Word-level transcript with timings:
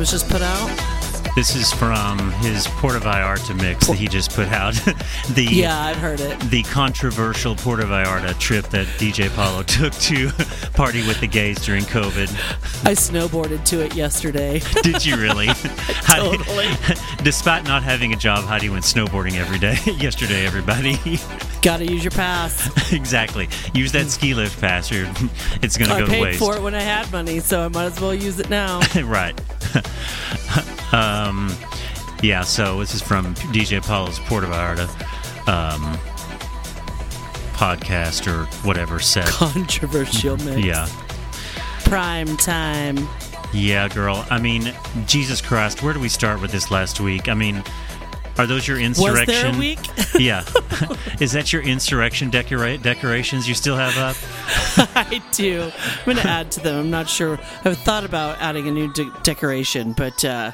was 0.00 0.10
just 0.10 0.28
put 0.28 0.42
out? 0.42 0.96
This 1.36 1.54
is 1.54 1.72
from 1.72 2.18
his 2.40 2.66
Puerto 2.66 2.98
Vallarta 2.98 3.54
mix 3.62 3.86
that 3.86 3.96
he 3.96 4.08
just 4.08 4.32
put 4.32 4.48
out. 4.48 4.74
the 5.34 5.46
Yeah, 5.48 5.78
I've 5.78 5.96
heard 5.98 6.18
it. 6.20 6.40
the 6.50 6.64
controversial 6.64 7.54
Puerto 7.54 7.84
Vallarta 7.84 8.36
trip 8.40 8.66
that 8.70 8.86
DJ 8.98 9.28
Paulo 9.36 9.62
took 9.78 9.92
to 9.94 10.30
party 10.72 11.06
with 11.06 11.20
the 11.20 11.28
gays 11.28 11.64
during 11.64 11.84
COVID. 11.84 12.28
I 12.84 12.92
snowboarded 12.94 13.64
to 13.66 13.80
it 13.80 13.94
yesterday. 13.94 14.58
Did 14.82 15.06
you 15.06 15.16
really? 15.16 15.46
Heidi- 15.48 16.36
Totally. 16.38 16.66
Despite 17.22 17.62
not 17.64 17.84
having 17.84 18.12
a 18.12 18.16
job, 18.16 18.44
Heidi 18.44 18.68
went 18.68 18.84
snowboarding 18.84 19.34
every 19.34 19.58
day. 19.60 19.76
Yesterday, 20.00 20.44
everybody. 20.46 20.98
Gotta 21.62 21.86
use 21.86 22.02
your 22.02 22.10
pass. 22.10 22.92
exactly. 22.92 23.48
Use 23.72 23.92
that 23.92 24.08
ski 24.08 24.34
lift 24.34 24.60
pass, 24.60 24.90
or 24.90 25.08
it's 25.62 25.76
going 25.76 25.90
to 25.90 25.94
I 25.94 26.00
go 26.00 26.06
to 26.06 26.10
paid 26.10 26.36
for 26.36 26.56
it 26.56 26.62
when 26.62 26.74
I 26.74 26.80
had 26.80 27.10
money, 27.12 27.38
so 27.38 27.60
I 27.60 27.68
might 27.68 27.84
as 27.84 28.00
well 28.00 28.14
use 28.14 28.40
it 28.40 28.50
now. 28.50 28.80
right. 29.04 29.38
Yeah. 32.22 32.42
So 32.42 32.80
this 32.80 32.94
is 32.94 33.02
from 33.02 33.34
DJ 33.34 33.80
Paulo's 33.84 34.18
Puerto 34.20 34.46
Vallarta 34.46 34.88
um, 35.48 35.98
podcast 37.54 38.26
or 38.26 38.46
whatever 38.66 39.00
set. 39.00 39.26
Controversial 39.26 40.36
mix. 40.44 40.64
Yeah. 40.64 40.88
Prime 41.84 42.36
time. 42.36 43.08
Yeah, 43.52 43.88
girl. 43.88 44.24
I 44.30 44.38
mean, 44.38 44.72
Jesus 45.06 45.40
Christ, 45.40 45.82
where 45.82 45.92
do 45.92 46.00
we 46.00 46.08
start 46.08 46.40
with 46.40 46.52
this 46.52 46.70
last 46.70 47.00
week? 47.00 47.28
I 47.28 47.34
mean, 47.34 47.64
are 48.38 48.46
those 48.46 48.66
your 48.66 48.78
insurrection? 48.78 49.58
week? 49.58 49.80
yeah. 50.18 50.44
Is 51.20 51.32
that 51.32 51.52
your 51.52 51.62
insurrection 51.62 52.30
decora- 52.30 52.80
decorations 52.80 53.48
you 53.48 53.54
still 53.54 53.76
have 53.76 53.98
up? 53.98 54.16
I 54.96 55.20
do. 55.32 55.70
I'm 55.84 56.04
going 56.04 56.16
to 56.18 56.28
add 56.28 56.50
to 56.52 56.60
them. 56.60 56.78
I'm 56.78 56.90
not 56.90 57.08
sure. 57.08 57.38
I've 57.64 57.76
thought 57.78 58.04
about 58.04 58.38
adding 58.40 58.68
a 58.68 58.70
new 58.70 58.92
de- 58.92 59.12
decoration, 59.24 59.92
but 59.92 60.24
uh, 60.24 60.52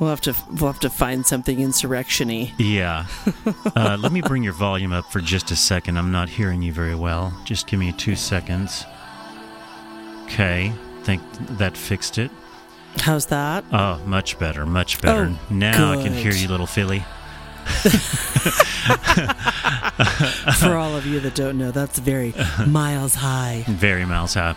we'll 0.00 0.10
have 0.10 0.20
to 0.22 0.34
we'll 0.50 0.70
have 0.72 0.80
to 0.80 0.90
find 0.90 1.26
something 1.26 1.60
insurrectiony. 1.60 2.52
Yeah. 2.58 3.06
Uh, 3.76 3.96
let 3.98 4.12
me 4.12 4.20
bring 4.20 4.44
your 4.44 4.52
volume 4.52 4.92
up 4.92 5.10
for 5.10 5.20
just 5.20 5.50
a 5.50 5.56
second. 5.56 5.96
I'm 5.98 6.12
not 6.12 6.28
hearing 6.28 6.62
you 6.62 6.72
very 6.72 6.94
well. 6.94 7.36
Just 7.44 7.66
give 7.66 7.80
me 7.80 7.90
two 7.92 8.14
seconds. 8.14 8.84
Okay. 10.24 10.72
Think 11.02 11.22
that 11.58 11.76
fixed 11.76 12.18
it. 12.18 12.30
How's 12.98 13.26
that? 13.26 13.64
Oh, 13.72 14.00
much 14.06 14.38
better, 14.38 14.64
much 14.64 15.00
better. 15.00 15.32
Oh, 15.32 15.38
now 15.50 15.92
I 15.92 16.02
can 16.02 16.12
hear 16.12 16.32
you, 16.32 16.46
little 16.48 16.66
filly. 16.66 17.00
For 20.58 20.76
all 20.76 20.96
of 20.96 21.04
you 21.06 21.20
that 21.20 21.34
don't 21.34 21.58
know, 21.58 21.70
that's 21.70 21.98
very 21.98 22.34
miles 22.66 23.14
high. 23.14 23.64
Very 23.66 24.04
miles 24.04 24.34
high. 24.34 24.54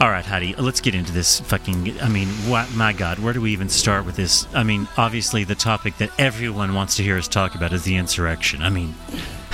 All 0.00 0.10
right, 0.10 0.24
Heidi, 0.24 0.54
let's 0.56 0.80
get 0.80 0.94
into 0.96 1.12
this 1.12 1.38
fucking. 1.40 2.00
I 2.00 2.08
mean, 2.08 2.26
what, 2.48 2.72
my 2.74 2.92
God, 2.92 3.20
where 3.20 3.32
do 3.32 3.40
we 3.40 3.52
even 3.52 3.68
start 3.68 4.04
with 4.04 4.16
this? 4.16 4.48
I 4.52 4.64
mean, 4.64 4.88
obviously, 4.96 5.44
the 5.44 5.54
topic 5.54 5.98
that 5.98 6.10
everyone 6.18 6.74
wants 6.74 6.96
to 6.96 7.02
hear 7.04 7.16
us 7.16 7.28
talk 7.28 7.54
about 7.54 7.72
is 7.72 7.84
the 7.84 7.96
insurrection. 7.96 8.62
I 8.62 8.70
mean, 8.70 8.94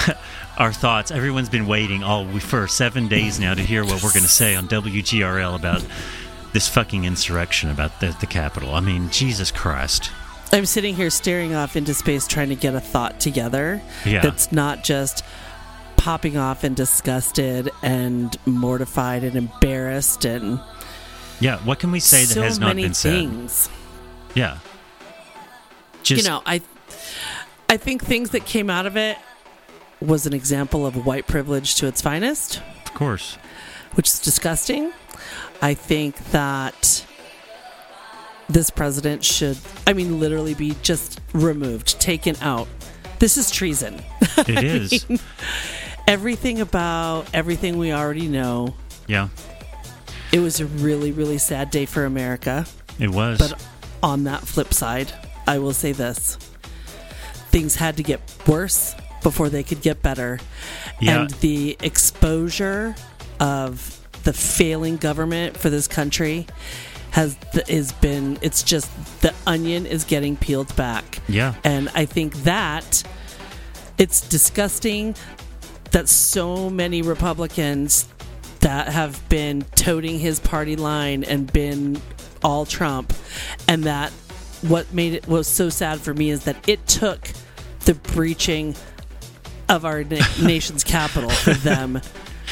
our 0.58 0.72
thoughts. 0.72 1.10
Everyone's 1.10 1.50
been 1.50 1.66
waiting 1.66 2.02
all 2.02 2.26
for 2.38 2.66
seven 2.66 3.08
days 3.08 3.38
now 3.38 3.52
to 3.54 3.62
hear 3.62 3.84
what 3.84 4.02
we're 4.02 4.12
going 4.12 4.22
to 4.22 4.28
say 4.28 4.54
on 4.54 4.68
WGRL 4.68 5.54
about 5.54 5.84
this 6.54 6.66
fucking 6.66 7.04
insurrection 7.04 7.68
about 7.70 8.00
the, 8.00 8.16
the 8.20 8.26
Capitol. 8.26 8.74
I 8.74 8.80
mean, 8.80 9.10
Jesus 9.10 9.50
Christ. 9.50 10.10
I'm 10.50 10.64
sitting 10.64 10.94
here 10.96 11.10
staring 11.10 11.54
off 11.54 11.76
into 11.76 11.92
space 11.92 12.26
trying 12.26 12.48
to 12.48 12.54
get 12.54 12.74
a 12.74 12.80
thought 12.80 13.20
together 13.20 13.82
Yeah. 14.06 14.22
that's 14.22 14.50
not 14.50 14.82
just 14.82 15.22
popping 16.08 16.38
off 16.38 16.64
and 16.64 16.74
disgusted 16.74 17.70
and 17.82 18.34
mortified 18.46 19.22
and 19.22 19.36
embarrassed 19.36 20.24
and 20.24 20.58
Yeah, 21.38 21.58
what 21.66 21.80
can 21.80 21.92
we 21.92 22.00
say 22.00 22.24
that 22.24 22.42
has 22.42 22.58
not 22.58 22.76
been 22.76 22.94
said? 22.94 23.12
things. 23.12 23.68
Yeah. 24.34 24.56
Just, 26.02 26.22
you 26.24 26.26
know, 26.30 26.40
I 26.46 26.62
I 27.68 27.76
think 27.76 28.02
things 28.02 28.30
that 28.30 28.46
came 28.46 28.70
out 28.70 28.86
of 28.86 28.96
it 28.96 29.18
was 30.00 30.24
an 30.24 30.32
example 30.32 30.86
of 30.86 31.04
white 31.04 31.26
privilege 31.26 31.74
to 31.74 31.86
its 31.86 32.00
finest, 32.00 32.62
of 32.86 32.94
course. 32.94 33.36
which 33.92 34.08
is 34.08 34.18
disgusting. 34.18 34.92
I 35.60 35.74
think 35.74 36.16
that 36.30 37.04
this 38.48 38.70
president 38.70 39.22
should, 39.26 39.58
I 39.86 39.92
mean, 39.92 40.18
literally 40.18 40.54
be 40.54 40.74
just 40.80 41.20
removed, 41.34 42.00
taken 42.00 42.34
out. 42.40 42.66
This 43.18 43.36
is 43.36 43.50
treason. 43.50 44.00
It 44.38 44.64
is. 44.64 45.04
Everything 46.08 46.60
about 46.62 47.26
everything 47.34 47.76
we 47.76 47.92
already 47.92 48.28
know. 48.28 48.74
yeah, 49.06 49.28
It 50.32 50.40
was 50.40 50.58
a 50.58 50.64
really, 50.66 51.12
really 51.12 51.36
sad 51.36 51.70
day 51.70 51.84
for 51.84 52.06
America. 52.06 52.64
it 52.98 53.10
was. 53.10 53.38
But 53.38 53.62
on 54.02 54.24
that 54.24 54.40
flip 54.40 54.72
side, 54.72 55.12
I 55.46 55.58
will 55.58 55.74
say 55.74 55.92
this 55.92 56.36
things 57.50 57.76
had 57.76 57.96
to 57.98 58.02
get 58.02 58.20
worse 58.46 58.94
before 59.22 59.48
they 59.50 59.62
could 59.62 59.82
get 59.82 60.00
better. 60.02 60.38
Yeah. 61.00 61.20
And 61.22 61.30
the 61.40 61.76
exposure 61.82 62.94
of 63.40 64.00
the 64.24 64.32
failing 64.32 64.96
government 64.96 65.56
for 65.58 65.68
this 65.70 65.86
country 65.88 66.46
has 67.10 67.36
is 67.68 67.92
been 67.92 68.38
it's 68.42 68.62
just 68.62 68.88
the 69.22 69.34
onion 69.46 69.84
is 69.86 70.04
getting 70.04 70.36
peeled 70.36 70.74
back. 70.76 71.18
yeah. 71.28 71.54
And 71.64 71.90
I 71.94 72.04
think 72.06 72.34
that 72.44 73.02
it's 73.98 74.20
disgusting 74.28 75.14
that 75.92 76.08
so 76.08 76.68
many 76.70 77.02
Republicans 77.02 78.06
that 78.60 78.88
have 78.88 79.26
been 79.28 79.62
toting 79.76 80.18
his 80.18 80.40
party 80.40 80.76
line 80.76 81.24
and 81.24 81.52
been 81.52 82.00
all 82.42 82.66
Trump, 82.66 83.12
and 83.66 83.84
that 83.84 84.10
what 84.62 84.92
made 84.92 85.14
it 85.14 85.26
was 85.28 85.46
so 85.46 85.68
sad 85.68 86.00
for 86.00 86.12
me 86.12 86.30
is 86.30 86.44
that 86.44 86.68
it 86.68 86.86
took 86.86 87.30
the 87.84 87.94
breaching 87.94 88.74
of 89.68 89.84
our 89.84 90.02
na- 90.04 90.24
nation's 90.42 90.84
capital 90.84 91.30
for 91.30 91.54
them 91.54 92.00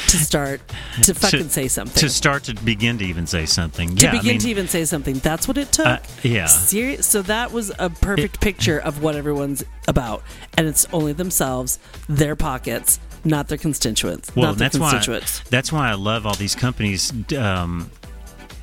to 0.07 0.17
start 0.17 0.61
to 1.03 1.13
fucking 1.13 1.49
say 1.49 1.67
something. 1.67 1.99
to 1.99 2.09
start 2.09 2.43
to 2.45 2.53
begin 2.53 2.97
to 2.99 3.05
even 3.05 3.27
say 3.27 3.45
something. 3.45 3.95
to 3.95 4.03
yeah, 4.03 4.11
I 4.11 4.17
begin 4.17 4.33
mean, 4.33 4.39
to 4.41 4.49
even 4.49 4.67
say 4.67 4.85
something. 4.85 5.15
That's 5.19 5.47
what 5.47 5.57
it 5.57 5.71
took. 5.71 5.85
Uh, 5.85 5.99
yeah. 6.23 6.45
Serious. 6.45 7.05
So 7.05 7.21
that 7.23 7.51
was 7.51 7.71
a 7.79 7.89
perfect 7.89 8.39
picture 8.39 8.79
of 8.79 9.01
what 9.01 9.15
everyone's 9.15 9.63
about, 9.87 10.23
and 10.55 10.67
it's 10.67 10.85
only 10.93 11.13
themselves, 11.13 11.79
their 12.07 12.35
pockets, 12.35 12.99
not 13.25 13.47
their 13.47 13.57
constituents. 13.57 14.31
well, 14.35 14.47
not 14.47 14.57
their 14.57 14.69
that's 14.69 15.07
why 15.07 15.19
that's 15.49 15.71
why 15.71 15.89
I 15.89 15.93
love 15.93 16.25
all 16.25 16.35
these 16.35 16.55
companies 16.55 17.11
um, 17.35 17.89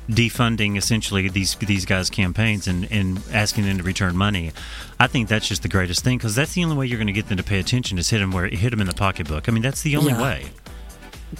defunding 0.09 0.77
essentially 0.77 1.27
these 1.29 1.55
these 1.55 1.85
guys' 1.85 2.09
campaigns 2.09 2.67
and, 2.67 2.87
and 2.91 3.19
asking 3.31 3.65
them 3.65 3.77
to 3.77 3.83
return 3.83 4.15
money. 4.15 4.51
I 4.99 5.07
think 5.07 5.27
that's 5.27 5.47
just 5.47 5.61
the 5.63 5.67
greatest 5.69 6.03
thing 6.03 6.17
because 6.17 6.35
that's 6.35 6.53
the 6.53 6.63
only 6.63 6.77
way 6.77 6.85
you're 6.85 6.97
going 6.97 7.07
to 7.07 7.13
get 7.13 7.27
them 7.27 7.37
to 7.37 7.43
pay 7.43 7.59
attention 7.59 7.97
is 7.97 8.09
hit 8.09 8.19
them 8.19 8.31
where 8.31 8.47
hit 8.47 8.69
them 8.71 8.81
in 8.81 8.87
the 8.87 8.93
pocketbook. 8.93 9.49
I 9.49 9.51
mean, 9.51 9.63
that's 9.63 9.81
the 9.81 9.95
only 9.97 10.13
Yeah. 10.13 10.21
way. 10.21 10.45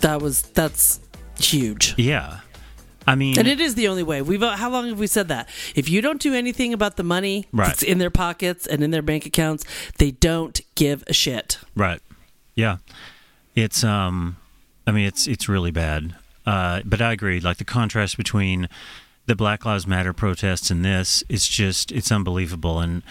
That 0.01 0.21
was 0.21 0.41
that's 0.41 1.00
huge. 1.39 1.94
Yeah. 1.97 2.39
I 3.07 3.13
mean, 3.13 3.38
And 3.38 3.47
it 3.47 3.59
is 3.59 3.75
the 3.75 3.88
only 3.88 4.01
way. 4.01 4.23
We've 4.23 4.41
how 4.41 4.69
long 4.71 4.88
have 4.89 4.97
we 4.97 5.06
said 5.06 5.27
that? 5.27 5.47
If 5.75 5.88
you 5.89 6.01
don't 6.01 6.19
do 6.19 6.33
anything 6.33 6.73
about 6.73 6.95
the 6.97 7.03
money 7.03 7.47
Right. 7.51 7.68
that's 7.68 7.83
in 7.83 8.00
their 8.00 8.09
pockets 8.09 8.65
and 8.65 8.83
in 8.83 8.89
their 8.89 9.03
bank 9.03 9.27
accounts, 9.27 9.63
they 10.00 10.09
don't 10.09 10.59
give 10.73 11.03
a 11.06 11.13
shit. 11.13 11.59
Right. 11.75 12.01
Yeah. 12.56 12.78
It's 13.56 13.84
um 13.84 14.38
I 14.88 14.92
mean 14.92 15.06
it's 15.06 15.28
it's 15.28 15.48
really 15.48 15.72
bad. 15.72 16.16
Uh 16.46 16.81
but 16.86 17.02
I 17.02 17.12
agree 17.12 17.40
like 17.40 17.57
the 17.57 17.66
contrast 17.66 18.18
between 18.18 18.69
the 19.28 19.36
Black 19.36 19.66
Lives 19.66 19.88
Matter 19.88 20.13
protests 20.13 20.69
and 20.69 20.84
this 20.84 21.24
it's 21.30 21.48
just 21.48 21.92
it's 21.92 22.12
unbelievable 22.12 22.80
and 22.80 23.04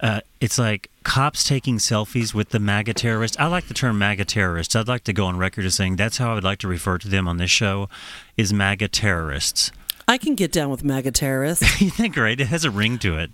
uh, 0.00 0.20
it's 0.38 0.58
like 0.58 0.90
cops 1.02 1.44
taking 1.44 1.78
selfies 1.78 2.34
with 2.34 2.50
the 2.50 2.58
MAGA 2.58 2.92
terrorists. 2.92 3.38
I 3.38 3.46
like 3.46 3.68
the 3.68 3.74
term 3.74 3.98
MAGA 3.98 4.26
terrorists. 4.26 4.76
I'd 4.76 4.88
like 4.88 5.04
to 5.04 5.14
go 5.14 5.24
on 5.24 5.38
record 5.38 5.64
as 5.64 5.76
saying 5.76 5.96
that's 5.96 6.18
how 6.18 6.32
I 6.32 6.34
would 6.34 6.44
like 6.44 6.58
to 6.58 6.68
refer 6.68 6.98
to 6.98 7.08
them 7.08 7.26
on 7.26 7.38
this 7.38 7.50
show 7.50 7.88
is 8.36 8.52
MAGA 8.52 8.88
terrorists. 8.88 9.70
I 10.06 10.18
can 10.18 10.34
get 10.34 10.52
down 10.52 10.70
with 10.70 10.84
MAGA 10.84 11.12
terrorists. 11.12 11.80
you 11.80 11.90
think 11.90 12.16
right? 12.16 12.38
It 12.38 12.46
has 12.46 12.64
a 12.64 12.70
ring 12.70 12.98
to 12.98 13.16
it, 13.18 13.30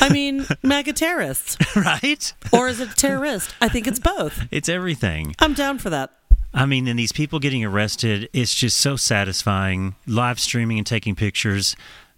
I 0.00 0.08
mean, 0.12 0.46
MAGA 0.62 0.92
terrorists. 0.94 1.56
right? 1.76 2.32
Or 2.52 2.68
is 2.68 2.80
it 2.80 2.90
terrorist? 2.96 3.54
I 3.60 3.68
think 3.68 3.86
it's 3.86 3.98
both. 3.98 4.40
It's 4.52 4.68
everything. 4.68 5.34
I'm 5.40 5.54
down 5.54 5.78
for 5.78 5.90
that. 5.90 6.12
I 6.54 6.66
mean, 6.66 6.86
and 6.86 6.98
these 6.98 7.12
people 7.12 7.38
getting 7.38 7.64
arrested, 7.64 8.28
it's 8.32 8.54
just 8.54 8.78
so 8.78 8.96
satisfying. 8.96 9.94
Live 10.06 10.38
streaming 10.38 10.78
and 10.78 10.86
taking 10.86 11.14
pictures, 11.16 11.74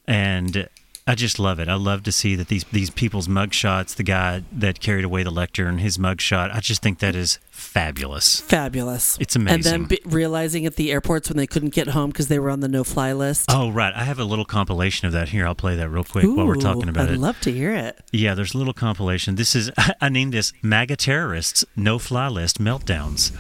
and 0.07 0.69
I 1.07 1.15
just 1.15 1.39
love 1.39 1.59
it. 1.59 1.69
I 1.69 1.75
love 1.75 2.03
to 2.05 2.13
see 2.13 2.35
that 2.35 2.49
these 2.49 2.65
these 2.73 2.89
people's 2.89 3.29
mugshots. 3.29 3.95
The 3.95 4.03
guy 4.03 4.43
that 4.51 4.81
carried 4.81 5.05
away 5.05 5.23
the 5.23 5.31
lectern, 5.31 5.77
his 5.77 5.99
mugshot. 5.99 6.51
I 6.55 6.61
just 6.61 6.81
think 6.81 7.01
that 7.01 7.15
is 7.15 7.39
fabulous. 7.51 8.41
Fabulous. 8.41 9.19
It's 9.21 9.37
amazing. 9.37 9.55
And 9.55 9.65
then 9.65 9.75
amazing. 9.85 9.99
be- 10.09 10.11
realizing 10.11 10.65
at 10.65 10.77
the 10.77 10.91
airports 10.91 11.29
when 11.29 11.37
they 11.37 11.47
couldn't 11.47 11.75
get 11.75 11.89
home 11.89 12.09
because 12.09 12.29
they 12.29 12.39
were 12.39 12.49
on 12.49 12.61
the 12.61 12.69
no-fly 12.69 13.13
list. 13.13 13.51
Oh 13.53 13.71
right, 13.71 13.93
I 13.95 14.05
have 14.05 14.19
a 14.19 14.25
little 14.25 14.47
compilation 14.47 15.07
of 15.07 15.13
that 15.13 15.29
here. 15.29 15.47
I'll 15.47 15.55
play 15.55 15.77
that 15.77 15.91
real 15.91 16.05
quick 16.05 16.25
while 16.25 16.47
we're 16.47 16.55
talking 16.55 16.89
about 16.89 17.11
it. 17.11 17.13
I'd 17.13 17.19
love 17.19 17.39
to 17.43 17.53
hear 17.53 17.75
it. 17.75 17.99
Yeah, 18.11 18.35
there's 18.35 18.55
a 18.55 18.59
little 18.59 18.73
compilation. 18.73 19.35
This 19.35 19.55
is 19.55 19.71
I 20.01 20.09
named 20.09 20.33
this 20.33 20.55
MAGA 20.63 20.97
terrorists 20.97 21.67
no 21.77 21.99
fly 21.99 22.29
list 22.29 22.61
meltdowns. 22.63 23.31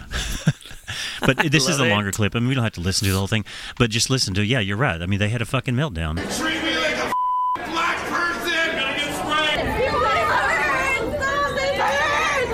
but 1.26 1.38
this 1.50 1.67
is 1.67 1.78
love 1.78 1.87
a 1.87 1.90
it. 1.90 1.94
longer 1.94 2.12
clip. 2.12 2.37
I 2.37 2.40
mean, 2.40 2.49
we 2.50 2.55
don't 2.55 2.64
have 2.64 2.75
to 2.75 2.82
listen 2.82 3.06
to 3.06 3.12
the 3.12 3.17
whole 3.19 3.26
thing, 3.26 3.46
but 3.78 3.88
just 3.88 4.10
listen 4.10 4.34
to. 4.34 4.44
Yeah, 4.44 4.60
you're 4.60 4.76
right. 4.76 5.00
I 5.00 5.06
mean, 5.06 5.19
they 5.19 5.31
had 5.31 5.40
a 5.40 5.46
fucking 5.46 5.75
meltdown. 5.75 6.17
Treat 6.38 6.62
me 6.62 6.76
like 6.76 6.96
a 6.96 7.05
f- 7.06 7.12
black 7.70 7.96
person! 8.08 8.50
Gonna 8.76 8.96
get 8.96 9.14
sprayed! 9.14 9.67
This 9.67 9.90
hurts! 9.93 11.14
Stop! 11.14 11.55
This 11.55 11.75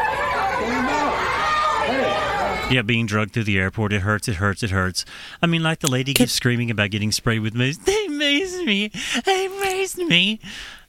hurts! 1.97 2.47
Yeah, 2.69 2.81
being 2.81 3.05
drugged 3.05 3.31
through 3.33 3.45
the 3.45 3.57
airport, 3.57 3.93
it 3.93 4.01
hurts, 4.01 4.27
it 4.27 4.35
hurts, 4.35 4.61
it 4.61 4.71
hurts. 4.71 5.05
I 5.41 5.47
mean, 5.47 5.63
like 5.63 5.79
the 5.79 5.89
lady 5.89 6.13
keeps 6.13 6.33
screaming 6.33 6.69
about 6.69 6.91
getting 6.91 7.13
sprayed 7.13 7.41
with 7.41 7.53
mace. 7.55 7.77
They 7.85 8.07
maced 8.07 8.65
me. 8.65 8.91
They 9.25 9.47
maced 9.47 10.05
me. 10.05 10.41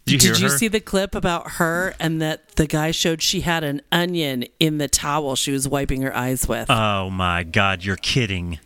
Did 0.05 0.25
you 0.25 0.33
Did 0.33 0.41
you 0.41 0.49
see 0.49 0.67
the 0.69 0.81
clip 0.81 1.15
about 1.15 1.53
her 1.53 1.95
and 2.01 2.21
that 2.21 2.57
the 2.57 2.67
guy 2.67 2.91
showed 2.91 3.23
she 3.23 3.43
had 3.43 3.63
an 3.63 3.83
onion 3.93 4.45
in 4.59 4.79
the 4.79 4.89
towel 4.89 5.37
she 5.37 5.53
was 5.53 5.69
wiping 5.69 6.03
her 6.03 6.17
eyes 6.17 6.49
with? 6.49 6.69
Oh 6.69 7.11
my 7.11 7.45
God, 7.45 7.85
you're 7.85 7.97
kidding. 7.97 8.59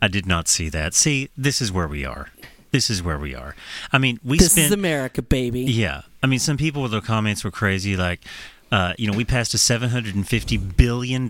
I 0.00 0.06
did 0.08 0.26
not 0.26 0.46
see 0.46 0.68
that. 0.68 0.94
See, 0.94 1.30
this 1.36 1.60
is 1.60 1.72
where 1.72 1.88
we 1.88 2.04
are. 2.04 2.30
This 2.70 2.88
is 2.88 3.02
where 3.02 3.18
we 3.18 3.34
are. 3.34 3.56
I 3.92 3.98
mean, 3.98 4.20
we 4.22 4.38
this 4.38 4.52
spent. 4.52 4.66
is 4.66 4.72
America, 4.72 5.22
baby. 5.22 5.62
Yeah. 5.62 6.02
I 6.22 6.26
mean, 6.26 6.38
some 6.38 6.56
people 6.56 6.82
with 6.82 6.92
their 6.92 7.00
comments 7.00 7.42
were 7.42 7.50
crazy. 7.50 7.96
Like, 7.96 8.20
uh, 8.70 8.92
you 8.98 9.10
know, 9.10 9.16
we 9.16 9.24
passed 9.24 9.54
a 9.54 9.56
$750 9.56 10.76
billion 10.76 11.26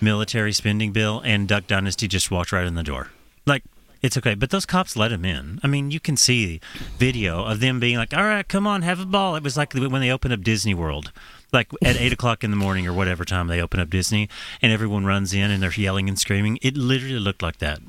military 0.00 0.52
spending 0.52 0.92
bill, 0.92 1.20
and 1.24 1.48
Duck 1.48 1.66
Dynasty 1.66 2.08
just 2.08 2.30
walked 2.30 2.52
right 2.52 2.66
in 2.66 2.74
the 2.74 2.82
door. 2.82 3.10
Like, 3.46 3.64
it's 4.00 4.16
okay. 4.16 4.34
But 4.34 4.50
those 4.50 4.66
cops 4.66 4.96
let 4.96 5.12
him 5.12 5.24
in. 5.24 5.58
I 5.62 5.66
mean, 5.66 5.90
you 5.90 6.00
can 6.00 6.16
see 6.16 6.60
video 6.98 7.44
of 7.44 7.60
them 7.60 7.80
being 7.80 7.96
like, 7.96 8.14
all 8.14 8.24
right, 8.24 8.46
come 8.46 8.66
on, 8.66 8.82
have 8.82 9.00
a 9.00 9.06
ball. 9.06 9.34
It 9.36 9.42
was 9.42 9.56
like 9.56 9.74
when 9.74 10.00
they 10.00 10.10
opened 10.10 10.32
up 10.34 10.42
Disney 10.42 10.74
World. 10.74 11.12
Like 11.52 11.68
at 11.82 11.96
eight 11.96 12.12
o'clock 12.12 12.44
in 12.44 12.50
the 12.50 12.56
morning 12.56 12.86
or 12.86 12.92
whatever 12.92 13.24
time 13.24 13.48
they 13.48 13.60
open 13.60 13.80
up 13.80 13.90
Disney, 13.90 14.28
and 14.60 14.70
everyone 14.70 15.06
runs 15.06 15.32
in 15.32 15.50
and 15.50 15.62
they're 15.62 15.72
yelling 15.72 16.08
and 16.08 16.18
screaming. 16.18 16.58
It 16.62 16.76
literally 16.76 17.18
looked 17.18 17.42
like 17.42 17.58
that. 17.58 17.80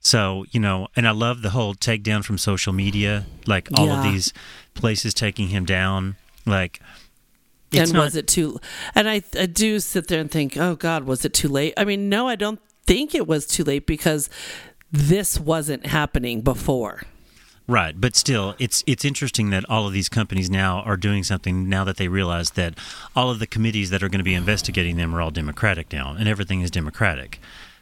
So, 0.00 0.46
you 0.50 0.58
know, 0.58 0.88
and 0.96 1.06
I 1.06 1.10
love 1.10 1.42
the 1.42 1.50
whole 1.50 1.74
takedown 1.74 2.24
from 2.24 2.38
social 2.38 2.72
media, 2.72 3.26
like 3.46 3.68
all 3.76 3.90
of 3.90 4.02
these 4.02 4.32
places 4.72 5.12
taking 5.12 5.48
him 5.48 5.66
down. 5.66 6.16
Like, 6.46 6.80
it's 7.72 7.90
and 7.90 7.92
not, 7.92 8.04
was 8.04 8.16
it 8.16 8.26
too? 8.26 8.58
And 8.94 9.08
I, 9.08 9.22
I 9.38 9.46
do 9.46 9.78
sit 9.80 10.08
there 10.08 10.20
and 10.20 10.30
think, 10.30 10.56
oh 10.56 10.74
God, 10.74 11.04
was 11.04 11.24
it 11.24 11.32
too 11.34 11.48
late? 11.48 11.74
I 11.76 11.84
mean, 11.84 12.08
no, 12.08 12.28
I 12.28 12.36
don't 12.36 12.60
think 12.86 13.14
it 13.14 13.26
was 13.26 13.46
too 13.46 13.62
late 13.64 13.86
because 13.86 14.28
this 14.90 15.38
wasn't 15.38 15.86
happening 15.86 16.40
before. 16.40 17.02
right? 17.68 18.00
But 18.00 18.16
still, 18.16 18.56
it's 18.58 18.82
it's 18.86 19.04
interesting 19.04 19.50
that 19.50 19.64
all 19.70 19.86
of 19.86 19.92
these 19.92 20.08
companies 20.08 20.50
now 20.50 20.80
are 20.80 20.96
doing 20.96 21.22
something 21.22 21.68
now 21.68 21.84
that 21.84 21.96
they 21.96 22.08
realize 22.08 22.50
that 22.52 22.74
all 23.14 23.30
of 23.30 23.38
the 23.38 23.46
committees 23.46 23.90
that 23.90 24.02
are 24.02 24.08
going 24.08 24.18
to 24.18 24.24
be 24.24 24.34
investigating 24.34 24.96
them 24.96 25.14
are 25.14 25.20
all 25.22 25.30
Democratic 25.30 25.92
now, 25.92 26.14
and 26.18 26.28
everything 26.28 26.62
is 26.62 26.70
Democratic. 26.70 27.38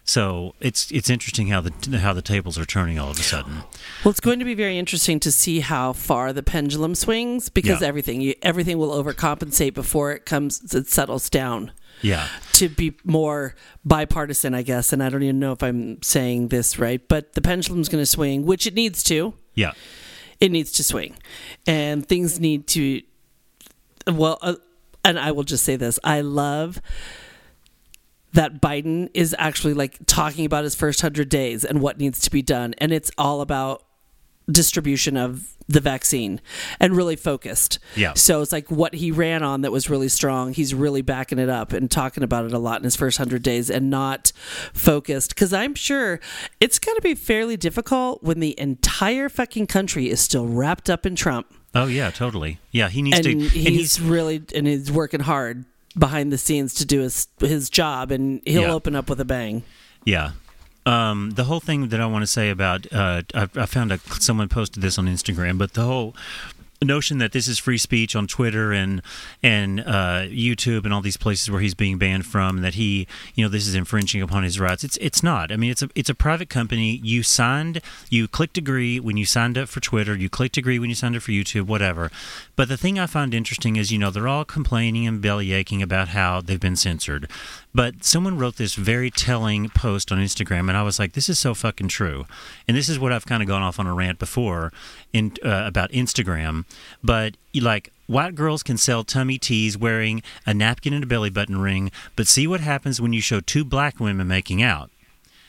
So 0.09 0.55
it's 0.59 0.91
it's 0.91 1.11
interesting 1.11 1.49
how 1.49 1.61
the 1.61 1.99
how 1.99 2.15
the 2.15 2.23
tables 2.23 2.57
are 2.59 2.65
turning 2.65 2.99
all 2.99 3.11
of 3.11 3.19
a 3.19 3.23
sudden. 3.23 3.57
Well, 4.03 4.11
it's 4.11 4.21
going 4.21 4.39
to 4.39 4.45
be 4.47 4.55
very 4.55 4.79
interesting 4.79 5.21
to 5.21 5.31
see 5.31 5.61
how 5.61 5.93
far 5.93 6.33
the 6.33 6.43
pendulum 6.43 6.95
swings 6.95 7.51
because 7.51 7.83
Yeah. 7.83 7.89
everything 7.89 8.23
you, 8.23 8.35
everything 8.41 8.79
will 8.79 8.91
overcompensate 9.05 9.75
before 9.75 10.13
it 10.13 10.25
comes 10.25 10.75
it 10.75 10.89
settles 10.89 11.29
down 11.29 11.73
Yeah, 12.01 12.27
to 12.55 12.71
be 12.71 12.95
more 13.05 13.55
bipartisan, 13.85 14.55
I 14.55 14.63
guess. 14.63 14.95
And 14.95 15.03
I 15.03 15.11
don't 15.11 15.23
even 15.23 15.41
know 15.41 15.53
if 15.53 15.63
I'm 15.63 16.03
saying 16.03 16.49
this 16.49 16.79
right, 16.79 17.07
but 17.07 17.35
the 17.35 17.43
pendulum's 17.43 17.91
going 17.91 18.01
to 18.03 18.07
swing, 18.07 18.47
which 18.47 18.67
it 18.67 18.73
needs 18.73 19.03
to. 19.05 19.35
yeah, 19.55 19.73
It 20.41 20.51
needs 20.51 20.73
to 20.73 20.83
swing, 20.85 21.19
and 21.67 22.09
things 22.09 22.41
need 22.41 22.67
to. 22.69 23.03
Well, 24.11 24.39
uh, 24.41 24.55
and 25.05 25.19
I 25.19 25.33
will 25.33 25.45
just 25.45 25.65
say 25.65 25.77
this: 25.77 25.99
I 26.03 26.23
love 26.23 26.81
that 28.39 28.63
Biden 28.63 29.11
is 29.15 29.35
actually 29.37 29.75
like 29.75 29.99
talking 30.07 30.45
about 30.45 30.63
his 30.63 30.77
first 30.77 31.01
hundred 31.01 31.29
days 31.29 31.65
and 31.65 31.81
what 31.81 31.99
needs 31.99 32.21
to 32.21 32.31
be 32.31 32.41
done, 32.41 32.73
and 32.79 32.93
it's 32.93 33.11
all 33.19 33.41
about 33.41 33.83
distribution 34.49 35.17
of 35.17 35.57
the 35.67 35.81
vaccine 35.81 36.41
and 36.79 36.97
really 36.97 37.17
focused. 37.17 37.81
Yeah. 37.97 38.13
So 38.15 38.41
it's 38.41 38.53
like 38.53 38.71
what 38.71 38.95
he 38.95 39.11
ran 39.11 39.43
on 39.43 39.63
that 39.63 39.73
was 39.73 39.91
really 39.91 40.09
strong. 40.09 40.55
He's 40.55 40.73
really 40.73 41.03
backing 41.03 41.41
it 41.41 41.49
up 41.49 41.73
and 41.73 41.91
talking 41.91 42.23
about 42.23 42.45
it 42.45 42.53
a 42.53 42.61
lot 42.61 42.79
in 42.79 42.85
his 42.85 42.95
first 42.95 43.19
hundred 43.19 43.43
days 43.43 43.71
and 43.71 43.91
not 43.91 44.31
focused. 44.73 45.31
Because 45.35 45.53
I'm 45.53 45.75
sure 45.75 46.21
it's 46.61 46.79
going 46.79 46.95
to 46.95 47.03
be 47.03 47.17
fairly 47.17 47.57
difficult 47.57 48.23
when 48.23 48.39
the 48.39 48.59
entire 48.59 49.29
fucking 49.29 49.67
country 49.67 50.09
is 50.09 50.21
still 50.21 50.47
wrapped 50.47 50.89
up 50.89 51.05
in 51.05 51.17
Trump 51.17 51.53
oh 51.75 51.87
yeah, 51.87 52.11
totally. 52.11 52.59
Yeah, 52.71 52.89
he 52.89 53.03
needs 53.03 53.19
and 53.19 53.25
to. 53.25 53.49
he's, 53.49 53.67
and 53.67 53.75
he's 53.75 54.01
really 54.01 54.43
and 54.55 54.67
he's 54.67 54.91
working 54.91 55.21
hard 55.21 55.65
behind 55.99 56.33
the 56.33 56.39
scenes 56.39 56.75
to 56.75 56.85
do 56.85 57.01
his 57.01 57.27
his 57.41 57.69
job, 57.71 58.11
and 58.11 58.41
he'll 58.45 58.63
Yeah. 58.63 58.73
open 58.73 58.95
up 58.97 59.09
with 59.11 59.21
a 59.21 59.25
bang. 59.25 59.63
Yeah. 60.05 60.33
Um, 60.87 61.33
the 61.33 61.45
whole 61.45 61.61
thing 61.61 61.89
that 61.89 62.01
I 62.01 62.07
want 62.07 62.23
to 62.23 62.27
say 62.27 62.49
about 62.51 62.87
uh, 62.93 63.23
I, 63.35 63.49
I 63.57 63.67
found 63.67 63.93
a, 63.93 63.99
someone 64.21 64.49
posted 64.49 64.83
this 64.83 64.99
on 64.99 65.07
Instagram, 65.07 65.59
but 65.59 65.75
the 65.75 65.83
whole 65.83 66.15
notion 66.83 67.19
that 67.19 67.33
this 67.33 67.49
is 67.49 67.59
free 67.59 67.79
speech 67.79 68.15
on 68.15 68.27
Twitter 68.27 68.73
and 68.73 69.03
and 69.43 69.81
uh, 69.81 70.23
YouTube 70.27 70.85
and 70.85 70.95
all 70.95 71.01
these 71.01 71.17
places 71.17 71.51
where 71.51 71.61
he's 71.61 71.75
being 71.75 71.99
banned 71.99 72.27
from, 72.27 72.61
that 72.63 72.75
he 72.75 73.07
you 73.35 73.45
know 73.45 73.49
this 73.49 73.67
is 73.67 73.75
infringing 73.75 74.23
upon 74.23 74.43
his 74.43 74.61
rights. 74.61 74.85
It's 74.85 74.97
it's 74.99 75.23
not. 75.23 75.51
I 75.53 75.57
mean, 75.57 75.71
it's 75.71 75.83
a 75.83 75.89
it's 75.95 76.11
a 76.11 76.15
private 76.15 76.49
company. 76.49 77.01
You 77.03 77.23
signed, 77.23 77.81
you 78.11 78.29
clicked 78.29 78.59
agree 78.59 79.01
when 79.01 79.17
you 79.17 79.25
signed 79.25 79.59
up 79.59 79.69
for 79.69 79.81
Twitter. 79.81 80.15
You 80.15 80.29
clicked 80.29 80.57
agree 80.57 80.79
when 80.79 80.89
you 80.89 80.97
signed 80.97 81.17
up 81.17 81.23
for 81.23 81.33
YouTube, 81.33 81.67
whatever. 81.67 82.11
But 82.57 82.69
the 82.69 82.77
thing 82.77 82.99
I 82.99 83.07
find 83.07 83.35
interesting 83.35 83.77
is 83.77 83.93
you 83.93 83.99
know 83.99 84.11
they're 84.11 84.29
all 84.29 84.45
complaining 84.45 85.07
and 85.07 85.21
belly 85.21 85.53
aching 85.53 85.83
about 85.83 86.09
how 86.09 86.41
they've 86.41 86.61
been 86.61 86.77
censored. 86.77 87.29
But 87.75 88.03
someone 88.03 88.39
wrote 88.39 88.57
this 88.57 88.75
very 88.75 89.11
telling 89.11 89.69
post 89.69 90.11
on 90.11 90.19
Instagram, 90.19 90.69
and 90.69 90.77
I 90.77 90.83
was 90.83 90.99
like, 90.99 91.13
"This 91.13 91.29
is 91.29 91.39
so 91.39 91.55
fucking 91.55 91.89
true." 91.89 92.27
And 92.67 92.77
this 92.77 92.89
is 92.89 92.99
what 92.99 93.13
I've 93.13 93.27
kind 93.27 93.43
of 93.43 93.49
gone 93.49 93.63
off 93.63 93.79
on 93.79 93.87
a 93.87 93.95
rant 93.95 94.19
before 94.19 94.73
in 95.13 95.33
uh, 95.45 95.65
about 95.67 95.91
Instagram. 95.93 96.65
But 97.03 97.37
like, 97.55 97.93
white 98.07 98.35
girls 98.35 98.63
can 98.63 98.79
sell 98.79 99.05
tummy 99.05 99.39
teas 99.39 99.77
wearing 99.77 100.23
a 100.47 100.55
napkin 100.55 100.93
and 100.95 101.05
a 101.05 101.07
belly 101.07 101.31
button 101.31 101.61
ring, 101.61 101.91
but 102.17 102.27
see 102.27 102.47
what 102.47 102.61
happens 102.61 103.01
when 103.01 103.13
you 103.13 103.21
show 103.21 103.41
two 103.41 103.65
black 103.65 104.01
women 104.01 104.27
making 104.27 104.63
out. 104.63 104.91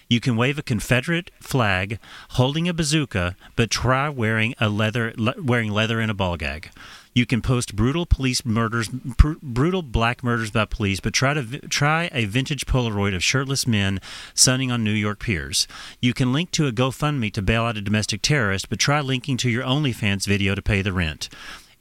You 0.09 0.19
can 0.19 0.35
wave 0.35 0.57
a 0.57 0.63
Confederate 0.63 1.29
flag 1.39 1.99
holding 2.31 2.67
a 2.67 2.73
bazooka, 2.73 3.35
but 3.55 3.69
try 3.69 4.09
wearing 4.09 4.55
a 4.59 4.67
leather 4.67 5.13
le- 5.15 5.35
wearing 5.41 5.71
leather 5.71 5.99
and 5.99 6.09
a 6.09 6.15
ball 6.15 6.35
gag. 6.35 6.71
You 7.13 7.25
can 7.25 7.41
post 7.41 7.75
brutal 7.75 8.05
police 8.05 8.45
murders, 8.45 8.89
pr- 9.17 9.33
brutal 9.41 9.81
black 9.81 10.23
murders 10.23 10.51
by 10.51 10.65
police, 10.65 10.99
but 10.99 11.13
try 11.13 11.33
to 11.33 11.41
vi- 11.41 11.59
try 11.69 12.09
a 12.13 12.25
vintage 12.25 12.65
Polaroid 12.65 13.15
of 13.15 13.23
shirtless 13.23 13.65
men 13.65 13.99
sunning 14.33 14.71
on 14.71 14.83
New 14.83 14.91
York 14.91 15.19
piers. 15.19 15.67
You 16.01 16.13
can 16.13 16.31
link 16.31 16.51
to 16.51 16.67
a 16.67 16.71
GoFundMe 16.71 17.33
to 17.33 17.41
bail 17.41 17.63
out 17.63 17.77
a 17.77 17.81
domestic 17.81 18.21
terrorist, 18.21 18.69
but 18.69 18.79
try 18.79 19.01
linking 19.01 19.37
to 19.37 19.49
your 19.49 19.63
OnlyFans 19.63 20.27
video 20.27 20.55
to 20.55 20.61
pay 20.61 20.81
the 20.81 20.93
rent. 20.93 21.29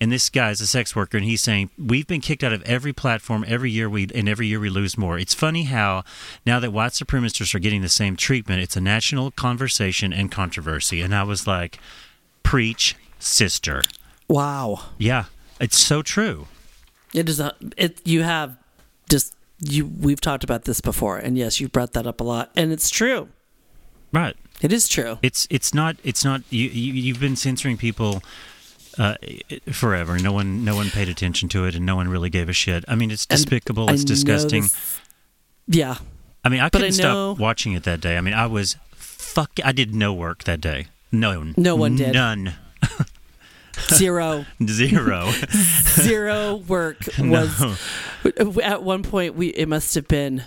And 0.00 0.12
this 0.12 0.30
guy's 0.30 0.60
a 0.60 0.66
sex 0.66 0.94
worker, 0.94 1.16
and 1.16 1.26
he's 1.26 1.40
saying 1.40 1.70
we've 1.76 2.06
been 2.06 2.20
kicked 2.20 2.44
out 2.44 2.52
of 2.52 2.62
every 2.62 2.92
platform 2.92 3.44
every 3.48 3.70
year. 3.70 3.90
We 3.90 4.08
and 4.14 4.28
every 4.28 4.46
year 4.46 4.60
we 4.60 4.70
lose 4.70 4.96
more. 4.96 5.18
It's 5.18 5.34
funny 5.34 5.64
how 5.64 6.04
now 6.46 6.60
that 6.60 6.72
white 6.72 6.92
supremacists 6.92 7.54
are 7.54 7.58
getting 7.58 7.82
the 7.82 7.88
same 7.88 8.16
treatment, 8.16 8.62
it's 8.62 8.76
a 8.76 8.80
national 8.80 9.32
conversation 9.32 10.12
and 10.12 10.30
controversy. 10.30 11.00
And 11.00 11.14
I 11.14 11.24
was 11.24 11.48
like, 11.48 11.80
preach, 12.44 12.94
sister. 13.18 13.82
Wow, 14.28 14.80
Yeah, 14.98 15.24
it's 15.60 15.78
so 15.78 16.02
true. 16.02 16.46
it 17.14 17.28
is 17.28 17.40
a 17.40 17.54
it. 17.76 18.00
You 18.06 18.22
have 18.22 18.56
just 19.08 19.34
you. 19.60 19.86
We've 19.86 20.20
talked 20.20 20.44
about 20.44 20.64
this 20.64 20.80
before, 20.82 21.16
and 21.16 21.38
yes, 21.38 21.60
you 21.60 21.68
brought 21.68 21.92
that 21.94 22.06
up 22.06 22.20
a 22.20 22.24
lot, 22.24 22.50
and 22.56 22.70
it's 22.70 22.90
true. 22.90 23.28
Right. 24.12 24.36
It 24.60 24.72
is 24.72 24.88
true. 24.88 25.18
It's 25.22 25.46
it's 25.50 25.72
not 25.72 25.96
it's 26.04 26.24
not 26.24 26.42
you, 26.50 26.68
you 26.68 26.92
you've 26.92 27.20
been 27.20 27.36
censoring 27.36 27.76
people 27.78 28.22
uh, 28.98 29.14
forever. 29.72 30.18
No 30.18 30.32
one 30.32 30.64
no 30.64 30.74
one 30.76 30.90
paid 30.90 31.08
attention 31.08 31.48
to 31.50 31.64
it, 31.64 31.74
and 31.74 31.86
no 31.86 31.96
one 31.96 32.08
really 32.08 32.28
gave 32.30 32.48
a 32.50 32.52
shit. 32.52 32.84
I 32.86 32.94
mean, 32.96 33.10
it's 33.10 33.24
despicable. 33.24 33.88
I 33.88 33.94
It's 33.94 34.02
know 34.02 34.08
disgusting. 34.08 34.62
this- 34.62 35.00
yeah, 35.68 35.96
I 36.44 36.48
mean, 36.50 36.60
I 36.60 36.68
couldn't 36.70 36.96
know- 36.98 37.32
stop 37.34 37.38
watching 37.38 37.72
it 37.72 37.84
that 37.84 38.00
day. 38.00 38.16
I 38.16 38.20
mean, 38.20 38.34
I 38.34 38.46
was 38.46 38.76
fuck. 38.94 39.52
I 39.64 39.72
did 39.72 39.94
no 39.94 40.12
work 40.12 40.44
that 40.44 40.60
day. 40.60 40.86
No, 41.12 41.52
No 41.56 41.76
one 41.76 41.96
did. 41.96 42.12
None. 42.12 42.54
zero, 43.94 44.44
Zero. 44.66 45.30
zero 46.00 46.56
work 46.56 46.98
was. 47.18 47.78
At 48.62 48.82
one 48.82 49.02
point, 49.02 49.34
we 49.34 49.48
it 49.48 49.66
must 49.68 49.94
have 49.94 50.08
been 50.08 50.42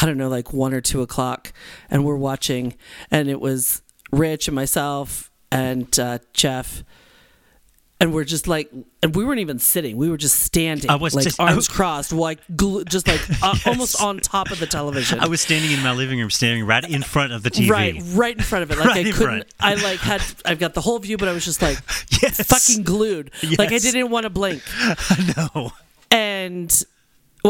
I 0.00 0.04
don't 0.06 0.18
know, 0.18 0.28
like 0.28 0.52
one 0.52 0.74
or 0.74 0.80
two 0.80 1.00
o'clock, 1.02 1.52
and 1.90 2.04
we're 2.04 2.16
watching, 2.16 2.74
and 3.10 3.28
it 3.28 3.40
was 3.40 3.82
Rich 4.12 4.48
and 4.48 4.54
myself 4.54 5.30
and 5.50 5.98
uh, 5.98 6.18
Jeff. 6.32 6.84
And 7.98 8.12
we're 8.12 8.24
just 8.24 8.46
like, 8.46 8.70
and 9.02 9.14
we 9.16 9.24
weren't 9.24 9.40
even 9.40 9.58
sitting. 9.58 9.96
We 9.96 10.10
were 10.10 10.18
just 10.18 10.38
standing, 10.40 10.90
I 10.90 10.96
was 10.96 11.14
like 11.14 11.24
just- 11.24 11.40
arms 11.40 11.56
was- 11.56 11.68
crossed, 11.68 12.12
like 12.12 12.40
glu- 12.54 12.84
just 12.84 13.08
like 13.08 13.22
uh, 13.42 13.54
almost 13.66 14.02
on 14.02 14.18
top 14.18 14.50
of 14.50 14.60
the 14.60 14.66
television. 14.66 15.18
I 15.18 15.28
was 15.28 15.40
standing 15.40 15.70
in 15.72 15.82
my 15.82 15.92
living 15.92 16.18
room, 16.18 16.28
standing 16.28 16.66
right 16.66 16.84
in 16.86 17.02
front 17.02 17.32
of 17.32 17.42
the 17.42 17.50
TV. 17.50 17.70
Right, 17.70 18.02
right 18.12 18.36
in 18.36 18.42
front 18.42 18.64
of 18.64 18.70
it. 18.70 18.76
Like 18.78 18.86
Right 18.96 19.06
I 19.06 19.10
couldn't. 19.12 19.46
I 19.60 19.74
like 19.76 20.00
had. 20.00 20.22
I've 20.44 20.58
got 20.58 20.74
the 20.74 20.82
whole 20.82 20.98
view, 20.98 21.16
but 21.16 21.28
I 21.28 21.32
was 21.32 21.44
just 21.46 21.62
like 21.62 21.78
Yes. 22.22 22.42
fucking 22.46 22.84
glued. 22.84 23.30
Like 23.58 23.72
I 23.72 23.78
didn't 23.78 24.10
want 24.10 24.24
to 24.24 24.30
blink. 24.30 24.62
No. 25.36 25.72
And 26.10 26.84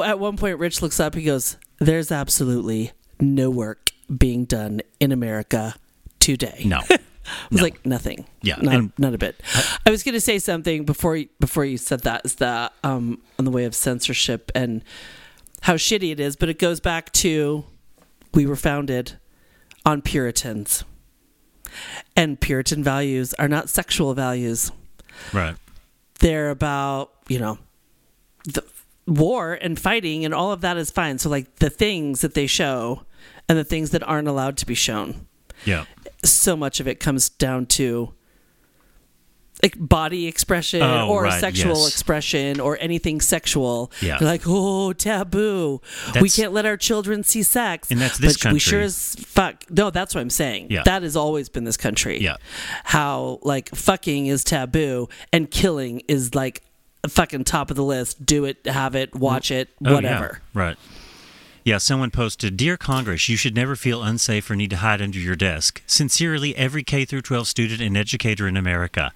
at 0.04 0.18
one 0.20 0.36
point, 0.36 0.58
Rich 0.60 0.80
looks 0.80 1.00
up. 1.00 1.16
He 1.16 1.24
goes, 1.24 1.56
"There's 1.80 2.12
absolutely 2.12 2.92
no 3.18 3.50
work 3.50 3.90
being 4.16 4.44
done 4.44 4.80
in 5.00 5.10
America 5.10 5.74
today." 6.20 6.62
No. 6.64 6.82
I 7.26 7.48
was 7.50 7.62
like, 7.62 7.84
nothing. 7.86 8.26
Yeah, 8.42 8.56
not, 8.60 8.74
and- 8.74 8.92
not 8.98 9.14
a 9.14 9.18
bit. 9.18 9.40
I 9.84 9.90
was 9.90 10.02
going 10.02 10.14
to 10.14 10.20
say 10.20 10.38
something 10.38 10.84
before 10.84 11.16
you, 11.16 11.28
before 11.40 11.64
you 11.64 11.76
said 11.78 12.00
that 12.00 12.22
is 12.24 12.36
that 12.36 12.72
um, 12.84 13.20
on 13.38 13.44
the 13.44 13.50
way 13.50 13.64
of 13.64 13.74
censorship 13.74 14.50
and 14.54 14.82
how 15.62 15.74
shitty 15.74 16.12
it 16.12 16.20
is, 16.20 16.36
but 16.36 16.48
it 16.48 16.58
goes 16.58 16.80
back 16.80 17.12
to 17.14 17.64
we 18.34 18.46
were 18.46 18.56
founded 18.56 19.18
on 19.84 20.02
Puritans, 20.02 20.84
and 22.16 22.40
Puritan 22.40 22.82
values 22.82 23.34
are 23.34 23.48
not 23.48 23.68
sexual 23.68 24.14
values. 24.14 24.70
Right. 25.32 25.56
They're 26.20 26.50
about 26.50 27.12
you 27.28 27.38
know 27.38 27.58
the 28.44 28.64
war 29.06 29.54
and 29.54 29.78
fighting 29.78 30.24
and 30.24 30.32
all 30.34 30.52
of 30.52 30.60
that 30.62 30.76
is 30.76 30.90
fine. 30.90 31.18
So 31.18 31.28
like 31.28 31.56
the 31.56 31.70
things 31.70 32.20
that 32.22 32.34
they 32.34 32.46
show 32.46 33.02
and 33.48 33.56
the 33.58 33.64
things 33.64 33.90
that 33.90 34.02
aren't 34.02 34.26
allowed 34.28 34.56
to 34.58 34.66
be 34.66 34.74
shown 34.74 35.26
Yeah. 35.64 35.84
So 36.32 36.56
much 36.56 36.80
of 36.80 36.88
it 36.88 37.00
comes 37.00 37.28
down 37.28 37.66
to 37.66 38.12
like 39.62 39.74
body 39.78 40.26
expression 40.26 40.82
Oh, 40.82 41.08
or 41.08 41.24
right, 41.24 41.40
sexual 41.40 41.76
yes. 41.76 41.88
expression 41.88 42.60
or 42.60 42.76
anything 42.80 43.20
sexual. 43.20 43.90
Yeah. 44.02 44.18
They're 44.18 44.28
like, 44.28 44.42
oh, 44.46 44.92
taboo. 44.92 45.80
we 46.20 46.28
can't 46.28 46.52
let 46.52 46.66
our 46.66 46.76
children 46.76 47.22
see 47.22 47.42
sex. 47.42 47.90
And 47.90 48.00
that's 48.00 48.18
this 48.18 48.36
but 48.42 48.52
we 48.52 48.58
sure 48.58 48.82
as 48.82 49.14
fuck. 49.16 49.64
No, 49.70 49.90
that's 49.90 50.14
what 50.14 50.20
I'm 50.20 50.30
saying. 50.30 50.68
Yeah. 50.70 50.82
That 50.84 51.02
has 51.02 51.16
always 51.16 51.48
been 51.48 51.64
this 51.64 51.78
country. 51.78 52.20
Yeah. 52.20 52.36
How 52.84 53.38
like 53.42 53.74
fucking 53.74 54.26
is 54.26 54.44
taboo 54.44 55.08
and 55.32 55.50
killing 55.50 56.02
is 56.06 56.34
like 56.34 56.62
fucking 57.08 57.44
top 57.44 57.70
of 57.70 57.76
the 57.76 57.84
list. 57.84 58.26
Do 58.26 58.44
it, 58.44 58.66
have 58.66 58.94
it, 58.94 59.14
watch 59.14 59.48
mm. 59.48 59.56
it, 59.56 59.68
Oh, 59.84 59.88
yeah. 59.88 59.94
whatever. 59.94 60.40
Right. 60.52 60.76
Yeah, 61.66 61.78
someone 61.78 62.12
posted, 62.12 62.56
"Dear 62.56 62.76
Congress, 62.76 63.28
you 63.28 63.36
should 63.36 63.56
never 63.56 63.74
feel 63.74 64.00
unsafe 64.00 64.48
or 64.48 64.54
need 64.54 64.70
to 64.70 64.76
hide 64.76 65.02
under 65.02 65.18
your 65.18 65.34
desk. 65.34 65.82
Sincerely, 65.84 66.54
every 66.54 66.84
K 66.84 67.04
through 67.04 67.22
12 67.22 67.48
student 67.48 67.80
and 67.80 67.96
educator 67.96 68.46
in 68.46 68.56
America." 68.56 69.12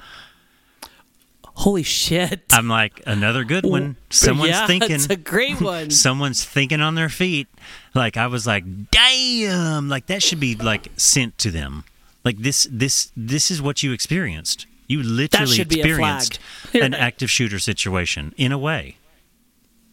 Holy 1.44 1.84
shit. 1.84 2.42
I'm 2.50 2.66
like, 2.66 3.02
another 3.06 3.44
good 3.44 3.64
one. 3.64 3.94
Someone's 4.10 4.50
yeah, 4.50 4.66
thinking. 4.66 4.90
It's 4.90 5.08
a 5.08 5.14
great 5.14 5.60
one. 5.60 5.90
Someone's 5.92 6.44
thinking 6.44 6.80
on 6.80 6.96
their 6.96 7.08
feet. 7.08 7.46
Like 7.94 8.16
I 8.16 8.26
was 8.26 8.48
like, 8.48 8.64
"Damn!" 8.90 9.88
Like 9.88 10.06
that 10.06 10.20
should 10.20 10.40
be 10.40 10.56
like 10.56 10.88
sent 10.96 11.38
to 11.38 11.52
them. 11.52 11.84
Like 12.24 12.38
this, 12.38 12.66
this, 12.68 13.12
this 13.16 13.52
is 13.52 13.62
what 13.62 13.84
you 13.84 13.92
experienced. 13.92 14.66
You 14.88 15.04
literally 15.04 15.54
should 15.54 15.68
be 15.68 15.82
a 15.82 15.84
flag. 15.84 16.22
experienced 16.26 16.40
an 16.74 16.94
active 17.08 17.30
shooter 17.30 17.60
situation 17.60 18.34
in 18.36 18.50
a 18.50 18.58
way, 18.58 18.96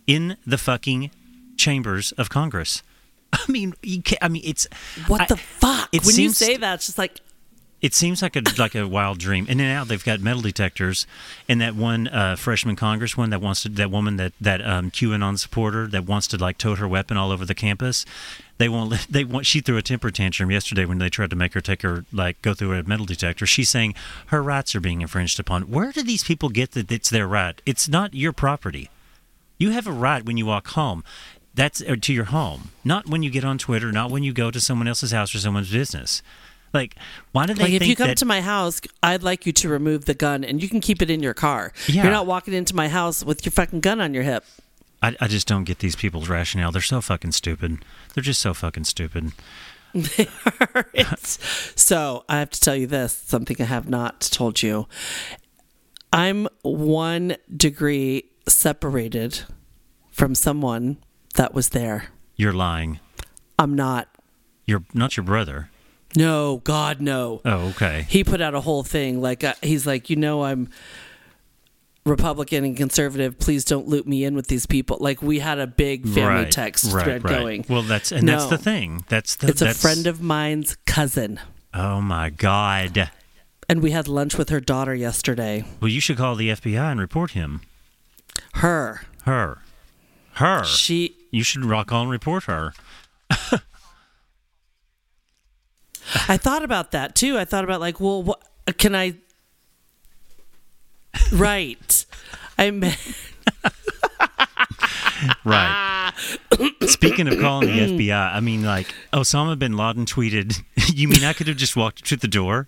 in 0.07 0.37
the 0.43 0.57
fucking 0.57 1.11
chambers 1.57 2.11
of 2.13 2.29
Congress. 2.29 2.83
I 3.33 3.43
mean, 3.51 3.73
you 3.81 4.01
can't, 4.01 4.23
I 4.23 4.29
mean, 4.29 4.43
it's 4.45 4.67
what 5.07 5.21
I- 5.21 5.25
the 5.25 5.37
fuck? 5.37 5.89
it 5.91 6.01
when 6.05 6.07
you 6.15 6.29
seems- 6.31 6.37
say 6.37 6.57
that, 6.57 6.75
it's 6.75 6.85
just 6.85 6.97
like, 6.97 7.19
it 7.79 7.93
seems 7.93 8.23
like 8.23 8.35
a 8.35 8.41
like 8.57 8.73
a 8.73 8.87
wild 8.87 9.19
dream. 9.19 9.45
And 9.47 9.59
then 9.59 9.67
now 9.67 9.83
they've 9.83 10.03
got 10.03 10.19
metal 10.19 10.41
detectors, 10.41 11.05
and 11.47 11.61
that 11.61 11.75
one 11.75 12.07
uh, 12.07 12.35
freshman 12.35 12.75
congresswoman 12.75 13.29
that 13.29 13.39
wants 13.39 13.61
to 13.61 13.69
that 13.69 13.91
woman 13.91 14.17
that 14.17 14.33
that 14.41 14.65
um, 14.67 14.89
QAnon 14.89 15.37
supporter 15.37 15.85
that 15.85 16.05
wants 16.05 16.25
to 16.29 16.37
like 16.37 16.57
tote 16.57 16.79
her 16.79 16.87
weapon 16.87 17.17
all 17.17 17.31
over 17.31 17.45
the 17.45 17.53
campus. 17.53 18.03
They 18.57 18.67
won't. 18.67 18.89
let- 18.89 19.05
They 19.07 19.23
want. 19.23 19.45
She 19.45 19.59
threw 19.59 19.77
a 19.77 19.83
temper 19.83 20.09
tantrum 20.09 20.49
yesterday 20.49 20.85
when 20.85 20.97
they 20.97 21.09
tried 21.09 21.29
to 21.29 21.35
make 21.35 21.53
her 21.53 21.61
take 21.61 21.83
her 21.83 22.03
like 22.11 22.41
go 22.41 22.55
through 22.55 22.73
a 22.73 22.81
metal 22.81 23.05
detector. 23.05 23.45
She's 23.45 23.69
saying 23.69 23.93
her 24.27 24.41
rights 24.41 24.73
are 24.73 24.79
being 24.81 25.01
infringed 25.01 25.39
upon. 25.39 25.69
Where 25.69 25.91
do 25.91 26.01
these 26.01 26.23
people 26.23 26.49
get 26.49 26.71
that 26.71 26.91
it's 26.91 27.11
their 27.11 27.27
right? 27.27 27.61
It's 27.67 27.87
not 27.87 28.15
your 28.15 28.33
property. 28.33 28.89
You 29.59 29.69
have 29.71 29.85
a 29.85 29.91
right 29.91 30.25
when 30.25 30.37
you 30.37 30.47
walk 30.47 30.69
home. 30.69 31.03
That's 31.57 31.81
or 31.81 31.97
to 31.97 32.13
your 32.13 32.25
home, 32.25 32.69
not 32.85 33.07
when 33.07 33.23
you 33.23 33.31
get 33.31 33.43
on 33.43 33.57
Twitter, 33.57 33.91
not 33.91 34.11
when 34.11 34.21
you 34.21 34.31
go 34.31 34.51
to 34.51 34.61
someone 34.61 34.87
else's 34.87 35.11
house 35.11 35.33
or 35.33 35.39
someone's 35.39 35.71
business. 35.71 36.21
Like, 36.71 36.95
why 37.31 37.47
do 37.47 37.55
they 37.55 37.63
like 37.63 37.73
if 37.73 37.87
you 37.87 37.95
come 37.95 38.09
that? 38.09 38.17
to 38.17 38.25
my 38.25 38.41
house, 38.41 38.79
I'd 39.01 39.23
like 39.23 39.47
you 39.47 39.51
to 39.53 39.67
remove 39.67 40.05
the 40.05 40.13
gun, 40.13 40.43
and 40.43 40.61
you 40.61 40.69
can 40.69 40.81
keep 40.81 41.01
it 41.01 41.09
in 41.09 41.23
your 41.23 41.33
car. 41.33 41.73
Yeah. 41.87 42.03
You're 42.03 42.11
not 42.11 42.27
walking 42.27 42.53
into 42.53 42.75
my 42.75 42.89
house 42.89 43.25
with 43.25 43.43
your 43.43 43.51
fucking 43.51 43.79
gun 43.79 43.99
on 43.99 44.13
your 44.13 44.21
hip. 44.21 44.45
I, 45.01 45.15
I 45.19 45.27
just 45.27 45.47
don't 45.47 45.63
get 45.63 45.79
these 45.79 45.95
people's 45.95 46.29
rationale. 46.29 46.71
They're 46.71 46.81
so 46.81 47.01
fucking 47.01 47.31
stupid. 47.31 47.79
They're 48.13 48.23
just 48.23 48.39
so 48.41 48.53
fucking 48.53 48.83
stupid. 48.85 49.31
So 51.75 52.23
I 52.29 52.37
have 52.37 52.51
to 52.51 52.59
tell 52.59 52.75
you 52.75 52.85
this 52.85 53.13
something 53.13 53.57
I 53.59 53.65
have 53.65 53.89
not 53.89 54.21
told 54.21 54.61
you. 54.61 54.87
I'm 56.13 56.47
one 56.61 57.37
degree 57.55 58.29
separated 58.47 59.41
from 60.11 60.35
someone 60.35 60.97
that 61.37 61.53
was 61.53 61.69
there. 61.69 62.09
You're 62.35 62.53
lying. 62.53 62.99
I'm 63.57 63.73
not. 63.73 64.07
You're 64.65 64.83
not 64.93 65.17
your 65.17 65.23
brother. 65.23 65.69
No, 66.15 66.57
God, 66.63 67.01
no. 67.01 67.41
Oh, 67.45 67.69
okay. 67.69 68.05
he 68.09 68.23
put 68.23 68.41
out 68.41 68.53
a 68.53 68.61
whole 68.61 68.83
thing 68.83 69.21
like 69.21 69.43
uh, 69.43 69.53
he's 69.61 69.85
like 69.87 70.09
you 70.09 70.15
know 70.15 70.43
i'm 70.43 70.69
republican 72.05 72.63
and 72.63 72.77
conservative 72.77 73.37
please 73.37 73.65
don't 73.65 73.85
loop 73.89 74.07
me 74.07 74.23
in 74.23 74.33
with 74.33 74.47
these 74.47 74.65
people 74.65 74.97
like 75.01 75.21
we 75.21 75.39
had 75.39 75.59
a 75.59 75.67
big 75.67 76.05
family 76.07 76.43
right, 76.43 76.51
text 76.51 76.93
right, 76.93 77.03
thread 77.03 77.23
right. 77.25 77.39
going 77.39 77.65
Well, 77.67 77.81
that's 77.81 78.13
and 78.13 78.27
that's 78.27 78.45
the 78.45 78.57
thing. 78.57 79.03
That's 79.09 79.35
the. 79.35 79.47
it's 79.49 79.61
a 79.61 79.73
friend 79.73 80.07
of 80.07 80.21
mine's 80.21 80.77
cousin 80.85 81.39
Oh 81.73 81.99
my 81.99 82.29
god. 82.29 83.11
and 83.67 83.83
we 83.83 83.91
had 83.91 84.07
lunch 84.07 84.37
with 84.37 84.47
her 84.49 84.61
daughter 84.61 84.95
yesterday 84.95 85.65
Well, 85.81 85.91
you 85.91 85.99
should 85.99 86.15
call 86.17 86.35
the 86.35 86.49
FBI 86.49 86.91
and 86.91 86.99
report 87.01 87.31
him. 87.31 87.59
her 88.53 89.01
Her. 89.23 89.59
Her. 90.35 90.63
she 90.63 91.16
You 91.31 91.43
should 91.43 91.65
rock 91.65 91.91
on 91.91 92.03
and 92.03 92.11
report 92.11 92.43
her. 92.45 92.73
i 96.29 96.37
thought 96.37 96.63
about 96.63 96.91
that 96.91 97.15
too 97.15 97.37
i 97.37 97.43
thought 97.43 97.65
about 97.65 97.81
like 97.81 97.99
well 97.99 98.23
what 98.23 98.41
can 98.77 98.95
i 98.95 99.13
right 101.33 102.05
i'm 102.57 102.81
Right. 105.43 106.13
Speaking 106.85 107.27
of 107.27 107.39
calling 107.39 107.67
the 107.69 107.79
FBI, 108.09 108.35
I 108.35 108.39
mean, 108.39 108.63
like 108.63 108.93
Osama 109.13 109.57
bin 109.57 109.75
Laden 109.75 110.05
tweeted, 110.05 110.61
"You 110.93 111.07
mean 111.07 111.23
I 111.23 111.33
could 111.33 111.47
have 111.47 111.57
just 111.57 111.75
walked 111.75 112.05
to 112.05 112.15
the 112.15 112.27
door?" 112.27 112.67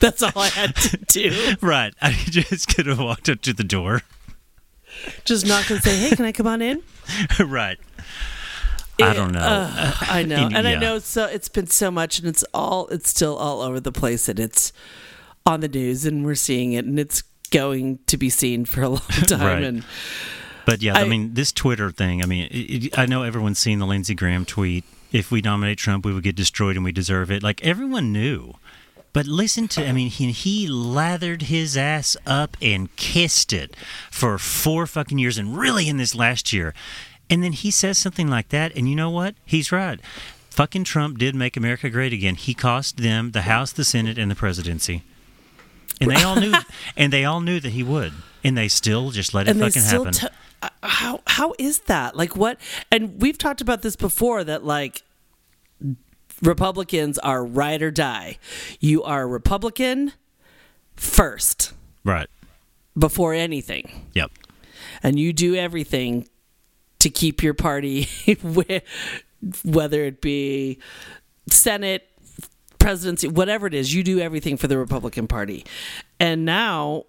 that's 0.00 0.22
all 0.22 0.32
i 0.34 0.48
had 0.48 0.74
to 0.74 0.96
do 0.96 1.54
Right. 1.60 1.92
I 2.00 2.12
just 2.12 2.74
could 2.74 2.86
have 2.86 2.98
walked 2.98 3.28
up 3.28 3.42
to 3.42 3.52
the 3.52 3.62
door. 3.64 4.02
Just 5.24 5.46
knock 5.46 5.70
and 5.70 5.82
say 5.82 5.96
hey 5.96 6.14
can 6.16 6.24
i 6.24 6.32
come 6.32 6.46
on 6.46 6.60
in 6.62 6.82
right. 7.46 7.78
I 9.00 9.12
don't 9.12 9.32
know. 9.32 9.40
Uh, 9.40 9.92
I 10.00 10.22
know, 10.22 10.46
In- 10.46 10.56
and 10.56 10.66
I 10.66 10.76
know. 10.76 10.98
So 10.98 11.26
it's 11.26 11.48
been 11.50 11.66
so 11.66 11.90
much, 11.90 12.18
and 12.18 12.26
it's 12.26 12.42
all 12.54 12.88
it's 12.88 13.10
still 13.10 13.36
all 13.36 13.60
over 13.60 13.78
the 13.78 13.92
place, 13.92 14.26
and 14.28 14.40
it's 14.40 14.72
on 15.44 15.60
the 15.60 15.68
news, 15.68 16.06
and 16.06 16.24
we're 16.24 16.34
seeing 16.34 16.72
it, 16.72 16.84
and 16.86 16.98
it's 16.98 17.22
going 17.50 17.98
to 18.06 18.16
be 18.16 18.30
seen 18.30 18.64
for 18.64 18.82
a 18.82 18.88
long 18.96 19.00
time. 19.26 19.40
Right. 19.40 19.62
And 19.62 19.84
But 20.64 20.80
yeah, 20.82 20.96
I, 20.96 21.02
I- 21.02 21.08
mean, 21.08 21.34
this 21.34 21.52
Twitter 21.52 21.90
thing. 21.90 22.22
I 22.22 22.26
mean, 22.26 22.48
it, 22.50 22.56
it, 22.86 22.98
I 22.98 23.04
know 23.06 23.22
everyone's 23.22 23.58
seen 23.58 23.78
the 23.80 23.86
Lindsey 23.86 24.14
Graham 24.14 24.46
tweet. 24.46 24.84
If 25.12 25.30
we 25.30 25.42
nominate 25.42 25.76
Trump, 25.78 26.04
we 26.06 26.12
would 26.14 26.24
get 26.24 26.34
destroyed, 26.34 26.74
and 26.76 26.84
we 26.84 26.90
deserve 26.90 27.30
it. 27.30 27.42
Like 27.42 27.62
everyone 27.62 28.12
knew. 28.12 28.54
But 29.16 29.26
listen 29.26 29.66
to, 29.68 29.88
I 29.88 29.92
mean, 29.92 30.08
he, 30.08 30.30
he 30.30 30.68
lathered 30.68 31.44
his 31.44 31.74
ass 31.74 32.18
up 32.26 32.54
and 32.60 32.94
kissed 32.96 33.50
it 33.50 33.74
for 34.10 34.36
four 34.36 34.86
fucking 34.86 35.18
years, 35.18 35.38
and 35.38 35.56
really 35.56 35.88
in 35.88 35.96
this 35.96 36.14
last 36.14 36.52
year. 36.52 36.74
And 37.30 37.42
then 37.42 37.52
he 37.52 37.70
says 37.70 37.96
something 37.96 38.28
like 38.28 38.50
that, 38.50 38.76
and 38.76 38.90
you 38.90 38.94
know 38.94 39.08
what? 39.08 39.34
He's 39.46 39.72
right. 39.72 40.00
Fucking 40.50 40.84
Trump 40.84 41.16
did 41.16 41.34
make 41.34 41.56
America 41.56 41.88
great 41.88 42.12
again. 42.12 42.34
He 42.34 42.52
cost 42.52 42.98
them 42.98 43.30
the 43.30 43.40
House, 43.40 43.72
the 43.72 43.84
Senate, 43.84 44.18
and 44.18 44.30
the 44.30 44.34
presidency. 44.34 45.02
And 45.98 46.10
they 46.10 46.22
all 46.22 46.36
knew, 46.36 46.52
and 46.98 47.10
they 47.10 47.24
all 47.24 47.40
knew 47.40 47.58
that 47.58 47.72
he 47.72 47.82
would, 47.82 48.12
and 48.44 48.54
they 48.54 48.68
still 48.68 49.12
just 49.12 49.32
let 49.32 49.48
it 49.48 49.52
and 49.52 49.60
fucking 49.60 49.80
happen. 49.80 50.12
t- 50.12 50.26
uh, 50.60 50.68
how 50.82 51.22
how 51.26 51.54
is 51.58 51.78
that 51.86 52.16
like 52.16 52.36
what? 52.36 52.60
And 52.92 53.18
we've 53.18 53.38
talked 53.38 53.62
about 53.62 53.80
this 53.80 53.96
before 53.96 54.44
that 54.44 54.62
like 54.62 55.04
Republicans 56.42 57.18
are 57.18 57.44
ride 57.44 57.82
or 57.82 57.90
die. 57.90 58.38
You 58.80 59.02
are 59.02 59.22
a 59.22 59.26
Republican 59.26 60.12
first 60.94 61.72
right. 62.04 62.28
before 62.96 63.34
anything. 63.34 64.06
Yep. 64.14 64.30
and 65.02 65.18
you 65.18 65.32
do 65.32 65.54
everything 65.54 66.28
to 66.98 67.10
keep 67.10 67.42
your 67.42 67.54
party, 67.54 68.08
whether 69.64 70.04
it 70.04 70.20
be 70.20 70.78
Senate, 71.48 72.08
presidency, 72.78 73.28
whatever 73.28 73.66
it 73.66 73.74
is, 73.74 73.94
you 73.94 74.02
do 74.02 74.20
everything 74.20 74.56
for 74.56 74.68
the 74.68 74.78
Republican 74.78 75.26
Party. 75.26 75.64
And 76.18 76.44
now 76.44 77.04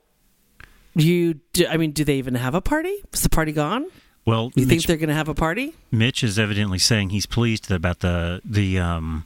you 0.95 1.35
do, 1.53 1.67
I 1.67 1.77
mean, 1.77 1.91
do 1.91 2.03
they 2.03 2.17
even 2.17 2.35
have 2.35 2.55
a 2.55 2.61
party? 2.61 2.95
Is 3.13 3.21
the 3.21 3.29
party 3.29 3.51
gone? 3.51 3.87
Well, 4.27 4.51
You 4.55 4.65
think 4.65 4.83
they're 4.83 4.97
going 4.97 5.07
to 5.07 5.15
have 5.15 5.29
a 5.29 5.33
party? 5.33 5.73
Mitch 5.89 6.21
is 6.21 6.37
evidently 6.37 6.79
saying 6.79 7.11
he's 7.11 7.25
pleased 7.25 7.71
about 7.71 7.99
the 8.01 8.41
the 8.43 8.77
um, 8.77 9.23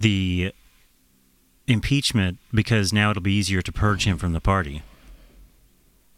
the 0.00 0.54
impeachment 1.66 2.38
because 2.54 2.90
now 2.90 3.10
it'll 3.10 3.22
be 3.22 3.34
easier 3.34 3.60
to 3.60 3.70
purge 3.70 4.04
him 4.06 4.16
from 4.16 4.32
the 4.32 4.40
party. 4.40 4.80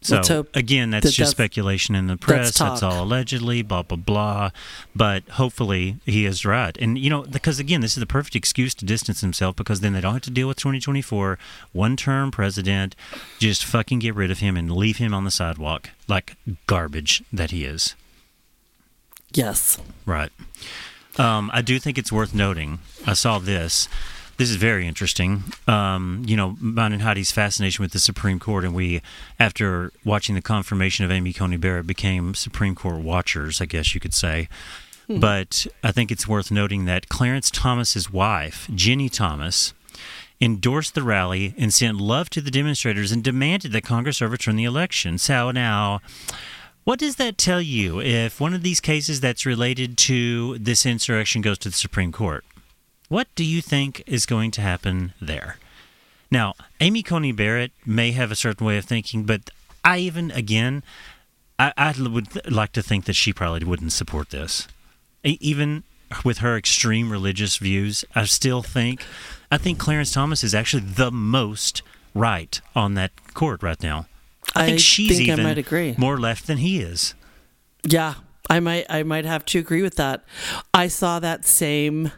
So 0.05 0.47
again, 0.55 0.91
that's 0.91 1.05
that 1.05 1.09
just 1.13 1.19
that's- 1.19 1.31
speculation 1.31 1.95
in 1.95 2.07
the 2.07 2.17
press. 2.17 2.59
That's, 2.59 2.81
talk. 2.81 2.83
all 2.83 3.03
allegedly, 3.03 3.63
blah 3.63 3.83
blah 3.83 3.97
blah. 3.97 4.51
But 4.95 5.27
hopefully 5.31 5.97
he 6.05 6.27
is 6.27 6.45
right, 6.45 6.77
and 6.79 6.99
you 6.99 7.09
know 7.11 7.23
because 7.23 7.59
again, 7.59 7.81
this 7.81 7.97
is 7.97 8.01
the 8.01 8.07
perfect 8.07 8.37
excuse 8.37 8.75
to 8.77 8.85
distance 8.85 9.21
himself 9.23 9.57
because 9.57 9.81
then 9.81 9.93
they 9.95 10.01
don't 10.01 10.13
have 10.13 10.23
to 10.23 10.31
deal 10.31 10.49
with 10.49 10.59
2024 10.59 11.39
one-term 11.73 12.31
president. 12.31 12.95
Just 13.39 13.65
fucking 13.65 13.99
get 14.01 14.15
rid 14.15 14.31
of 14.31 14.41
him 14.41 14.57
and 14.57 14.71
leave 14.71 14.99
him 14.99 15.15
on 15.15 15.25
the 15.25 15.31
sidewalk 15.31 15.91
like 16.07 16.37
garbage 16.67 17.23
that 17.33 17.51
he 17.51 17.65
is. 17.65 17.95
Yes. 19.33 19.79
Right. 20.07 20.31
Um, 21.19 21.51
I 21.53 21.63
do 21.63 21.79
think 21.79 21.99
it's 21.99 22.13
worth 22.13 22.35
noting. 22.35 22.79
I 23.07 23.15
saw 23.15 23.39
this. 23.39 23.89
This 24.37 24.51
is 24.51 24.57
very 24.57 24.87
interesting. 24.87 25.45
Um, 25.69 26.25
you 26.27 26.37
know, 26.37 26.57
mine 26.61 26.93
and 26.93 27.03
Heidi's 27.03 27.31
fascination 27.31 27.83
with 27.83 27.93
the 27.93 28.01
Supreme 28.01 28.41
Court, 28.41 28.65
and 28.65 28.75
we, 28.75 29.01
after 29.39 29.93
watching 30.05 30.35
the 30.35 30.43
confirmation 30.43 31.05
of 31.05 31.11
Amy 31.11 31.33
Coney 31.33 31.57
Barrett, 31.57 31.87
became 31.87 32.35
Supreme 32.35 32.75
Court 32.75 33.01
watchers, 33.01 33.61
I 33.61 33.67
guess 33.67 33.95
you 33.95 34.01
could 34.01 34.15
say. 34.15 34.49
But 35.07 35.67
I 35.83 35.93
think 35.93 36.11
it's 36.11 36.27
worth 36.27 36.51
noting 36.51 36.87
that 36.87 37.09
Clarence 37.09 37.51
Thomas's 37.51 38.11
wife, 38.11 38.67
Ginni 38.71 39.11
Thomas, 39.11 39.75
endorsed 40.41 40.95
the 40.95 41.03
rally 41.03 41.55
and 41.57 41.73
sent 41.73 41.99
love 41.99 42.31
to 42.31 42.41
the 42.41 42.51
demonstrators 42.51 43.13
and 43.13 43.23
demanded 43.23 43.73
that 43.73 43.85
Congress 43.85 44.23
overturn 44.23 44.57
the 44.57 44.65
election. 44.65 45.19
So 45.19 45.51
now, 45.51 46.01
what 46.85 46.99
does 46.99 47.17
that 47.17 47.39
tell 47.39 47.61
you 47.61 48.01
if 48.01 48.41
one 48.41 48.55
of 48.55 48.63
these 48.63 48.81
cases 48.81 49.21
that's 49.21 49.47
related 49.47 49.97
to 49.99 50.59
this 50.59 50.85
insurrection 50.85 51.41
goes 51.41 51.59
to 51.59 51.69
the 51.69 51.77
Supreme 51.77 52.13
Court? 52.13 52.45
What 53.09 53.29
do 53.35 53.45
you 53.45 53.61
think 53.61 54.03
is 54.07 54.27
going 54.27 54.51
to 54.53 54.61
happen 54.61 55.13
there? 55.21 55.59
Now, 56.31 56.55
Amy 56.81 57.03
Coney 57.03 57.33
Barrett 57.33 57.73
may 57.87 58.13
have 58.13 58.31
a 58.33 58.37
certain 58.37 58.67
way 58.67 58.79
of 58.79 58.85
thinking, 58.85 59.25
but 59.25 59.51
I 59.85 59.99
even, 59.99 60.31
again, 60.31 60.83
I, 61.59 61.73
I 61.77 61.95
would 61.99 62.51
like 62.51 62.73
to 62.73 62.83
think 62.83 63.05
that 63.05 63.15
she 63.15 63.33
probably 63.33 63.67
wouldn't 63.67 63.93
support 63.93 64.31
this. 64.31 64.67
Even 65.23 65.85
with 66.25 66.39
her 66.39 66.57
extreme 66.57 67.11
religious 67.11 67.59
views, 67.59 68.05
I 68.15 68.25
still 68.25 68.63
think, 68.63 69.05
I 69.51 69.59
think 69.59 69.79
Clarence 69.79 70.13
Thomas 70.13 70.43
is 70.43 70.55
actually 70.55 70.83
the 70.83 71.11
most 71.11 71.83
right 72.15 72.61
on 72.75 72.95
that 72.95 73.13
court 73.35 73.63
right 73.63 73.83
now. 73.83 74.07
I, 74.55 74.67
think 74.67 74.75
I 74.75 74.79
she's 74.79 75.17
think 75.17 75.29
I 75.29 75.33
even 75.33 75.45
might 75.45 75.59
agree. 75.59 75.95
more 75.97 76.19
left 76.19 76.47
than 76.47 76.59
he 76.59 76.81
is. 76.81 77.15
Yeah, 77.85 78.15
I 78.49 78.61
might 78.61 78.87
I 78.89 79.03
might 79.03 79.25
have 79.25 79.45
to 79.47 79.59
agree 79.59 79.83
with 79.83 79.97
that. 79.97 80.25
I 80.73 80.89
saw 80.89 81.19
that 81.19 81.45
same 81.45 82.13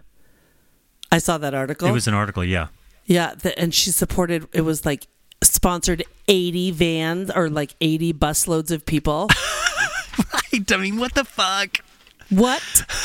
I 1.17 1.19
saw 1.19 1.39
that 1.39 1.55
article. 1.55 1.89
It 1.89 1.93
was 1.93 2.07
an 2.07 2.15
article, 2.15 2.45
yeah. 2.45 2.69
yeah, 3.07 3.35
the, 3.35 3.59
and 3.59 3.73
she 3.75 3.91
supported 3.91 4.47
it 4.53 4.61
was 4.63 4.85
like 4.85 5.07
sponsored 5.43 6.03
80 6.29 6.71
vans 6.73 7.31
or 7.31 7.49
like 7.51 7.75
80 7.81 8.13
busloads 8.15 8.71
of 8.71 8.85
people. 8.87 9.29
Right. 10.53 10.73
I 10.73 10.77
mean, 10.79 10.97
what 10.99 11.15
the 11.15 11.25
fuck? 11.25 11.81
what 12.31 12.63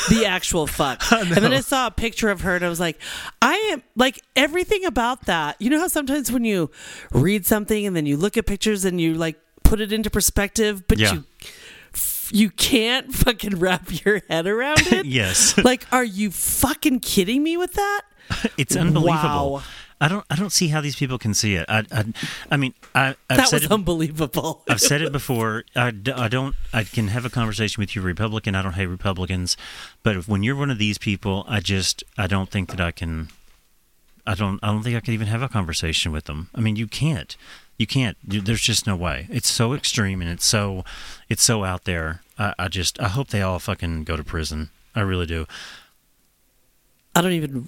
the 0.08 0.24
actual 0.26 0.66
fuck? 0.66 1.02
And 1.12 1.28
then 1.30 1.52
I 1.52 1.60
saw 1.60 1.86
a 1.88 1.90
picture 1.90 2.30
of 2.30 2.40
her 2.40 2.56
and 2.56 2.64
I 2.64 2.68
was 2.70 2.80
like, 2.80 2.98
I 3.42 3.54
am 3.72 3.82
like 3.94 4.20
everything 4.34 4.84
about 4.86 5.26
that. 5.26 5.60
You 5.60 5.68
know 5.70 5.78
how 5.78 5.88
sometimes 5.88 6.32
when 6.32 6.44
you 6.44 6.70
read 7.12 7.44
something 7.46 7.86
and 7.86 7.94
then 7.94 8.06
you 8.06 8.16
look 8.16 8.36
at 8.38 8.46
pictures 8.46 8.84
and 8.86 8.98
you 9.00 9.14
like 9.14 9.36
put 9.62 9.80
it 9.80 9.92
into 9.92 10.08
perspective, 10.10 10.88
but 10.88 10.98
Yeah. 10.98 11.12
you 11.12 11.24
you 12.32 12.50
can't 12.50 13.12
fucking 13.14 13.58
wrap 13.58 14.04
your 14.04 14.22
head 14.28 14.46
around 14.46 14.80
it? 14.86 15.06
Yes. 15.12 15.56
like, 15.58 15.86
are 15.92 16.04
you 16.04 16.30
fucking 16.30 17.00
kidding 17.00 17.42
me 17.42 17.56
with 17.56 17.74
that? 17.74 18.02
It's 18.56 18.76
unbelievable. 18.76 19.52
Wow. 19.54 19.62
I 20.00 20.08
don't 20.08 20.24
I 20.28 20.34
don't 20.34 20.50
see 20.50 20.68
how 20.68 20.80
these 20.80 20.96
people 20.96 21.16
can 21.18 21.32
see 21.32 21.54
it. 21.54 21.64
I 21.68 21.84
I, 21.92 22.04
I 22.50 22.56
mean, 22.56 22.74
I 22.94 23.14
I've 23.30 23.36
That 23.36 23.48
said 23.48 23.56
was 23.58 23.64
it, 23.66 23.70
unbelievable. 23.72 24.62
I've 24.68 24.80
said 24.80 25.00
it 25.00 25.12
before. 25.20 25.64
I, 25.76 25.92
I 26.16 26.26
don't. 26.28 26.56
I 26.72 26.82
can 26.82 27.06
have 27.08 27.24
a 27.24 27.30
conversation 27.30 27.80
with 27.80 27.94
you, 27.94 28.02
Republican. 28.02 28.56
I 28.56 28.62
don't 28.62 28.72
hate 28.72 28.86
Republicans, 28.86 29.56
but 30.02 30.16
if, 30.16 30.26
when 30.28 30.42
you're 30.42 30.56
one 30.56 30.70
of 30.72 30.78
these 30.78 30.98
people, 30.98 31.44
I 31.46 31.60
just 31.60 32.02
I 32.18 32.26
don't 32.26 32.50
think 32.50 32.70
that 32.70 32.80
I 32.80 32.90
can. 32.90 33.28
I 34.26 34.34
don't. 34.34 34.58
I 34.62 34.68
don't 34.72 34.82
think 34.82 34.96
I 34.96 35.00
could 35.00 35.14
even 35.14 35.28
have 35.28 35.42
a 35.42 35.48
conversation 35.48 36.10
with 36.10 36.24
them. 36.24 36.48
I 36.52 36.60
mean, 36.60 36.74
you 36.74 36.88
can't. 36.88 37.36
You 37.82 37.86
can't. 37.88 38.16
There's 38.22 38.60
just 38.60 38.86
no 38.86 38.94
way. 38.94 39.26
It's 39.28 39.50
so 39.50 39.72
extreme 39.72 40.22
and 40.22 40.30
it's 40.30 40.44
so, 40.44 40.84
it's 41.28 41.42
so 41.42 41.64
out 41.64 41.82
there. 41.82 42.22
I, 42.38 42.54
I 42.56 42.68
just. 42.68 43.00
I 43.00 43.08
hope 43.08 43.30
they 43.30 43.42
all 43.42 43.58
fucking 43.58 44.04
go 44.04 44.16
to 44.16 44.22
prison. 44.22 44.70
I 44.94 45.00
really 45.00 45.26
do. 45.26 45.46
I 47.16 47.22
don't 47.22 47.32
even. 47.32 47.66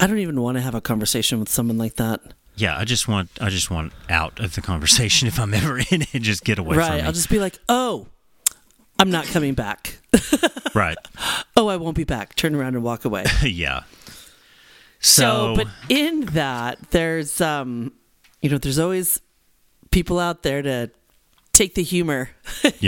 I 0.00 0.08
don't 0.08 0.18
even 0.18 0.40
want 0.40 0.56
to 0.56 0.60
have 0.60 0.74
a 0.74 0.80
conversation 0.80 1.38
with 1.38 1.48
someone 1.48 1.78
like 1.78 1.94
that. 1.94 2.20
Yeah, 2.56 2.76
I 2.76 2.84
just 2.84 3.06
want. 3.06 3.30
I 3.40 3.48
just 3.48 3.70
want 3.70 3.92
out 4.10 4.40
of 4.40 4.56
the 4.56 4.60
conversation 4.60 5.28
if 5.28 5.38
I'm 5.38 5.54
ever 5.54 5.78
in 5.92 6.02
it. 6.12 6.22
Just 6.22 6.42
get 6.42 6.58
away 6.58 6.76
right. 6.76 6.88
from 6.88 6.96
me. 6.96 7.02
I'll 7.02 7.12
just 7.12 7.30
be 7.30 7.38
like, 7.38 7.60
oh, 7.68 8.08
I'm 8.98 9.10
not 9.12 9.26
coming 9.26 9.54
back. 9.54 10.00
right. 10.74 10.98
oh, 11.56 11.68
I 11.68 11.76
won't 11.76 11.96
be 11.96 12.02
back. 12.02 12.34
Turn 12.34 12.56
around 12.56 12.74
and 12.74 12.82
walk 12.82 13.04
away. 13.04 13.24
yeah. 13.44 13.84
So, 14.98 15.54
So, 15.54 15.56
but 15.58 15.68
in 15.88 16.22
that, 16.22 16.90
there's, 16.90 17.40
um, 17.40 17.92
you 18.46 18.52
know, 18.52 18.58
there's 18.58 18.78
always 18.78 19.20
people 19.90 20.20
out 20.20 20.44
there 20.44 20.62
to 20.62 20.88
take 21.52 21.74
the 21.74 21.82
humor. 21.82 22.30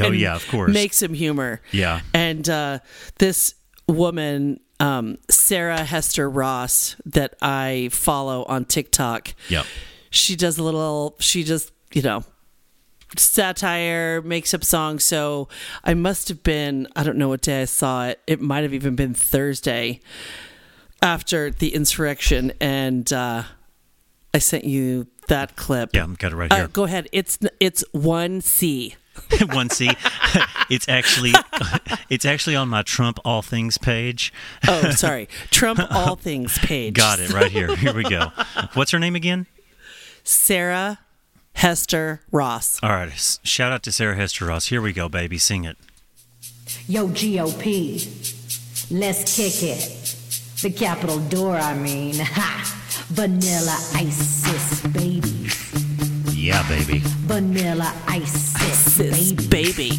Oh, 0.01 0.13
yeah, 0.13 0.37
of 0.37 0.47
course. 0.47 0.73
Make 0.73 0.93
some 0.93 1.15
humor. 1.15 1.61
Yeah. 1.73 2.03
And 2.15 2.49
uh, 2.49 2.79
this 3.19 3.55
woman, 3.89 4.61
um, 4.79 5.19
Sarah 5.29 5.83
Hester 5.83 6.31
Ross, 6.31 6.95
that 7.05 7.35
I 7.43 7.89
follow 7.91 8.45
on 8.45 8.67
TikTok. 8.67 9.35
Yep. 9.49 9.67
She 10.11 10.37
does 10.37 10.59
a 10.59 10.63
little. 10.63 11.17
She 11.19 11.43
just, 11.43 11.73
you 11.93 12.03
know, 12.03 12.23
satire, 13.17 14.23
makes 14.23 14.55
up 14.55 14.63
songs. 14.63 15.03
So 15.03 15.49
I 15.83 15.95
must 15.95 16.29
have 16.29 16.45
been. 16.45 16.87
I 16.95 17.03
don't 17.03 17.19
know 17.19 17.29
what 17.29 17.41
day 17.41 17.63
I 17.63 17.65
saw 17.65 18.07
it. 18.07 18.21
It 18.29 18.41
might 18.41 18.63
have 18.63 18.75
even 18.75 18.95
been 18.95 19.15
Thursday 19.15 20.01
after 21.03 21.51
the 21.51 21.75
insurrection, 21.75 22.53
and 22.61 23.13
uh, 23.13 23.43
I 24.33 24.39
sent 24.39 24.63
you 24.63 25.09
that 25.29 25.57
clip. 25.57 25.91
Yeah, 25.95 26.03
I'm 26.05 26.15
got 26.15 26.33
it 26.33 26.37
right 26.37 26.53
Uh, 26.53 26.57
here. 26.57 26.69
go 26.69 26.85
ahead. 26.85 27.09
It's 27.13 27.39
it's 27.61 27.85
one 27.93 28.41
C. 28.41 28.97
One 29.49 29.69
C. 29.69 29.91
it's 30.71 30.89
actually 30.89 31.33
it's 32.09 32.25
actually 32.25 32.55
on 32.55 32.69
my 32.69 32.83
Trump 32.83 33.19
All 33.25 33.43
Things 33.43 33.77
page. 33.77 34.33
Oh, 34.69 34.91
sorry. 34.91 35.29
Trump 35.51 35.81
All 35.91 36.15
Things 36.15 36.57
page. 36.61 36.95
Got 36.95 37.19
it 37.19 37.31
right 37.33 37.51
here. 37.51 37.75
Here 37.75 37.93
we 37.93 38.05
go. 38.05 38.31
What's 38.75 38.93
her 38.93 38.99
name 39.01 39.17
again? 39.17 39.47
Sarah 40.23 41.01
Hester 41.55 42.23
Ross. 42.31 42.79
All 42.81 42.91
right. 42.91 43.11
s- 43.11 43.41
Shout 43.43 43.73
out 43.73 43.83
to 43.85 43.93
Sarah 43.93 44.15
Hester 44.15 44.45
Ross. 44.47 44.67
Here 44.67 44.81
we 44.81 44.93
go, 44.93 45.09
baby. 45.09 45.37
Sing 45.39 45.65
it. 45.65 45.77
Yo, 46.87 47.09
GOP, 47.09 48.89
let's 48.93 49.37
kick 49.37 49.63
it. 49.65 50.15
The 50.63 50.71
Capitol 50.71 51.19
door, 51.19 51.57
I 51.57 51.75
mean. 51.75 52.15
Ha! 52.21 52.75
Vanilla 53.09 53.77
ISIS 53.95 54.81
babies. 54.93 55.18
Yeah, 56.49 56.67
baby. 56.67 57.03
Vanilla 57.27 57.93
ice, 58.07 58.55
This 58.55 58.97
babies. 58.97 59.47
baby. 59.49 59.91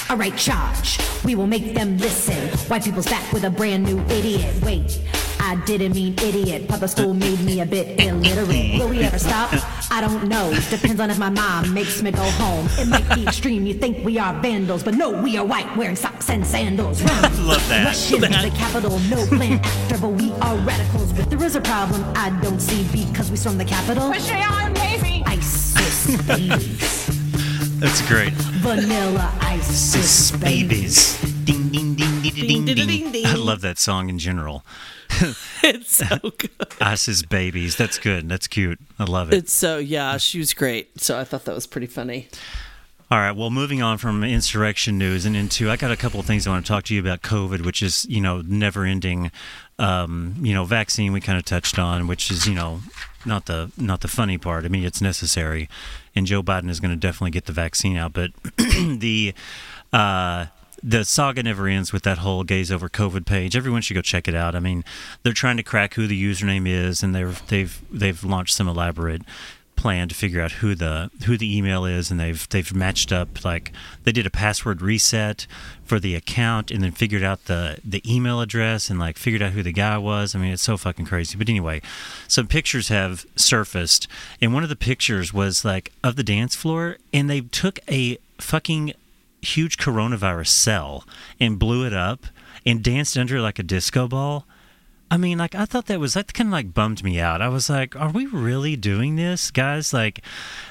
All 0.08 0.16
right, 0.16 0.34
charge. 0.34 0.98
We 1.26 1.34
will 1.34 1.46
make 1.46 1.74
them 1.74 1.98
listen. 1.98 2.48
White 2.70 2.82
people's 2.84 3.04
back 3.06 3.30
with 3.34 3.44
a 3.44 3.50
brand 3.50 3.84
new 3.84 4.00
idiot. 4.08 4.54
Wait, 4.62 4.98
I 5.44 5.56
didn't 5.66 5.94
mean 5.94 6.14
idiot. 6.22 6.68
Public 6.68 6.90
school 6.90 7.14
made 7.14 7.40
me 7.40 7.60
a 7.60 7.66
bit 7.66 8.00
illiterate. 8.00 8.78
Will 8.78 8.88
we 8.88 9.00
ever 9.02 9.18
stop? 9.18 9.52
I 9.90 10.00
don't 10.00 10.28
know. 10.28 10.54
Depends 10.70 11.00
on 11.00 11.10
if 11.10 11.18
my 11.18 11.30
mom 11.30 11.74
makes 11.74 12.00
me 12.00 12.12
go 12.12 12.22
home. 12.22 12.68
It 12.78 12.86
might 12.86 13.12
be 13.14 13.24
extreme. 13.24 13.66
You 13.66 13.74
think 13.74 14.04
we 14.04 14.18
are 14.18 14.32
vandals, 14.40 14.84
but 14.84 14.94
no, 14.94 15.10
we 15.20 15.36
are 15.36 15.44
white, 15.44 15.76
wearing 15.76 15.96
socks 15.96 16.30
and 16.30 16.46
sandals. 16.46 17.02
Run. 17.02 17.46
Love 17.46 17.68
that. 17.68 17.86
Rush 17.86 18.12
into 18.12 18.28
the 18.28 18.52
capital, 18.56 19.00
no 19.10 19.26
plan 19.26 19.58
after, 19.64 19.98
but 19.98 20.10
we 20.10 20.30
are 20.40 20.56
radicals. 20.58 21.12
But 21.12 21.28
there 21.28 21.42
is 21.42 21.56
a 21.56 21.60
problem 21.60 22.04
I 22.14 22.30
don't 22.40 22.60
see 22.60 22.84
because 23.04 23.28
we 23.30 23.36
stormed 23.36 23.58
the 23.60 23.64
capital. 23.64 24.12
Push 24.12 24.30
me 24.30 24.42
on, 24.42 24.72
baby. 24.74 25.24
ISIS 25.26 26.22
babies. 26.22 27.06
That's 27.80 28.00
great. 28.06 28.32
Vanilla 28.62 29.36
ISIS 29.40 30.30
Sis 30.30 30.30
babies. 30.40 31.18
babies. 31.20 31.44
Ding 31.44 31.68
ding 31.70 31.94
ding 31.96 32.20
ding 32.22 32.32
ding 32.32 32.64
ding, 32.64 32.76
ding. 32.76 32.86
ding, 32.86 33.12
ding. 33.12 33.26
I 33.26 33.34
love 33.34 33.60
that 33.62 33.78
song 33.80 34.08
in 34.08 34.20
general. 34.20 34.64
It's 35.64 35.96
so 35.96 36.18
good. 36.38 36.50
Isis 36.80 37.22
babies. 37.22 37.76
That's 37.76 37.98
good. 37.98 38.28
That's 38.28 38.48
cute. 38.48 38.80
I 38.98 39.04
love 39.04 39.32
it. 39.32 39.36
It's 39.36 39.52
so 39.52 39.78
yeah, 39.78 40.16
she 40.16 40.38
was 40.38 40.54
great. 40.54 41.00
So 41.00 41.18
I 41.18 41.24
thought 41.24 41.44
that 41.44 41.54
was 41.54 41.66
pretty 41.66 41.86
funny. 41.86 42.28
All 43.12 43.18
right. 43.18 43.32
Well, 43.32 43.50
moving 43.50 43.82
on 43.82 43.98
from 43.98 44.24
insurrection 44.24 44.96
news 44.96 45.26
and 45.26 45.36
into, 45.36 45.70
I 45.70 45.76
got 45.76 45.90
a 45.90 45.96
couple 45.96 46.18
of 46.18 46.26
things 46.26 46.46
I 46.46 46.50
want 46.50 46.64
to 46.64 46.72
talk 46.72 46.84
to 46.84 46.94
you 46.94 47.00
about 47.00 47.22
COVID, 47.22 47.64
which 47.64 47.82
is 47.82 48.04
you 48.06 48.20
know 48.20 48.42
never 48.42 48.84
ending. 48.84 49.30
Um, 49.78 50.34
you 50.40 50.54
know, 50.54 50.64
vaccine 50.64 51.12
we 51.12 51.20
kind 51.20 51.38
of 51.38 51.44
touched 51.44 51.78
on, 51.78 52.06
which 52.06 52.30
is 52.30 52.46
you 52.46 52.54
know 52.54 52.80
not 53.24 53.46
the 53.46 53.70
not 53.76 54.00
the 54.00 54.08
funny 54.08 54.38
part. 54.38 54.64
I 54.64 54.68
mean, 54.68 54.82
it's 54.84 55.00
necessary, 55.00 55.68
and 56.16 56.26
Joe 56.26 56.42
Biden 56.42 56.70
is 56.70 56.80
going 56.80 56.90
to 56.90 56.96
definitely 56.96 57.30
get 57.30 57.44
the 57.44 57.52
vaccine 57.52 57.96
out, 57.96 58.12
but 58.12 58.30
the. 58.56 59.34
Uh, 59.92 60.46
the 60.82 61.04
saga 61.04 61.42
never 61.42 61.68
ends 61.68 61.92
with 61.92 62.02
that 62.02 62.18
whole 62.18 62.44
Gays 62.44 62.72
Over 62.72 62.88
COVID 62.88 63.24
page. 63.24 63.56
Everyone 63.56 63.82
should 63.82 63.94
go 63.94 64.02
check 64.02 64.26
it 64.26 64.34
out. 64.34 64.54
I 64.54 64.60
mean, 64.60 64.84
they're 65.22 65.32
trying 65.32 65.56
to 65.56 65.62
crack 65.62 65.94
who 65.94 66.06
the 66.06 66.22
username 66.22 66.66
is, 66.66 67.02
and 67.02 67.14
they've 67.14 67.46
they've 67.48 67.80
they've 67.90 68.22
launched 68.24 68.54
some 68.54 68.68
elaborate 68.68 69.22
plan 69.82 70.08
to 70.08 70.14
figure 70.14 70.40
out 70.40 70.52
who 70.52 70.76
the 70.76 71.10
who 71.26 71.36
the 71.36 71.56
email 71.56 71.84
is, 71.84 72.10
and 72.10 72.18
they've 72.18 72.48
they've 72.50 72.74
matched 72.74 73.12
up 73.12 73.44
like 73.44 73.72
they 74.04 74.12
did 74.12 74.26
a 74.26 74.30
password 74.30 74.80
reset 74.82 75.46
for 75.84 75.98
the 75.98 76.14
account, 76.14 76.70
and 76.70 76.82
then 76.82 76.92
figured 76.92 77.22
out 77.22 77.46
the 77.46 77.78
the 77.84 78.02
email 78.12 78.40
address, 78.40 78.90
and 78.90 78.98
like 78.98 79.16
figured 79.16 79.42
out 79.42 79.52
who 79.52 79.62
the 79.62 79.72
guy 79.72 79.98
was. 79.98 80.34
I 80.34 80.38
mean, 80.38 80.52
it's 80.52 80.62
so 80.62 80.76
fucking 80.76 81.06
crazy. 81.06 81.36
But 81.36 81.48
anyway, 81.48 81.82
some 82.28 82.46
pictures 82.46 82.88
have 82.88 83.26
surfaced, 83.36 84.08
and 84.40 84.54
one 84.54 84.62
of 84.62 84.68
the 84.68 84.76
pictures 84.76 85.32
was 85.32 85.64
like 85.64 85.92
of 86.02 86.16
the 86.16 86.24
dance 86.24 86.54
floor, 86.54 86.98
and 87.12 87.28
they 87.28 87.40
took 87.40 87.78
a 87.88 88.18
fucking 88.38 88.92
huge 89.42 89.76
coronavirus 89.76 90.48
cell 90.48 91.04
and 91.38 91.58
blew 91.58 91.84
it 91.84 91.92
up 91.92 92.26
and 92.64 92.82
danced 92.82 93.16
under 93.18 93.40
like 93.40 93.58
a 93.58 93.62
disco 93.62 94.08
ball. 94.08 94.46
I 95.10 95.18
mean, 95.18 95.36
like 95.36 95.54
I 95.54 95.66
thought 95.66 95.86
that 95.86 96.00
was 96.00 96.14
that 96.14 96.32
kind 96.32 96.48
of 96.48 96.52
like 96.52 96.72
bummed 96.72 97.04
me 97.04 97.20
out. 97.20 97.42
I 97.42 97.48
was 97.48 97.68
like, 97.68 97.94
"Are 97.96 98.10
we 98.10 98.24
really 98.24 98.76
doing 98.76 99.16
this, 99.16 99.50
guys?" 99.50 99.92
Like, 99.92 100.22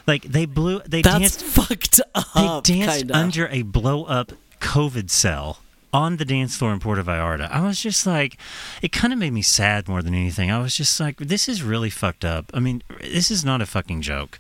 like 0.07 0.23
they 0.23 0.45
blew, 0.45 0.81
they 0.88 1.03
That's 1.03 1.19
danced, 1.38 1.43
fucked 1.43 2.01
up. 2.15 2.63
they 2.63 2.73
danced 2.73 2.97
kinda. 2.99 3.15
under 3.15 3.47
a 3.49 3.62
blow 3.62 4.05
up 4.05 4.31
COVID 4.60 5.12
cell 5.12 5.60
on 5.93 6.17
the 6.17 6.25
dance 6.25 6.55
floor 6.55 6.71
in 6.73 6.79
Puerto 6.79 7.03
Vallarta. 7.03 7.51
I 7.51 7.62
was 7.62 7.81
just 7.81 8.07
like, 8.07 8.38
it 8.81 8.91
kind 8.91 9.12
of 9.13 9.19
made 9.19 9.34
me 9.34 9.41
sad 9.43 9.88
more 9.88 10.01
than 10.01 10.15
anything. 10.15 10.49
I 10.49 10.57
was 10.60 10.75
just 10.75 10.99
like, 10.99 11.17
this 11.17 11.47
is 11.49 11.62
really 11.62 11.89
fucked 11.91 12.23
up. 12.25 12.49
I 12.53 12.60
mean, 12.62 12.81
this 13.01 13.29
is 13.29 13.43
not 13.45 13.62
a 13.62 13.65
fucking 13.67 14.01
joke, 14.01 14.39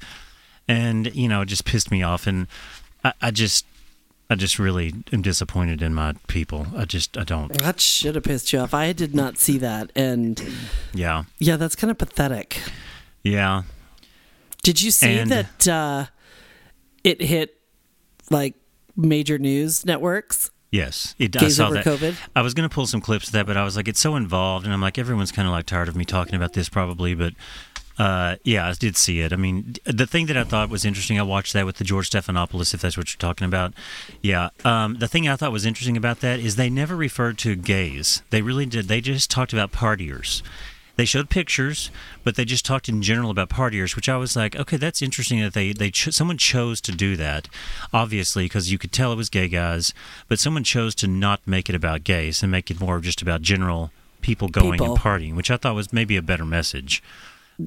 and 0.67 1.13
you 1.13 1.27
know, 1.27 1.41
it 1.41 1.47
just 1.47 1.65
pissed 1.65 1.91
me 1.91 2.01
off, 2.01 2.25
and 2.25 2.47
I, 3.03 3.13
I 3.21 3.29
just. 3.31 3.65
I 4.31 4.35
just 4.35 4.57
really 4.59 4.93
am 5.11 5.21
disappointed 5.21 5.81
in 5.81 5.93
my 5.93 6.13
people. 6.27 6.67
I 6.75 6.85
just 6.85 7.17
I 7.17 7.23
don't. 7.25 7.51
That 7.51 7.81
should 7.81 8.15
have 8.15 8.23
pissed 8.23 8.53
you 8.53 8.59
off. 8.59 8.73
I 8.73 8.93
did 8.93 9.13
not 9.13 9.37
see 9.37 9.57
that, 9.57 9.91
and 9.93 10.41
Yeah, 10.93 11.23
yeah, 11.37 11.57
that's 11.57 11.75
kind 11.75 11.91
of 11.91 11.97
pathetic. 11.97 12.61
yeah. 13.23 13.63
Did 14.63 14.81
you 14.81 14.89
see 14.91 15.17
And- 15.17 15.31
that 15.31 15.67
uh, 15.67 16.05
it 17.03 17.21
hit 17.21 17.55
like 18.29 18.53
major 18.95 19.37
news 19.37 19.85
networks? 19.85 20.49
Yes, 20.71 21.13
it, 21.19 21.35
I 21.41 21.49
saw 21.49 21.69
that. 21.71 21.83
COVID? 21.83 22.15
I 22.33 22.41
was 22.41 22.53
going 22.53 22.69
to 22.69 22.73
pull 22.73 22.87
some 22.87 23.01
clips 23.01 23.27
of 23.27 23.33
that, 23.33 23.45
but 23.45 23.57
I 23.57 23.65
was 23.65 23.75
like, 23.75 23.89
it's 23.89 23.99
so 23.99 24.15
involved, 24.15 24.63
and 24.65 24.73
I'm 24.73 24.79
like, 24.79 24.97
everyone's 24.97 25.33
kind 25.33 25.45
of 25.45 25.51
like 25.51 25.65
tired 25.65 25.89
of 25.89 25.97
me 25.97 26.05
talking 26.05 26.35
about 26.35 26.53
this, 26.53 26.69
probably. 26.69 27.13
But 27.15 27.33
uh, 27.97 28.37
yeah, 28.43 28.67
I 28.67 28.73
did 28.73 28.97
see 28.97 29.21
it. 29.21 29.33
I 29.33 29.35
mean, 29.35 29.75
the 29.85 30.07
thing 30.07 30.25
that 30.27 30.37
I 30.37 30.43
thought 30.43 30.69
was 30.69 30.85
interesting, 30.85 31.19
I 31.19 31.23
watched 31.23 31.53
that 31.53 31.65
with 31.65 31.77
the 31.77 31.83
George 31.83 32.09
Stephanopoulos, 32.09 32.73
if 32.73 32.81
that's 32.81 32.97
what 32.97 33.13
you're 33.13 33.19
talking 33.19 33.45
about. 33.45 33.73
Yeah, 34.21 34.49
um, 34.63 34.95
the 34.95 35.07
thing 35.07 35.27
I 35.27 35.35
thought 35.35 35.51
was 35.51 35.65
interesting 35.65 35.97
about 35.97 36.21
that 36.21 36.39
is 36.39 36.55
they 36.55 36.69
never 36.69 36.95
referred 36.95 37.37
to 37.39 37.55
gays. 37.55 38.21
They 38.29 38.41
really 38.41 38.65
did. 38.65 38.87
They 38.87 39.01
just 39.01 39.29
talked 39.29 39.53
about 39.53 39.71
partiers. 39.71 40.41
They 40.97 41.05
showed 41.05 41.29
pictures, 41.29 41.89
but 42.23 42.35
they 42.35 42.45
just 42.45 42.65
talked 42.65 42.89
in 42.89 43.01
general 43.01 43.31
about 43.31 43.49
partiers, 43.49 43.95
which 43.95 44.09
I 44.09 44.17
was 44.17 44.35
like, 44.35 44.55
okay, 44.55 44.77
that's 44.77 45.01
interesting 45.01 45.39
that 45.41 45.53
they 45.53 45.73
they 45.73 45.89
ch- 45.89 46.11
someone 46.11 46.37
chose 46.37 46.81
to 46.81 46.91
do 46.91 47.15
that, 47.17 47.47
obviously 47.93 48.45
because 48.45 48.71
you 48.71 48.77
could 48.77 48.91
tell 48.91 49.11
it 49.11 49.15
was 49.15 49.29
gay 49.29 49.47
guys, 49.47 49.93
but 50.27 50.39
someone 50.39 50.63
chose 50.63 50.93
to 50.95 51.07
not 51.07 51.39
make 51.45 51.69
it 51.69 51.75
about 51.75 52.03
gays 52.03 52.43
and 52.43 52.51
make 52.51 52.69
it 52.69 52.79
more 52.79 52.99
just 52.99 53.21
about 53.21 53.41
general 53.41 53.91
people 54.21 54.47
going 54.49 54.73
People. 54.73 54.93
and 54.93 54.99
partying, 54.99 55.35
which 55.35 55.49
I 55.49 55.57
thought 55.57 55.75
was 55.75 55.91
maybe 55.91 56.17
a 56.17 56.21
better 56.21 56.45
message. 56.45 57.01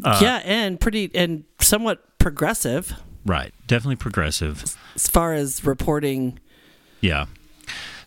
Uh, 0.02 0.18
yeah, 0.22 0.40
and 0.44 0.80
pretty 0.80 1.10
and 1.14 1.44
somewhat 1.60 2.18
progressive 2.18 2.94
Right, 3.26 3.54
definitely 3.66 3.96
progressive. 3.96 4.62
as 4.94 5.08
far 5.08 5.32
as 5.32 5.64
reporting. 5.64 6.38
Yeah. 7.00 7.26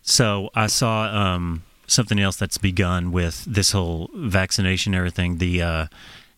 So 0.04 0.50
I 0.54 0.68
saw 0.68 1.04
um, 1.06 1.64
something 1.88 2.20
else 2.20 2.36
that's 2.38 2.58
begun 2.60 3.12
with 3.12 3.44
this 3.46 3.72
whole 3.72 4.10
vaccination 4.16 4.94
and 4.94 5.00
everything. 5.00 5.38
The 5.40 5.62
uh, 5.62 5.88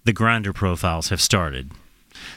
the 0.06 0.14
Grindr 0.14 0.54
profiles 0.56 1.10
have 1.10 1.22
started. 1.22 1.72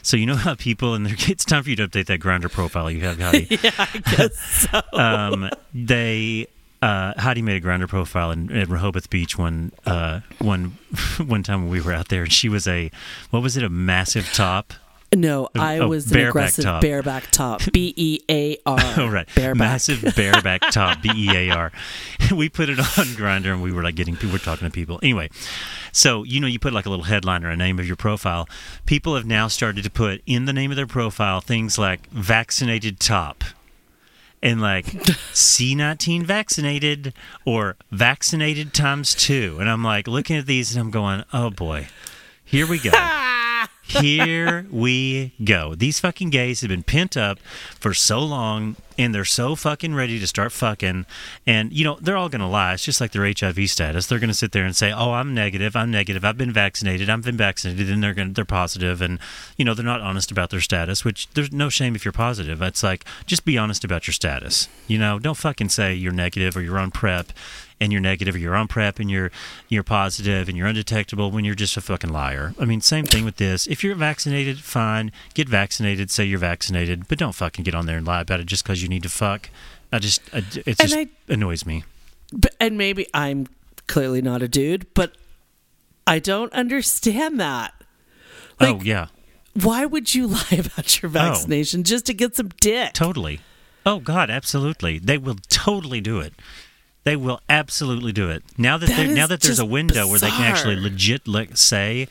So 0.01 0.17
you 0.17 0.25
know 0.25 0.35
how 0.35 0.55
people 0.55 0.93
and 0.95 1.05
their 1.05 1.15
it's 1.29 1.45
time 1.45 1.63
for 1.63 1.69
you 1.69 1.75
to 1.77 1.87
update 1.87 2.07
that 2.07 2.19
Grindr 2.19 2.51
profile 2.51 2.91
you 2.91 3.01
have, 3.01 3.19
Heidi. 3.19 3.57
Yeah, 3.63 3.71
I 3.77 3.97
guess 4.15 4.67
so. 4.69 4.81
um, 4.99 5.49
they 5.73 6.47
uh, 6.83 7.13
Heidi 7.17 7.41
made 7.41 7.63
a 7.63 7.65
Grindr 7.65 7.87
profile 7.87 8.31
in, 8.31 8.51
at 8.51 8.67
Rehoboth 8.67 9.09
Beach 9.09 9.37
one 9.37 9.71
uh, 9.85 10.19
one 10.39 10.77
one 11.25 11.41
time 11.41 11.61
when 11.63 11.71
we 11.71 11.79
were 11.79 11.93
out 11.93 12.09
there, 12.09 12.23
and 12.23 12.33
she 12.33 12.49
was 12.49 12.67
a 12.67 12.91
what 13.29 13.41
was 13.41 13.55
it 13.55 13.63
a 13.63 13.69
massive 13.69 14.31
top. 14.33 14.73
No, 15.15 15.47
I 15.55 15.77
oh, 15.77 15.89
was 15.89 16.11
an 16.11 16.25
aggressive 16.25 16.65
top. 16.65 16.81
bareback 16.81 17.29
top. 17.29 17.61
B 17.71 17.93
E 17.95 18.19
A 18.29 18.57
R. 18.65 18.79
Oh 18.97 19.07
right, 19.07 19.27
Bareback. 19.35 19.57
massive 19.57 20.13
bareback 20.15 20.61
top, 20.71 21.01
B 21.01 21.09
E 21.15 21.29
A 21.29 21.51
R. 21.51 21.71
We 22.31 22.49
put 22.49 22.67
it 22.67 22.79
on 22.79 23.05
Grindr, 23.15 23.53
and 23.53 23.61
we 23.61 23.71
were 23.71 23.83
like 23.83 23.95
getting 23.95 24.15
people, 24.15 24.31
we're 24.31 24.39
talking 24.39 24.67
to 24.67 24.71
people. 24.71 24.99
Anyway, 25.01 25.29
so 25.93 26.23
you 26.23 26.41
know, 26.41 26.47
you 26.47 26.59
put 26.59 26.73
like 26.73 26.85
a 26.85 26.89
little 26.89 27.05
headline 27.05 27.45
or 27.45 27.49
a 27.49 27.55
name 27.55 27.79
of 27.79 27.87
your 27.87 27.95
profile. 27.95 28.49
People 28.85 29.15
have 29.15 29.25
now 29.25 29.47
started 29.47 29.83
to 29.85 29.89
put 29.89 30.21
in 30.25 30.45
the 30.45 30.53
name 30.53 30.71
of 30.71 30.77
their 30.77 30.87
profile 30.87 31.39
things 31.39 31.77
like 31.77 32.07
vaccinated 32.09 32.99
top. 32.99 33.43
And 34.43 34.61
like 34.61 34.85
C19 34.85 36.23
vaccinated 36.23 37.13
or 37.45 37.77
vaccinated 37.91 38.73
times 38.73 39.15
two. 39.15 39.57
And 39.61 39.69
I'm 39.69 39.83
like 39.85 40.05
looking 40.05 40.35
at 40.35 40.45
these 40.45 40.75
and 40.75 40.81
I'm 40.81 40.91
going, 40.91 41.23
oh 41.31 41.49
boy, 41.49 41.87
here 42.43 42.67
we 42.67 42.77
go. 42.77 42.91
Here 43.85 44.65
we 44.71 45.33
go. 45.43 45.75
These 45.75 45.99
fucking 45.99 46.29
gays 46.29 46.61
have 46.61 46.69
been 46.69 46.83
pent 46.83 47.17
up 47.17 47.39
for 47.79 47.93
so 47.93 48.19
long 48.19 48.77
and 48.97 49.13
they're 49.13 49.25
so 49.25 49.55
fucking 49.55 49.95
ready 49.95 50.19
to 50.19 50.27
start 50.27 50.51
fucking. 50.51 51.05
And, 51.45 51.71
you 51.73 51.83
know, 51.83 51.97
they're 52.01 52.17
all 52.17 52.29
going 52.29 52.41
to 52.41 52.47
lie. 52.47 52.73
It's 52.73 52.85
just 52.85 53.01
like 53.01 53.11
their 53.11 53.25
HIV 53.25 53.69
status. 53.69 54.07
They're 54.07 54.19
going 54.19 54.29
to 54.29 54.33
sit 54.33 54.51
there 54.51 54.65
and 54.65 54.75
say, 54.75 54.91
oh, 54.91 55.13
I'm 55.13 55.33
negative. 55.33 55.75
I'm 55.75 55.91
negative. 55.91 56.23
I've 56.25 56.37
been 56.37 56.51
vaccinated. 56.51 57.09
I've 57.09 57.23
been 57.23 57.37
vaccinated. 57.37 57.89
And 57.89 58.03
they're 58.03 58.13
to, 58.13 58.25
they're 58.25 58.45
positive. 58.45 59.01
And, 59.01 59.19
you 59.57 59.65
know, 59.65 59.73
they're 59.73 59.85
not 59.85 60.01
honest 60.01 60.31
about 60.31 60.49
their 60.49 60.61
status, 60.61 61.03
which 61.03 61.29
there's 61.31 61.51
no 61.51 61.69
shame 61.69 61.95
if 61.95 62.05
you're 62.05 62.11
positive. 62.11 62.61
It's 62.61 62.83
like, 62.83 63.05
just 63.25 63.45
be 63.45 63.57
honest 63.57 63.83
about 63.83 64.07
your 64.07 64.13
status. 64.13 64.67
You 64.87 64.97
know, 64.97 65.19
don't 65.19 65.37
fucking 65.37 65.69
say 65.69 65.93
you're 65.93 66.11
negative 66.11 66.55
or 66.57 66.61
you're 66.61 66.79
on 66.79 66.91
PrEP 66.91 67.31
and 67.79 67.91
you're 67.91 68.01
negative 68.01 68.35
or 68.35 68.37
you're 68.37 68.55
on 68.55 68.67
PrEP 68.67 68.99
and 68.99 69.09
you're 69.09 69.31
you're 69.67 69.83
positive 69.83 70.47
and 70.47 70.57
you're 70.57 70.67
undetectable 70.67 71.31
when 71.31 71.43
you're 71.43 71.55
just 71.55 71.77
a 71.77 71.81
fucking 71.81 72.11
liar. 72.11 72.53
I 72.59 72.65
mean, 72.65 72.81
same 72.81 73.05
thing 73.05 73.25
with 73.25 73.37
this. 73.37 73.67
If 73.67 73.83
you're 73.83 73.95
vaccinated, 73.95 74.59
fine, 74.59 75.11
get 75.33 75.49
vaccinated, 75.49 76.09
say 76.09 76.23
you're 76.23 76.39
vaccinated, 76.39 77.07
but 77.07 77.17
don't 77.17 77.33
fucking 77.33 77.63
get 77.63 77.75
on 77.75 77.85
there 77.85 77.97
and 77.97 78.07
lie 78.07 78.21
about 78.21 78.39
it 78.39 78.45
just 78.45 78.63
because 78.63 78.82
you 78.83 78.89
need 78.89 79.03
to 79.03 79.09
fuck. 79.09 79.49
I 79.91 79.99
just 79.99 80.21
I, 80.33 80.43
it 80.65 80.77
just 80.77 80.95
I- 80.95 81.07
annoys 81.27 81.65
me. 81.65 81.83
But, 82.31 82.55
and 82.59 82.77
maybe 82.77 83.07
I'm 83.13 83.47
clearly 83.87 84.21
not 84.21 84.41
a 84.41 84.47
dude, 84.47 84.91
but 84.93 85.13
I 86.07 86.19
don't 86.19 86.51
understand 86.53 87.39
that. 87.39 87.73
oh 88.59 88.81
yeah, 88.81 89.07
Why 89.53 89.85
would 89.85 90.13
you 90.15 90.27
lie 90.37 90.43
about 90.65 91.01
your 91.01 91.09
oh. 91.09 91.13
vaccination 91.13 91.83
just 91.83 92.05
to 92.07 92.13
get 92.13 92.35
some 92.35 92.49
dick? 92.59 92.93
totally. 92.93 93.39
Oh 93.85 93.99
God, 93.99 94.29
absolutely. 94.29 94.97
They 94.97 95.17
will 95.17 95.35
totally 95.49 95.99
do 96.01 96.19
it. 96.19 96.33
They 97.03 97.17
will 97.17 97.41
absolutely 97.49 98.13
do 98.13 98.29
it. 98.29 98.43
Now 98.57 98.77
that, 98.77 98.87
That 98.87 99.09
now 99.09 99.27
that 99.27 99.41
there's 99.41 99.59
a 99.59 99.65
window 99.65 100.07
where 100.07 100.19
they 100.19 100.29
can 100.29 100.43
actually 100.43 100.77
legit 100.77 101.27
like, 101.27 101.57
say 101.57 102.07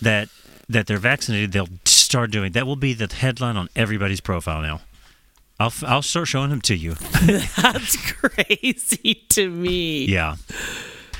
that 0.00 0.28
that 0.68 0.86
they're 0.86 0.98
vaccinated, 0.98 1.52
they'll 1.52 1.68
start 1.84 2.30
doing. 2.30 2.52
That 2.52 2.66
will 2.66 2.76
be 2.76 2.92
the 2.94 3.12
headline 3.12 3.56
on 3.56 3.68
everybody's 3.74 4.20
profile 4.20 4.62
now. 4.62 4.80
I'll 5.60 5.72
I'll 5.86 6.02
start 6.02 6.28
showing 6.28 6.50
them 6.50 6.60
to 6.62 6.76
you. 6.76 6.94
That's 7.22 7.96
crazy 8.12 9.24
to 9.30 9.50
me. 9.50 10.06
Yeah. 10.06 10.36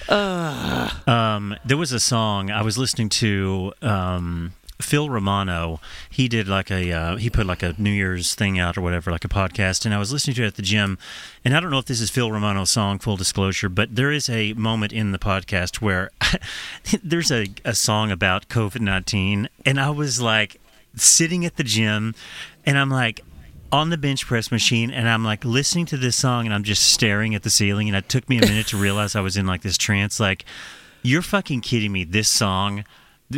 Um, 0.08 1.56
there 1.64 1.76
was 1.76 1.92
a 1.92 2.00
song 2.00 2.50
I 2.50 2.62
was 2.62 2.78
listening 2.78 3.08
to. 3.10 3.72
Um, 3.82 4.52
Phil 4.80 5.10
Romano, 5.10 5.80
he 6.08 6.28
did 6.28 6.46
like 6.46 6.70
a 6.70 6.92
uh, 6.92 7.16
he 7.16 7.30
put 7.30 7.46
like 7.46 7.64
a 7.64 7.74
New 7.78 7.90
Year's 7.90 8.36
thing 8.36 8.60
out 8.60 8.78
or 8.78 8.80
whatever, 8.80 9.10
like 9.10 9.24
a 9.24 9.28
podcast, 9.28 9.84
and 9.84 9.92
I 9.92 9.98
was 9.98 10.12
listening 10.12 10.36
to 10.36 10.44
it 10.44 10.46
at 10.46 10.54
the 10.54 10.62
gym. 10.62 10.98
And 11.44 11.56
I 11.56 11.58
don't 11.58 11.72
know 11.72 11.78
if 11.78 11.86
this 11.86 12.00
is 12.00 12.10
Phil 12.10 12.30
Romano's 12.30 12.70
song, 12.70 13.00
full 13.00 13.16
disclosure, 13.16 13.68
but 13.68 13.96
there 13.96 14.12
is 14.12 14.28
a 14.28 14.52
moment 14.52 14.92
in 14.92 15.10
the 15.10 15.18
podcast 15.18 15.80
where 15.80 16.10
there's 17.02 17.32
a, 17.32 17.48
a 17.64 17.74
song 17.74 18.12
about 18.12 18.48
COVID 18.48 18.80
nineteen, 18.80 19.48
and 19.66 19.80
I 19.80 19.90
was 19.90 20.20
like 20.20 20.60
sitting 20.94 21.44
at 21.44 21.56
the 21.56 21.64
gym, 21.64 22.14
and 22.64 22.78
I'm 22.78 22.88
like 22.88 23.22
on 23.70 23.90
the 23.90 23.98
bench 23.98 24.26
press 24.26 24.50
machine 24.50 24.90
and 24.90 25.08
I'm 25.08 25.24
like 25.24 25.44
listening 25.44 25.86
to 25.86 25.96
this 25.96 26.16
song 26.16 26.46
and 26.46 26.54
I'm 26.54 26.64
just 26.64 26.82
staring 26.82 27.34
at 27.34 27.42
the 27.42 27.50
ceiling 27.50 27.88
and 27.88 27.96
it 27.96 28.08
took 28.08 28.28
me 28.28 28.38
a 28.38 28.40
minute 28.40 28.68
to 28.68 28.76
realize 28.76 29.14
I 29.14 29.20
was 29.20 29.36
in 29.36 29.46
like 29.46 29.62
this 29.62 29.76
trance. 29.76 30.18
Like 30.18 30.44
you're 31.02 31.22
fucking 31.22 31.60
kidding 31.60 31.92
me. 31.92 32.04
This 32.04 32.28
song 32.28 32.84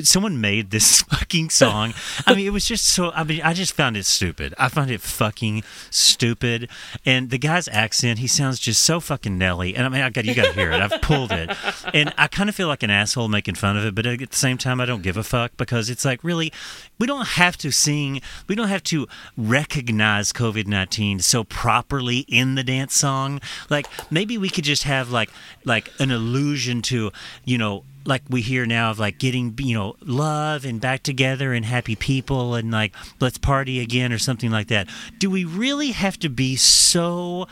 someone 0.03 0.41
made 0.41 0.71
this 0.71 1.03
fucking 1.11 1.51
song. 1.51 1.95
I 2.27 2.35
mean, 2.35 2.47
it 2.47 2.53
was 2.53 2.67
just 2.67 2.87
so. 2.87 3.11
I 3.13 3.25
mean, 3.25 3.43
I 3.43 3.53
just 3.53 3.73
found 3.73 3.97
it 3.97 4.07
stupid. 4.07 4.55
I 4.59 4.69
found 4.69 4.91
it 4.91 5.01
fucking 5.01 5.63
stupid. 5.91 6.69
And 7.05 7.31
the 7.31 7.39
guy's 7.39 7.69
accent, 7.69 8.19
he 8.19 8.27
sounds 8.27 8.59
just 8.59 8.83
so 8.83 9.01
fucking 9.01 9.37
Nelly. 9.37 9.75
And 9.75 9.87
I 9.87 9.89
mean, 9.89 10.03
I 10.03 10.11
got 10.11 10.25
you 10.25 10.35
got 10.35 10.47
to 10.47 10.53
hear 10.53 10.71
it. 10.73 10.81
I've 10.81 11.01
pulled 11.03 11.33
it, 11.33 11.51
and 11.93 12.13
I 12.17 12.29
kind 12.29 12.49
of 12.49 12.55
feel 12.55 12.69
like 12.69 12.83
an 12.83 12.91
asshole 12.91 13.29
making 13.29 13.57
fun 13.57 13.77
of 13.77 13.85
it. 13.85 13.95
But 13.95 14.07
at 14.07 14.19
the 14.19 14.37
same 14.37 14.59
time, 14.59 14.81
I 14.81 14.87
don't 14.87 15.03
give 15.03 15.17
a 15.17 15.23
fuck 15.23 15.53
because 15.57 15.91
it's 15.91 16.05
like 16.05 16.23
really, 16.23 16.53
we 16.99 17.07
don't 17.07 17.27
have 17.27 17.57
to 17.59 17.71
sing. 17.71 18.21
We 18.49 18.55
don't 18.55 18.69
have 18.69 18.85
to 18.85 19.07
recognize 19.37 20.33
COVID 20.33 20.67
nineteen 20.67 21.21
so 21.21 21.45
properly 21.45 22.21
in 22.29 22.55
the 22.55 22.65
dance 22.65 22.95
song. 22.95 23.41
Like 23.69 23.87
maybe 24.11 24.39
we 24.39 24.49
could 24.49 24.65
just 24.65 24.85
have 24.85 25.11
like 25.11 25.31
like 25.65 25.91
an 25.99 26.11
allusion 26.11 26.83
to 26.83 27.11
you 27.45 27.59
know 27.59 27.85
like 28.05 28.23
we 28.29 28.43
hear 28.43 28.67
now 28.67 28.91
of 28.91 28.99
like 28.99 29.19
getting 29.19 29.55
you 29.59 29.75
know 29.75 29.97
love 30.01 30.65
and 30.65 30.81
back 30.81 31.03
together 31.03 31.53
and 31.53 31.65
happy 31.65 31.97
people 31.97 32.55
and 32.55 32.71
like 32.71 32.95
let's 33.21 33.39
party 33.39 33.81
again 33.81 34.13
or 34.13 34.19
something 34.19 34.51
like 34.51 34.69
that. 34.69 34.89
Do 35.19 35.31
we 35.31 35.45
really 35.45 35.93
have 35.93 36.19
to 36.21 36.29
be 36.29 36.57
so 36.57 37.47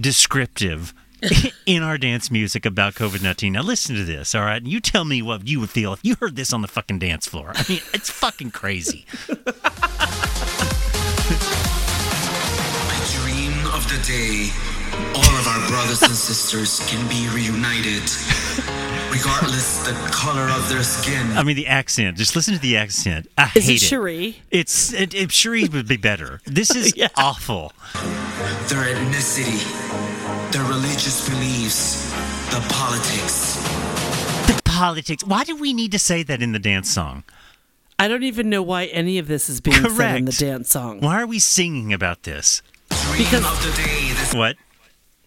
descriptive 0.00 0.94
in 1.66 1.82
our 1.82 1.96
dance 1.96 2.30
music 2.30 2.66
about 2.66 2.92
covid-19 2.92 3.52
now 3.52 3.62
listen 3.62 3.96
to 3.96 4.04
this 4.04 4.34
all 4.34 4.42
right? 4.42 4.62
And 4.62 4.68
you 4.68 4.80
tell 4.80 5.04
me 5.04 5.22
what 5.22 5.48
you 5.48 5.60
would 5.60 5.70
feel 5.70 5.92
if 5.92 6.04
you 6.04 6.16
heard 6.20 6.36
this 6.36 6.52
on 6.52 6.60
the 6.62 6.68
fucking 6.68 6.98
dance 6.98 7.26
floor. 7.26 7.52
I 7.54 7.64
mean 7.68 7.80
it's 7.94 8.10
fucking 8.10 8.50
crazy. 8.50 9.06
I 9.28 10.12
dream 13.14 13.52
of 13.74 13.88
the 13.88 13.98
day 14.06 14.50
all 15.14 15.36
of 15.36 15.46
our 15.48 15.68
brothers 15.68 16.02
and 16.02 16.12
sisters 16.12 16.80
can 16.88 17.06
be 17.08 17.28
reunited, 17.34 17.85
regardless 19.26 19.78
the 19.86 19.92
color 20.12 20.48
of 20.50 20.68
their 20.68 20.82
skin. 20.84 21.36
i 21.36 21.42
mean 21.42 21.56
the 21.56 21.66
accent 21.66 22.16
just 22.16 22.36
listen 22.36 22.54
to 22.54 22.60
the 22.60 22.76
accent 22.76 23.26
i 23.36 23.50
Is 23.56 23.66
hate 23.66 23.82
it 23.82 23.86
Cherie? 23.86 24.36
it's 24.50 24.92
it, 24.92 25.14
it 25.14 25.32
Cherie 25.32 25.66
would 25.68 25.88
be 25.88 25.96
better 25.96 26.40
this 26.44 26.70
is 26.74 26.94
Yeah. 26.96 27.08
awful 27.16 27.72
their 28.68 28.84
ethnicity, 28.94 29.62
their 30.52 30.64
religious 30.64 31.28
beliefs, 31.28 32.10
the 32.50 32.60
politics. 32.72 33.56
the 34.46 34.60
politics 34.64 35.24
why 35.24 35.42
do 35.44 35.56
we 35.56 35.72
need 35.72 35.90
to 35.92 35.98
say 35.98 36.22
that 36.22 36.40
in 36.40 36.52
the 36.52 36.58
dance 36.60 36.88
song 36.90 37.24
I 37.98 38.08
don't 38.08 38.24
even 38.24 38.48
know 38.50 38.62
why 38.62 38.84
any 38.86 39.18
of 39.18 39.26
this 39.26 39.48
is 39.48 39.60
being 39.62 39.76
said 39.90 40.16
in 40.18 40.24
the 40.26 40.32
dance 40.32 40.70
song. 40.70 41.00
why 41.00 41.20
are 41.20 41.26
we 41.26 41.38
singing 41.40 41.92
about 41.92 42.22
this 42.22 42.62
Dream 42.90 43.18
Because- 43.24 43.44
of 43.44 43.62
the 43.76 43.82
day 43.82 44.08
this 44.12 44.34
what 44.34 44.56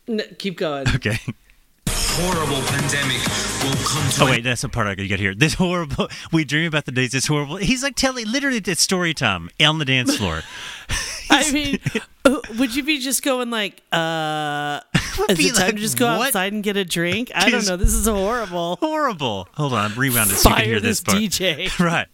N- 0.08 0.22
keep 0.40 0.58
going. 0.58 0.88
okay 0.96 1.20
horrible 2.18 2.62
pandemic 2.68 3.22
will 3.64 3.86
come 3.86 4.10
to 4.12 4.24
Oh 4.24 4.26
wait, 4.26 4.44
that's 4.44 4.62
the 4.62 4.70
part 4.70 4.88
I 4.88 4.96
could 4.96 5.08
get 5.08 5.20
here. 5.20 5.36
This 5.36 5.54
horrible. 5.54 6.10
We 6.32 6.44
dream 6.44 6.68
about 6.68 6.86
the 6.86 6.92
days. 6.92 7.12
This 7.12 7.28
horrible. 7.28 7.58
He's 7.58 7.84
like 7.84 7.96
telling 7.96 8.30
literally 8.30 8.58
it's 8.58 8.82
story 8.82 9.14
time 9.14 9.50
on 9.60 9.80
the 9.80 9.86
dance 9.86 10.18
floor. 10.18 10.42
I 11.30 11.52
mean, 11.52 11.80
uh, 12.26 12.40
would 12.58 12.76
you 12.76 12.84
be 12.84 13.00
just 13.00 13.22
going 13.22 13.52
like, 13.52 13.84
uh, 13.92 14.82
is 15.30 15.38
be 15.38 15.46
it 15.46 15.56
time 15.56 15.68
like, 15.68 15.76
to 15.76 15.82
just 15.82 15.98
go 15.98 16.08
what? 16.18 16.28
outside 16.28 16.54
and 16.54 16.64
get 16.64 16.76
a 16.76 16.84
drink? 16.84 17.32
I 17.36 17.52
don't 17.52 17.68
know. 17.68 17.78
This 17.78 17.94
is 17.94 18.08
horrible. 18.08 18.78
horrible. 18.78 19.48
Hold 19.54 19.74
on, 19.74 19.94
rewound 19.96 20.32
it 20.32 20.36
so 20.36 20.50
you 20.50 20.56
can 20.56 20.66
hear 20.66 20.80
this 20.80 21.02
this 21.02 21.14
part. 21.14 21.18
DJ. 21.18 21.80
Right. 21.80 22.08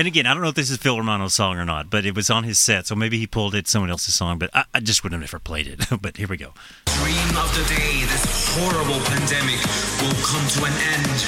And 0.00 0.06
again, 0.06 0.24
I 0.24 0.32
don't 0.32 0.42
know 0.42 0.48
if 0.48 0.54
this 0.54 0.70
is 0.70 0.78
Phil 0.78 0.96
Romano's 0.96 1.34
song 1.34 1.58
or 1.58 1.66
not, 1.66 1.90
but 1.90 2.06
it 2.06 2.14
was 2.14 2.30
on 2.30 2.44
his 2.44 2.58
set, 2.58 2.86
so 2.86 2.96
maybe 2.96 3.18
he 3.18 3.26
pulled 3.26 3.54
it 3.54 3.68
someone 3.68 3.90
else's 3.90 4.14
song. 4.14 4.38
But 4.38 4.48
I, 4.54 4.64
I 4.72 4.80
just 4.80 5.04
would 5.04 5.12
have 5.12 5.20
never 5.20 5.38
played 5.38 5.66
it. 5.66 5.78
but 6.00 6.16
here 6.16 6.26
we 6.26 6.38
go. 6.38 6.54
dream 6.86 7.36
of 7.36 7.52
the 7.52 7.68
day 7.68 8.00
this 8.08 8.48
horrible 8.56 8.98
pandemic 9.04 9.60
will 10.00 10.16
come 10.24 10.40
to 10.56 10.64
an 10.64 10.72
end. 10.88 11.04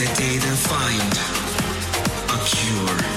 the 0.00 0.08
day 0.16 0.40
they 0.40 0.56
find 0.56 1.12
a 2.32 2.38
cure, 2.48 3.11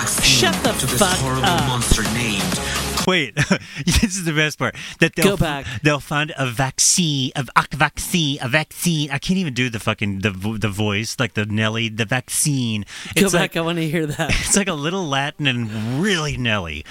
vaccine 0.00 0.24
Shut 0.50 0.54
the 0.64 0.72
to 0.72 0.86
this 0.86 0.98
fuck 0.98 1.18
horrible 1.18 1.44
up. 1.44 1.66
monster 1.68 2.02
named 2.14 2.60
Wait, 3.06 3.34
this 3.86 4.14
is 4.14 4.24
the 4.26 4.32
best 4.32 4.58
part. 4.58 4.76
That 5.00 5.14
they'll 5.16 5.30
Go 5.30 5.36
back. 5.38 5.64
they'll 5.82 6.00
find 6.00 6.32
a 6.36 6.46
vaccine, 6.46 7.32
a, 7.34 7.46
a 7.56 7.64
vaccine, 7.74 8.38
a 8.42 8.48
vaccine. 8.48 9.10
I 9.10 9.18
can't 9.18 9.38
even 9.38 9.54
do 9.54 9.70
the 9.70 9.80
fucking 9.80 10.18
the 10.20 10.30
the 10.30 10.68
voice 10.68 11.16
like 11.18 11.32
the 11.32 11.46
Nelly, 11.46 11.88
the 11.88 12.04
vaccine. 12.04 12.82
Go 13.14 13.24
It's 13.24 13.34
like 13.34 13.52
back. 13.52 13.56
I 13.56 13.62
want 13.62 13.78
to 13.78 13.88
hear 13.88 14.04
that. 14.06 14.30
It's 14.40 14.54
like 14.56 14.68
a 14.68 14.74
little 14.74 15.06
Latin 15.08 15.46
and 15.46 15.70
really 16.02 16.36
Nelly. 16.36 16.84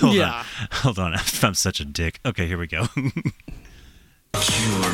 Hold 0.00 0.14
Yeah. 0.16 0.32
on. 0.40 0.44
Hold 0.82 0.98
on. 0.98 1.14
I'm 1.42 1.54
such 1.54 1.80
a 1.80 1.84
dick. 1.86 2.20
Okay, 2.26 2.46
here 2.46 2.58
we 2.58 2.66
go. 2.66 2.86
cure, 4.34 4.92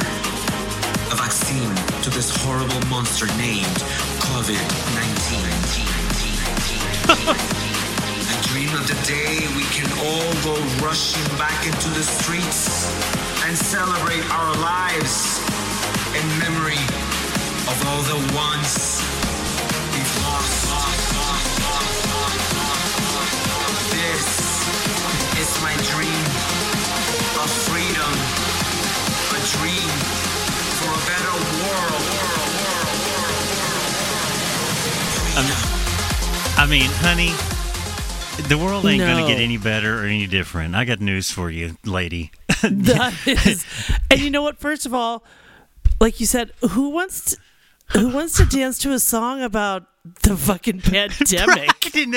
a 1.10 1.16
vaccine 1.16 1.74
to 2.02 2.10
this 2.10 2.30
horrible 2.44 2.80
monster 2.88 3.26
named 3.36 3.82
COVID 4.22 4.62
19. 4.94 5.53
I 7.06 8.40
dream 8.48 8.72
of 8.74 8.86
the 8.88 8.94
day 9.06 9.46
we 9.56 9.64
can 9.64 9.90
all 10.00 10.32
go 10.42 10.56
rushing 10.84 11.24
back 11.36 11.66
into 11.66 11.88
the 11.90 12.02
streets 12.02 12.88
and 13.44 13.56
celebrate 13.56 14.24
our 14.30 14.54
lives 14.56 15.40
in 16.16 16.24
memory 16.38 16.80
of 17.68 17.76
all 17.88 18.02
the 18.08 18.20
ones 18.32 19.02
we've 19.92 20.14
lost. 20.24 20.64
This 23.92 24.28
is 25.38 25.50
my 25.62 25.76
dream 25.92 26.24
of 27.42 27.50
freedom 27.68 28.12
a 29.34 29.40
dream 29.58 29.90
for 30.78 30.88
a 30.88 31.00
better 31.10 31.34
world. 31.64 32.04
I 36.56 36.66
mean, 36.66 36.88
honey, 36.88 37.32
the 38.48 38.56
world 38.56 38.86
ain't 38.86 39.00
going 39.00 39.26
to 39.26 39.30
get 39.30 39.40
any 39.40 39.58
better 39.58 40.00
or 40.00 40.04
any 40.06 40.26
different. 40.26 40.74
I 40.74 40.84
got 40.84 41.00
news 41.00 41.30
for 41.30 41.50
you, 41.50 41.76
lady. 41.84 42.30
that 42.62 43.14
is, 43.26 43.66
and 44.10 44.20
you 44.20 44.30
know 44.30 44.42
what? 44.42 44.58
First 44.58 44.86
of 44.86 44.94
all, 44.94 45.24
like 46.00 46.20
you 46.20 46.26
said, 46.26 46.52
who 46.70 46.90
wants 46.90 47.32
to, 47.32 47.98
who 47.98 48.08
wants 48.08 48.36
to 48.38 48.46
dance 48.46 48.78
to 48.78 48.92
a 48.92 48.98
song 48.98 49.42
about 49.42 49.86
the 50.22 50.36
fucking 50.36 50.80
pandemic? 50.82 51.96
And, 51.96 52.14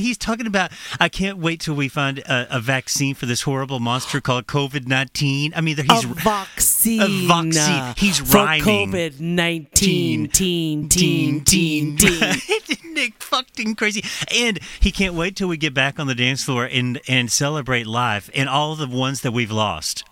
he's 0.00 0.18
talking 0.18 0.46
about, 0.46 0.72
I 0.98 1.08
can't 1.08 1.38
wait 1.38 1.60
till 1.60 1.74
we 1.74 1.88
find 1.88 2.20
a, 2.20 2.56
a 2.56 2.60
vaccine 2.60 3.14
for 3.14 3.26
this 3.26 3.42
horrible 3.42 3.80
monster 3.80 4.20
called 4.20 4.46
COVID 4.46 4.86
19. 4.86 5.52
I 5.54 5.60
mean, 5.60 5.76
he's. 5.76 6.04
a 6.04 6.08
vaccine. 6.08 7.02
a 7.02 7.26
vaccine. 7.26 7.94
He's 7.96 8.18
for 8.18 8.38
rhyming. 8.38 8.64
COVID 8.64 9.20
nineteen. 9.20 10.28
Teen, 10.28 10.88
teen, 10.88 11.44
teen, 11.44 11.96
teen. 11.96 12.20
Isn't 12.48 12.79
it 12.98 13.22
fucking 13.22 13.74
crazy? 13.74 14.04
And 14.34 14.58
he 14.80 14.90
can't 14.90 15.14
wait 15.14 15.36
till 15.36 15.48
we 15.48 15.56
get 15.56 15.74
back 15.74 15.98
on 15.98 16.06
the 16.06 16.14
dance 16.14 16.44
floor 16.44 16.64
and 16.64 17.00
and 17.08 17.30
celebrate 17.30 17.86
life 17.86 18.30
and 18.34 18.48
all 18.48 18.74
the 18.76 18.88
ones 18.88 19.20
that 19.22 19.32
we've 19.32 19.50
lost. 19.50 20.04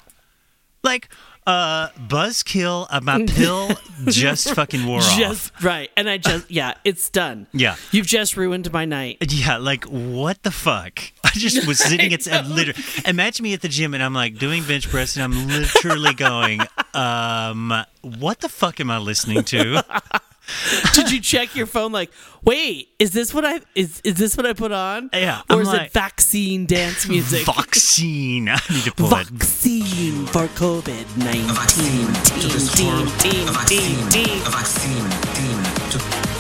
Like 0.83 1.09
uh 1.47 1.89
Buzzkill, 1.99 2.87
uh, 2.91 3.01
my 3.01 3.25
pill 3.29 3.71
just 4.07 4.55
fucking 4.55 4.87
wore 4.87 4.99
off. 4.99 5.19
Just 5.19 5.63
right, 5.63 5.91
and 5.97 6.09
I 6.09 6.19
just 6.19 6.51
yeah, 6.51 6.75
it's 6.85 7.09
done. 7.09 7.47
Yeah. 7.53 7.77
you've 7.91 8.07
just 8.07 8.37
ruined 8.37 8.71
my 8.73 8.85
night. 8.85 9.17
Yeah, 9.33 9.57
like 9.57 9.85
what 9.85 10.43
the 10.43 10.51
fuck? 10.51 11.01
I 11.25 11.31
just 11.31 11.67
was 11.67 11.79
sitting 11.79 12.13
at 12.13 12.27
at 12.27 12.47
literally. 12.47 12.81
Imagine 13.07 13.45
me 13.45 13.55
at 13.55 13.63
the 13.63 13.69
gym 13.69 13.95
and 13.95 14.03
I'm 14.03 14.15
like 14.15 14.39
doing 14.39 14.63
bench 14.65 14.89
press 14.89 15.17
and 15.17 15.25
I'm 15.25 15.49
literally 15.49 16.13
going, 16.15 16.61
um, 16.95 17.73
what 18.03 18.41
the 18.41 18.49
fuck 18.49 18.79
am 18.81 18.91
I 18.91 18.99
listening 18.99 19.43
to? 19.45 19.83
Did 20.95 21.11
you 21.11 21.21
check 21.21 21.55
your 21.55 21.67
phone? 21.67 21.93
Like, 21.93 22.11
wait, 22.45 22.89
is 22.99 23.11
this 23.13 23.33
what 23.35 23.45
I 23.45 23.61
is 23.75 24.01
is 24.05 24.15
this 24.15 24.37
what 24.37 24.47
I 24.47 24.53
put 24.53 24.73
on? 24.73 25.11
Yeah, 25.13 25.41
or 25.51 25.57
I'm 25.57 25.61
is 25.63 25.69
like- 25.69 25.87
it 25.89 25.93
vaccine 25.93 26.67
dance 26.67 27.09
music? 27.09 27.45
Vaccine. 27.47 28.49
I 28.49 28.59
need 28.71 28.85
to 28.85 28.93
pull 28.93 29.13
it. 29.15 29.27
Vaccine 29.29 30.27
for 30.27 30.47
COVID 30.49 30.89
A 31.01 31.53
vaccine 31.55 32.05
nineteen. 32.05 32.41
to 32.41 32.49
this 32.49 32.73
Teen, 32.75 32.87
horrible. 32.87 33.53
vaccine. 33.53 33.97
teen, 34.11 34.25
teen. 34.27 34.39
A 34.47 34.51
vaccine. 34.51 35.11
Teen. 35.35 35.59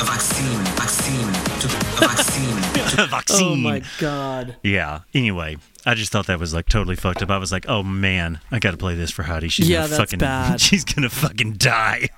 A 0.01 0.05
vaccine. 0.05 0.64
Vaccine. 0.77 1.29
A 1.29 2.09
vaccine. 2.09 2.59
Vaccine. 3.09 3.47
Oh 3.47 3.55
my 3.57 3.83
god. 4.01 4.57
Yeah. 4.62 5.01
Anyway, 5.14 5.57
I 5.87 5.94
just 5.94 6.11
thought 6.11 6.27
that 6.27 6.38
was 6.40 6.53
like 6.55 6.68
totally 6.68 6.97
fucked 6.97 7.23
up. 7.23 7.31
I 7.31 7.38
was 7.38 7.53
like, 7.53 7.66
oh 7.68 7.83
man, 7.83 8.40
I 8.51 8.59
got 8.59 8.71
to 8.73 8.77
play 8.77 8.94
this 8.97 9.11
for 9.11 9.23
Heidi. 9.25 9.49
She's 9.49 9.68
Yeah, 9.68 9.79
gonna 9.79 9.88
that's 9.88 9.99
fucking, 10.01 10.18
bad. 10.18 10.61
She's 10.61 10.85
gonna 10.85 11.11
fucking 11.11 11.55
die. 11.55 12.09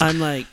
I'm 0.00 0.18
like 0.18 0.46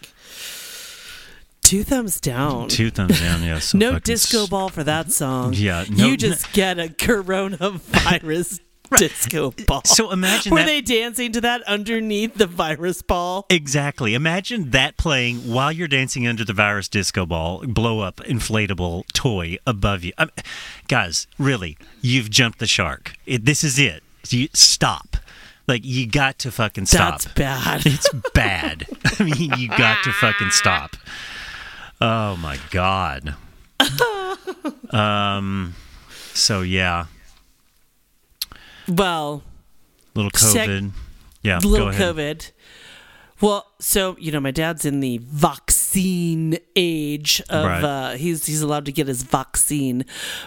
two 1.61 1.83
thumbs 1.83 2.19
down. 2.21 2.69
Two 2.69 2.89
thumbs 2.91 3.19
down. 3.19 3.43
Yeah. 3.43 3.59
So 3.59 3.77
no 3.79 3.99
disco 3.99 4.43
s- 4.43 4.49
ball 4.49 4.69
for 4.69 4.83
that 4.83 5.11
song. 5.11 5.53
Yeah, 5.53 5.85
no- 5.89 6.07
you 6.07 6.17
just 6.17 6.51
get 6.53 6.79
a 6.79 6.87
coronavirus 6.87 8.59
disco 8.97 9.51
ball. 9.65 9.81
So 9.83 10.11
imagine 10.11 10.51
were 10.53 10.59
that- 10.59 10.65
they 10.65 10.81
dancing 10.81 11.31
to 11.33 11.41
that 11.41 11.61
underneath 11.63 12.35
the 12.35 12.47
virus 12.47 13.01
ball? 13.01 13.45
Exactly. 13.49 14.13
Imagine 14.13 14.69
that 14.71 14.95
playing 14.97 15.37
while 15.51 15.71
you're 15.71 15.89
dancing 15.89 16.25
under 16.27 16.45
the 16.45 16.53
virus 16.53 16.87
disco 16.87 17.25
ball, 17.25 17.65
blow 17.67 17.99
up 17.99 18.17
inflatable 18.17 19.03
toy 19.13 19.57
above 19.67 20.03
you. 20.05 20.13
i 20.17 20.27
guys, 20.87 21.27
really, 21.37 21.77
you've 22.01 22.29
jumped 22.29 22.59
the 22.59 22.67
shark. 22.67 23.13
It, 23.25 23.43
this 23.45 23.63
is 23.63 23.77
it. 23.77 24.03
You, 24.29 24.47
stop. 24.53 25.17
Like 25.67 25.83
you 25.83 26.07
got 26.07 26.39
to 26.39 26.51
fucking 26.51 26.85
stop. 26.85 27.21
That's 27.21 27.33
bad. 27.33 27.81
It's 27.85 28.09
bad. 28.33 28.85
I 29.19 29.23
mean, 29.23 29.51
you 29.57 29.67
got 29.69 30.03
to 30.03 30.11
fucking 30.13 30.51
stop. 30.51 30.95
Oh 31.99 32.37
my 32.37 32.57
god. 32.71 33.35
um. 34.91 35.75
So 36.33 36.61
yeah, 36.61 37.05
well, 38.87 39.43
little 40.13 40.31
Sec- 40.35 40.69
COVID. 40.69 40.91
yeah, 41.41 41.57
little 41.63 41.87
go 41.87 41.89
ahead. 41.89 42.15
COVID. 42.15 42.51
Well, 43.41 43.65
so 43.79 44.15
you 44.19 44.31
know, 44.31 44.39
my 44.39 44.51
dad's 44.51 44.85
in 44.85 44.99
the 44.99 45.19
vaccine 45.23 46.57
age 46.75 47.41
of 47.49 47.65
Right. 47.65 47.83
uh, 47.83 48.11
he's 48.17 48.45
he's 48.45 48.61
allowed 48.61 48.85
to 48.85 48.91
get 48.91 49.07
his 49.07 49.23
vaccine, 49.23 50.05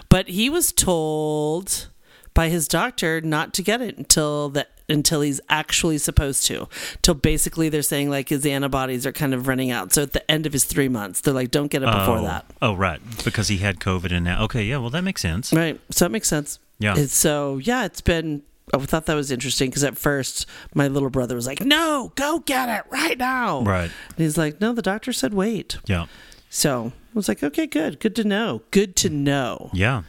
but 0.09 0.27
he 0.29 0.49
was 0.49 0.71
told 0.71 1.87
by 2.33 2.49
his 2.49 2.67
doctor 2.67 3.19
not 3.21 3.53
to 3.55 3.61
get 3.61 3.81
it 3.81 3.97
until 3.97 4.49
the 4.49 4.67
until 4.91 5.21
he's 5.21 5.41
actually 5.49 5.97
supposed 5.97 6.45
to. 6.47 6.67
Till 7.01 7.13
basically 7.13 7.69
they're 7.69 7.81
saying 7.81 8.09
like 8.09 8.29
his 8.29 8.45
antibodies 8.45 9.05
are 9.05 9.11
kind 9.11 9.33
of 9.33 9.47
running 9.47 9.71
out. 9.71 9.93
So 9.93 10.03
at 10.03 10.13
the 10.13 10.29
end 10.29 10.45
of 10.45 10.53
his 10.53 10.65
three 10.65 10.89
months, 10.89 11.21
they're 11.21 11.33
like, 11.33 11.51
don't 11.51 11.67
get 11.67 11.83
it 11.83 11.87
before 11.87 12.19
oh. 12.19 12.23
that. 12.23 12.45
Oh, 12.61 12.73
right, 12.75 12.99
because 13.23 13.47
he 13.47 13.57
had 13.57 13.79
COVID 13.79 14.11
and 14.11 14.25
now. 14.25 14.43
Okay, 14.43 14.63
yeah, 14.63 14.77
well 14.77 14.89
that 14.89 15.03
makes 15.03 15.21
sense. 15.21 15.51
Right. 15.53 15.79
So 15.89 16.05
that 16.05 16.11
makes 16.11 16.27
sense. 16.27 16.59
Yeah. 16.79 16.95
And 16.95 17.09
so 17.09 17.57
yeah, 17.57 17.85
it's 17.85 18.01
been. 18.01 18.43
I 18.73 18.77
thought 18.77 19.05
that 19.07 19.15
was 19.15 19.31
interesting 19.31 19.69
because 19.69 19.83
at 19.83 19.97
first 19.97 20.45
my 20.73 20.87
little 20.87 21.09
brother 21.09 21.35
was 21.35 21.45
like, 21.45 21.61
"No, 21.61 22.13
go 22.15 22.39
get 22.39 22.69
it 22.69 22.89
right 22.89 23.17
now." 23.17 23.61
Right. 23.63 23.91
And 24.09 24.17
he's 24.17 24.37
like, 24.37 24.61
"No, 24.61 24.73
the 24.73 24.81
doctor 24.81 25.11
said 25.11 25.33
wait." 25.33 25.77
Yeah. 25.85 26.05
So 26.49 26.93
I 26.95 27.13
was 27.13 27.27
like, 27.27 27.43
"Okay, 27.43 27.67
good, 27.67 27.99
good 27.99 28.15
to 28.15 28.23
know, 28.23 28.61
good 28.71 28.95
to 28.97 29.09
know." 29.09 29.69
Yeah. 29.73 30.03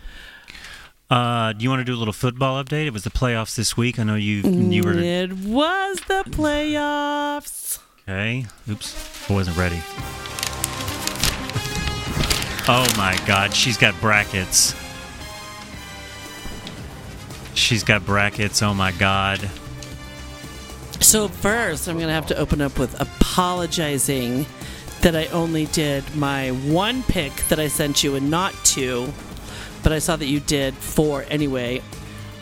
Uh, 1.12 1.52
do 1.52 1.62
you 1.62 1.68
want 1.68 1.78
to 1.80 1.84
do 1.84 1.94
a 1.94 1.98
little 1.98 2.14
football 2.14 2.64
update? 2.64 2.86
It 2.86 2.92
was 2.94 3.04
the 3.04 3.10
playoffs 3.10 3.54
this 3.54 3.76
week. 3.76 3.98
I 3.98 4.02
know 4.02 4.14
you 4.14 4.40
you 4.40 4.82
were 4.82 4.94
It 4.94 5.30
was 5.34 5.98
the 6.08 6.24
playoffs. 6.30 7.80
okay. 8.08 8.46
Oops, 8.70 9.30
I 9.30 9.34
wasn't 9.34 9.58
ready. 9.58 9.82
Oh 12.66 12.86
my 12.96 13.20
God, 13.26 13.52
she's 13.52 13.76
got 13.76 13.94
brackets. 14.00 14.74
She's 17.52 17.84
got 17.84 18.06
brackets. 18.06 18.62
Oh 18.62 18.72
my 18.72 18.92
God. 18.92 19.38
So 21.00 21.28
first, 21.28 21.88
I'm 21.88 21.98
gonna 21.98 22.12
have 22.14 22.28
to 22.28 22.38
open 22.38 22.62
up 22.62 22.78
with 22.78 22.98
apologizing 22.98 24.46
that 25.02 25.14
I 25.14 25.26
only 25.26 25.66
did 25.66 26.04
my 26.16 26.52
one 26.52 27.02
pick 27.02 27.34
that 27.50 27.60
I 27.60 27.68
sent 27.68 28.02
you 28.02 28.14
and 28.14 28.30
not 28.30 28.54
two, 28.64 29.12
but 29.82 29.92
I 29.92 29.98
saw 29.98 30.16
that 30.16 30.26
you 30.26 30.40
did 30.40 30.74
four 30.74 31.24
anyway. 31.28 31.82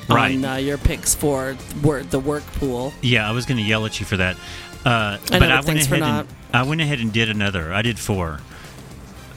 Right. 0.08 0.34
On 0.34 0.44
uh, 0.44 0.54
your 0.56 0.76
picks 0.76 1.14
for 1.14 1.56
the 1.82 2.18
work 2.18 2.44
pool. 2.54 2.92
Yeah, 3.00 3.28
I 3.28 3.32
was 3.32 3.46
going 3.46 3.58
to 3.58 3.62
yell 3.62 3.86
at 3.86 4.00
you 4.00 4.06
for 4.06 4.16
that. 4.16 4.36
Uh, 4.84 5.18
I 5.30 5.38
but 5.38 5.50
I 5.52 5.60
went 5.60 5.80
ahead 5.80 6.02
and 6.02 6.28
I 6.52 6.62
went 6.64 6.80
ahead 6.80 6.98
and 6.98 7.12
did 7.12 7.30
another. 7.30 7.72
I 7.72 7.82
did 7.82 7.96
four. 7.96 8.40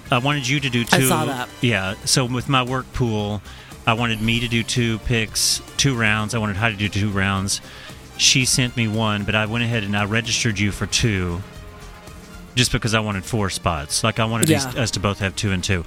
I 0.10 0.18
wanted 0.18 0.48
you 0.48 0.60
to 0.60 0.70
do 0.70 0.84
two. 0.84 0.96
I 0.98 1.02
saw 1.02 1.26
that. 1.26 1.50
Yeah. 1.62 1.94
So 2.06 2.26
with 2.26 2.50
my 2.50 2.64
work 2.64 2.92
pool, 2.94 3.42
I 3.86 3.94
wanted 3.94 4.22
me 4.22 4.40
to 4.40 4.48
do 4.48 4.64
two 4.64 4.98
picks, 5.00 5.62
two 5.78 5.96
rounds. 5.96 6.34
I 6.34 6.40
wanted 6.40 6.56
Heidi 6.56 6.78
to 6.78 6.88
do 6.88 7.02
two 7.02 7.10
rounds. 7.12 7.62
She 8.18 8.46
sent 8.46 8.76
me 8.78 8.88
one, 8.88 9.26
but 9.26 9.36
I 9.36 9.46
went 9.46 9.64
ahead 9.64 9.84
and 9.84 9.96
I 9.96 10.06
registered 10.06 10.58
you 10.58 10.72
for 10.72 10.86
two, 10.88 11.42
just 12.56 12.72
because 12.72 12.94
I 12.94 13.00
wanted 13.00 13.26
four 13.26 13.50
spots. 13.50 14.04
Like 14.04 14.20
I 14.20 14.26
wanted 14.26 14.50
Yeah. 14.50 14.72
us 14.78 14.92
to 14.92 15.00
both 15.00 15.20
have 15.20 15.36
two 15.36 15.52
and 15.52 15.64
two. 15.64 15.84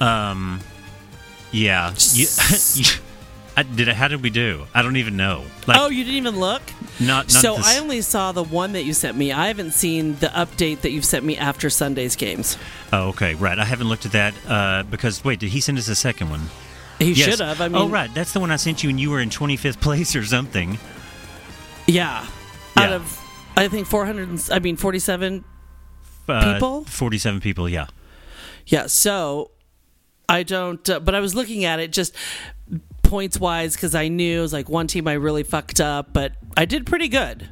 Um, 0.00 0.60
yeah. 1.52 1.94
You, 2.12 2.26
you, 2.74 2.84
I, 3.56 3.62
did 3.62 3.88
it, 3.88 3.94
how 3.94 4.08
did 4.08 4.22
we 4.22 4.30
do? 4.30 4.66
I 4.74 4.82
don't 4.82 4.96
even 4.96 5.16
know. 5.16 5.44
Like, 5.66 5.78
oh, 5.80 5.88
you 5.88 6.02
didn't 6.04 6.16
even 6.16 6.40
look? 6.40 6.62
not, 7.00 7.06
not 7.26 7.30
so 7.30 7.56
this- 7.56 7.66
I 7.66 7.78
only 7.78 8.00
saw 8.02 8.32
the 8.32 8.42
one 8.44 8.72
that 8.72 8.82
you 8.84 8.92
sent 8.92 9.16
me. 9.16 9.30
I 9.32 9.46
haven't 9.48 9.72
seen 9.72 10.16
the 10.16 10.28
update 10.28 10.80
that 10.82 10.90
you've 10.90 11.04
sent 11.04 11.24
me 11.24 11.36
after 11.36 11.70
Sunday's 11.70 12.16
games. 12.16 12.56
Oh, 12.92 13.08
okay, 13.10 13.34
right. 13.34 13.58
I 13.58 13.64
haven't 13.64 13.88
looked 13.88 14.06
at 14.06 14.12
that 14.12 14.34
uh, 14.48 14.82
because 14.84 15.24
wait, 15.24 15.38
did 15.40 15.50
he 15.50 15.60
send 15.60 15.78
us 15.78 15.88
a 15.88 15.94
second 15.94 16.30
one? 16.30 16.42
He 16.98 17.12
Yes. 17.12 17.28
should 17.30 17.40
have. 17.40 17.60
I 17.60 17.68
mean, 17.68 17.76
oh, 17.82 17.88
right, 17.88 18.12
that's 18.14 18.32
the 18.32 18.38
one 18.40 18.50
I 18.52 18.56
sent 18.56 18.84
you, 18.84 18.90
and 18.90 19.00
you 19.00 19.10
were 19.10 19.20
in 19.20 19.30
twenty 19.30 19.56
fifth 19.56 19.80
place 19.80 20.14
or 20.14 20.24
something. 20.24 20.78
yeah. 21.86 22.26
Out 22.76 22.92
of, 22.92 23.20
I 23.56 23.68
think 23.68 23.86
400, 23.86 24.50
I 24.50 24.58
mean, 24.58 24.76
47 24.76 25.44
Uh, 26.28 26.54
People? 26.54 26.84
forty 26.86 27.18
seven 27.18 27.40
people. 27.40 27.68
Yeah, 27.68 27.86
Yeah, 28.66 28.86
so 28.88 29.50
I 30.28 30.42
don't, 30.42 30.88
uh, 30.88 31.00
but 31.00 31.14
I 31.14 31.20
was 31.20 31.34
looking 31.34 31.64
at 31.64 31.80
it 31.80 31.92
just 31.92 32.14
points 33.02 33.38
wise 33.38 33.74
because 33.74 33.94
I 33.94 34.08
knew 34.08 34.38
it 34.38 34.42
was 34.42 34.52
like 34.52 34.68
one 34.68 34.86
team 34.86 35.06
I 35.06 35.12
really 35.14 35.42
fucked 35.42 35.80
up, 35.80 36.12
but 36.12 36.32
I 36.56 36.64
did 36.64 36.86
pretty 36.86 37.08
good. 37.08 37.48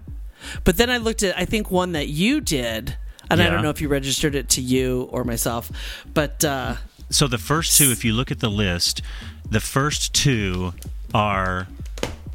But 0.65 0.77
then 0.77 0.91
I 0.91 0.97
looked 0.97 1.23
at, 1.23 1.39
I 1.39 1.45
think 1.45 1.71
one 1.71 1.93
that 1.93 2.09
you 2.09 2.41
did, 2.41 2.97
and 3.31 3.41
I 3.41 3.49
don't 3.49 3.63
know 3.63 3.71
if 3.71 3.81
you 3.81 3.89
registered 3.89 4.35
it 4.35 4.49
to 4.51 4.61
you 4.61 5.09
or 5.13 5.25
myself, 5.25 5.71
but 6.13 6.45
uh, 6.45 6.77
So 7.11 7.29
the 7.29 7.39
first 7.39 7.79
two, 7.79 7.91
if 7.91 8.05
you 8.05 8.13
look 8.13 8.31
at 8.31 8.41
the 8.41 8.51
list, 8.51 9.03
the 9.49 9.61
first 9.61 10.15
two 10.15 10.75
are 11.15 11.69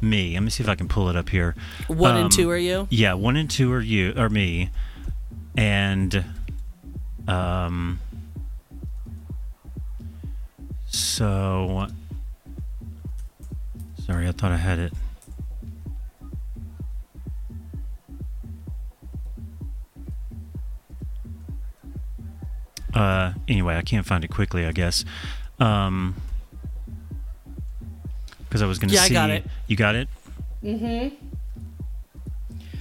me. 0.00 0.34
Let 0.34 0.42
me 0.44 0.50
see 0.50 0.62
if 0.62 0.68
I 0.68 0.74
can 0.76 0.88
pull 0.88 1.08
it 1.08 1.16
up 1.16 1.28
here. 1.28 1.54
one 1.88 2.12
Um, 2.12 2.22
and 2.22 2.32
two 2.32 2.48
are 2.50 2.56
you? 2.56 2.86
Yeah, 2.90 3.14
one 3.14 3.36
and 3.36 3.50
two 3.50 3.72
are 3.72 3.80
you 3.80 4.14
are 4.16 4.28
me, 4.30 4.70
and 5.56 6.24
um. 7.26 8.00
So, 10.90 11.86
sorry, 14.06 14.26
I 14.28 14.32
thought 14.32 14.52
I 14.52 14.56
had 14.56 14.78
it. 14.78 14.92
Uh, 22.94 23.32
anyway, 23.46 23.76
I 23.76 23.82
can't 23.82 24.06
find 24.06 24.24
it 24.24 24.28
quickly. 24.28 24.64
I 24.64 24.72
guess. 24.72 25.04
Um, 25.60 26.14
because 28.48 28.62
I 28.62 28.66
was 28.66 28.78
going 28.78 28.88
to 28.88 28.94
Yeah, 28.94 29.02
I 29.02 29.08
see. 29.08 29.14
got 29.14 29.30
it. 29.30 29.44
You 29.66 29.76
got 29.76 29.94
it. 29.94 30.08
Mm-hmm. 30.64 31.14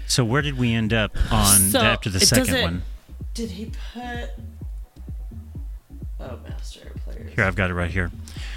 So 0.08 0.24
where 0.24 0.42
did 0.42 0.58
we 0.58 0.74
end 0.74 0.94
up 0.94 1.12
on 1.32 1.60
So, 1.60 1.80
after 1.80 2.10
the 2.10 2.22
second 2.22 2.62
one? 2.62 2.82
Did 3.34 3.52
he 3.52 3.72
put. 3.94 4.30
Here, 7.36 7.44
I've 7.44 7.56
got 7.56 7.70
it 7.70 7.74
right 7.74 7.92
here. 7.92 8.12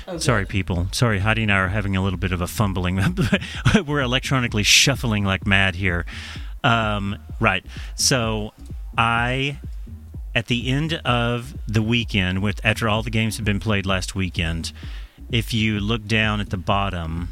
Oh, 0.06 0.18
Sorry, 0.18 0.46
people. 0.46 0.88
Sorry, 0.92 1.20
Heidi 1.20 1.42
and 1.42 1.52
I 1.52 1.58
are 1.58 1.68
having 1.68 1.96
a 1.96 2.02
little 2.02 2.18
bit 2.18 2.32
of 2.32 2.40
a 2.40 2.46
fumbling. 2.46 3.00
We're 3.86 4.00
electronically 4.00 4.62
shuffling 4.62 5.24
like 5.24 5.46
mad 5.46 5.76
here. 5.76 6.06
Um, 6.64 7.16
right. 7.38 7.64
So, 7.94 8.52
I, 8.98 9.58
at 10.34 10.46
the 10.46 10.68
end 10.68 10.94
of 11.04 11.54
the 11.66 11.82
weekend, 11.82 12.42
with 12.42 12.60
after 12.64 12.88
all 12.88 13.02
the 13.02 13.10
games 13.10 13.36
have 13.36 13.44
been 13.44 13.60
played 13.60 13.86
last 13.86 14.14
weekend, 14.14 14.72
if 15.30 15.54
you 15.54 15.80
look 15.80 16.06
down 16.06 16.40
at 16.40 16.50
the 16.50 16.56
bottom, 16.56 17.28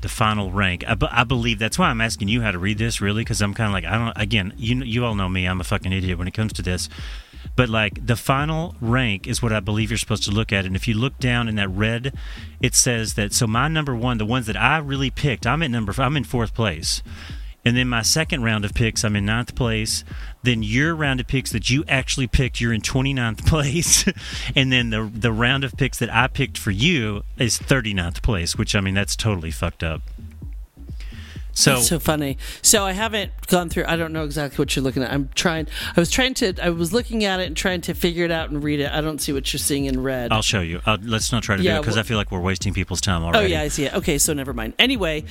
the 0.00 0.08
final 0.08 0.50
rank. 0.52 0.84
I, 0.86 0.96
I 1.10 1.24
believe 1.24 1.58
that's 1.58 1.78
why 1.78 1.88
I'm 1.88 2.00
asking 2.00 2.28
you 2.28 2.42
how 2.42 2.50
to 2.50 2.58
read 2.58 2.78
this, 2.78 3.00
really, 3.00 3.22
because 3.22 3.40
I'm 3.40 3.54
kind 3.54 3.68
of 3.68 3.72
like 3.72 3.84
I 3.84 3.98
don't. 3.98 4.12
Again, 4.22 4.52
you 4.56 4.76
you 4.84 5.04
all 5.04 5.14
know 5.14 5.28
me. 5.28 5.46
I'm 5.46 5.60
a 5.60 5.64
fucking 5.64 5.92
idiot 5.92 6.18
when 6.18 6.28
it 6.28 6.34
comes 6.34 6.52
to 6.54 6.62
this. 6.62 6.88
But 7.56 7.68
like 7.68 8.06
the 8.06 8.16
final 8.16 8.74
rank 8.80 9.26
is 9.26 9.42
what 9.42 9.52
I 9.52 9.60
believe 9.60 9.90
you're 9.90 9.98
supposed 9.98 10.24
to 10.24 10.30
look 10.30 10.52
at, 10.52 10.64
and 10.64 10.76
if 10.76 10.88
you 10.88 10.94
look 10.94 11.18
down 11.18 11.48
in 11.48 11.54
that 11.56 11.68
red, 11.68 12.14
it 12.60 12.74
says 12.74 13.14
that. 13.14 13.32
So 13.32 13.46
my 13.46 13.68
number 13.68 13.94
one, 13.94 14.18
the 14.18 14.26
ones 14.26 14.46
that 14.46 14.56
I 14.56 14.78
really 14.78 15.10
picked, 15.10 15.46
I'm 15.46 15.62
at 15.62 15.70
number. 15.70 15.94
I'm 15.98 16.16
in 16.16 16.24
fourth 16.24 16.54
place. 16.54 17.02
And 17.64 17.76
then 17.76 17.88
my 17.88 18.02
second 18.02 18.42
round 18.42 18.64
of 18.64 18.74
picks, 18.74 19.04
I'm 19.04 19.16
in 19.16 19.24
ninth 19.24 19.54
place. 19.54 20.04
Then 20.42 20.62
your 20.62 20.94
round 20.94 21.20
of 21.20 21.26
picks 21.26 21.50
that 21.52 21.70
you 21.70 21.82
actually 21.88 22.26
picked, 22.26 22.60
you're 22.60 22.74
in 22.74 22.82
29th 22.82 23.46
place. 23.46 24.04
and 24.54 24.70
then 24.70 24.90
the 24.90 25.10
the 25.12 25.32
round 25.32 25.64
of 25.64 25.76
picks 25.76 25.98
that 25.98 26.12
I 26.12 26.26
picked 26.26 26.58
for 26.58 26.70
you 26.70 27.24
is 27.38 27.58
39th 27.58 28.22
place, 28.22 28.56
which 28.56 28.74
I 28.74 28.80
mean 28.80 28.94
that's 28.94 29.16
totally 29.16 29.50
fucked 29.50 29.82
up. 29.82 30.02
So, 31.54 31.76
That's 31.76 31.86
so 31.88 31.98
funny. 32.00 32.36
So 32.62 32.84
I 32.84 32.92
haven't 32.92 33.30
gone 33.46 33.68
through. 33.68 33.84
I 33.86 33.96
don't 33.96 34.12
know 34.12 34.24
exactly 34.24 34.60
what 34.60 34.74
you're 34.74 34.82
looking 34.82 35.02
at. 35.04 35.12
I'm 35.12 35.30
trying. 35.34 35.68
I 35.96 36.00
was 36.00 36.10
trying 36.10 36.34
to. 36.34 36.54
I 36.60 36.70
was 36.70 36.92
looking 36.92 37.24
at 37.24 37.40
it 37.40 37.46
and 37.46 37.56
trying 37.56 37.80
to 37.82 37.94
figure 37.94 38.24
it 38.24 38.30
out 38.32 38.50
and 38.50 38.62
read 38.62 38.80
it. 38.80 38.90
I 38.90 39.00
don't 39.00 39.20
see 39.20 39.32
what 39.32 39.52
you're 39.52 39.58
seeing 39.58 39.84
in 39.84 40.02
red. 40.02 40.32
I'll 40.32 40.42
show 40.42 40.60
you. 40.60 40.80
Uh, 40.84 40.98
let's 41.02 41.30
not 41.30 41.42
try 41.44 41.56
to 41.56 41.62
do 41.62 41.68
it 41.68 41.78
because 41.80 41.94
well- 41.94 42.00
I 42.00 42.02
feel 42.02 42.16
like 42.16 42.30
we're 42.32 42.40
wasting 42.40 42.74
people's 42.74 43.00
time 43.00 43.22
already. 43.22 43.44
Oh 43.44 43.46
yeah, 43.46 43.62
I 43.62 43.68
see 43.68 43.84
it. 43.84 43.94
Okay, 43.94 44.18
so 44.18 44.32
never 44.32 44.52
mind. 44.52 44.74
Anyway, 44.78 45.24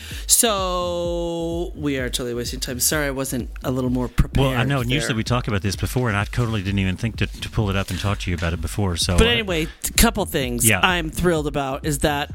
so 0.53 1.71
we 1.76 1.97
are 1.97 2.09
totally 2.09 2.34
wasting 2.34 2.59
time. 2.59 2.80
Sorry, 2.80 3.07
I 3.07 3.11
wasn't 3.11 3.49
a 3.63 3.71
little 3.71 3.89
more 3.89 4.07
prepared. 4.07 4.45
Well, 4.45 4.57
I 4.57 4.63
know, 4.63 4.80
and 4.82 4.89
there. 4.89 4.95
usually 4.95 5.15
we 5.15 5.24
talk 5.24 5.47
about 5.47 5.61
this 5.61 5.76
before, 5.76 6.07
and 6.07 6.17
I 6.17 6.24
totally 6.26 6.61
didn't 6.61 6.80
even 6.80 6.95
think 6.97 7.17
to, 7.17 7.28
to 7.28 7.49
pull 7.49 7.69
it 7.69 7.76
up 7.76 7.89
and 7.89 7.99
talk 7.99 8.19
to 8.19 8.32
you 8.32 8.38
about 8.38 8.53
it 8.53 8.61
before. 8.61 8.95
So, 8.97 9.17
But 9.17 9.28
anyway, 9.28 9.67
a 9.88 9.93
couple 9.93 10.26
things 10.26 10.67
Yeah. 10.67 10.80
I'm 10.82 11.09
thrilled 11.09 11.47
about 11.47 11.86
is 11.86 11.99
that 11.99 12.32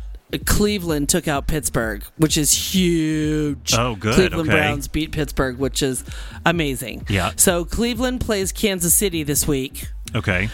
Cleveland 0.46 1.08
took 1.08 1.26
out 1.26 1.46
Pittsburgh, 1.46 2.02
which 2.16 2.36
is 2.36 2.52
huge. 2.52 3.74
Oh, 3.74 3.94
good, 3.96 4.14
Cleveland 4.14 4.48
okay. 4.48 4.58
Browns 4.58 4.88
beat 4.88 5.12
Pittsburgh, 5.12 5.58
which 5.58 5.82
is 5.82 6.04
amazing. 6.44 7.06
Yeah. 7.08 7.32
So 7.36 7.64
Cleveland 7.64 8.20
plays 8.20 8.52
Kansas 8.52 8.94
City 8.94 9.22
this 9.22 9.46
week. 9.48 9.88
okay, 10.14 10.48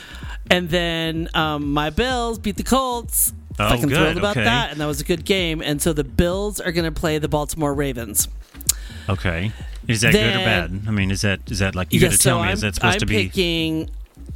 And 0.51 0.69
then 0.71 1.29
um, 1.35 1.73
my 1.73 1.91
Bills 1.91 2.39
beat 2.39 2.57
the 2.57 2.63
Colts. 2.63 3.33
Oh, 3.59 3.69
Fucking 3.69 3.89
good, 3.89 3.97
thrilled 3.99 4.17
about 4.17 4.37
okay. 4.37 4.45
that, 4.45 4.73
and 4.73 4.81
that 4.81 4.87
was 4.87 5.01
a 5.01 5.05
good 5.05 5.25
game. 5.25 5.61
And 5.63 5.81
so 5.81 5.93
the 5.93 6.03
Bills 6.05 6.61
are 6.61 6.73
going 6.73 6.85
to 6.93 7.01
play 7.01 7.19
the 7.19 7.29
Baltimore 7.29 7.73
Ravens. 7.73 8.27
Okay. 9.09 9.53
Is 9.87 10.01
that 10.01 10.13
good 10.13 10.35
or 10.35 10.39
bad? 10.39 10.83
I 10.89 10.91
mean, 10.91 11.11
is 11.11 11.21
that 11.23 11.51
is 11.51 11.59
that 11.59 11.75
like 11.75 11.93
you 11.93 12.01
got 12.01 12.07
to 12.07 12.13
Yes, 12.13 12.23
tell 12.23 12.39
so 12.39 12.43
me? 12.43 12.49
I'm, 12.49 12.55
Is 12.55 12.63
that 12.63 12.75
supposed 12.77 13.01
to 13.01 13.07
be? 13.07 13.17
I'm 13.17 13.23
to 13.23 13.25
be? 13.25 13.29
picking. 13.29 13.91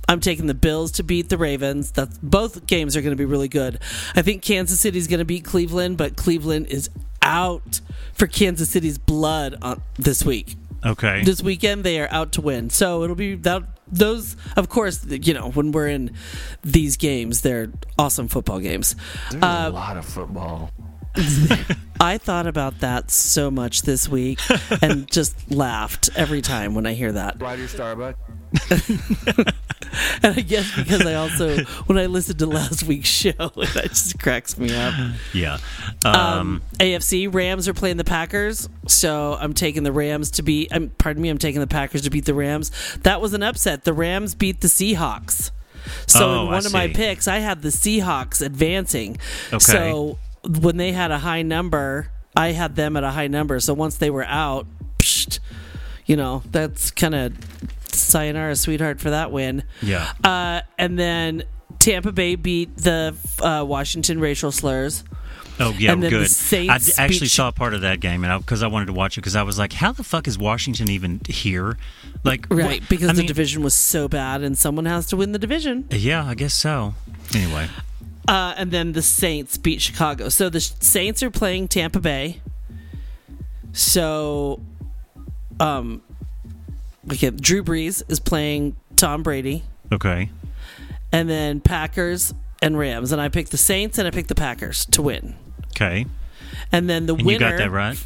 I'm 0.08 0.20
taking 0.20 0.46
the 0.46 0.54
Bills 0.54 0.92
to 0.92 1.02
beat 1.02 1.28
the 1.28 1.36
Ravens. 1.38 1.90
That's 1.92 2.16
both 2.18 2.66
games 2.66 2.96
are 2.96 3.02
going 3.02 3.12
to 3.12 3.16
be 3.16 3.24
really 3.26 3.48
good. 3.48 3.78
I 4.14 4.22
think 4.22 4.42
Kansas 4.42 4.80
City's 4.80 5.06
going 5.06 5.18
to 5.18 5.24
beat 5.24 5.44
Cleveland, 5.44 5.96
but 5.98 6.16
Cleveland 6.16 6.66
is 6.68 6.88
out 7.22 7.80
for 8.14 8.26
Kansas 8.26 8.70
City's 8.70 8.96
blood 8.98 9.56
on 9.60 9.82
this 9.98 10.24
week. 10.24 10.56
Okay. 10.86 11.22
This 11.24 11.42
weekend 11.42 11.82
they 11.84 12.00
are 12.00 12.08
out 12.10 12.32
to 12.32 12.40
win. 12.40 12.70
So 12.70 13.02
it'll 13.02 13.16
be 13.16 13.34
that 13.34 13.64
those 13.90 14.36
of 14.56 14.68
course, 14.68 15.04
you 15.06 15.34
know, 15.34 15.50
when 15.50 15.72
we're 15.72 15.88
in 15.88 16.12
these 16.62 16.96
games, 16.96 17.40
they're 17.42 17.70
awesome 17.98 18.28
football 18.28 18.60
games. 18.60 18.94
There's 19.30 19.42
Uh, 19.42 19.64
a 19.68 19.70
lot 19.70 19.96
of 19.96 20.04
football. 20.04 20.70
I 22.00 22.16
thought 22.18 22.46
about 22.46 22.78
that 22.80 23.10
so 23.10 23.50
much 23.50 23.82
this 23.82 24.08
week 24.08 24.38
and 24.80 25.10
just 25.10 25.50
laughed 25.50 26.10
every 26.14 26.42
time 26.42 26.74
when 26.76 26.86
I 26.86 26.94
hear 26.94 27.10
that. 27.12 27.42
Ride 27.42 27.58
your 27.58 27.66
Starbucks. 27.66 28.14
And 30.22 30.36
I 30.36 30.40
guess 30.40 30.74
because 30.74 31.06
I 31.06 31.14
also, 31.14 31.58
when 31.86 31.96
I 31.98 32.06
listened 32.06 32.38
to 32.40 32.46
last 32.46 32.82
week's 32.84 33.08
show, 33.08 33.30
it 33.56 33.88
just 33.88 34.18
cracks 34.18 34.58
me 34.58 34.74
up. 34.74 34.94
yeah. 35.32 35.58
Um, 36.04 36.14
Um, 36.14 36.62
AFC 36.78 37.32
Rams 37.32 37.68
are 37.68 37.74
playing 37.74 37.96
the 37.98 38.04
Packers, 38.04 38.68
so 38.86 39.36
I'm 39.40 39.54
taking 39.54 39.82
the 39.84 39.92
Rams 39.92 40.30
to 40.32 40.42
beat. 40.42 40.68
I'm 40.72 40.90
pardon 40.90 41.22
me, 41.22 41.28
I'm 41.28 41.38
taking 41.38 41.60
the 41.60 41.66
Packers 41.66 42.02
to 42.02 42.10
beat 42.10 42.24
the 42.24 42.34
Rams. 42.34 42.70
That 43.02 43.20
was 43.20 43.32
an 43.34 43.42
upset. 43.42 43.84
The 43.84 43.92
Rams 43.92 44.34
beat 44.34 44.60
the 44.60 44.68
Seahawks. 44.68 45.50
So 46.06 46.24
Oh, 46.28 46.40
in 46.42 46.46
one 46.48 46.66
of 46.66 46.72
my 46.72 46.88
picks, 46.88 47.26
I 47.28 47.38
had 47.38 47.62
the 47.62 47.68
Seahawks 47.70 48.44
advancing. 48.44 49.18
Okay. 49.52 49.58
So 49.58 50.18
when 50.44 50.76
they 50.76 50.92
had 50.92 51.10
a 51.10 51.18
high 51.18 51.42
number, 51.42 52.10
I 52.36 52.52
had 52.52 52.76
them 52.76 52.96
at 52.96 53.04
a 53.04 53.10
high 53.10 53.28
number. 53.28 53.58
So 53.60 53.72
once 53.74 53.96
they 53.96 54.10
were 54.10 54.24
out, 54.24 54.66
psht, 54.98 55.38
you 56.06 56.16
know, 56.16 56.42
that's 56.50 56.90
kind 56.90 57.14
of 57.14 57.32
sayonara, 57.98 58.56
sweetheart, 58.56 59.00
for 59.00 59.10
that 59.10 59.30
win. 59.32 59.62
yeah. 59.82 60.12
Uh, 60.24 60.60
and 60.78 60.98
then 60.98 61.42
Tampa 61.78 62.12
Bay 62.12 62.34
beat 62.34 62.76
the 62.76 63.14
uh, 63.40 63.64
Washington 63.64 64.20
racial 64.20 64.50
slurs. 64.52 65.04
Oh 65.60 65.70
yeah, 65.76 65.92
and 65.92 66.02
then 66.02 66.12
the 66.12 66.18
good. 66.18 66.68
I 66.70 66.78
d- 66.78 66.92
actually 66.98 67.18
beat- 67.20 67.30
saw 67.32 67.50
part 67.50 67.74
of 67.74 67.80
that 67.80 67.98
game, 67.98 68.22
and 68.24 68.40
because 68.44 68.62
I, 68.62 68.68
wanted 68.68 68.86
to 68.86 68.92
watch 68.92 69.18
it, 69.18 69.22
because 69.22 69.34
I 69.34 69.42
was 69.42 69.58
like, 69.58 69.72
"How 69.72 69.90
the 69.90 70.04
fuck 70.04 70.28
is 70.28 70.38
Washington 70.38 70.88
even 70.88 71.20
here?" 71.28 71.76
Like, 72.22 72.46
Right, 72.48 72.80
what- 72.80 72.88
because 72.88 73.08
I 73.08 73.12
the 73.12 73.18
mean, 73.22 73.26
division 73.26 73.62
was 73.64 73.74
so 73.74 74.06
bad, 74.08 74.42
and 74.42 74.56
someone 74.56 74.84
has 74.84 75.06
to 75.06 75.16
win 75.16 75.32
the 75.32 75.38
division. 75.38 75.86
Yeah, 75.90 76.24
I 76.24 76.34
guess 76.34 76.54
so. 76.54 76.94
Anyway, 77.34 77.68
Uh, 78.28 78.54
and 78.56 78.70
then 78.70 78.92
the 78.92 79.02
Saints 79.02 79.58
beat 79.58 79.80
Chicago. 79.80 80.28
So 80.28 80.48
the 80.48 80.60
Saints 80.60 81.22
are 81.24 81.30
playing 81.30 81.66
Tampa 81.68 81.98
Bay. 81.98 82.40
So, 83.72 84.60
um, 85.60 86.02
okay, 87.12 87.30
Drew 87.30 87.62
Brees 87.62 88.02
is 88.08 88.20
playing 88.20 88.76
Tom 88.96 89.22
Brady, 89.22 89.62
okay, 89.92 90.30
and 91.12 91.28
then 91.28 91.60
Packers 91.60 92.34
and 92.62 92.78
Rams. 92.78 93.12
And 93.12 93.20
I 93.20 93.28
picked 93.28 93.50
the 93.50 93.56
Saints 93.58 93.98
and 93.98 94.06
I 94.08 94.10
picked 94.10 94.28
the 94.28 94.34
Packers 94.34 94.84
to 94.86 95.02
win. 95.02 95.36
okay, 95.72 96.06
And 96.72 96.88
then 96.90 97.06
the 97.06 97.14
and 97.14 97.24
winner, 97.26 97.44
you 97.46 97.50
got 97.52 97.58
that 97.58 97.70
right. 97.70 98.04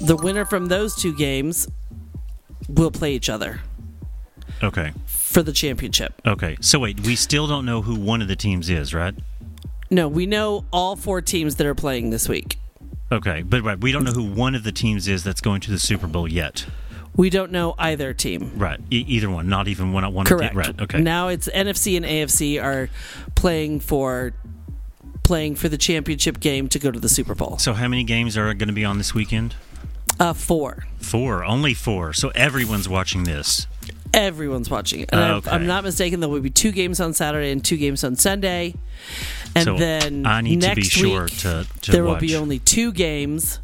the 0.00 0.16
winner 0.16 0.44
from 0.44 0.66
those 0.66 0.94
two 0.94 1.14
games, 1.16 1.66
will 2.68 2.90
play 2.90 3.14
each 3.14 3.28
other 3.28 3.60
Okay, 4.62 4.92
for 5.06 5.42
the 5.42 5.52
championship. 5.52 6.20
okay. 6.26 6.56
So 6.60 6.78
wait, 6.80 7.00
we 7.00 7.14
still 7.16 7.46
don't 7.46 7.64
know 7.64 7.82
who 7.82 7.94
one 7.94 8.20
of 8.22 8.28
the 8.28 8.36
teams 8.36 8.68
is, 8.68 8.92
right? 8.92 9.14
No, 9.90 10.06
we 10.08 10.26
know 10.26 10.64
all 10.72 10.96
four 10.96 11.20
teams 11.22 11.54
that 11.56 11.66
are 11.66 11.74
playing 11.74 12.10
this 12.10 12.28
week. 12.28 12.58
Okay, 13.10 13.42
but 13.42 13.62
right, 13.62 13.78
we 13.80 13.90
don't 13.92 14.04
know 14.04 14.10
who 14.12 14.24
one 14.24 14.54
of 14.54 14.64
the 14.64 14.72
teams 14.72 15.08
is 15.08 15.24
that's 15.24 15.40
going 15.40 15.60
to 15.62 15.70
the 15.70 15.78
Super 15.78 16.06
Bowl 16.06 16.28
yet. 16.28 16.66
We 17.18 17.28
don't 17.30 17.50
know 17.52 17.74
either 17.78 18.14
team. 18.14 18.52
Right, 18.56 18.78
e- 18.90 19.04
either 19.08 19.28
one, 19.28 19.48
not 19.48 19.66
even 19.68 19.92
one. 19.92 20.10
One 20.14 20.24
Correct. 20.24 20.54
The, 20.54 20.58
right. 20.58 20.80
Okay. 20.82 21.00
Now 21.02 21.28
it's 21.28 21.48
NFC 21.48 21.96
and 21.96 22.06
AFC 22.06 22.62
are 22.62 22.88
playing 23.34 23.80
for 23.80 24.32
playing 25.24 25.56
for 25.56 25.68
the 25.68 25.76
championship 25.76 26.38
game 26.40 26.68
to 26.68 26.78
go 26.78 26.90
to 26.90 26.98
the 26.98 27.08
Super 27.08 27.34
Bowl. 27.34 27.58
so 27.58 27.74
how 27.74 27.88
many 27.88 28.04
games 28.04 28.38
are 28.38 28.54
going 28.54 28.68
to 28.68 28.72
be 28.74 28.84
on 28.84 28.96
this 28.98 29.12
weekend? 29.14 29.54
Uh, 30.20 30.32
four. 30.32 30.86
Four, 31.00 31.44
only 31.44 31.74
four. 31.74 32.12
So 32.12 32.28
everyone's 32.30 32.88
watching 32.88 33.24
this. 33.24 33.66
Everyone's 34.14 34.70
watching 34.70 35.00
it. 35.00 35.10
And 35.12 35.20
I'm- 35.20 35.34
Okay. 35.36 35.50
I'm 35.50 35.66
not 35.66 35.84
mistaken. 35.84 36.20
There 36.20 36.28
will 36.30 36.40
be 36.40 36.48
two 36.50 36.72
games 36.72 36.98
on 37.00 37.12
Saturday 37.14 37.50
and 37.50 37.62
two 37.64 37.76
games 37.76 38.02
on 38.04 38.16
Sunday. 38.16 38.74
And 39.54 39.64
So 39.64 39.76
then 39.76 40.24
I 40.24 40.40
need 40.40 40.60
to 40.62 40.68
be 40.70 40.82
next 40.82 40.88
sure 40.88 41.24
week, 41.24 41.36
to- 41.40 41.66
to 41.82 41.92
there 41.92 42.04
will 42.04 42.16
be 42.16 42.34
only 42.36 42.58
two 42.58 42.90
games. 42.92 43.58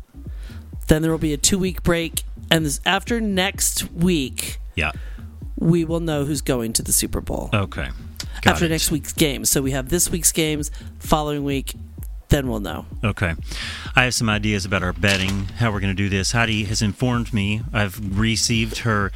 Then 0.88 1.00
there 1.02 1.10
will 1.10 1.18
be 1.18 1.32
a 1.32 1.38
two 1.38 1.58
week 1.58 1.82
break, 1.82 2.24
and 2.50 2.64
this, 2.66 2.80
after 2.86 3.20
next 3.20 3.90
week, 3.92 4.58
Yeah. 4.76 4.92
we 5.58 5.84
will 5.84 6.00
know 6.00 6.24
who's 6.24 6.40
going 6.40 6.72
to 6.74 6.82
the 6.82 6.92
Super 6.92 7.20
Bowl. 7.20 7.50
Okay. 7.52 7.88
Got 8.42 8.54
after 8.54 8.64
it. 8.66 8.70
next 8.70 8.90
week's 8.90 9.12
games. 9.12 9.50
So 9.50 9.62
we 9.62 9.70
have 9.72 9.88
this 9.88 10.10
week's 10.10 10.32
games, 10.32 10.70
following 10.98 11.44
week, 11.44 11.74
then 12.28 12.48
we'll 12.48 12.60
know. 12.60 12.86
Okay. 13.02 13.34
I 13.94 14.04
have 14.04 14.14
some 14.14 14.28
ideas 14.28 14.64
about 14.64 14.82
our 14.82 14.92
betting, 14.92 15.46
how 15.58 15.70
we're 15.70 15.80
going 15.80 15.94
to 15.96 16.02
do 16.02 16.08
this. 16.08 16.32
Heidi 16.32 16.64
has 16.64 16.82
informed 16.82 17.32
me. 17.32 17.62
I've 17.72 18.18
received 18.18 18.78
her. 18.78 19.12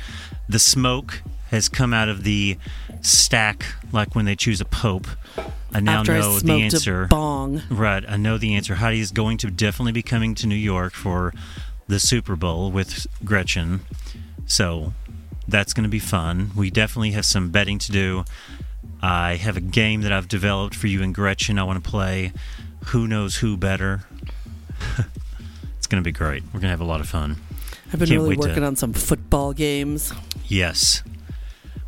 The 0.49 0.59
smoke 0.59 1.22
has 1.51 1.68
come 1.68 1.93
out 1.93 2.09
of 2.09 2.24
the 2.24 2.59
stack, 3.01 3.64
like 3.93 4.14
when 4.14 4.24
they 4.24 4.37
choose 4.37 4.61
a 4.61 4.64
pope. 4.64 5.07
I 5.72 5.81
now 5.81 6.01
After 6.01 6.12
I 6.14 6.20
know 6.20 6.39
the 6.39 6.53
answer. 6.53 7.07
bong. 7.09 7.62
Right. 7.70 8.05
I 8.09 8.16
know 8.16 8.39
the 8.39 8.55
answer. 8.55 8.76
Heidi 8.76 9.01
is 9.01 9.11
going 9.11 9.37
to 9.39 9.51
definitely 9.51 9.93
be 9.93 10.03
coming 10.03 10.35
to 10.37 10.47
New 10.47 10.55
York 10.55 10.93
for 10.95 11.35
the 11.89 11.99
Super 11.99 12.36
Bowl 12.36 12.70
with 12.70 13.07
Gretchen. 13.24 13.80
So 14.47 14.93
that's 15.47 15.72
going 15.72 15.84
to 15.84 15.91
be 15.91 15.99
fun. 15.99 16.51
We 16.55 16.70
definitely 16.70 17.11
have 17.12 17.24
some 17.24 17.51
betting 17.51 17.78
to 17.80 17.93
do. 17.93 18.24
I 19.03 19.36
have 19.36 19.57
a 19.57 19.61
game 19.61 20.03
that 20.03 20.12
I've 20.12 20.28
developed 20.28 20.74
for 20.74 20.86
you 20.86 21.03
and 21.03 21.14
Gretchen. 21.14 21.59
I 21.59 21.64
want 21.64 21.82
to 21.82 21.91
play 21.91 22.32
Who 22.86 23.07
Knows 23.07 23.36
Who 23.36 23.57
Better. 23.57 24.03
it's 25.78 25.86
going 25.86 26.03
to 26.03 26.05
be 26.07 26.12
great. 26.12 26.43
We're 26.47 26.61
going 26.61 26.62
to 26.62 26.68
have 26.68 26.80
a 26.80 26.84
lot 26.84 27.01
of 27.01 27.09
fun. 27.09 27.36
I've 27.93 27.99
been 27.99 28.09
Can't 28.09 28.11
really 28.20 28.30
wait 28.30 28.43
to- 28.43 28.49
working 28.49 28.64
on 28.64 28.76
some 28.76 28.93
football 28.93 29.53
games. 29.53 30.12
Yes. 30.47 31.03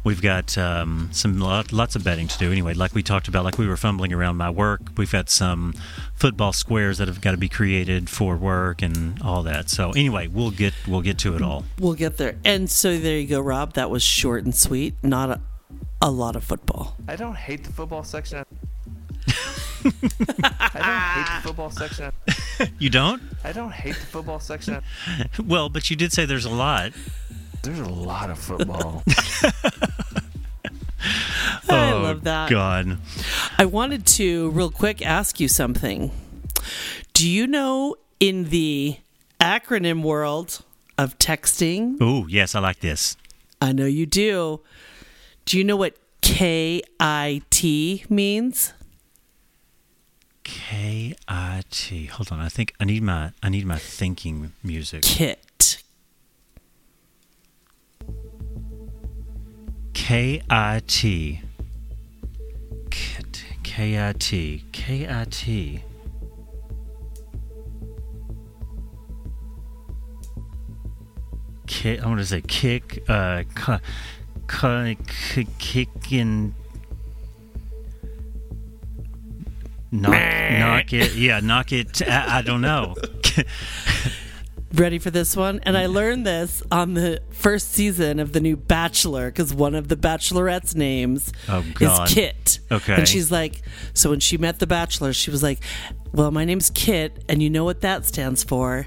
We've 0.02 0.22
got 0.22 0.56
um, 0.56 1.10
some 1.12 1.38
lot, 1.38 1.72
lots 1.72 1.94
of 1.94 2.02
betting 2.02 2.26
to 2.28 2.38
do. 2.38 2.50
Anyway, 2.50 2.72
like 2.72 2.94
we 2.94 3.02
talked 3.02 3.28
about, 3.28 3.44
like 3.44 3.58
we 3.58 3.66
were 3.66 3.76
fumbling 3.76 4.12
around 4.12 4.36
my 4.36 4.48
work, 4.48 4.80
we've 4.96 5.12
got 5.12 5.28
some 5.28 5.74
football 6.14 6.52
squares 6.54 6.98
that 6.98 7.08
have 7.08 7.20
got 7.20 7.32
to 7.32 7.36
be 7.36 7.48
created 7.48 8.08
for 8.08 8.36
work 8.36 8.80
and 8.80 9.20
all 9.22 9.42
that. 9.42 9.68
So 9.68 9.90
anyway, 9.90 10.26
we'll 10.28 10.52
get 10.52 10.72
we'll 10.88 11.02
get 11.02 11.18
to 11.18 11.36
it 11.36 11.42
all. 11.42 11.64
We'll 11.78 11.94
get 11.94 12.16
there. 12.16 12.36
And 12.44 12.70
so 12.70 12.98
there 12.98 13.18
you 13.18 13.26
go, 13.26 13.40
Rob. 13.40 13.74
That 13.74 13.90
was 13.90 14.02
short 14.02 14.44
and 14.44 14.54
sweet. 14.54 14.94
Not 15.02 15.30
a, 15.30 15.40
a 16.00 16.10
lot 16.10 16.34
of 16.34 16.44
football. 16.44 16.96
I 17.06 17.16
don't 17.16 17.36
hate 17.36 17.64
the 17.64 17.72
football 17.72 18.02
section. 18.02 18.44
I 19.84 20.70
don't 20.74 21.24
hate 21.24 21.36
the 21.36 21.40
football 21.42 21.70
section. 21.70 22.12
You 22.78 22.90
don't? 22.90 23.22
I 23.42 23.52
don't 23.52 23.72
hate 23.72 23.94
the 23.94 24.06
football 24.06 24.38
section. 24.38 24.82
Well, 25.42 25.70
but 25.70 25.88
you 25.88 25.96
did 25.96 26.12
say 26.12 26.26
there's 26.26 26.44
a 26.44 26.50
lot. 26.50 26.92
There's 27.62 27.80
a 27.80 27.88
lot 27.88 28.30
of 28.30 28.38
football. 28.38 29.02
I 31.68 31.92
oh, 31.92 32.00
love 32.02 32.24
that. 32.24 32.50
God. 32.50 32.98
I 33.58 33.66
wanted 33.66 34.06
to, 34.06 34.50
real 34.50 34.70
quick, 34.70 35.04
ask 35.04 35.38
you 35.40 35.48
something. 35.48 36.10
Do 37.12 37.28
you 37.28 37.46
know 37.46 37.96
in 38.18 38.44
the 38.44 38.98
acronym 39.40 40.02
world 40.02 40.64
of 40.98 41.18
texting? 41.18 41.96
Oh, 42.00 42.26
yes, 42.28 42.54
I 42.54 42.60
like 42.60 42.80
this. 42.80 43.16
I 43.60 43.72
know 43.72 43.86
you 43.86 44.06
do. 44.06 44.60
Do 45.44 45.58
you 45.58 45.64
know 45.64 45.76
what 45.76 45.96
KIT 46.22 48.10
means? 48.10 48.72
K 50.44 51.14
I 51.28 51.62
T. 51.70 52.06
Hold 52.06 52.32
on. 52.32 52.40
I 52.40 52.48
think 52.48 52.74
I 52.80 52.84
need 52.84 53.02
my 53.02 53.32
I 53.42 53.48
need 53.48 53.66
my 53.66 53.78
thinking 53.78 54.52
music. 54.62 55.02
Kit. 55.02 55.82
K 60.02 60.42
I 60.50 60.80
T. 60.86 61.40
Kit. 62.90 63.44
K 63.62 64.08
I 64.08 64.12
T. 64.18 64.64
K 64.72 65.06
I 65.06 65.24
T. 65.30 65.82
Kick, 71.66 72.02
I 72.02 72.06
want 72.08 72.18
to 72.18 72.26
say 72.26 72.40
kick, 72.40 73.04
uh, 73.08 73.44
cu- 73.54 73.78
cu- 74.48 74.96
ki- 75.06 75.46
kick 75.58 76.12
in. 76.12 76.54
Knock, 79.92 80.12
knock 80.12 80.92
it. 80.92 81.14
Yeah, 81.14 81.40
knock 81.40 81.72
it. 81.72 82.02
I, 82.08 82.38
I 82.38 82.42
don't 82.42 82.62
know. 82.62 82.96
Ready 84.72 84.98
for 85.00 85.10
this 85.10 85.36
one? 85.36 85.58
And 85.64 85.76
I 85.76 85.86
learned 85.86 86.24
this 86.24 86.62
on 86.70 86.94
the 86.94 87.20
first 87.30 87.72
season 87.72 88.20
of 88.20 88.32
the 88.32 88.40
new 88.40 88.56
Bachelor 88.56 89.26
because 89.30 89.52
one 89.52 89.74
of 89.74 89.88
the 89.88 89.96
Bachelorette's 89.96 90.76
names 90.76 91.32
Oh, 91.48 91.64
is 91.80 92.12
Kit. 92.14 92.60
Okay. 92.70 92.94
And 92.94 93.08
she's 93.08 93.32
like, 93.32 93.62
so 93.94 94.10
when 94.10 94.20
she 94.20 94.38
met 94.38 94.60
the 94.60 94.68
Bachelor, 94.68 95.12
she 95.12 95.30
was 95.32 95.42
like, 95.42 95.58
well, 96.12 96.30
my 96.30 96.44
name's 96.44 96.70
Kit, 96.70 97.24
and 97.28 97.42
you 97.42 97.50
know 97.50 97.64
what 97.64 97.80
that 97.80 98.04
stands 98.06 98.44
for? 98.44 98.86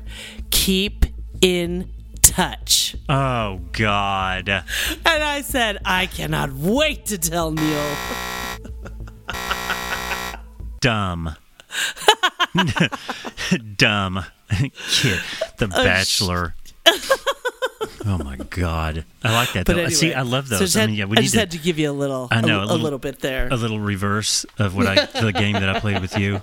Keep 0.51 1.05
in 1.41 1.91
touch. 2.21 2.95
Oh 3.09 3.59
God. 3.73 4.47
And 4.47 4.63
I 5.05 5.41
said, 5.41 5.79
I 5.83 6.05
cannot 6.05 6.53
wait 6.53 7.05
to 7.07 7.17
tell 7.17 7.51
Neil. 7.51 7.95
Dumb. 10.79 11.35
Dumb. 13.77 14.25
Kid. 14.89 15.19
The 15.57 15.67
Bachelor. 15.67 16.55
oh 18.05 18.17
my 18.23 18.37
God. 18.49 19.05
I 19.23 19.33
like 19.33 19.53
that 19.53 19.65
But 19.65 19.73
though. 19.73 19.79
anyway, 19.83 19.93
See, 19.93 20.13
I 20.13 20.21
love 20.23 20.49
those. 20.49 20.59
just 20.59 20.75
I 20.77 20.81
had- 20.81 20.89
mean, 20.89 20.97
yeah, 20.99 21.05
we 21.05 21.17
I 21.17 21.21
need 21.21 21.23
just 21.23 21.33
to, 21.35 21.39
had 21.39 21.51
to 21.51 21.57
give 21.57 21.79
you 21.79 21.89
a 21.89 21.93
little, 21.93 22.27
I 22.31 22.41
know, 22.41 22.59
a, 22.59 22.61
a 22.61 22.63
a 22.63 22.65
little- 22.65 22.77
little 22.79 22.99
bit 22.99 23.19
there. 23.19 23.47
a 23.49 23.55
little 23.55 23.79
reverse 23.79 24.45
of 24.59 24.75
what 24.75 24.87
I 24.87 25.05
the 25.05 25.31
game 25.35 25.53
that 25.53 25.69
I 25.69 25.79
played 25.79 26.01
with 26.01 26.17
you. 26.17 26.41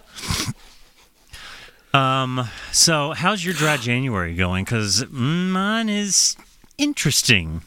Um. 1.93 2.49
So, 2.71 3.13
how's 3.13 3.45
your 3.45 3.53
dry 3.55 3.77
January 3.77 4.35
going? 4.37 4.65
Because 4.65 5.05
mine 5.11 5.89
is 5.89 6.37
interesting. 6.79 7.63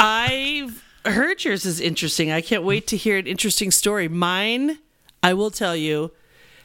I've 0.00 0.82
heard 1.04 1.44
yours 1.44 1.64
is 1.64 1.80
interesting. 1.80 2.32
I 2.32 2.40
can't 2.40 2.64
wait 2.64 2.88
to 2.88 2.96
hear 2.96 3.16
an 3.16 3.26
interesting 3.28 3.70
story. 3.70 4.08
Mine, 4.08 4.78
I 5.22 5.32
will 5.34 5.52
tell 5.52 5.76
you, 5.76 6.10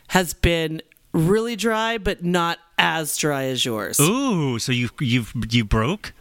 has 0.07 0.33
been 0.33 0.81
really 1.13 1.55
dry, 1.55 1.99
but 1.99 2.23
not 2.23 2.57
as 2.81 3.15
dry 3.15 3.43
as 3.45 3.63
yours. 3.63 3.99
Ooh. 3.99 4.57
So 4.59 4.71
you 4.71 4.89
you 4.99 5.25
you 5.49 5.63
broke? 5.63 6.13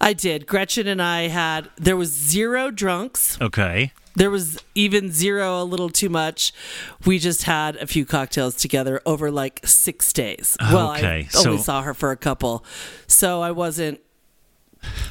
I 0.00 0.12
did. 0.14 0.46
Gretchen 0.46 0.88
and 0.88 1.00
I 1.00 1.28
had 1.28 1.68
there 1.76 1.96
was 1.96 2.08
zero 2.10 2.70
drunks. 2.72 3.38
Okay. 3.40 3.92
There 4.16 4.30
was 4.30 4.58
even 4.74 5.12
zero 5.12 5.62
a 5.62 5.64
little 5.64 5.90
too 5.90 6.08
much. 6.08 6.52
We 7.06 7.20
just 7.20 7.44
had 7.44 7.76
a 7.76 7.86
few 7.86 8.04
cocktails 8.04 8.56
together 8.56 9.00
over 9.06 9.30
like 9.30 9.60
six 9.64 10.12
days. 10.12 10.56
Well, 10.60 10.92
Okay, 10.96 11.28
I 11.32 11.38
only 11.38 11.58
so- 11.58 11.62
saw 11.62 11.82
her 11.82 11.94
for 11.94 12.10
a 12.10 12.16
couple, 12.16 12.64
so 13.06 13.40
I 13.42 13.52
wasn't 13.52 14.00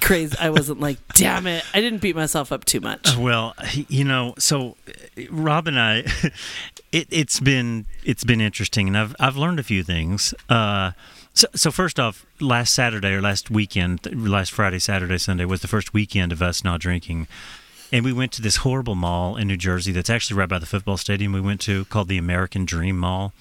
crazy. 0.02 0.36
I 0.40 0.50
wasn't 0.50 0.80
like, 0.80 0.98
damn 1.14 1.48
it! 1.48 1.64
I 1.74 1.82
didn't 1.82 2.02
beat 2.02 2.16
myself 2.16 2.52
up 2.52 2.66
too 2.66 2.80
much. 2.80 3.16
Well, 3.16 3.54
you 3.74 4.04
know, 4.04 4.34
so 4.38 4.78
uh, 4.88 5.24
Rob 5.30 5.68
and 5.68 5.80
I, 5.80 5.98
it, 6.92 7.08
it's 7.12 7.40
been 7.40 7.86
it's 8.04 8.24
been 8.24 8.42
interesting, 8.42 8.88
and 8.88 8.98
I've 8.98 9.16
I've 9.20 9.38
learned 9.38 9.60
a 9.60 9.64
few 9.64 9.84
things. 9.84 10.34
Uh, 10.50 10.92
so, 11.34 11.48
so 11.54 11.72
first 11.72 12.00
off, 12.00 12.26
last 12.40 12.74
Saturday 12.74 13.10
or 13.14 13.22
last 13.22 13.52
weekend, 13.52 14.00
last 14.12 14.52
Friday, 14.52 14.80
Saturday, 14.80 15.20
Sunday 15.20 15.46
was 15.46 15.62
the 15.62 15.68
first 15.68 15.94
weekend 15.94 16.32
of 16.32 16.42
us 16.42 16.64
not 16.64 16.80
drinking, 16.80 17.28
and 17.92 18.04
we 18.04 18.12
went 18.12 18.32
to 18.34 18.42
this 18.42 18.58
horrible 18.58 18.96
mall 18.96 19.36
in 19.36 19.48
New 19.48 19.58
Jersey 19.58 19.92
that's 19.92 20.10
actually 20.10 20.38
right 20.38 20.50
by 20.50 20.60
the 20.60 20.66
football 20.66 20.98
stadium 20.98 21.34
we 21.34 21.42
went 21.42 21.62
to 21.62 21.86
called 21.86 22.08
the 22.08 22.18
American 22.18 22.66
Dream 22.66 22.98
Mall, 22.98 23.34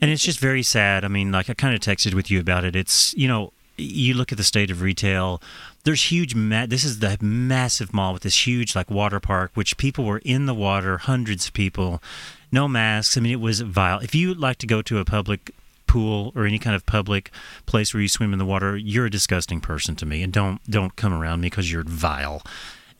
and 0.00 0.10
it's 0.10 0.22
just 0.22 0.38
very 0.40 0.62
sad. 0.62 1.04
I 1.04 1.08
mean, 1.08 1.30
like 1.30 1.50
I 1.50 1.54
kind 1.54 1.74
of 1.74 1.80
texted 1.80 2.14
with 2.14 2.30
you 2.30 2.40
about 2.40 2.64
it. 2.64 2.74
It's 2.74 3.12
you 3.14 3.28
know 3.28 3.52
you 3.78 4.14
look 4.14 4.32
at 4.32 4.38
the 4.38 4.44
state 4.44 4.70
of 4.70 4.82
retail. 4.82 5.40
There's 5.84 6.10
huge. 6.10 6.34
Ma- 6.34 6.66
this 6.66 6.84
is 6.84 6.98
the 6.98 7.16
massive 7.20 7.94
mall 7.94 8.12
with 8.12 8.22
this 8.22 8.46
huge 8.46 8.74
like 8.74 8.90
water 8.90 9.20
park, 9.20 9.52
which 9.54 9.76
people 9.76 10.04
were 10.04 10.18
in 10.24 10.46
the 10.46 10.54
water, 10.54 10.98
hundreds 10.98 11.46
of 11.46 11.52
people, 11.52 12.02
no 12.52 12.68
masks. 12.68 13.16
I 13.16 13.20
mean, 13.20 13.32
it 13.32 13.40
was 13.40 13.60
vile. 13.60 14.00
If 14.00 14.14
you 14.14 14.34
like 14.34 14.58
to 14.58 14.66
go 14.66 14.82
to 14.82 14.98
a 14.98 15.04
public 15.04 15.52
pool 15.86 16.32
or 16.34 16.44
any 16.44 16.58
kind 16.58 16.76
of 16.76 16.84
public 16.84 17.30
place 17.64 17.94
where 17.94 18.02
you 18.02 18.08
swim 18.08 18.32
in 18.32 18.38
the 18.38 18.44
water, 18.44 18.76
you're 18.76 19.06
a 19.06 19.10
disgusting 19.10 19.60
person 19.60 19.96
to 19.96 20.06
me, 20.06 20.22
and 20.22 20.32
don't 20.32 20.60
don't 20.70 20.96
come 20.96 21.14
around 21.14 21.40
me 21.40 21.46
because 21.46 21.72
you're 21.72 21.84
vile 21.84 22.42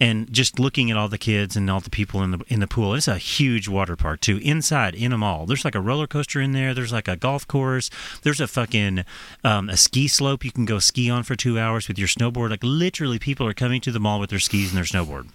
and 0.01 0.33
just 0.33 0.59
looking 0.59 0.91
at 0.91 0.97
all 0.97 1.09
the 1.09 1.19
kids 1.19 1.57
and 1.57 1.71
all 1.71 1.81
the 1.81 1.91
people 1.91 2.23
in 2.23 2.31
the 2.31 2.39
in 2.49 2.61
the 2.61 2.67
pool. 2.67 2.95
It's 2.95 3.09
a 3.09 3.19
huge 3.19 3.69
water 3.69 3.97
park 3.97 4.21
too. 4.21 4.39
Inside 4.39 4.95
in 4.95 5.13
a 5.13 5.19
mall, 5.19 5.47
there's 5.47 5.65
like 5.65 5.75
a 5.75 5.81
roller 5.81 6.07
coaster 6.07 6.41
in 6.41 6.53
there. 6.53 6.75
There's 6.75 6.93
like 6.93 7.09
a 7.09 7.17
golf 7.17 7.47
course. 7.47 7.91
There's 8.23 8.41
a 8.41 8.47
fucking 8.47 9.05
um, 9.45 9.69
a 9.69 9.77
ski 9.77 10.09
slope 10.09 10.45
you 10.45 10.53
can 10.53 10.65
go 10.65 10.79
ski 10.79 11.11
on 11.11 11.23
for 11.23 11.37
two 11.37 11.59
hours 11.59 11.89
with 11.89 11.99
your 11.99 12.09
snowboard. 12.09 12.51
Like 12.51 12.63
literally, 12.63 13.19
people 13.19 13.47
are 13.47 13.55
coming 13.55 13.81
to 13.83 13.93
the 13.93 14.01
mall 14.01 14.21
with 14.21 14.31
their 14.31 14.39
skis 14.39 14.73
and 14.73 14.77
their 14.77 14.85
snowboard, 14.85 15.29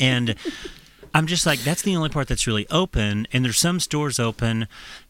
and. 0.00 0.34
I'm 1.14 1.26
just 1.26 1.46
like 1.46 1.60
that's 1.60 1.80
the 1.80 1.96
only 1.96 2.10
part 2.10 2.28
that's 2.28 2.46
really 2.46 2.66
open, 2.70 3.26
and 3.32 3.42
there's 3.42 3.56
some 3.56 3.80
stores 3.80 4.20
open, 4.20 4.68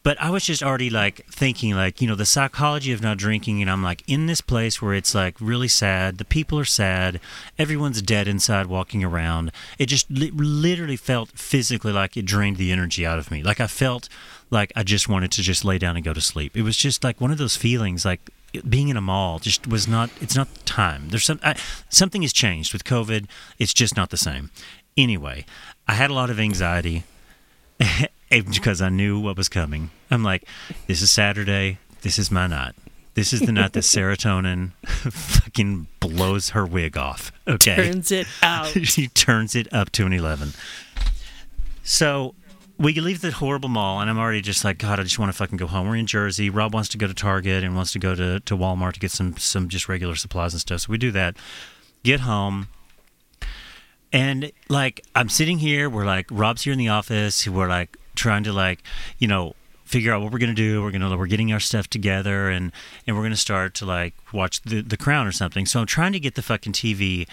but 0.09 0.18
I 0.22 0.30
was 0.30 0.46
just 0.46 0.62
already 0.62 0.88
like 0.88 1.26
thinking 1.26 1.74
like 1.74 2.00
you 2.00 2.09
know 2.09 2.14
the 2.14 2.24
psychology 2.24 2.92
of 2.92 3.02
not 3.02 3.18
drinking, 3.18 3.61
and 3.61 3.70
I'm 3.70 3.82
like 3.82 4.02
in 4.06 4.24
this 4.24 4.40
place 4.40 4.80
where 4.80 4.94
it's 4.94 5.14
like 5.14 5.36
really 5.38 5.68
sad. 5.68 6.16
The 6.16 6.24
people 6.24 6.59
are 6.59 6.64
sad, 6.64 7.20
everyone's 7.59 8.00
dead 8.00 8.26
inside 8.26 8.68
walking 8.68 9.04
around. 9.04 9.52
It 9.78 9.84
just 9.84 10.11
li- 10.11 10.30
literally 10.30 10.96
felt 10.96 11.28
physically 11.32 11.92
like 11.92 12.16
it 12.16 12.24
drained 12.24 12.56
the 12.56 12.72
energy 12.72 13.04
out 13.04 13.18
of 13.18 13.30
me. 13.30 13.42
Like 13.42 13.61
I 13.61 13.66
felt 13.66 14.09
like 14.48 14.72
I 14.74 14.82
just 14.82 15.11
wanted 15.11 15.30
to 15.32 15.42
just 15.42 15.62
lay 15.62 15.76
down 15.76 15.94
and 15.94 16.02
go 16.02 16.14
to 16.14 16.22
sleep. 16.22 16.56
It 16.56 16.62
was 16.62 16.78
just 16.78 17.04
like 17.04 17.20
one 17.20 17.30
of 17.30 17.36
those 17.36 17.56
feelings 17.56 18.06
like 18.06 18.30
being 18.66 18.88
in 18.88 18.96
a 18.96 19.02
mall 19.02 19.38
just 19.38 19.66
was 19.66 19.86
not 19.86 20.09
it's 20.22 20.34
not 20.34 20.48
time 20.64 21.11
there's 21.11 21.26
some 21.26 21.38
I, 21.42 21.54
something 21.90 22.22
has 22.22 22.32
changed 22.32 22.72
with 22.72 22.82
covid 22.82 23.26
it's 23.59 23.74
just 23.74 23.94
not 23.94 24.09
the 24.09 24.16
same 24.16 24.50
anyway 24.96 25.44
i 25.86 25.92
had 25.92 26.09
a 26.09 26.14
lot 26.14 26.30
of 26.30 26.40
anxiety 26.40 27.04
because 28.30 28.80
i 28.80 28.88
knew 28.88 29.18
what 29.18 29.36
was 29.36 29.48
coming 29.48 29.90
i'm 30.10 30.22
like 30.22 30.44
this 30.86 31.02
is 31.02 31.10
saturday 31.10 31.78
this 32.02 32.18
is 32.18 32.30
my 32.30 32.46
night 32.46 32.74
this 33.14 33.32
is 33.32 33.40
the 33.40 33.52
night 33.52 33.72
that 33.72 33.80
serotonin 33.80 34.72
fucking 34.84 35.86
blows 36.00 36.50
her 36.50 36.64
wig 36.64 36.96
off 36.96 37.32
okay 37.46 37.76
Turns 37.76 38.12
it 38.12 38.26
out. 38.42 38.66
she 38.84 39.08
turns 39.08 39.54
it 39.54 39.72
up 39.72 39.90
to 39.90 40.06
an 40.06 40.12
11 40.12 40.52
so 41.82 42.34
we 42.78 42.94
leave 42.94 43.20
the 43.20 43.32
horrible 43.32 43.68
mall, 43.68 44.00
and 44.00 44.08
I'm 44.08 44.18
already 44.18 44.40
just 44.40 44.64
like, 44.64 44.78
God, 44.78 45.00
I 45.00 45.02
just 45.02 45.18
want 45.18 45.32
to 45.32 45.36
fucking 45.36 45.56
go 45.56 45.66
home. 45.66 45.88
We're 45.88 45.96
in 45.96 46.06
Jersey. 46.06 46.48
Rob 46.48 46.72
wants 46.72 46.88
to 46.90 46.98
go 46.98 47.08
to 47.08 47.14
Target 47.14 47.64
and 47.64 47.74
wants 47.74 47.92
to 47.92 47.98
go 47.98 48.14
to, 48.14 48.38
to 48.40 48.56
Walmart 48.56 48.92
to 48.92 49.00
get 49.00 49.10
some 49.10 49.36
some 49.36 49.68
just 49.68 49.88
regular 49.88 50.14
supplies 50.14 50.54
and 50.54 50.60
stuff. 50.60 50.82
So 50.82 50.90
we 50.90 50.98
do 50.98 51.10
that. 51.10 51.36
Get 52.04 52.20
home, 52.20 52.68
and 54.12 54.52
like 54.68 55.04
I'm 55.14 55.28
sitting 55.28 55.58
here. 55.58 55.90
We're 55.90 56.06
like, 56.06 56.26
Rob's 56.30 56.62
here 56.62 56.72
in 56.72 56.78
the 56.78 56.88
office. 56.88 57.48
We're 57.48 57.68
like 57.68 57.96
trying 58.18 58.44
to 58.44 58.52
like, 58.52 58.82
you 59.18 59.26
know, 59.28 59.54
figure 59.84 60.12
out 60.12 60.20
what 60.20 60.30
we're 60.30 60.38
gonna 60.38 60.52
do. 60.54 60.82
We're 60.82 60.90
gonna 60.90 61.16
we're 61.16 61.26
getting 61.26 61.52
our 61.52 61.60
stuff 61.60 61.88
together, 61.88 62.50
and 62.50 62.72
and 63.06 63.16
we're 63.16 63.22
gonna 63.22 63.36
start 63.36 63.74
to 63.74 63.86
like 63.86 64.14
watch 64.32 64.60
the 64.62 64.82
the 64.82 64.96
Crown 64.96 65.26
or 65.26 65.32
something. 65.32 65.64
So 65.64 65.80
I'm 65.80 65.86
trying 65.86 66.12
to 66.12 66.20
get 66.20 66.34
the 66.34 66.42
fucking 66.42 66.72
TV 66.74 67.26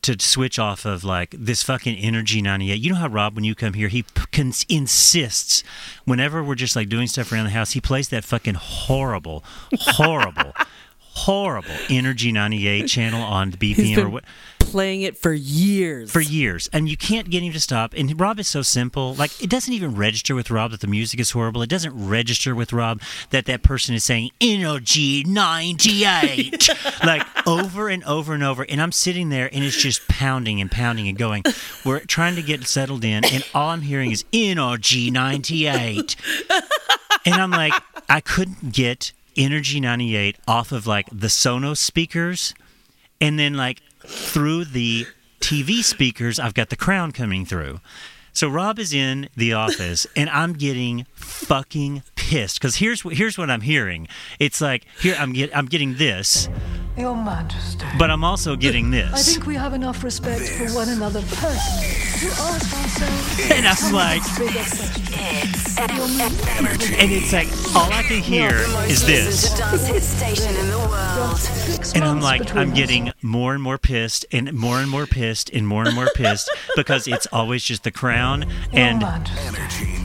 to 0.00 0.16
switch 0.20 0.58
off 0.58 0.84
of 0.84 1.02
like 1.04 1.34
this 1.36 1.62
fucking 1.64 1.96
energy 1.96 2.40
98 2.40 2.76
you 2.76 2.90
know 2.90 2.96
how 2.96 3.08
rob 3.08 3.34
when 3.34 3.42
you 3.42 3.52
come 3.54 3.72
here 3.72 3.88
he 3.88 4.04
p- 4.04 4.52
insists 4.68 5.64
whenever 6.04 6.40
we're 6.40 6.54
just 6.54 6.76
like 6.76 6.88
doing 6.88 7.08
stuff 7.08 7.32
around 7.32 7.46
the 7.46 7.50
house 7.50 7.72
he 7.72 7.80
plays 7.80 8.08
that 8.08 8.24
fucking 8.24 8.54
horrible 8.54 9.42
horrible 9.80 10.52
horrible 11.18 11.74
energy 11.88 12.32
98 12.32 12.86
channel 12.86 13.22
on 13.22 13.50
the 13.50 13.56
bpm 13.56 13.98
or 13.98 14.08
what 14.08 14.24
playing 14.70 15.02
it 15.02 15.16
for 15.16 15.32
years. 15.32 16.10
for 16.10 16.20
years. 16.20 16.68
And 16.72 16.88
you 16.88 16.96
can't 16.96 17.30
get 17.30 17.42
him 17.42 17.52
to 17.52 17.60
stop. 17.60 17.94
And 17.96 18.20
rob 18.20 18.38
is 18.38 18.48
so 18.48 18.62
simple. 18.62 19.14
Like 19.14 19.42
it 19.42 19.50
doesn't 19.50 19.72
even 19.72 19.94
register 19.94 20.34
with 20.34 20.50
rob 20.50 20.72
that 20.72 20.80
the 20.80 20.86
music 20.86 21.20
is 21.20 21.30
horrible. 21.30 21.62
It 21.62 21.70
doesn't 21.70 22.08
register 22.08 22.54
with 22.54 22.72
rob 22.72 23.00
that 23.30 23.46
that 23.46 23.62
person 23.62 23.94
is 23.94 24.04
saying 24.04 24.30
energy 24.40 25.24
98 25.24 26.68
like 27.04 27.26
over 27.46 27.88
and 27.88 28.04
over 28.04 28.34
and 28.34 28.42
over. 28.42 28.64
And 28.68 28.80
i'm 28.80 28.92
sitting 28.92 29.28
there 29.28 29.48
and 29.52 29.64
it's 29.64 29.76
just 29.76 30.06
pounding 30.08 30.60
and 30.60 30.70
pounding 30.70 31.08
and 31.08 31.16
going 31.16 31.42
we're 31.84 32.00
trying 32.00 32.36
to 32.36 32.42
get 32.42 32.66
settled 32.66 33.04
in 33.04 33.24
and 33.24 33.44
all 33.54 33.70
i'm 33.70 33.82
hearing 33.82 34.10
is 34.10 34.24
energy 34.32 35.10
98 35.10 36.16
and 37.24 37.34
i'm 37.34 37.50
like 37.50 37.72
i 38.08 38.20
couldn't 38.20 38.72
get 38.72 39.12
energy 39.38 39.80
98 39.80 40.36
off 40.46 40.72
of 40.72 40.86
like 40.86 41.08
the 41.10 41.28
sonos 41.28 41.78
speakers 41.78 42.54
and 43.20 43.38
then 43.38 43.54
like 43.54 43.80
through 44.06 44.64
the 44.64 45.06
TV 45.40 45.82
speakers, 45.82 46.38
I've 46.38 46.54
got 46.54 46.70
the 46.70 46.76
crown 46.76 47.12
coming 47.12 47.44
through. 47.44 47.80
So 48.32 48.48
Rob 48.48 48.78
is 48.78 48.92
in 48.92 49.28
the 49.36 49.52
office, 49.52 50.06
and 50.14 50.30
I'm 50.30 50.52
getting 50.52 51.06
fucking 51.18 52.02
pissed 52.16 52.60
because 52.60 52.76
here's 52.76 53.04
what 53.04 53.14
here's 53.14 53.36
what 53.38 53.50
I'm 53.50 53.60
hearing. 53.62 54.08
It's 54.38 54.60
like 54.60 54.84
here 55.00 55.16
I'm 55.18 55.32
get 55.32 55.56
I'm 55.56 55.66
getting 55.66 55.94
this, 55.96 56.48
Your 56.96 57.16
Majesty. 57.16 57.84
but 57.98 58.10
I'm 58.10 58.24
also 58.24 58.56
getting 58.56 58.90
this. 58.90 59.12
I 59.12 59.18
think 59.18 59.46
we 59.46 59.54
have 59.54 59.74
enough 59.74 60.02
respect 60.04 60.42
for 60.48 60.66
one 60.74 60.88
another 60.88 61.20
personally 61.22 61.94
to 62.20 62.26
ask 62.26 62.74
ourselves. 62.76 63.50
and 63.50 63.66
I'm 63.66 63.92
like, 63.92 64.22
bigger 64.36 64.52
questions. 64.52 65.78
Your 65.78 66.08
Majesty. 66.18 66.96
and 66.98 67.12
it's 67.12 67.32
like 67.32 67.48
all 67.76 67.90
I 67.92 68.02
can 68.02 68.20
hear 68.22 68.50
is 68.86 69.06
this. 69.06 69.56
dance 69.58 69.86
hit 69.86 70.02
station 70.02 70.54
in 70.56 70.70
the 70.70 70.78
world. 70.78 71.36
Six 71.38 71.94
And 71.94 72.04
I'm 72.04 72.20
like, 72.20 72.54
I'm 72.56 72.74
getting 72.74 73.12
more 73.22 73.54
and 73.54 73.62
more 73.62 73.78
pissed, 73.78 74.26
and 74.32 74.52
more 74.52 74.78
and 74.80 74.90
more 74.90 75.06
pissed, 75.06 75.50
and 75.50 75.66
more 75.66 75.84
and 75.86 75.94
more 75.94 76.08
pissed 76.14 76.50
because 76.76 77.06
it's 77.06 77.26
always 77.32 77.62
just 77.64 77.84
the 77.84 77.90
crown 77.92 78.44
and 78.72 79.00
Majesty. 79.00 79.97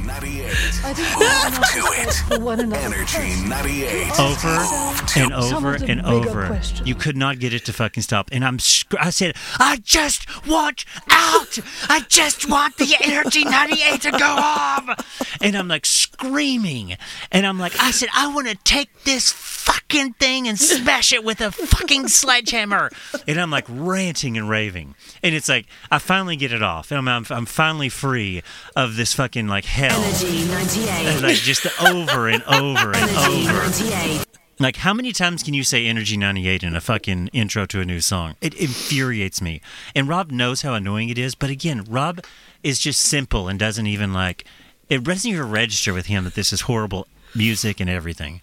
I 0.83 0.93
think 0.93 1.19
we 1.19 1.25
have 1.25 1.53
enough 1.53 1.75
respect 1.75 2.23
for 2.27 2.39
one 2.39 2.59
another. 2.59 2.83
Energy 2.83 3.49
98. 3.49 4.19
over 4.19 5.19
and 5.19 5.33
over 5.33 5.73
and 5.75 6.01
over. 6.05 6.47
questions. 6.47 6.87
You 6.87 6.95
could 6.95 7.17
not 7.17 7.39
get 7.39 7.53
it 7.53 7.65
to 7.65 7.73
fucking 7.73 8.03
stop. 8.03 8.29
And 8.31 8.43
I'm, 8.45 8.59
sc- 8.59 8.93
I 8.99 9.09
said, 9.09 9.35
I 9.59 9.77
just 9.77 10.27
want 10.47 10.85
out. 11.09 11.57
I 11.89 12.01
just 12.09 12.49
want 12.49 12.77
the 12.77 12.95
Energy 13.03 13.43
98 13.45 14.01
to 14.01 14.11
go 14.11 14.17
off. 14.37 15.37
And 15.41 15.55
I'm 15.55 15.67
like 15.67 15.85
screaming. 15.85 16.97
And 17.31 17.45
I'm 17.45 17.59
like, 17.59 17.73
I 17.79 17.91
said, 17.91 18.09
I 18.13 18.33
want 18.33 18.47
to 18.47 18.55
take 18.55 19.03
this 19.03 19.31
fucking 19.31 20.13
thing 20.13 20.47
and 20.47 20.59
smash 20.59 21.13
it 21.13 21.23
with 21.23 21.41
a 21.41 21.51
fucking 21.51 22.07
sledgehammer. 22.09 22.89
And 23.27 23.39
I'm 23.39 23.49
like 23.51 23.65
ranting 23.69 24.37
and 24.37 24.49
raving. 24.49 24.95
And 25.23 25.33
it's 25.33 25.49
like, 25.49 25.65
I 25.89 25.99
finally 25.99 26.35
get 26.35 26.51
it 26.51 26.61
off. 26.61 26.91
And 26.91 26.97
I'm, 26.97 27.07
I'm, 27.07 27.25
I'm 27.29 27.45
finally 27.45 27.89
free 27.89 28.43
of 28.75 28.95
this 28.95 29.13
fucking 29.13 29.47
like 29.47 29.65
hell. 29.65 30.01
Energy 30.01 30.42
98. 30.47 31.21
Like 31.21 31.35
just 31.37 31.65
over 31.81 32.27
and 32.27 32.43
over 32.43 32.91
and 32.91 32.95
Energy 32.95 33.47
over. 33.47 33.53
98. 33.53 34.25
Like, 34.59 34.77
how 34.77 34.93
many 34.93 35.11
times 35.11 35.41
can 35.41 35.53
you 35.55 35.63
say 35.63 35.87
Energy 35.87 36.15
98 36.15 36.63
in 36.63 36.75
a 36.75 36.79
fucking 36.81 37.29
intro 37.33 37.65
to 37.65 37.81
a 37.81 37.85
new 37.85 37.99
song? 37.99 38.35
It 38.39 38.53
infuriates 38.53 39.41
me. 39.41 39.61
And 39.95 40.07
Rob 40.07 40.31
knows 40.31 40.61
how 40.61 40.75
annoying 40.75 41.09
it 41.09 41.17
is. 41.17 41.33
But 41.33 41.49
again, 41.49 41.83
Rob 41.89 42.23
is 42.61 42.79
just 42.79 43.01
simple 43.01 43.47
and 43.47 43.59
doesn't 43.59 43.87
even 43.87 44.13
like, 44.13 44.45
it 44.89 45.03
doesn't 45.03 45.29
even 45.29 45.49
register 45.49 45.91
with 45.91 46.05
him 46.05 46.23
that 46.23 46.35
this 46.35 46.53
is 46.53 46.61
horrible 46.61 47.07
music 47.35 47.79
and 47.79 47.89
everything. 47.89 48.41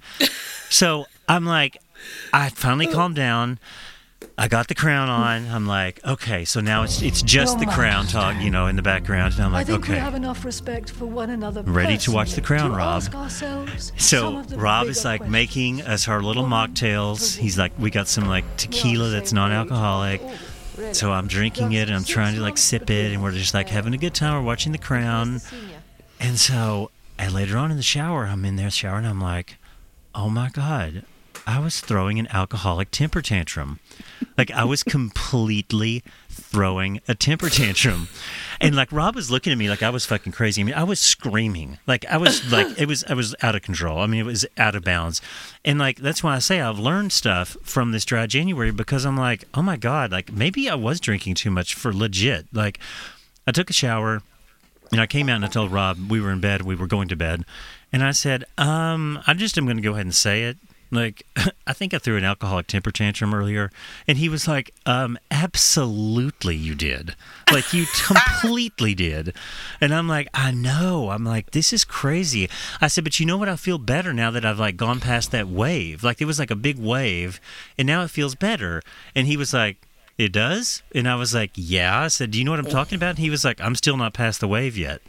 So 0.69 1.07
I'm 1.29 1.45
like, 1.45 1.79
I 2.33 2.49
finally 2.51 2.89
calmed 2.89 3.17
down. 3.17 3.59
I 4.41 4.49
got 4.49 4.69
the 4.69 4.75
crown 4.75 5.11
on. 5.11 5.47
I'm 5.49 5.67
like, 5.67 6.03
okay, 6.03 6.47
so 6.47 6.63
now 6.63 6.83
it's 6.83 7.03
it's 7.03 7.21
just 7.21 7.59
the 7.59 7.67
oh 7.69 7.73
crown 7.73 8.07
talk, 8.07 8.41
you 8.41 8.51
know, 8.51 8.69
in 8.69 8.77
the 8.77 8.81
background. 8.81 9.35
And 9.35 9.43
I'm 9.45 9.53
like, 9.53 9.69
I 9.69 9.73
think 9.73 9.87
we 9.87 9.97
have 9.97 10.15
enough 10.15 10.47
respect 10.47 10.91
for 10.91 11.05
one 11.05 11.29
another. 11.29 11.63
Ready 11.63 11.99
to 11.99 12.11
watch 12.11 12.33
The 12.33 12.41
Crown, 12.41 12.73
Rob. 12.73 13.03
ask 13.03 13.15
ourselves 13.15 13.93
some 13.99 14.43
So 14.47 14.57
Rob 14.57 14.87
is 14.87 15.05
like 15.05 15.21
questions. 15.21 15.31
making 15.31 15.83
us 15.83 16.09
our 16.09 16.23
little 16.23 16.45
mocktails. 16.45 17.37
He's 17.37 17.59
like, 17.59 17.73
we 17.79 17.91
got 17.91 18.09
some 18.09 18.27
like 18.27 18.47
tequila 18.57 19.11
that's 19.11 19.31
non-alcoholic. 19.35 20.23
Oh, 20.25 20.93
so 20.93 21.13
I'm 21.13 21.27
drinking 21.27 21.73
it 21.73 21.89
and 21.89 21.95
I'm 21.95 22.05
trying 22.05 22.35
to 22.37 22.41
like 22.41 22.57
sip 22.57 22.89
it, 22.89 23.13
and 23.13 23.23
we're 23.23 23.33
just 23.33 23.53
like 23.53 23.69
having 23.69 23.93
a 23.93 23.99
good 23.99 24.15
time. 24.15 24.33
We're 24.33 24.47
watching 24.47 24.73
The 24.73 24.79
Crown, 24.79 25.43
and 26.19 26.39
so 26.39 26.91
and 27.19 27.35
later 27.35 27.59
on 27.59 27.71
in 27.71 27.77
the 27.77 27.83
shower, 27.83 28.25
I'm 28.25 28.47
in 28.47 28.57
there 28.57 28.71
showering. 28.71 29.05
I'm 29.05 29.21
like, 29.21 29.57
oh 30.15 30.31
my 30.31 30.49
god, 30.49 31.05
I 31.47 31.59
was 31.59 31.81
throwing 31.81 32.19
an 32.19 32.29
alcoholic 32.29 32.91
temper 32.91 33.23
tantrum. 33.23 33.81
Like 34.37 34.51
I 34.51 34.65
was 34.65 34.83
completely 34.83 36.03
throwing 36.29 37.01
a 37.09 37.15
temper 37.15 37.49
tantrum. 37.49 38.09
And 38.61 38.77
like 38.77 38.93
Rob 38.93 39.15
was 39.15 39.31
looking 39.31 39.53
at 39.53 39.59
me 39.59 39.69
like 39.69 39.83
I 39.83 39.91
was 39.91 40.07
fucking 40.07 40.33
crazy. 40.33 40.63
I 40.63 40.65
mean, 40.65 40.75
I 40.75 40.85
was 40.85 41.01
screaming. 41.01 41.79
Like 41.87 42.05
I 42.07 42.17
was 42.19 42.51
like 42.53 42.79
it 42.79 42.87
was 42.87 43.05
I 43.05 43.15
was 43.15 43.35
out 43.43 43.55
of 43.55 43.63
control. 43.63 43.99
I 43.99 44.07
mean, 44.07 44.21
it 44.21 44.27
was 44.27 44.47
out 44.57 44.75
of 44.75 44.85
bounds. 44.85 45.21
And 45.65 45.79
like 45.79 45.99
that's 45.99 46.23
why 46.23 46.37
I 46.37 46.39
say 46.39 46.61
I've 46.61 46.79
learned 46.79 47.13
stuff 47.13 47.57
from 47.63 47.93
this 47.93 48.05
dry 48.05 48.27
January 48.27 48.71
because 48.71 49.05
I'm 49.05 49.17
like, 49.17 49.45
"Oh 49.55 49.63
my 49.63 49.77
god, 49.77 50.13
like 50.13 50.33
maybe 50.33 50.69
I 50.69 50.75
was 50.75 51.01
drinking 51.01 51.35
too 51.35 51.51
much 51.51 51.75
for 51.75 51.93
legit." 51.93 52.47
Like 52.53 52.79
I 53.47 53.53
took 53.53 53.71
a 53.71 53.75
shower 53.75 54.23
and 54.93 55.01
I 55.01 55.07
came 55.07 55.29
out 55.29 55.37
and 55.37 55.45
I 55.45 55.49
told 55.49 55.71
Rob 55.73 55.99
we 56.11 56.21
were 56.21 56.31
in 56.31 56.41
bed, 56.41 56.63
we 56.63 56.75
were 56.75 56.87
going 56.87 57.09
to 57.09 57.17
bed, 57.17 57.45
and 57.93 58.03
I 58.03 58.11
said, 58.11 58.45
um, 58.59 59.21
I 59.27 59.35
just 59.35 59.57
am 59.57 59.65
going 59.65 59.77
to 59.77 59.83
go 59.83 59.93
ahead 59.93 60.07
and 60.07 60.15
say 60.15 60.45
it. 60.45 60.57
Like, 60.91 61.25
I 61.67 61.73
think 61.73 61.95
I 61.95 61.99
threw 61.99 62.17
an 62.17 62.25
alcoholic 62.25 62.67
temper 62.67 62.91
tantrum 62.91 63.35
earlier, 63.35 63.71
and 64.09 64.19
he 64.19 64.29
was 64.29 64.49
like, 64.49 64.73
um, 64.87 65.19
absolutely 65.31 66.57
you 66.57 66.75
did. 66.75 67.15
Like, 67.53 67.73
you 67.73 67.87
completely 68.07 68.95
did. 68.95 69.35
And 69.81 69.95
I'm 69.95 70.09
like, 70.09 70.29
I 70.35 70.51
know. 70.51 71.11
I'm 71.11 71.25
like, 71.25 71.53
this 71.53 71.73
is 71.73 71.85
crazy. 71.85 72.49
I 72.81 72.89
said, 72.89 73.05
but 73.05 73.21
you 73.21 73.27
know 73.27 73.39
what? 73.39 73.49
I 73.49 73.57
feel 73.57 73.79
better 73.79 74.13
now 74.13 74.31
that 74.31 74.45
I've 74.45 74.59
like 74.59 74.77
gone 74.77 75.01
past 75.01 75.31
that 75.33 75.49
wave. 75.49 76.03
Like, 76.03 76.21
it 76.21 76.27
was 76.27 76.39
like 76.39 76.51
a 76.51 76.57
big 76.57 76.79
wave, 76.79 77.41
and 77.79 77.87
now 77.87 78.03
it 78.03 78.11
feels 78.11 78.35
better. 78.35 78.83
And 79.15 79.27
he 79.27 79.37
was 79.37 79.53
like, 79.53 79.87
it 80.19 80.33
does? 80.33 80.83
And 80.95 81.09
I 81.09 81.15
was 81.15 81.33
like, 81.33 81.53
yeah. 81.55 81.99
I 81.99 82.09
said, 82.09 82.31
do 82.31 82.39
you 82.39 82.45
know 82.45 82.51
what 82.51 82.61
I'm 82.61 82.67
talking 82.67 82.97
about? 82.97 83.11
And 83.11 83.19
he 83.19 83.31
was 83.31 83.43
like, 83.43 83.59
I'm 83.61 83.75
still 83.75 83.97
not 83.97 84.13
past 84.13 84.41
the 84.41 84.49
wave 84.49 84.77
yet. 84.77 85.01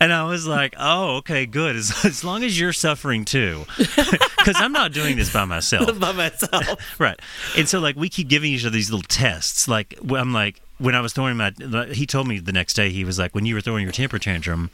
And 0.00 0.12
I 0.12 0.24
was 0.24 0.46
like, 0.46 0.74
oh, 0.78 1.16
okay, 1.16 1.46
good. 1.46 1.76
As, 1.76 2.04
as 2.04 2.24
long 2.24 2.42
as 2.42 2.58
you're 2.58 2.72
suffering 2.72 3.24
too. 3.24 3.64
Because 4.44 4.60
I'm 4.60 4.72
not 4.72 4.92
doing 4.92 5.16
this 5.16 5.32
by 5.32 5.46
myself. 5.46 5.98
by 5.98 6.12
myself. 6.12 6.76
right. 7.00 7.18
And 7.56 7.66
so, 7.66 7.80
like, 7.80 7.96
we 7.96 8.10
keep 8.10 8.28
giving 8.28 8.52
each 8.52 8.62
other 8.66 8.74
these 8.74 8.90
little 8.90 9.06
tests. 9.08 9.66
Like, 9.66 9.98
I'm 10.06 10.34
like, 10.34 10.60
when 10.76 10.94
I 10.94 11.00
was 11.00 11.14
throwing 11.14 11.38
my, 11.38 11.50
he 11.92 12.04
told 12.04 12.28
me 12.28 12.40
the 12.40 12.52
next 12.52 12.74
day, 12.74 12.90
he 12.90 13.06
was 13.06 13.18
like, 13.18 13.34
when 13.34 13.46
you 13.46 13.54
were 13.54 13.62
throwing 13.62 13.84
your 13.84 13.92
temper 13.92 14.18
tantrum, 14.18 14.68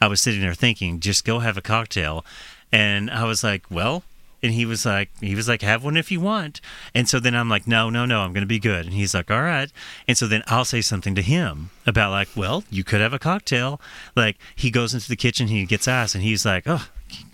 I 0.00 0.08
was 0.08 0.20
sitting 0.20 0.40
there 0.40 0.52
thinking, 0.52 0.98
just 0.98 1.24
go 1.24 1.38
have 1.38 1.56
a 1.56 1.62
cocktail. 1.62 2.24
And 2.72 3.08
I 3.08 3.22
was 3.22 3.44
like, 3.44 3.70
well, 3.70 4.02
and 4.44 4.52
he 4.52 4.66
was 4.66 4.84
like, 4.84 5.10
he 5.20 5.34
was 5.34 5.48
like, 5.48 5.62
have 5.62 5.82
one 5.82 5.96
if 5.96 6.12
you 6.12 6.20
want. 6.20 6.60
And 6.94 7.08
so 7.08 7.18
then 7.18 7.34
I'm 7.34 7.48
like, 7.48 7.66
no, 7.66 7.88
no, 7.88 8.04
no, 8.04 8.20
I'm 8.20 8.34
to 8.34 8.46
be 8.46 8.58
good. 8.58 8.84
And 8.84 8.94
he's 8.94 9.14
like, 9.14 9.30
all 9.30 9.42
right. 9.42 9.72
And 10.06 10.18
so 10.18 10.26
then 10.26 10.42
I'll 10.46 10.66
say 10.66 10.82
something 10.82 11.14
to 11.14 11.22
him 11.22 11.70
about 11.86 12.10
like, 12.10 12.28
well, 12.36 12.62
you 12.70 12.84
could 12.84 13.00
have 13.00 13.14
a 13.14 13.18
cocktail. 13.18 13.80
Like 14.14 14.36
he 14.54 14.70
goes 14.70 14.92
into 14.92 15.08
the 15.08 15.16
kitchen, 15.16 15.48
he 15.48 15.64
gets 15.64 15.88
ice, 15.88 16.14
and 16.14 16.22
he's 16.22 16.44
like, 16.44 16.64
oh, 16.66 16.86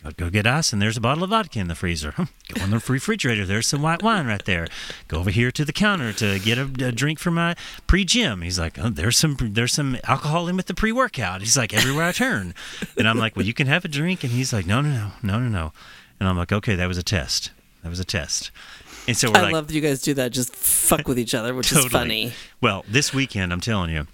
go- 0.05 0.11
go 0.17 0.31
get 0.31 0.47
ice, 0.47 0.73
and 0.73 0.81
there's 0.81 0.97
a 0.97 1.01
bottle 1.01 1.25
of 1.25 1.31
vodka 1.31 1.59
in 1.59 1.69
the 1.69 1.75
freezer. 1.75 2.15
Go 2.17 2.65
in 2.65 2.71
the 2.71 2.83
refrigerator. 2.87 3.45
There's 3.45 3.67
some 3.67 3.83
white 3.83 4.03
wine 4.03 4.27
right 4.27 4.45
there. 4.45 4.69
Go 5.09 5.19
over 5.19 5.31
here 5.31 5.51
to 5.51 5.65
the 5.65 5.73
counter 5.73 6.13
to 6.13 6.39
get 6.39 6.59
a, 6.59 6.87
a 6.87 6.93
drink 6.93 7.19
for 7.19 7.31
my 7.31 7.57
pre-gym. 7.87 8.43
He's 8.43 8.59
like, 8.59 8.79
oh, 8.79 8.91
there's 8.91 9.17
some 9.17 9.37
there's 9.41 9.73
some 9.73 9.99
alcohol 10.05 10.49
in 10.49 10.57
with 10.57 10.67
the 10.67 10.75
pre-workout. 10.75 11.41
He's 11.41 11.57
like, 11.57 11.75
everywhere 11.75 12.07
I 12.07 12.13
turn, 12.13 12.55
and 12.97 13.09
I'm 13.09 13.19
like, 13.19 13.35
well, 13.35 13.47
you 13.47 13.55
can 13.55 13.67
have 13.67 13.85
a 13.85 13.89
drink, 13.89 14.23
and 14.23 14.33
he's 14.33 14.53
like, 14.53 14.67
no, 14.67 14.81
no, 14.81 14.91
no, 14.91 15.11
no, 15.23 15.39
no, 15.41 15.49
no, 15.49 15.73
and 16.21 16.29
I'm 16.29 16.37
like, 16.37 16.53
okay, 16.53 16.75
that 16.77 16.87
was 16.87 16.99
a 16.99 17.03
test. 17.03 17.51
That 17.83 17.89
was 17.89 17.99
a 17.99 18.05
test. 18.05 18.51
And 19.09 19.17
so 19.17 19.31
we're 19.31 19.39
I 19.39 19.43
like, 19.45 19.53
love 19.55 19.67
that 19.69 19.75
you 19.75 19.81
guys 19.81 20.03
do 20.03 20.15
that. 20.15 20.31
Just 20.31 20.55
fuck 20.55 21.09
with 21.09 21.19
each 21.19 21.35
other, 21.35 21.55
which 21.55 21.73
is 21.73 21.87
funny. 21.87 22.33
well, 22.61 22.85
this 22.87 23.13
weekend, 23.13 23.53
I'm 23.53 23.61
telling 23.61 23.91
you, 23.91 24.07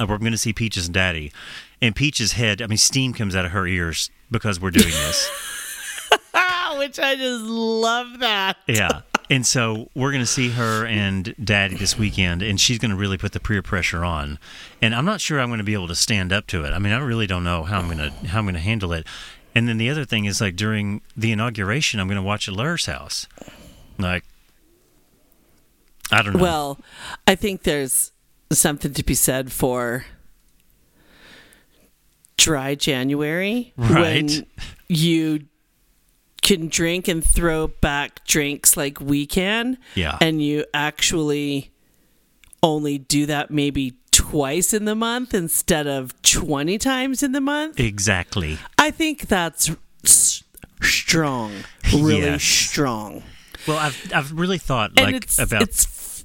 uh, 0.00 0.06
we're 0.08 0.18
going 0.18 0.32
to 0.32 0.38
see 0.38 0.52
Peaches 0.52 0.86
and 0.86 0.94
Daddy. 0.94 1.32
And 1.80 1.94
Peaches' 1.94 2.32
head, 2.32 2.62
I 2.62 2.66
mean, 2.66 2.78
steam 2.78 3.12
comes 3.12 3.36
out 3.36 3.44
of 3.44 3.50
her 3.52 3.66
ears 3.66 4.10
because 4.30 4.58
we're 4.58 4.70
doing 4.70 4.90
this. 4.90 5.30
which 6.78 6.98
I 6.98 7.16
just 7.16 7.44
love 7.44 8.20
that. 8.20 8.56
yeah. 8.66 9.02
And 9.28 9.44
so 9.44 9.88
we're 9.94 10.12
going 10.12 10.22
to 10.22 10.26
see 10.26 10.50
her 10.50 10.86
and 10.86 11.34
Daddy 11.42 11.74
this 11.74 11.98
weekend, 11.98 12.42
and 12.42 12.60
she's 12.60 12.78
going 12.78 12.92
to 12.92 12.96
really 12.96 13.18
put 13.18 13.32
the 13.32 13.40
peer 13.40 13.60
pressure 13.60 14.04
on. 14.04 14.38
And 14.80 14.94
I'm 14.94 15.04
not 15.04 15.20
sure 15.20 15.40
I'm 15.40 15.48
going 15.48 15.58
to 15.58 15.64
be 15.64 15.74
able 15.74 15.88
to 15.88 15.96
stand 15.96 16.32
up 16.32 16.46
to 16.48 16.62
it. 16.64 16.72
I 16.72 16.78
mean, 16.78 16.92
I 16.92 16.98
really 16.98 17.26
don't 17.26 17.42
know 17.42 17.64
how 17.64 17.80
I'm 17.80 17.86
going 17.86 17.98
to 17.98 18.28
how 18.28 18.38
I'm 18.38 18.44
going 18.44 18.54
to 18.54 18.60
handle 18.60 18.92
it. 18.92 19.04
And 19.56 19.66
then 19.66 19.78
the 19.78 19.88
other 19.88 20.04
thing 20.04 20.26
is 20.26 20.38
like 20.40 20.54
during 20.54 21.00
the 21.16 21.32
inauguration, 21.32 21.98
I'm 21.98 22.08
going 22.08 22.16
to 22.16 22.22
watch 22.22 22.46
at 22.46 22.54
Laura's 22.54 22.84
house. 22.84 23.26
Like, 23.98 24.22
I 26.12 26.20
don't 26.20 26.34
know. 26.36 26.42
Well, 26.42 26.78
I 27.26 27.36
think 27.36 27.62
there's 27.62 28.12
something 28.52 28.92
to 28.92 29.02
be 29.02 29.14
said 29.14 29.50
for 29.50 30.04
dry 32.36 32.74
January 32.74 33.72
Right. 33.78 33.90
when 34.30 34.46
you 34.88 35.46
can 36.42 36.68
drink 36.68 37.08
and 37.08 37.24
throw 37.24 37.66
back 37.68 38.24
drinks 38.26 38.76
like 38.76 39.00
we 39.00 39.26
can. 39.26 39.78
Yeah. 39.94 40.18
And 40.20 40.42
you 40.42 40.66
actually 40.74 41.70
only 42.62 42.98
do 42.98 43.24
that 43.26 43.50
maybe 43.50 43.94
twice 44.30 44.72
in 44.74 44.84
the 44.84 44.94
month 44.94 45.34
instead 45.34 45.86
of 45.86 46.20
20 46.22 46.78
times 46.78 47.22
in 47.22 47.32
the 47.32 47.40
month. 47.40 47.78
exactly. 47.80 48.58
I 48.78 48.90
think 48.90 49.22
that's 49.28 49.70
s- 50.04 50.42
strong. 50.82 51.52
Really 51.92 52.20
Yes. 52.22 52.42
strong. 52.42 53.22
Well, 53.66 53.78
I've 53.78 54.12
I've 54.14 54.32
really 54.32 54.58
thought 54.58 54.90
And 54.96 55.12
like 55.12 55.22
it's, 55.24 55.38
about 55.38 55.62
it's 55.62 56.24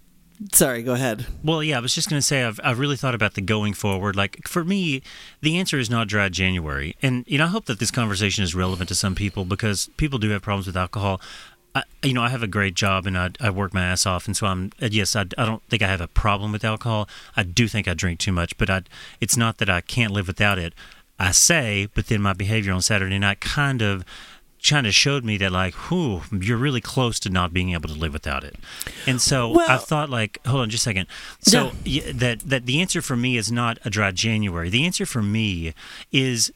Sorry, 0.54 0.82
go 0.82 0.94
ahead. 0.94 1.28
Well, 1.44 1.62
yeah, 1.62 1.78
I 1.78 1.82
was 1.82 1.94
just 1.94 2.10
going 2.10 2.18
to 2.20 2.26
say 2.26 2.44
I've 2.44 2.60
I've 2.64 2.80
really 2.80 2.98
thought 2.98 3.14
about 3.14 3.36
the 3.36 3.42
going 3.42 3.74
forward. 3.74 4.16
Like 4.16 4.48
for 4.48 4.64
me, 4.64 5.04
the 5.42 5.58
answer 5.60 5.78
is 5.78 5.88
not 5.88 6.08
dry 6.08 6.30
January, 6.30 6.96
and 7.04 7.24
you 7.28 7.38
know 7.38 7.44
I 7.46 7.48
hope 7.50 7.66
that 7.66 7.78
this 7.80 7.92
conversation 7.92 8.44
is 8.44 8.56
relevant 8.56 8.88
to 8.90 8.96
some 8.96 9.14
people 9.14 9.46
because 9.46 9.92
people 9.98 10.18
do 10.18 10.30
have 10.32 10.42
problems 10.42 10.66
with 10.66 10.76
alcohol. 10.76 11.22
I, 11.74 11.84
you 12.04 12.14
know, 12.14 12.22
I 12.22 12.30
have 12.30 12.44
a 12.44 12.48
great 12.48 12.74
job 12.74 13.06
and 13.08 13.18
I, 13.18 13.30
I 13.40 13.50
work 13.50 13.74
my 13.74 13.84
ass 13.86 14.06
off, 14.06 14.28
and 14.28 14.36
so 14.36 14.48
I'm 14.48 14.72
uh, 14.82 14.90
yes, 14.92 15.16
I, 15.16 15.22
I 15.38 15.46
don't 15.46 15.64
think 15.70 15.82
I 15.82 15.88
have 15.88 16.02
a 16.02 16.08
problem 16.08 16.52
with 16.52 16.66
alcohol. 16.66 17.08
I 17.36 17.44
do 17.44 17.68
think 17.68 17.88
I 17.88 17.94
drink 17.94 18.20
too 18.20 18.32
much, 18.32 18.58
but 18.58 18.70
I 18.70 18.82
it's 19.20 19.38
not 19.38 19.58
that 19.60 19.70
I 19.70 19.82
can't 19.82 20.12
live 20.12 20.28
without 20.28 20.60
it. 20.60 20.74
I 21.20 21.32
say, 21.32 21.88
but 21.94 22.08
then 22.08 22.22
my 22.22 22.34
behavior 22.34 22.74
on 22.74 22.82
Saturday 22.82 23.20
night 23.20 23.40
kind 23.42 23.82
of 23.82 24.04
kind 24.68 24.86
of 24.86 24.94
showed 24.94 25.24
me 25.24 25.38
that 25.38 25.52
like, 25.52 25.74
whew, 25.90 26.22
you're 26.32 26.58
really 26.58 26.82
close 26.82 27.20
to 27.20 27.30
not 27.30 27.52
being 27.54 27.72
able 27.74 27.90
to 27.90 27.96
live 27.96 28.14
without 28.14 28.44
it. 28.44 28.56
And 29.08 29.20
so 29.22 29.50
Well- 29.50 29.70
I 29.70 29.78
thought 29.78 30.10
like, 30.10 30.40
hold 30.46 30.62
on 30.62 30.70
just 30.70 30.84
a 30.84 30.90
second. 30.90 31.08
So 31.40 31.72
y 31.86 32.02
that 32.14 32.42
that 32.42 32.66
the 32.66 32.82
answer 32.82 33.02
for 33.02 33.16
me 33.16 33.38
is 33.38 33.52
not 33.52 33.80
a 33.86 33.90
dry 33.90 34.12
January. 34.12 34.70
The 34.70 34.86
answer 34.86 35.06
for 35.06 35.22
me 35.22 35.74
is 36.12 36.52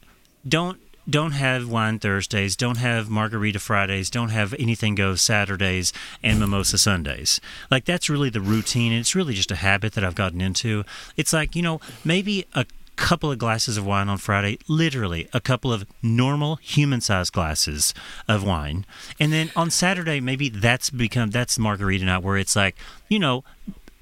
don't 0.46 0.78
don't 1.08 1.32
have 1.32 1.68
wine 1.68 1.98
Thursdays, 1.98 2.56
don't 2.56 2.78
have 2.78 3.08
margarita 3.08 3.58
Fridays, 3.58 4.10
don't 4.10 4.30
have 4.30 4.54
anything 4.58 4.94
go 4.94 5.14
Saturdays 5.14 5.92
and 6.22 6.40
mimosa 6.40 6.78
Sundays. 6.78 7.40
Like 7.70 7.84
that's 7.84 8.10
really 8.10 8.30
the 8.30 8.40
routine 8.40 8.92
and 8.92 9.00
it's 9.00 9.14
really 9.14 9.34
just 9.34 9.50
a 9.50 9.56
habit 9.56 9.92
that 9.94 10.04
I've 10.04 10.14
gotten 10.14 10.40
into. 10.40 10.84
It's 11.16 11.32
like, 11.32 11.54
you 11.54 11.62
know, 11.62 11.80
maybe 12.04 12.46
a 12.54 12.66
couple 12.96 13.30
of 13.30 13.38
glasses 13.38 13.76
of 13.76 13.86
wine 13.86 14.08
on 14.08 14.18
Friday, 14.18 14.58
literally 14.68 15.28
a 15.32 15.40
couple 15.40 15.72
of 15.72 15.86
normal 16.02 16.56
human-sized 16.56 17.32
glasses 17.32 17.94
of 18.26 18.42
wine, 18.42 18.86
and 19.20 19.32
then 19.32 19.52
on 19.54 19.70
Saturday 19.70 20.18
maybe 20.18 20.48
that's 20.48 20.90
become 20.90 21.30
that's 21.30 21.58
margarita 21.58 22.04
night 22.04 22.22
where 22.22 22.36
it's 22.36 22.56
like 22.56 22.76
you 23.08 23.18
know. 23.18 23.44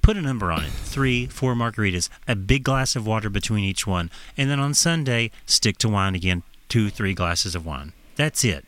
Put 0.03 0.19
a 0.19 0.21
number 0.21 0.53
on 0.53 0.65
it. 0.65 0.71
Three, 0.71 1.25
four 1.25 1.55
margaritas, 1.55 2.11
a 2.29 2.37
big 2.37 2.63
glass 2.63 2.95
of 2.95 3.07
water 3.07 3.31
between 3.31 3.65
each 3.65 3.87
one. 3.87 4.11
And 4.37 4.51
then 4.51 4.61
on 4.61 4.75
Sunday, 4.75 5.31
stick 5.47 5.79
to 5.79 5.89
wine 5.89 6.15
again. 6.15 6.43
Two, 6.75 6.91
three 6.91 7.15
glasses 7.15 7.55
of 7.55 7.65
wine. 7.65 7.93
That's 8.17 8.45
it. 8.45 8.65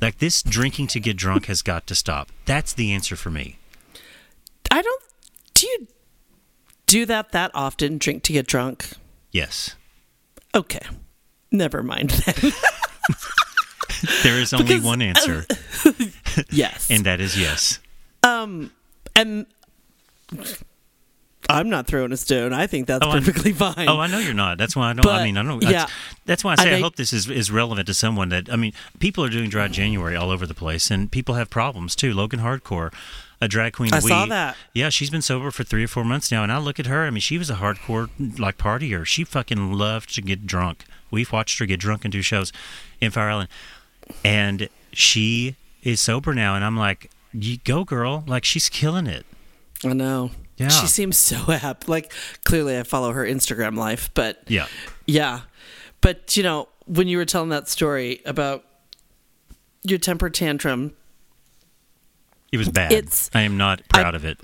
Like 0.00 0.18
this 0.18 0.40
drinking 0.40 0.86
to 0.86 1.00
get 1.00 1.16
drunk 1.16 1.46
has 1.46 1.62
got 1.62 1.84
to 1.88 1.96
stop. 1.96 2.30
That's 2.44 2.72
the 2.72 2.92
answer 2.92 3.16
for 3.16 3.28
me. 3.28 3.58
I 4.70 4.80
don't. 4.80 5.02
Do 5.54 5.66
you 5.66 5.88
do 6.86 7.04
that 7.06 7.32
that 7.32 7.50
often? 7.52 7.98
Drink 7.98 8.22
to 8.22 8.32
get 8.32 8.46
drunk? 8.46 8.90
Yes. 9.32 9.74
Okay. 10.54 10.78
Never 11.50 11.82
mind 11.82 12.10
then. 12.10 12.52
There 14.22 14.38
is 14.38 14.52
only 14.52 14.66
Because, 14.66 14.84
one 14.84 15.02
answer, 15.02 15.44
yes. 16.50 16.88
and 16.88 17.04
that 17.04 17.20
is 17.20 17.36
yes. 17.36 17.80
Um, 18.22 18.70
and 19.16 19.44
I'm 21.54 21.68
not 21.68 21.86
throwing 21.86 22.12
a 22.12 22.16
stone. 22.16 22.52
I 22.52 22.66
think 22.66 22.86
that's 22.86 23.04
Oh, 23.06 23.10
I- 23.10 23.18
perfectly 23.18 23.52
fine. 23.52 23.88
Oh, 23.88 23.98
I 23.98 24.06
know 24.06 24.18
you're 24.18 24.34
not. 24.34 24.58
That's 24.58 24.74
why 24.76 24.90
I 24.90 24.92
don't. 24.92 25.06
I 25.06 25.24
mean, 25.24 25.36
I 25.36 25.42
don't. 25.42 25.62
yeah. 25.62 25.86
That's, 26.26 26.42
why 26.44 26.52
I 26.52 26.54
I 26.54 26.56
say 26.56 26.62
I, 26.62 26.72
think- 26.74 26.84
hope 26.84 26.96
this 26.96 27.12
is 27.12 27.28
is 27.28 27.50
relevant 27.50 27.86
to 27.88 27.94
someone 27.94 28.28
that. 28.30 28.50
I 28.52 28.56
mean, 28.56 28.72
people 28.98 29.24
are 29.24 29.28
doing 29.30 29.50
dry 29.50 29.68
January 29.68 30.16
all 30.16 30.30
over 30.30 30.46
the 30.46 30.54
place, 30.54 30.90
and 30.90 31.10
people 31.10 31.34
have 31.34 31.50
problems 31.50 31.94
too. 31.96 32.12
Logan 32.14 32.40
Hardcore, 32.40 32.92
a 33.40 33.48
drag 33.48 33.72
queen. 33.74 33.92
I 33.92 33.98
we, 34.00 34.08
saw 34.10 34.26
that. 34.26 34.56
Yeah, 34.74 34.88
she's 34.90 35.10
been 35.10 35.22
sober 35.22 35.50
for 35.50 35.64
three 35.64 35.84
or 35.84 35.88
four 35.88 36.04
months 36.04 36.30
now, 36.30 36.42
and 36.42 36.52
I 36.52 36.58
look 36.58 36.78
at 36.80 36.86
her. 36.86 37.06
I 37.06 37.10
mean, 37.10 37.20
she 37.20 37.38
was 37.38 37.50
a 37.50 37.54
hardcore 37.56 38.08
like 38.38 38.58
partier. 38.58 39.04
She 39.06 39.24
fucking 39.24 39.72
loved 39.72 40.14
to 40.14 40.22
get 40.22 40.46
drunk. 40.46 40.84
We've 41.10 41.30
watched 41.32 41.58
her 41.58 41.66
get 41.66 41.80
drunk 41.80 42.04
and 42.04 42.12
do 42.12 42.22
shows 42.22 42.52
in 43.00 43.10
Fire 43.10 43.30
Island, 43.30 43.48
and 44.24 44.68
she 44.92 45.56
is 45.82 46.00
sober 46.00 46.34
now. 46.34 46.54
And 46.54 46.64
I'm 46.64 46.76
like, 46.76 47.10
you 47.32 47.58
go, 47.64 47.84
girl. 47.84 48.24
Like 48.26 48.44
she's 48.44 48.68
killing 48.68 49.06
it. 49.06 49.24
I 49.84 49.92
know. 49.94 50.30
Yeah. 50.60 50.68
She 50.68 50.86
seems 50.86 51.16
so 51.16 51.36
happy. 51.36 51.86
Like 51.88 52.12
clearly, 52.44 52.78
I 52.78 52.82
follow 52.82 53.12
her 53.12 53.24
Instagram 53.24 53.76
life, 53.76 54.10
but 54.14 54.42
Yeah. 54.46 54.66
yeah. 55.06 55.40
But 56.00 56.36
you 56.36 56.42
know, 56.42 56.68
when 56.86 57.08
you 57.08 57.16
were 57.16 57.24
telling 57.24 57.48
that 57.50 57.68
story 57.68 58.20
about 58.26 58.64
your 59.82 59.98
temper 59.98 60.28
tantrum, 60.30 60.92
It 62.52 62.58
was 62.58 62.68
bad. 62.68 62.92
It's- 62.92 63.30
I 63.34 63.42
am 63.42 63.56
not 63.56 63.82
proud 63.88 64.14
of 64.14 64.24
it. 64.24 64.38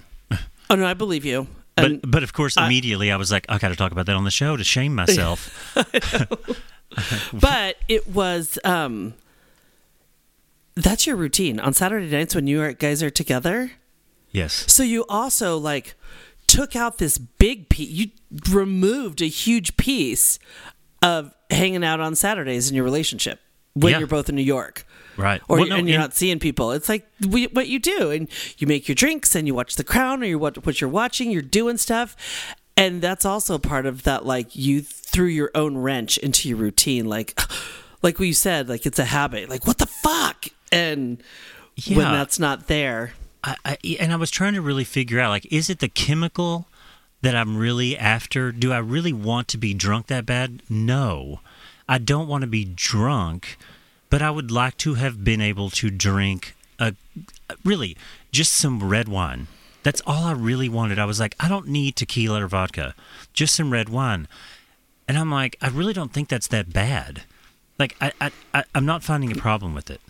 oh 0.71 0.75
no, 0.75 0.87
I 0.87 0.95
believe 0.95 1.25
you. 1.25 1.47
But 1.77 1.85
And 1.85 2.11
but 2.11 2.23
of 2.23 2.33
course, 2.33 2.57
I- 2.57 2.64
immediately 2.67 3.12
I 3.12 3.17
was 3.17 3.31
like, 3.31 3.45
I 3.51 3.59
got 3.59 3.69
to 3.69 3.77
talk 3.77 3.93
about 3.93 4.07
that 4.07 4.17
on 4.17 4.25
the 4.25 4.31
show 4.31 4.57
to 4.57 4.64
shame 4.64 4.95
myself. 5.03 5.75
but 7.33 7.77
it 7.89 8.09
was 8.09 8.59
um 8.64 9.14
that's 10.75 11.07
your 11.07 11.17
routine 11.17 11.59
on 11.61 11.73
Saturday 11.73 12.11
nights 12.11 12.35
when 12.35 12.47
you 12.47 12.73
guys 12.75 13.03
are 13.03 13.11
together. 13.11 13.73
yes. 14.31 14.64
So 14.73 14.83
you 14.83 15.05
also 15.09 15.57
like 15.59 15.95
took 16.57 16.75
out 16.77 16.99
this 16.99 17.19
big 17.19 17.69
piece. 17.69 17.89
You 17.91 18.11
removed 18.51 19.21
a 19.23 19.27
huge 19.27 19.77
piece 19.77 20.39
of 21.03 21.33
hanging 21.51 21.85
out 21.85 22.01
on 22.01 22.15
Saturdays 22.15 22.69
in 22.69 22.75
your 22.75 22.85
relationship 22.85 23.41
when 23.75 23.93
Yeah. 23.93 23.99
you're 23.99 24.09
both 24.09 24.29
in 24.29 24.35
New 24.37 24.43
York. 24.43 24.87
Right. 25.17 25.41
Or 25.49 25.59
Well, 25.59 25.69
no, 25.69 25.77
and 25.77 25.89
you're 25.89 25.95
in- 25.97 26.01
not 26.01 26.15
seeing 26.15 26.39
people. 26.39 26.73
It's 26.73 26.89
like 26.89 27.07
we, 27.27 27.47
what 27.49 27.69
you 27.69 27.79
do, 27.79 28.11
and 28.11 28.29
you 28.59 28.67
make 28.67 28.89
your 28.89 28.95
drinks, 28.95 29.35
and 29.35 29.47
you 29.47 29.55
watch 29.55 29.77
The 29.77 29.85
Crown, 29.85 30.23
or 30.23 30.27
you 30.27 30.39
what 30.39 30.65
what 30.67 30.81
you're 30.81 30.91
watching. 30.91 31.31
You're 31.31 31.41
doing 31.43 31.77
stuff, 31.79 32.17
and 32.77 33.01
that's 33.01 33.25
also 33.25 33.57
part 33.59 33.87
of 33.87 34.03
that. 34.03 34.27
Like 34.27 34.55
you 34.57 34.83
threw 34.83 35.27
your 35.27 35.51
own 35.55 35.79
wrench 35.79 36.19
into 36.19 36.49
your 36.49 36.59
routine. 36.59 37.07
Like, 37.07 37.39
like 38.03 38.19
what 38.19 38.29
you 38.29 38.35
said, 38.35 38.69
like 38.69 38.85
it's 38.85 38.99
a 38.99 39.07
habit. 39.07 39.49
Like 39.49 39.67
what 39.67 39.79
the 39.79 39.87
fuck? 39.87 40.47
And 40.73 41.23
when 41.89 41.99
that's 41.99 42.39
not 42.39 42.67
there, 42.67 43.13
I, 43.47 43.57
I, 43.65 43.79
and 44.01 44.13
I 44.13 44.17
was 44.17 44.31
trying 44.31 44.55
to 44.55 44.61
really 44.61 44.85
figure 44.85 45.21
out 45.21 45.31
like, 45.31 45.47
is 45.53 45.71
it 45.71 45.79
the 45.79 45.89
chemical 45.89 46.67
that 47.23 47.37
I'm 47.37 47.57
really 47.57 47.97
after? 47.97 48.51
Do 48.51 48.73
I 48.73 48.79
really 48.79 49.13
want 49.13 49.49
to 49.49 49.59
be 49.59 49.73
drunk 49.73 50.09
that 50.09 50.27
bad? 50.27 50.63
No, 50.69 51.41
I 51.89 51.99
don't 51.99 52.29
want 52.29 52.43
to 52.43 52.49
be 52.49 52.65
drunk, 52.65 53.57
but 54.11 54.21
I 54.21 54.31
would 54.31 54.51
like 54.51 54.77
to 54.79 54.95
have 54.95 55.23
been 55.23 55.41
able 55.41 55.71
to 55.71 55.91
drink 55.91 56.57
a 56.79 56.95
really 57.65 57.97
just 58.33 58.53
some 58.53 58.83
red 58.83 59.09
wine. 59.09 59.47
That's 59.85 60.03
all 60.05 60.25
I 60.25 60.33
really 60.33 60.69
wanted. 60.69 60.99
I 60.99 61.05
was 61.05 61.21
like, 61.21 61.37
I 61.39 61.49
don't 61.49 61.69
need 61.69 61.95
tequila 61.95 62.45
or 62.45 62.49
vodka, 62.49 62.95
just 63.33 63.55
some 63.55 63.73
red 63.73 63.89
wine. 63.89 64.27
And 65.07 65.17
I'm 65.17 65.31
like, 65.31 65.57
I 65.63 65.69
really 65.69 65.93
don't 65.93 66.13
think 66.13 66.29
that's 66.29 66.49
that 66.49 66.73
bad. 66.73 67.23
Like, 67.79 67.95
I, 68.01 68.13
I, 68.21 68.31
I 68.53 68.65
I'm 68.75 68.87
not 68.87 69.05
finding 69.05 69.31
a 69.31 69.37
problem 69.37 69.73
with 69.75 69.89
it. 69.89 70.01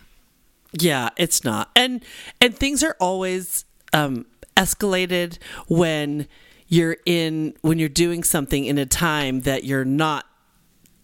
Yeah, 0.80 1.10
it's 1.16 1.44
not. 1.44 1.70
And 1.76 2.04
and 2.40 2.54
things 2.56 2.82
are 2.82 2.96
always 3.00 3.64
um 3.92 4.26
escalated 4.56 5.38
when 5.68 6.26
you're 6.68 6.96
in 7.06 7.54
when 7.62 7.78
you're 7.78 7.88
doing 7.88 8.24
something 8.24 8.64
in 8.64 8.78
a 8.78 8.86
time 8.86 9.42
that 9.42 9.64
you're 9.64 9.84
not 9.84 10.24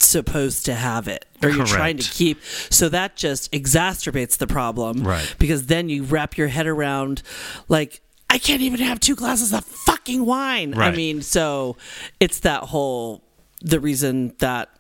supposed 0.01 0.65
to 0.67 0.75
have 0.75 1.07
it 1.07 1.25
or 1.43 1.49
you're 1.49 1.65
trying 1.65 1.97
to 1.97 2.11
keep 2.11 2.43
so 2.71 2.89
that 2.89 3.15
just 3.15 3.53
exacerbates 3.53 4.37
the 4.37 4.49
problem 4.49 5.05
Right. 5.05 5.33
because 5.39 5.67
then 5.67 5.89
you 5.89 6.03
wrap 6.03 6.37
your 6.37 6.49
head 6.49 6.67
around 6.67 7.23
like 7.69 8.01
I 8.29 8.39
can't 8.39 8.63
even 8.63 8.81
have 8.81 8.99
two 8.99 9.15
glasses 9.15 9.53
of 9.53 9.63
fucking 9.65 10.25
wine. 10.25 10.75
I 10.77 10.91
mean, 10.91 11.21
so 11.23 11.77
it's 12.19 12.41
that 12.41 12.63
whole 12.65 13.23
the 13.61 13.79
reason 13.79 14.35
that 14.39 14.72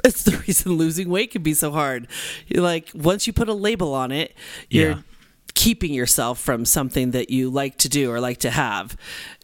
it's 0.04 0.22
the 0.24 0.36
reason 0.46 0.72
losing 0.72 1.08
weight 1.08 1.30
can 1.32 1.42
be 1.42 1.54
so 1.54 1.70
hard. 1.70 2.06
You're 2.46 2.62
like 2.62 2.90
once 2.94 3.26
you 3.26 3.32
put 3.32 3.48
a 3.48 3.54
label 3.54 3.94
on 3.94 4.12
it, 4.12 4.34
you're 4.68 4.90
Yeah. 4.90 4.98
keeping 5.54 5.92
yourself 5.92 6.38
from 6.40 6.64
something 6.64 7.10
that 7.12 7.30
you 7.30 7.50
like 7.50 7.76
to 7.78 7.88
do 7.88 8.10
or 8.10 8.20
like 8.20 8.38
to 8.38 8.50
have. 8.50 8.96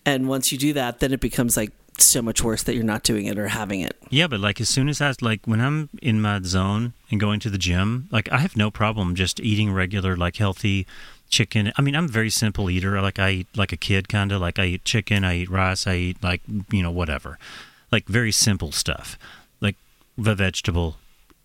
And 0.04 0.28
once 0.28 0.52
you 0.52 0.58
do 0.58 0.72
that, 0.74 1.00
then 1.00 1.12
it 1.12 1.20
becomes 1.20 1.56
like 1.56 1.72
so 1.98 2.20
much 2.20 2.44
worse 2.44 2.62
that 2.62 2.74
you're 2.74 2.84
not 2.84 3.02
doing 3.02 3.24
it 3.26 3.38
or 3.38 3.48
having 3.48 3.80
it. 3.80 3.96
Yeah, 4.10 4.26
but 4.26 4.38
like 4.40 4.60
as 4.60 4.68
soon 4.68 4.88
as 4.88 5.00
I 5.00 5.12
like 5.20 5.40
when 5.46 5.60
I'm 5.60 5.88
in 6.02 6.20
my 6.20 6.40
zone 6.42 6.92
and 7.10 7.18
going 7.18 7.40
to 7.40 7.50
the 7.50 7.58
gym, 7.58 8.08
like 8.12 8.30
I 8.30 8.38
have 8.38 8.56
no 8.56 8.70
problem 8.70 9.14
just 9.14 9.40
eating 9.40 9.72
regular 9.72 10.14
like 10.16 10.36
healthy 10.36 10.86
chicken. 11.28 11.72
I 11.76 11.82
mean, 11.82 11.96
I'm 11.96 12.04
a 12.04 12.08
very 12.08 12.30
simple 12.30 12.70
eater. 12.70 13.00
Like 13.00 13.18
I 13.18 13.30
eat 13.30 13.48
like 13.56 13.72
a 13.72 13.76
kid 13.76 14.08
kind 14.08 14.30
of 14.30 14.40
like 14.40 14.58
I 14.58 14.66
eat 14.66 14.84
chicken, 14.84 15.24
I 15.24 15.38
eat 15.38 15.50
rice, 15.50 15.86
I 15.86 15.96
eat 15.96 16.22
like 16.22 16.42
you 16.70 16.82
know 16.82 16.90
whatever. 16.90 17.38
Like 17.90 18.06
very 18.06 18.30
simple 18.32 18.72
stuff. 18.72 19.18
The 20.16 20.34
vegetable 20.34 20.96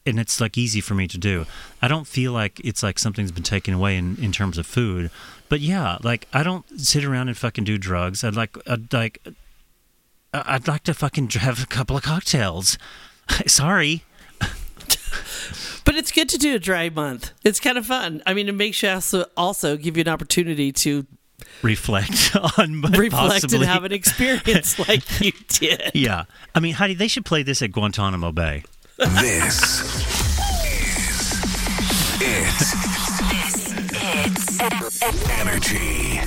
and 0.05 0.19
it's 0.19 0.41
like 0.41 0.57
easy 0.57 0.81
for 0.81 0.95
me 0.95 1.07
to 1.07 1.17
do. 1.17 1.45
I 1.81 1.87
don't 1.87 2.07
feel 2.07 2.31
like 2.31 2.59
it's 2.63 2.83
like 2.83 2.97
something's 2.97 3.31
been 3.31 3.43
taken 3.43 3.73
away 3.73 3.97
in, 3.97 4.17
in 4.17 4.31
terms 4.31 4.57
of 4.57 4.65
food. 4.65 5.11
But 5.49 5.59
yeah, 5.59 5.97
like 6.01 6.27
I 6.33 6.43
don't 6.43 6.65
sit 6.79 7.03
around 7.03 7.27
and 7.27 7.37
fucking 7.37 7.63
do 7.63 7.77
drugs. 7.77 8.23
I'd 8.23 8.35
like 8.35 8.57
I'd 8.67 8.91
like 8.93 9.19
I'd 10.33 10.67
like 10.67 10.83
to 10.83 10.93
fucking 10.93 11.29
have 11.31 11.61
a 11.63 11.67
couple 11.67 11.95
of 11.95 12.03
cocktails. 12.03 12.77
Sorry. 13.47 14.03
But 15.83 15.95
it's 15.95 16.11
good 16.11 16.29
to 16.29 16.37
do 16.37 16.55
a 16.55 16.59
dry 16.59 16.89
month. 16.89 17.31
It's 17.43 17.59
kind 17.59 17.77
of 17.77 17.87
fun. 17.87 18.21
I 18.25 18.33
mean, 18.33 18.47
it 18.47 18.55
makes 18.55 18.81
you 18.83 18.89
also 18.89 19.25
also 19.35 19.77
give 19.77 19.97
you 19.97 20.01
an 20.01 20.07
opportunity 20.07 20.71
to 20.71 21.05
Reflect 21.61 22.35
on 22.57 22.81
but 22.81 22.97
reflect 22.97 23.11
possibly. 23.43 23.57
and 23.57 23.65
have 23.65 23.83
an 23.83 23.91
experience 23.91 24.77
like 24.87 25.21
you 25.21 25.31
did. 25.47 25.91
Yeah. 25.93 26.25
I 26.55 26.59
mean, 26.59 26.73
Heidi, 26.75 26.93
they 26.95 27.07
should 27.07 27.25
play 27.25 27.43
this 27.43 27.61
at 27.61 27.71
Guantanamo 27.71 28.31
Bay. 28.31 28.63
This 28.97 29.81
is 32.21 33.73
it. 33.73 35.29
Energy. 35.39 36.19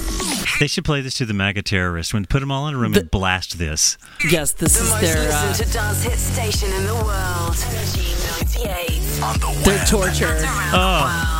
They 0.61 0.67
should 0.67 0.85
play 0.85 1.01
this 1.01 1.15
to 1.19 1.27
the 1.27 1.35
MAGA 1.35 1.63
terrorists 1.63 2.13
when 2.15 2.25
put 2.27 2.41
them 2.41 2.51
all 2.51 2.67
in 2.69 2.75
a 2.75 2.79
room 2.79 2.95
and 2.95 3.11
blast 3.11 3.59
this. 3.59 3.97
Yes, 4.29 4.53
this 4.53 4.77
The 4.79 4.85
is 4.85 4.91
most 4.91 5.01
their 5.03 5.17
uh, 5.33 5.49
listened 5.49 5.69
to 5.69 5.75
dance 5.75 6.03
hit 6.03 6.19
station 6.19 6.73
in 6.73 6.87
the 6.87 6.95
world. 6.95 7.57
Energy 7.69 8.15
98. 8.59 9.23
On 9.23 9.39
the 9.41 9.61
their 9.65 9.85
torture. 9.87 10.37
Oh, 10.73 11.34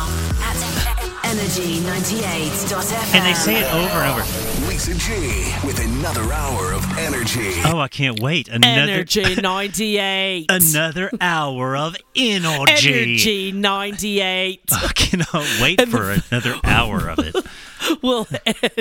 At 1.37 1.41
energy98.fm. 1.41 3.13
and 3.15 3.25
they 3.25 3.33
say 3.33 3.59
it 3.59 3.73
over 3.73 3.99
and 3.99 4.11
over. 4.21 4.67
Lisa 4.69 4.93
G 4.95 5.53
with 5.67 5.79
another 5.83 6.31
hour 6.31 6.71
of 6.71 6.85
energy. 6.97 7.51
Oh, 7.65 7.77
I 7.79 7.89
can't 7.89 8.21
wait. 8.21 8.47
Another 8.47 8.69
Energy 8.93 9.35
98. 9.41 10.45
another 10.49 11.11
hour 11.19 11.75
of 11.75 11.97
energy. 12.15 12.93
Energy 13.11 13.51
98 13.51 14.61
I 14.71 14.87
cannot 14.95 15.45
wait 15.61 15.81
And 15.81 15.91
for 15.91 16.11
another 16.11 16.55
hour 16.63 17.09
of 17.09 17.19
it. 17.19 17.35
we'll 18.01 18.27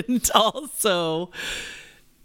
end 0.06 0.30
also. 0.32 1.30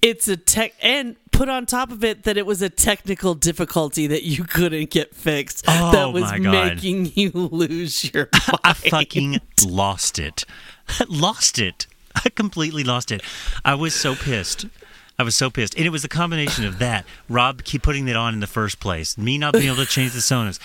It's 0.02 0.28
a 0.28 0.38
tech, 0.38 0.74
and 0.82 1.16
put 1.32 1.50
on 1.50 1.66
top 1.66 1.92
of 1.92 2.04
it 2.04 2.24
that 2.24 2.38
it 2.38 2.46
was 2.46 2.62
a 2.62 2.70
technical 2.70 3.34
difficulty 3.34 4.08
that 4.08 4.24
you 4.24 4.44
couldn't 4.44 4.90
get 4.90 5.16
fixed. 5.16 5.64
Oh, 5.68 5.92
that 5.92 6.14
was 6.14 6.32
making 6.40 7.12
you 7.16 7.32
lose 7.32 8.14
your. 8.14 8.30
I 8.64 8.74
fucking 8.74 9.40
lost 9.66 10.20
it. 10.20 10.44
lost 11.08 11.60
it. 11.60 11.88
I 12.26 12.30
completely 12.30 12.84
lost 12.84 13.12
it. 13.12 13.22
I 13.64 13.76
was 13.76 13.96
so 13.96 14.16
pissed. 14.16 14.66
I 15.18 15.24
was 15.24 15.36
so 15.36 15.50
pissed, 15.50 15.76
and 15.76 15.86
it 15.86 15.90
was 15.90 16.02
the 16.02 16.08
combination 16.08 16.66
of 16.66 16.80
that, 16.80 17.06
Rob 17.28 17.66
keep 17.66 17.84
putting 17.84 18.06
that 18.06 18.16
on 18.16 18.34
in 18.34 18.40
the 18.40 18.48
first 18.48 18.80
place, 18.80 19.18
me 19.18 19.38
not 19.38 19.52
being 19.52 19.66
able 19.66 19.76
to 19.76 19.86
change 19.86 20.14
the 20.14 20.20
Sonos. 20.20 20.60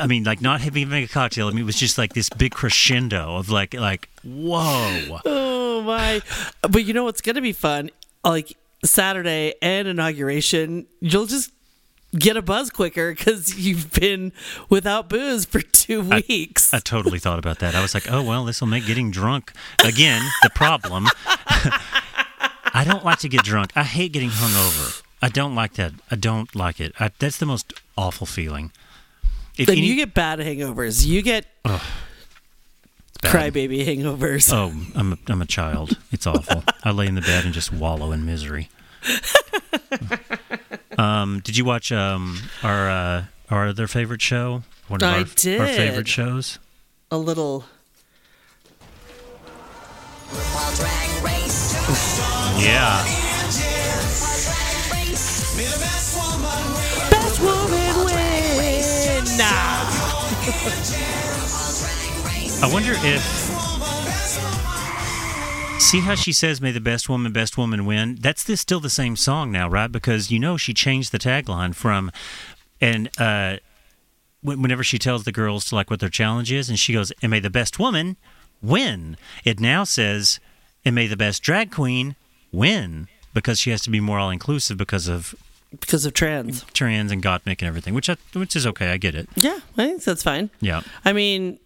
I 0.00 0.06
mean, 0.06 0.24
like 0.24 0.40
not 0.40 0.62
having 0.62 0.80
even 0.80 0.90
make 0.90 1.10
a 1.10 1.12
cocktail. 1.12 1.48
I 1.48 1.50
mean, 1.50 1.60
it 1.60 1.66
was 1.66 1.78
just 1.78 1.98
like 1.98 2.14
this 2.14 2.30
big 2.30 2.52
crescendo 2.52 3.36
of 3.36 3.50
like, 3.50 3.74
like, 3.74 4.08
whoa. 4.24 5.20
Oh 5.26 5.82
my! 5.82 6.22
But 6.62 6.84
you 6.84 6.94
know 6.94 7.04
what's 7.04 7.20
gonna 7.20 7.42
be 7.42 7.52
fun? 7.52 7.90
Like 8.24 8.56
Saturday 8.84 9.54
and 9.60 9.88
inauguration, 9.88 10.86
you'll 11.00 11.26
just 11.26 11.52
get 12.18 12.36
a 12.36 12.42
buzz 12.42 12.70
quicker 12.70 13.12
because 13.14 13.58
you've 13.58 13.92
been 13.92 14.32
without 14.68 15.08
booze 15.08 15.44
for 15.44 15.60
two 15.60 16.02
weeks. 16.02 16.72
I 16.72 16.78
totally 16.78 17.18
thought 17.18 17.38
about 17.38 17.58
that. 17.58 17.74
I 17.74 17.82
was 17.82 17.94
like, 17.94 18.10
oh 18.10 18.22
well, 18.22 18.44
this 18.44 18.60
will 18.60 18.68
make 18.68 18.86
getting 18.86 19.10
drunk 19.10 19.52
again 19.84 20.22
the 20.42 20.50
problem. 20.50 21.06
I 22.74 22.84
don't 22.84 23.04
like 23.04 23.18
to 23.20 23.28
get 23.28 23.42
drunk. 23.42 23.72
I 23.74 23.82
hate 23.82 24.12
getting 24.12 24.30
hungover. 24.30 25.02
I 25.20 25.28
don't 25.28 25.54
like 25.54 25.74
that. 25.74 25.92
I 26.10 26.16
don't 26.16 26.54
like 26.54 26.80
it. 26.80 26.92
I, 27.00 27.10
that's 27.18 27.38
the 27.38 27.46
most 27.46 27.72
awful 27.96 28.26
feeling. 28.26 28.72
If 29.56 29.66
then 29.66 29.78
any- 29.78 29.86
you 29.86 29.96
get 29.96 30.14
bad 30.14 30.38
hangovers. 30.38 31.04
You 31.04 31.22
get 31.22 31.46
Ugh. 31.64 31.80
Bad. 33.22 33.52
crybaby 33.52 33.84
hangovers. 33.86 34.52
Oh, 34.52 34.72
I'm 34.94 35.12
a, 35.14 35.18
I'm 35.28 35.42
a 35.42 35.46
child. 35.46 35.98
It's 36.12 36.26
awful. 36.26 36.62
I 36.84 36.90
lay 36.90 37.06
in 37.06 37.14
the 37.14 37.20
bed 37.20 37.44
and 37.44 37.54
just 37.54 37.72
wallow 37.72 38.12
in 38.12 38.24
misery. 38.24 38.68
um, 40.98 41.40
did 41.44 41.56
you 41.56 41.64
watch 41.64 41.92
um, 41.92 42.38
our 42.62 42.90
uh, 42.90 43.24
our 43.50 43.68
other 43.68 43.86
favorite 43.86 44.22
show? 44.22 44.62
One 44.88 45.02
of 45.02 45.08
I 45.08 45.18
our, 45.18 45.24
did. 45.24 45.60
our 45.60 45.66
favorite 45.66 46.08
shows. 46.08 46.58
A 47.10 47.18
little. 47.18 47.64
Yeah. 52.58 53.04
Best 57.10 57.40
woman 57.40 58.04
win. 58.04 59.24
Nah. 59.38 61.04
I 62.60 62.68
wonder 62.72 62.92
if. 62.96 63.22
See 65.80 66.00
how 66.00 66.16
she 66.16 66.32
says, 66.32 66.60
"May 66.60 66.72
the 66.72 66.80
best 66.80 67.08
woman, 67.08 67.32
best 67.32 67.56
woman 67.56 67.86
win." 67.86 68.16
That's 68.20 68.42
this 68.42 68.60
still 68.60 68.80
the 68.80 68.90
same 68.90 69.14
song 69.14 69.52
now, 69.52 69.68
right? 69.68 69.90
Because 69.90 70.32
you 70.32 70.40
know 70.40 70.56
she 70.56 70.74
changed 70.74 71.12
the 71.12 71.20
tagline 71.20 71.72
from, 71.72 72.10
and 72.80 73.08
uh, 73.16 73.58
whenever 74.42 74.82
she 74.82 74.98
tells 74.98 75.22
the 75.22 75.30
girls 75.30 75.66
to 75.66 75.76
like 75.76 75.88
what 75.88 76.00
their 76.00 76.08
challenge 76.08 76.50
is, 76.50 76.68
and 76.68 76.80
she 76.80 76.92
goes, 76.92 77.12
"And 77.22 77.30
may 77.30 77.38
the 77.38 77.48
best 77.48 77.78
woman 77.78 78.16
win." 78.60 79.16
It 79.44 79.60
now 79.60 79.84
says, 79.84 80.40
"And 80.84 80.96
may 80.96 81.06
the 81.06 81.16
best 81.16 81.42
drag 81.44 81.70
queen 81.70 82.16
win," 82.50 83.06
because 83.32 83.60
she 83.60 83.70
has 83.70 83.82
to 83.82 83.90
be 83.90 84.00
more 84.00 84.18
all 84.18 84.30
inclusive 84.30 84.76
because 84.76 85.06
of 85.06 85.32
because 85.80 86.04
of 86.04 86.12
trans, 86.12 86.64
trans 86.72 87.12
and 87.12 87.22
Gottmik 87.22 87.60
and 87.60 87.68
everything, 87.68 87.94
which 87.94 88.10
I, 88.10 88.16
which 88.32 88.56
is 88.56 88.66
okay. 88.66 88.90
I 88.90 88.96
get 88.96 89.14
it. 89.14 89.28
Yeah, 89.36 89.60
I 89.76 89.86
think 89.86 90.02
that's 90.02 90.24
fine. 90.24 90.50
Yeah. 90.60 90.80
I 91.04 91.12
mean, 91.12 91.60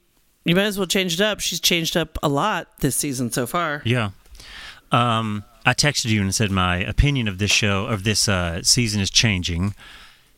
you 0.44 0.54
might 0.54 0.64
as 0.64 0.78
well 0.78 0.86
change 0.86 1.14
it 1.14 1.20
up. 1.20 1.40
She's 1.40 1.60
changed 1.60 1.96
up 1.96 2.18
a 2.22 2.28
lot 2.28 2.78
this 2.78 2.96
season 2.96 3.30
so 3.30 3.46
far. 3.46 3.82
Yeah. 3.84 4.10
Um, 4.90 5.44
I 5.64 5.74
texted 5.74 6.06
you 6.06 6.20
and 6.20 6.34
said 6.34 6.50
my 6.50 6.78
opinion 6.78 7.28
of 7.28 7.38
this 7.38 7.50
show 7.50 7.86
of 7.86 8.04
this 8.04 8.28
uh, 8.28 8.62
season 8.62 9.00
is 9.00 9.10
changing. 9.10 9.74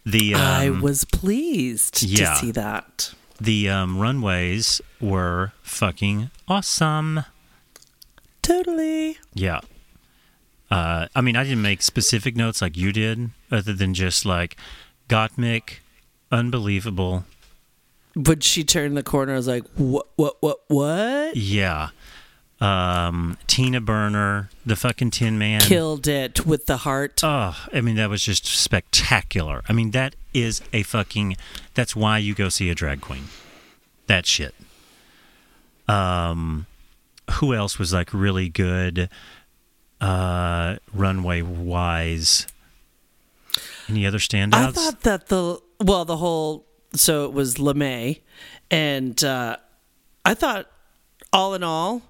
The 0.05 0.35
um, 0.35 0.41
I 0.41 0.71
was 0.71 1.05
pleased 1.07 2.03
yeah. 2.03 2.35
to 2.35 2.37
see 2.37 2.51
that. 2.53 3.15
the 3.41 3.69
um, 3.69 3.99
runways 3.99 4.81
were 5.01 5.53
fucking 5.63 6.31
awesome. 6.47 7.25
Totally. 8.43 9.19
Yeah. 9.33 9.61
Uh, 10.71 11.07
I 11.15 11.21
mean, 11.21 11.37
I 11.37 11.45
didn't 11.45 11.63
make 11.63 11.83
specific 11.83 12.37
notes 12.37 12.61
like 12.61 12.77
you 12.77 12.93
did, 12.93 13.31
other 13.51 13.73
than 13.73 13.95
just 13.95 14.25
like 14.27 14.57
Gottmik, 15.09 15.79
unbelievable. 16.31 17.25
When 18.15 18.41
she 18.41 18.65
turned 18.65 18.97
the 18.97 19.03
corner, 19.03 19.33
I 19.33 19.37
was 19.37 19.49
like, 19.49 19.65
"What? 19.77 20.09
What? 20.17 20.37
What? 20.41 20.61
What?" 20.69 21.37
Yeah. 21.37 21.91
Um, 22.61 23.37
Tina 23.47 23.81
Burner, 23.81 24.49
the 24.65 24.77
fucking 24.77 25.11
Tin 25.11 25.37
Man. 25.39 25.61
Killed 25.61 26.07
it 26.07 26.47
with 26.47 26.67
the 26.67 26.79
heart. 26.79 27.21
Oh, 27.25 27.57
I 27.73 27.81
mean, 27.81 27.97
that 27.97 28.09
was 28.09 28.23
just 28.23 28.47
spectacular. 28.47 29.63
I 29.69 29.73
mean, 29.73 29.91
that 29.91 30.15
is 30.33 30.63
a 30.73 30.83
fucking. 30.83 31.37
That's 31.75 31.97
why 31.97 32.19
you 32.19 32.35
go 32.35 32.49
see 32.49 32.71
a 32.71 32.75
drag 32.75 33.01
queen. 33.01 33.25
That 34.07 34.27
shit. 34.27 34.55
Um, 35.89 36.67
who 37.33 37.55
else 37.55 37.79
was 37.79 37.93
like 37.93 38.15
really 38.15 38.49
good, 38.49 39.11
uh, 40.01 40.77
runway 40.93 41.43
wise? 41.43 42.47
Any 43.89 44.07
other 44.07 44.19
standouts? 44.19 44.55
I 44.55 44.71
thought 44.71 45.01
that 45.03 45.29
the 45.29 45.61
well, 45.81 46.05
the 46.05 46.17
whole 46.17 46.65
so 46.95 47.25
it 47.27 47.33
was 47.33 47.57
LeMay, 47.57 48.21
and 48.71 49.23
uh, 49.25 49.57
I 50.25 50.35
thought 50.35 50.67
all 51.33 51.55
in 51.55 51.63
all, 51.63 52.03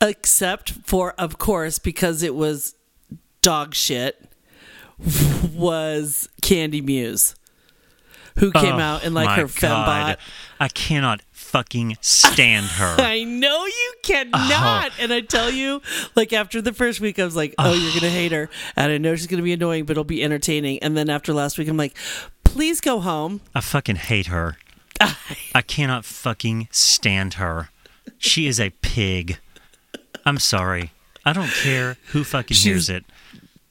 except 0.00 0.70
for 0.84 1.12
of 1.18 1.38
course 1.38 1.78
because 1.78 2.22
it 2.22 2.34
was 2.34 2.74
dog 3.40 3.74
shit, 3.74 4.30
was 5.54 6.28
Kandy 6.42 6.82
Muse, 6.84 7.34
who 8.38 8.52
came 8.52 8.76
Oh, 8.76 8.80
out 8.80 9.04
in 9.04 9.14
like 9.14 9.38
her 9.38 9.46
fembot. 9.46 10.16
I 10.60 10.68
cannot 10.68 11.22
fucking 11.52 11.98
stand 12.00 12.64
her. 12.64 12.96
I 12.98 13.24
know 13.24 13.66
you 13.66 13.94
cannot. 14.02 14.92
And 14.98 15.12
I 15.12 15.20
tell 15.20 15.50
you, 15.50 15.82
like 16.16 16.32
after 16.32 16.62
the 16.62 16.72
first 16.72 16.98
week, 16.98 17.18
I 17.18 17.24
was 17.26 17.36
like, 17.36 17.54
oh, 17.58 17.74
you're 17.74 17.92
gonna 18.00 18.10
hate 18.10 18.32
her, 18.32 18.48
and 18.74 18.90
I 18.90 18.96
know 18.96 19.14
she's 19.14 19.26
gonna 19.26 19.42
be 19.42 19.52
annoying, 19.52 19.84
but 19.84 19.92
it'll 19.92 20.04
be 20.04 20.24
entertaining. 20.24 20.78
And 20.78 20.96
then 20.96 21.10
after 21.10 21.34
last 21.34 21.58
week, 21.58 21.68
I'm 21.68 21.76
like, 21.76 21.94
please 22.42 22.80
go 22.80 23.00
home. 23.00 23.42
I 23.54 23.60
fucking 23.60 23.96
hate 23.96 24.26
her. 24.28 24.56
I 25.54 25.60
cannot 25.60 26.06
fucking 26.06 26.68
stand 26.70 27.34
her. 27.34 27.68
She 28.16 28.46
is 28.46 28.58
a 28.58 28.70
pig. 28.80 29.38
I'm 30.24 30.38
sorry. 30.38 30.92
I 31.24 31.34
don't 31.34 31.50
care 31.50 31.98
who 32.12 32.24
fucking 32.24 32.56
hears 32.56 32.88
it. 32.88 33.04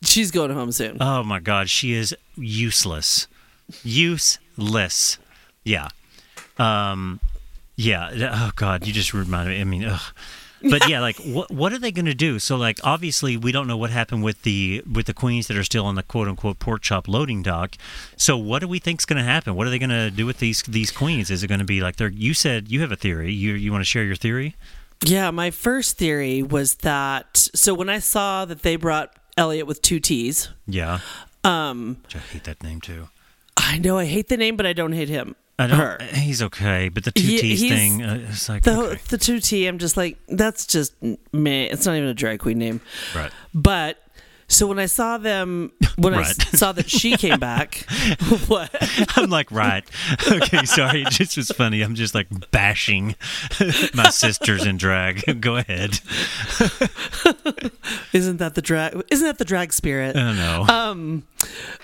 She's 0.04 0.30
going 0.30 0.52
home 0.52 0.72
soon. 0.72 0.98
Oh 1.02 1.24
my 1.24 1.40
god, 1.40 1.70
she 1.70 1.94
is 1.94 2.16
useless. 2.36 3.28
Useless. 3.84 5.18
Yeah. 5.64 5.90
Um 6.60 7.20
yeah, 7.76 8.10
oh 8.34 8.52
god, 8.56 8.86
you 8.88 8.94
just 8.94 9.14
reminded 9.14 9.56
me. 9.56 9.62
I 9.62 9.64
mean, 9.64 9.86
ugh. 9.86 10.02
But 10.70 10.88
yeah, 10.88 11.00
like 11.02 11.18
what 11.18 11.50
what 11.50 11.74
are 11.74 11.80
they 11.80 11.92
going 11.92 12.06
to 12.06 12.14
do? 12.14 12.38
So 12.38 12.56
like 12.56 12.80
obviously 12.84 13.36
we 13.36 13.52
don't 13.52 13.66
know 13.66 13.78
what 13.78 13.90
happened 13.90 14.24
with 14.24 14.44
the 14.44 14.84
with 14.92 15.08
the 15.08 15.14
queens 15.14 15.48
that 15.48 15.58
are 15.58 15.64
still 15.64 15.88
on 15.88 15.96
the 15.96 16.04
quote 16.04 16.28
unquote 16.28 16.60
pork 16.60 16.84
chop 16.84 17.08
loading 17.08 17.42
dock. 17.42 17.76
So 18.16 18.38
what 18.38 18.60
do 18.60 18.68
we 18.68 18.78
think's 18.78 19.04
going 19.06 19.18
to 19.18 19.24
happen? 19.24 19.56
What 19.56 19.66
are 19.66 19.72
they 19.72 19.80
going 19.80 19.90
to 19.90 20.12
do 20.12 20.28
with 20.28 20.38
these 20.38 20.62
these 20.64 20.92
queens? 20.92 21.32
Is 21.32 21.42
it 21.42 21.48
going 21.48 21.62
to 21.62 21.66
be 21.66 21.82
like 21.82 21.96
they're 21.96 22.10
you 22.10 22.36
said 22.36 22.70
you 22.70 22.82
have 22.82 22.92
a 22.92 22.96
theory. 22.96 23.34
You 23.34 23.54
you 23.54 23.72
want 23.72 23.82
to 23.82 23.90
share 23.90 24.04
your 24.04 24.16
theory? 24.16 24.56
Yeah, 25.04 25.32
my 25.32 25.50
first 25.50 25.98
theory 25.98 26.44
was 26.44 26.76
that 26.76 27.36
so 27.56 27.74
when 27.74 27.90
I 27.90 27.98
saw 27.98 28.46
that 28.46 28.62
they 28.62 28.76
brought 28.76 29.16
Elliott 29.36 29.66
with 29.66 29.82
two 29.82 30.00
T's, 30.00 30.50
Yeah. 30.68 31.00
um, 31.44 31.98
Which 32.04 32.16
I 32.18 32.20
hate 32.20 32.44
that 32.44 32.62
name 32.62 32.82
too. 32.82 33.08
I 33.58 33.80
know 33.80 33.98
I 33.98 34.06
hate 34.06 34.28
the 34.30 34.38
name, 34.38 34.58
but 34.58 34.68
I 34.68 34.74
don't 34.74 34.92
hate 34.92 35.10
him. 35.10 35.36
I 35.60 35.68
don't. 35.68 35.78
Her. 35.78 35.98
He's 36.14 36.42
okay, 36.42 36.90
but 36.90 37.04
the 37.04 37.12
two 37.12 37.22
T's 37.38 37.62
thing, 37.62 38.02
uh, 38.04 38.26
it's 38.30 38.50
like 38.50 38.64
The 38.64 38.78
okay. 38.78 39.02
the 39.10 39.18
two 39.18 39.40
T, 39.40 39.68
I'm 39.68 39.78
just 39.78 39.96
like 39.98 40.18
that's 40.28 40.66
just 40.66 40.94
meh. 41.32 41.68
It's 41.72 41.86
not 41.86 41.96
even 41.96 42.10
a 42.10 42.14
drag 42.14 42.40
queen 42.40 42.58
name. 42.58 42.82
right. 43.16 43.32
But 43.54 43.98
so 44.48 44.66
when 44.68 44.80
I 44.80 44.88
saw 44.88 45.18
them, 45.18 45.72
when 45.98 46.14
I 46.14 46.18
Right. 46.22 46.28
s- 46.28 46.60
saw 46.60 46.72
that 46.74 46.90
she 46.90 47.16
came 47.16 47.40
back, 47.40 47.76
what? 48.48 48.70
I'm 49.18 49.30
like, 49.30 49.52
right. 49.52 49.84
Okay, 50.30 50.66
sorry. 50.66 51.04
It 51.04 51.12
just 51.12 51.38
was 51.38 51.50
funny. 51.52 51.82
I'm 51.84 51.96
just 51.96 52.14
like 52.16 52.28
bashing 52.52 53.16
my 53.94 54.10
sisters 54.10 54.66
in 54.66 54.78
drag. 54.78 55.40
Go 55.42 55.58
ahead. 55.58 56.00
Isn't 58.14 58.38
that 58.38 58.56
the 58.56 58.62
drag? 58.62 59.02
Isn't 59.10 59.26
that 59.26 59.38
the 59.38 59.46
drag 59.46 59.74
spirit? 59.74 60.16
I 60.16 60.20
don't 60.20 60.36
know. 60.38 60.66
Um, 60.68 61.24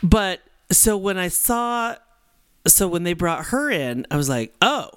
but 0.04 0.42
so 0.72 0.98
when 0.98 1.18
I 1.18 1.28
saw, 1.30 1.96
so 2.68 2.88
when 2.88 3.04
they 3.04 3.14
brought 3.14 3.46
her 3.48 3.70
in, 3.70 4.06
I 4.12 4.18
was 4.18 4.30
like, 4.30 4.54
oh, 4.62 4.90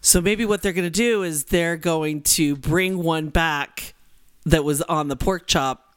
so 0.00 0.20
maybe 0.20 0.44
what 0.44 0.62
they're 0.62 0.72
going 0.72 0.86
to 0.86 0.90
do 0.90 1.22
is 1.22 1.44
they're 1.44 1.76
going 1.76 2.22
to 2.22 2.56
bring 2.56 3.02
one 3.02 3.28
back 3.28 3.94
that 4.44 4.64
was 4.64 4.82
on 4.82 5.08
the 5.08 5.16
pork 5.16 5.46
chop 5.46 5.94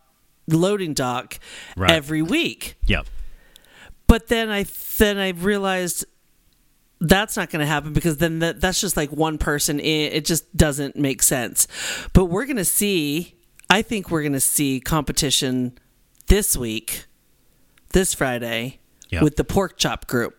loading 0.48 0.94
dock 0.94 1.40
Right. 1.76 1.90
every 1.92 2.22
week. 2.22 2.76
Yep. 2.86 3.08
But 4.08 4.28
then 4.28 4.50
I 4.50 4.66
then 5.00 5.18
I 5.18 5.30
realized 5.30 6.06
that's 7.02 7.36
not 7.36 7.50
going 7.50 7.62
to 7.62 7.66
happen 7.66 7.92
because 7.94 8.18
then 8.18 8.40
that, 8.40 8.62
that's 8.62 8.80
just 8.80 8.96
like 8.96 9.12
one 9.12 9.38
person 9.40 9.80
in 9.80 10.14
it 10.14 10.26
just 10.26 10.56
doesn't 10.56 10.96
make 10.96 11.24
sense. 11.24 11.68
But 12.14 12.26
we're 12.26 12.46
going 12.46 12.58
to 12.58 12.64
see 12.66 13.36
I 13.72 13.82
think 13.82 14.12
we're 14.12 14.22
going 14.22 14.34
to 14.34 14.40
see 14.40 14.80
competition 14.80 15.78
this 16.28 16.56
week 16.56 17.06
this 17.94 18.14
Friday 18.14 18.80
Yep. 19.10 19.22
with 19.24 19.36
the 19.36 19.44
pork 19.44 19.78
chop 19.78 20.06
group. 20.08 20.36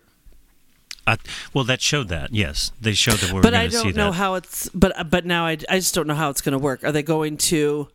I, 1.07 1.17
well, 1.55 1.65
that 1.65 1.81
showed 1.81 2.09
that. 2.09 2.35
Yes, 2.35 2.73
they 2.81 2.95
showed 2.95 3.19
that 3.19 3.29
we 3.31 3.37
were 3.37 3.43
but 3.43 3.53
going 3.53 3.63
I 3.63 3.69
to 3.69 3.73
see 3.77 3.83
don't 3.85 3.97
know 3.97 4.11
that. 4.11 4.17
how 4.17 4.35
it's 4.35 4.69
but 4.71 5.09
but 5.11 5.25
now 5.25 5.47
I, 5.47 5.53
I 5.69 5.77
just 5.79 5.95
don't 5.95 6.07
know 6.07 6.15
how 6.15 6.31
it's 6.31 6.41
going 6.41 6.53
to 6.53 6.59
work. 6.59 6.83
Are 6.85 6.93
they 6.93 7.03
going 7.03 7.37
to 7.39 7.89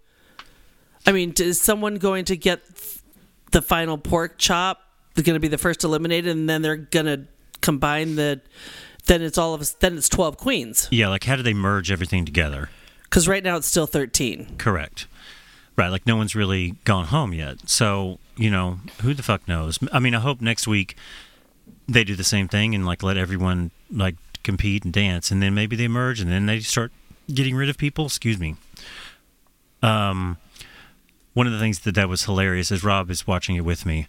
I 1.06 1.12
mean, 1.12 1.34
is 1.40 1.60
someone 1.62 1.96
going 1.96 2.26
to 2.26 2.38
get 2.38 2.62
the 3.52 3.62
final 3.62 3.98
pork 3.98 4.38
chop 4.38 4.82
is 5.16 5.24
going 5.24 5.34
to 5.34 5.40
be 5.40 5.48
the 5.48 5.58
first 5.58 5.84
eliminated, 5.84 6.32
and 6.36 6.48
then 6.50 6.62
they're 6.62 6.78
going 6.78 7.06
to 7.08 7.26
combine 7.62 8.16
the. 8.16 8.42
Then 9.08 9.22
it's 9.24 9.38
all 9.38 9.54
of 9.56 9.62
us. 9.62 9.72
Then 9.72 9.98
it's 9.98 10.08
twelve 10.08 10.38
queens 10.38 10.88
Yeah, 10.92 11.08
like 11.10 11.24
how 11.24 11.36
do 11.36 11.42
they 11.44 11.54
merge 11.54 11.92
everything 11.92 12.24
together? 12.26 12.70
because 13.04 13.28
right 13.28 13.44
now 13.44 13.58
it's 13.58 13.68
still 13.68 13.88
thirteen. 13.88 14.56
Correct. 14.58 15.08
Right, 15.76 15.90
like 15.90 16.06
no 16.06 16.16
one's 16.16 16.36
really 16.36 16.76
gone 16.86 17.06
home 17.08 17.34
yet. 17.34 17.68
So, 17.68 18.20
you 18.38 18.50
know, 18.52 18.80
who 19.02 19.14
the 19.14 19.24
fuck 19.24 19.48
knows? 19.48 19.80
I 19.92 20.00
mean, 20.00 20.14
I 20.14 20.20
hope 20.20 20.40
next 20.40 20.68
week 20.68 20.96
they 21.94 22.04
do 22.04 22.16
the 22.16 22.24
same 22.24 22.48
thing 22.48 22.74
and 22.76 22.86
like 22.86 23.04
let 23.04 23.18
everyone 23.18 23.72
like 23.92 24.16
compete 24.44 24.84
and 24.84 24.94
dance 24.94 25.30
and 25.32 25.42
then 25.42 25.54
maybe 25.54 25.76
they 25.76 25.88
merge 25.88 26.20
and 26.20 26.32
then 26.32 26.46
they 26.46 26.60
start 26.62 26.92
getting 27.34 27.56
rid 27.56 27.70
of 27.70 27.78
people, 27.78 28.06
excuse 28.06 28.40
me. 28.40 28.56
Um 29.84 30.38
one 31.34 31.48
of 31.48 31.54
the 31.54 31.60
things 31.60 31.80
that 31.80 31.96
that 31.96 32.10
was 32.10 32.26
hilarious 32.26 32.72
is 32.72 32.84
Rob 32.84 33.10
is 33.10 33.26
watching 33.26 33.56
it 33.56 33.62
with 33.62 33.86
me. 33.86 34.08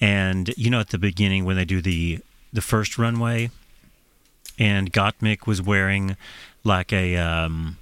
And 0.00 0.52
you 0.56 0.70
know 0.70 0.80
at 0.80 0.90
the 0.90 0.98
beginning 0.98 1.44
when 1.44 1.56
they 1.56 1.64
do 1.64 1.80
the 1.80 2.20
the 2.52 2.60
first 2.60 2.98
runway 2.98 3.50
and 4.58 4.92
Gottmik 4.92 5.46
was 5.46 5.60
wearing 5.60 6.16
like 6.62 6.92
a 6.92 7.16
um 7.16 7.78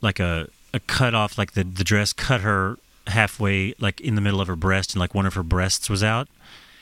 like 0.00 0.20
a, 0.20 0.48
a 0.72 0.80
cut 0.80 1.14
off 1.14 1.38
like 1.38 1.52
the, 1.52 1.64
the 1.64 1.84
dress 1.84 2.12
cut 2.12 2.40
her 2.42 2.78
halfway 3.06 3.74
like 3.78 4.00
in 4.00 4.14
the 4.14 4.20
middle 4.20 4.40
of 4.40 4.48
her 4.48 4.56
breast 4.56 4.92
and 4.94 5.00
like 5.00 5.14
one 5.14 5.26
of 5.26 5.34
her 5.34 5.42
breasts 5.42 5.88
was 5.90 6.02
out 6.02 6.28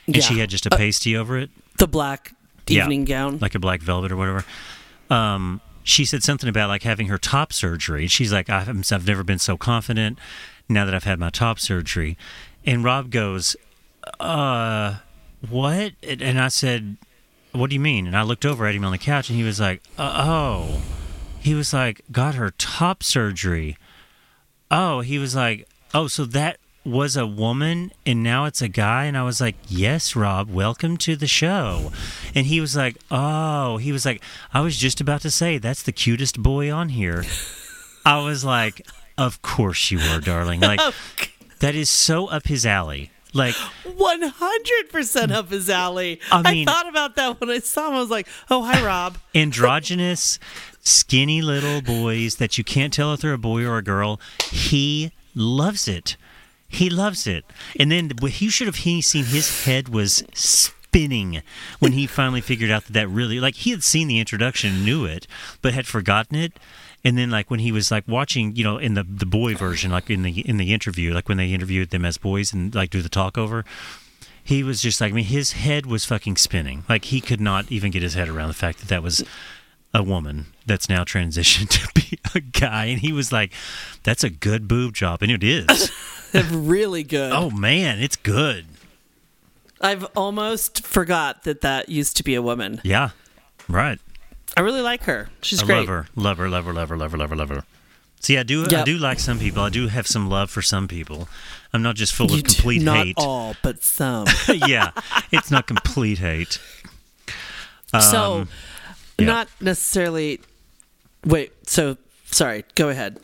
and 0.07 0.16
Yeah. 0.16 0.22
she 0.22 0.38
had 0.38 0.50
just 0.50 0.66
a 0.66 0.74
Uh, 0.74 0.76
pasty 0.78 1.16
over 1.16 1.36
it 1.38 1.50
The 1.79 1.87
black 1.89 2.35
Yeah. 2.68 2.83
evening 2.85 3.05
gown. 3.05 3.39
like 3.41 3.55
a 3.55 3.59
black 3.59 3.81
velvet 3.83 4.12
or 4.12 4.16
whatever. 4.16 4.45
Um 5.11 5.61
she 5.85 6.05
said 6.05 6.23
something 6.23 6.49
about 6.49 6.68
like 6.68 6.85
having 6.85 7.09
her 7.09 7.18
top 7.18 7.53
surgery. 7.53 8.07
She's 8.07 8.33
like 8.33 8.49
I've, 8.49 9.07
never 9.07 9.25
been 9.25 9.41
so 9.41 9.57
confident 9.57 10.18
now 10.68 10.85
that 10.85 10.95
i've 10.95 11.05
had 11.05 11.18
my 11.18 11.31
top 11.31 11.59
surgery. 11.59 12.16
And 12.64 12.85
rob 12.85 13.11
goes 13.11 13.57
uh 14.20 14.97
what? 15.51 15.93
And 16.03 16.23
and 16.23 16.41
i 16.41 16.49
said 16.49 16.97
what 17.53 17.68
do 17.68 17.75
you 17.75 17.81
mean? 17.81 18.07
And 18.07 18.16
i 18.16 18.23
looked 18.23 18.47
over 18.47 18.66
at 18.66 18.75
him 18.75 18.85
on 18.85 18.93
the 18.93 18.99
couch 18.99 19.29
and 19.29 19.37
he 19.39 19.45
was 19.45 19.59
like 19.61 19.83
uh, 19.99 20.25
oh. 20.27 20.83
He 21.41 21.55
was 21.55 21.73
like 21.73 22.03
got 22.12 22.37
her 22.37 22.53
top 22.53 23.03
surgery. 23.03 23.77
Oh 24.70 25.01
he 25.01 25.18
was 25.18 25.35
like 25.35 25.66
oh 25.93 26.07
so 26.07 26.25
that 26.27 26.59
was 26.85 27.16
a 27.16 27.26
woman 27.26 27.93
and 28.05 28.22
now 28.22 28.45
it's 28.45 28.61
a 28.61 28.68
guy 28.68 29.05
and 29.05 29.16
i 29.16 29.22
was 29.22 29.41
like 29.41 29.55
yes 29.68 30.16
rob 30.16 30.51
welcome 30.51 30.97
to 30.97 31.14
the 31.14 31.26
show 31.28 31.93
and 32.35 32.47
he 32.47 32.61
was 32.61 32.74
like 32.74 32.97
oh 33.11 33.76
he 33.76 33.93
was 33.93 34.05
like 34.05 34.20
i 34.53 34.61
was 34.61 34.76
just 34.76 35.01
about 35.01 35.20
to 35.20 35.30
say 35.30 35.59
that's 35.59 35.83
the 35.85 35.93
cutest 35.93 36.43
boy 36.43 36.72
on 36.72 36.89
here 36.89 37.24
i 38.05 38.18
was 38.18 38.45
like 38.45 38.85
of 39.16 39.41
course 39.43 39.91
you 39.93 39.99
were 39.99 40.18
darling 40.20 40.59
like 40.61 40.80
that 41.61 41.74
is 41.76 41.89
so 41.89 42.26
up 42.26 42.47
his 42.49 42.66
alley 42.66 43.11
like 43.35 43.55
One 43.97 44.20
hundred 44.22 44.91
percent 44.91 45.33
up 45.33 45.49
his 45.49 45.70
alley. 45.70 46.20
I 46.30 46.43
mean- 46.53 46.68
I 46.68 46.72
thought 46.72 46.87
about 46.89 47.16
that 47.16 47.41
when 47.41 47.49
I 47.49 47.61
saw 47.61 47.89
him. 47.89 47.95
I 47.95 48.01
was 48.01 48.11
like, 48.11 48.28
"Oh, 48.51 48.62
hi, 48.62 48.85
Rob." 48.85 49.16
androgynous, 49.35 50.39
skinny 50.83 51.41
little 51.41 51.80
boys 51.80 52.37
that 52.37 52.59
you 52.59 52.64
can't 52.64 52.93
tell 52.93 53.14
if 53.14 53.22
they're 53.22 53.33
a 53.33 53.39
boy 53.39 53.64
or 53.64 53.78
a 53.78 53.83
girl. 53.83 54.20
He 54.51 55.12
loves 55.35 55.89
it. 55.89 56.18
He 56.73 56.89
loves 56.89 57.27
it. 57.27 57.45
And 57.79 57.93
then 57.93 58.11
he 58.29 58.49
should 58.49 58.66
have 58.66 58.77
seen 58.77 59.25
his 59.25 59.64
head 59.64 59.91
was 59.91 60.25
spinning 60.33 61.43
when 61.81 61.93
he 61.93 62.07
finally 62.07 62.41
figured 62.41 62.70
out 62.70 62.87
that 62.87 62.95
that 62.95 63.09
really 63.09 63.39
like 63.39 63.57
he 63.57 63.70
had 63.70 63.85
seen 63.85 64.09
the 64.09 64.18
introduction, 64.18 64.83
knew 64.83 65.05
it, 65.05 65.27
but 65.61 65.75
had 65.75 65.87
forgotten 65.87 66.37
it. 66.37 66.59
And 67.05 67.18
then 67.18 67.31
like 67.31 67.51
when 67.51 67.61
he 67.61 67.73
was 67.73 67.91
like 67.91 68.09
watching, 68.09 68.57
you 68.57 68.64
know, 68.64 68.79
in 68.79 68.95
the 68.95 69.03
the 69.03 69.27
boy 69.27 69.55
version, 69.55 69.91
like 69.91 70.09
in 70.09 70.23
the 70.23 70.41
in 70.49 70.57
the 70.57 70.73
interview, 70.73 71.12
like 71.12 71.29
when 71.29 71.37
they 71.37 71.53
interviewed 71.53 71.91
them 71.91 72.07
as 72.07 72.16
boys 72.16 72.55
and 72.55 72.75
like 72.75 72.89
do 72.89 73.03
the 73.03 73.11
talk 73.11 73.37
over, 73.37 73.66
he 74.43 74.62
was 74.62 74.81
just 74.81 74.99
like, 74.99 75.12
I 75.12 75.14
mean, 75.14 75.27
his 75.27 75.53
head 75.53 75.85
was 75.85 76.07
fucking 76.07 76.37
spinning. 76.37 76.85
Like 76.89 77.05
he 77.07 77.20
could 77.20 77.41
not 77.41 77.70
even 77.70 77.91
get 77.91 78.03
his 78.03 78.14
head 78.14 78.31
around 78.31 78.49
the 78.49 78.55
fact 78.55 78.79
that 78.79 78.89
that 78.89 79.03
was 79.03 79.23
a 79.93 80.03
woman 80.03 80.47
that's 80.64 80.89
now 80.89 81.05
transitioned 81.05 81.68
to 81.81 81.89
be 81.95 82.18
a 82.35 82.41
guy. 82.41 82.87
And 82.87 83.01
he 83.01 83.12
was 83.12 83.31
like, 83.31 83.53
that's 84.05 84.25
a 84.25 84.31
good 84.31 84.66
boob 84.66 84.95
job. 84.95 85.20
And 85.20 85.31
it 85.31 85.45
is. 85.45 85.91
really 86.53 87.03
good. 87.03 87.33
oh, 87.33 87.51
man, 87.51 87.99
it's 88.01 88.16
good. 88.16 88.66
I've 89.80 90.05
almost 90.16 90.87
forgot 90.87 91.43
that 91.45 91.61
that 91.62 91.89
used 91.89 92.16
to 92.18 92.22
be 92.24 92.35
a 92.35 92.43
woman. 92.43 92.80
Yeah. 92.85 93.11
Right. 93.68 93.99
I 94.57 94.61
really 94.61 94.83
like 94.83 95.05
her. 95.05 95.28
She's 95.41 95.62
I 95.62 95.66
great. 95.66 95.78
love 95.78 95.89
her. 95.89 96.07
Love 96.14 96.39
her, 96.39 96.49
love 96.49 96.64
her, 96.66 96.72
love 96.72 96.89
her, 96.91 96.97
love 96.97 97.11
her, 97.12 97.16
love 97.18 97.30
her, 97.30 97.37
love 97.37 97.49
her. 97.49 97.64
See, 98.20 98.39
I 98.39 98.45
do, 98.45 98.64
I 98.70 98.85
do 98.85 98.99
like 98.99 99.18
some 99.18 99.41
people. 99.41 99.62
I 99.64 99.70
do 99.70 99.89
have 99.89 100.07
some 100.07 100.28
love 100.28 100.49
for 100.51 100.62
some 100.62 100.87
people. 100.87 101.28
I'm 101.72 101.83
not 101.83 101.97
just 101.97 102.12
full 102.14 102.30
You 102.30 102.37
of 102.37 102.43
do- 102.45 102.55
complete 102.55 102.83
not 102.83 103.07
hate. 103.07 103.14
all, 103.18 103.57
but 103.62 103.83
some. 103.83 104.26
yeah, 104.49 104.93
it's 105.33 105.51
not 105.51 105.66
complete 105.66 106.18
hate. 106.18 106.61
so, 108.01 108.33
Um, 108.43 108.49
yeah. 109.18 109.26
not 109.26 109.49
necessarily. 109.61 110.41
Wait. 111.24 111.53
So, 111.68 111.97
sorry. 112.33 112.64
Go 112.74 112.89
ahead. 112.89 113.20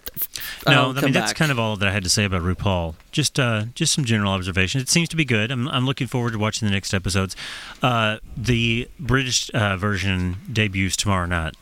No, 0.67 0.73
I'll 0.91 0.99
I 0.99 1.01
mean 1.03 1.13
that's 1.13 1.31
back. 1.33 1.37
kind 1.37 1.51
of 1.51 1.59
all 1.59 1.77
that 1.77 1.89
I 1.89 1.93
had 1.93 2.05
to 2.05 2.09
say 2.11 2.25
about 2.25 2.43
RuPaul. 2.43 2.95
Just, 3.11 3.39
uh, 3.41 3.65
just 3.75 3.93
some 3.93 4.05
general 4.05 4.33
observations. 4.33 4.83
It 4.85 4.89
seems 4.89 5.09
to 5.09 5.17
be 5.17 5.25
good. 5.25 5.51
I'm, 5.51 5.67
I'm 5.69 5.85
looking 5.87 6.07
forward 6.07 6.33
to 6.35 6.39
watching 6.39 6.67
the 6.69 6.73
next 6.73 6.95
episodes. 6.95 7.35
Uh, 7.83 8.19
the 8.37 8.89
British 9.01 9.51
uh, 9.53 9.77
version 9.77 10.37
debuts 10.53 10.97
tomorrow 10.97 11.27
night, 11.27 11.55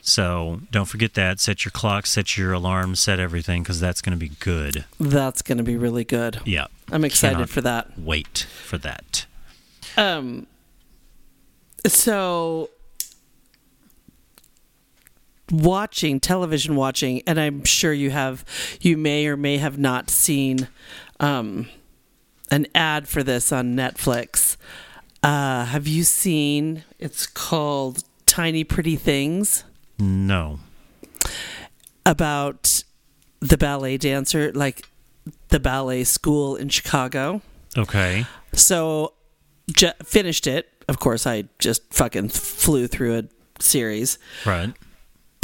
so 0.00 0.60
don't 0.70 0.86
forget 0.86 1.14
that. 1.14 1.40
Set 1.40 1.64
your 1.64 1.72
clock, 1.72 2.06
set 2.06 2.36
your 2.38 2.52
alarms, 2.52 3.00
set 3.00 3.18
everything 3.20 3.62
because 3.62 3.80
that's 3.80 4.00
going 4.00 4.16
to 4.18 4.20
be 4.20 4.32
good. 4.40 4.84
That's 4.98 5.42
going 5.42 5.58
to 5.58 5.64
be 5.64 5.76
really 5.76 6.04
good. 6.04 6.40
Yeah, 6.44 6.66
I'm 6.90 7.04
excited 7.04 7.50
for 7.50 7.60
that. 7.62 7.98
Wait 7.98 8.46
for 8.64 8.78
that. 8.78 9.26
Um. 9.96 10.46
So, 11.86 12.70
watching 15.50 16.20
television, 16.20 16.76
watching, 16.76 17.22
and 17.26 17.38
I'm 17.40 17.64
sure 17.64 17.92
you 17.92 18.10
have, 18.10 18.44
you 18.80 18.96
may 18.96 19.26
or 19.26 19.36
may 19.36 19.58
have 19.58 19.78
not 19.78 20.10
seen, 20.10 20.68
um, 21.20 21.68
an 22.50 22.66
ad 22.74 23.08
for 23.08 23.22
this 23.22 23.52
on 23.52 23.74
Netflix. 23.74 24.56
Uh, 25.22 25.64
have 25.66 25.86
you 25.88 26.04
seen? 26.04 26.84
It's 26.98 27.26
called 27.26 28.04
Tiny 28.26 28.64
Pretty 28.64 28.96
Things 28.96 29.64
No. 29.98 30.60
about 32.04 32.84
the 33.40 33.56
ballet 33.58 33.96
dancer, 33.96 34.52
like 34.52 34.88
the 35.48 35.60
ballet 35.60 36.04
school 36.04 36.56
in 36.56 36.68
Chicago. 36.68 37.42
Okay. 37.76 38.26
So, 38.52 39.12
finished 40.04 40.46
it. 40.46 40.68
Of 40.88 41.00
course, 41.00 41.26
I 41.26 41.44
just 41.58 41.82
fucking 41.92 42.28
flew 42.30 42.86
through 42.86 43.18
a 43.18 43.24
series. 43.60 44.18
Right. 44.44 44.72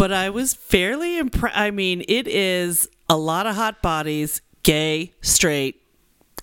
But 0.02 0.12
I 0.12 0.30
was 0.30 0.52
fairly 0.52 1.16
impressed. 1.16 1.56
I 1.56 1.70
mean, 1.70 2.04
it 2.08 2.26
is 2.26 2.88
a 3.08 3.16
lot 3.16 3.46
of 3.46 3.54
hot 3.54 3.82
bodies, 3.82 4.42
gay, 4.64 5.12
straight. 5.20 5.80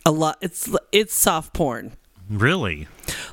A 0.06 0.12
lot. 0.12 0.38
It's 0.40 0.74
it's 0.94 1.14
soft 1.14 1.54
porn. 1.54 1.92
Really. 2.30 2.88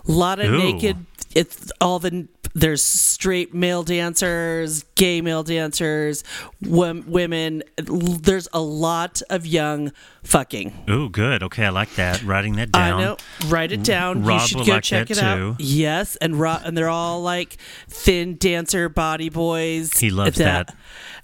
A 0.09 0.11
lot 0.11 0.41
of 0.41 0.51
Ooh. 0.51 0.59
naked. 0.59 1.07
It's 1.37 1.71
all 1.81 2.01
the 2.01 2.27
there's 2.57 2.83
straight 2.83 3.53
male 3.53 3.83
dancers, 3.83 4.83
gay 4.95 5.21
male 5.21 5.43
dancers, 5.43 6.25
wom- 6.63 7.05
women. 7.07 7.63
There's 7.77 8.49
a 8.55 8.61
lot 8.63 9.21
of 9.29 9.45
young 9.47 9.93
fucking. 10.25 10.85
Oh, 10.89 11.11
good. 11.11 11.43
Okay, 11.43 11.67
I 11.67 11.69
like 11.69 11.95
that. 11.97 12.23
Writing 12.23 12.57
that 12.57 12.73
down. 12.73 12.95
I 12.95 13.05
know. 13.05 13.17
Write 13.49 13.73
it 13.73 13.85
down. 13.85 14.25
Rob 14.25 14.41
you 14.41 14.47
should 14.47 14.67
go 14.67 14.73
like 14.73 14.85
check 14.85 15.09
that 15.09 15.19
it 15.19 15.21
too. 15.21 15.27
out. 15.51 15.61
Yes, 15.61 16.17
and 16.17 16.41
Ro- 16.41 16.59
and 16.65 16.77
they're 16.79 16.89
all 16.89 17.21
like 17.23 17.59
thin 17.89 18.39
dancer 18.39 18.89
body 18.89 19.29
boys. 19.29 19.99
He 19.99 20.09
loves 20.09 20.39
that. 20.39 20.75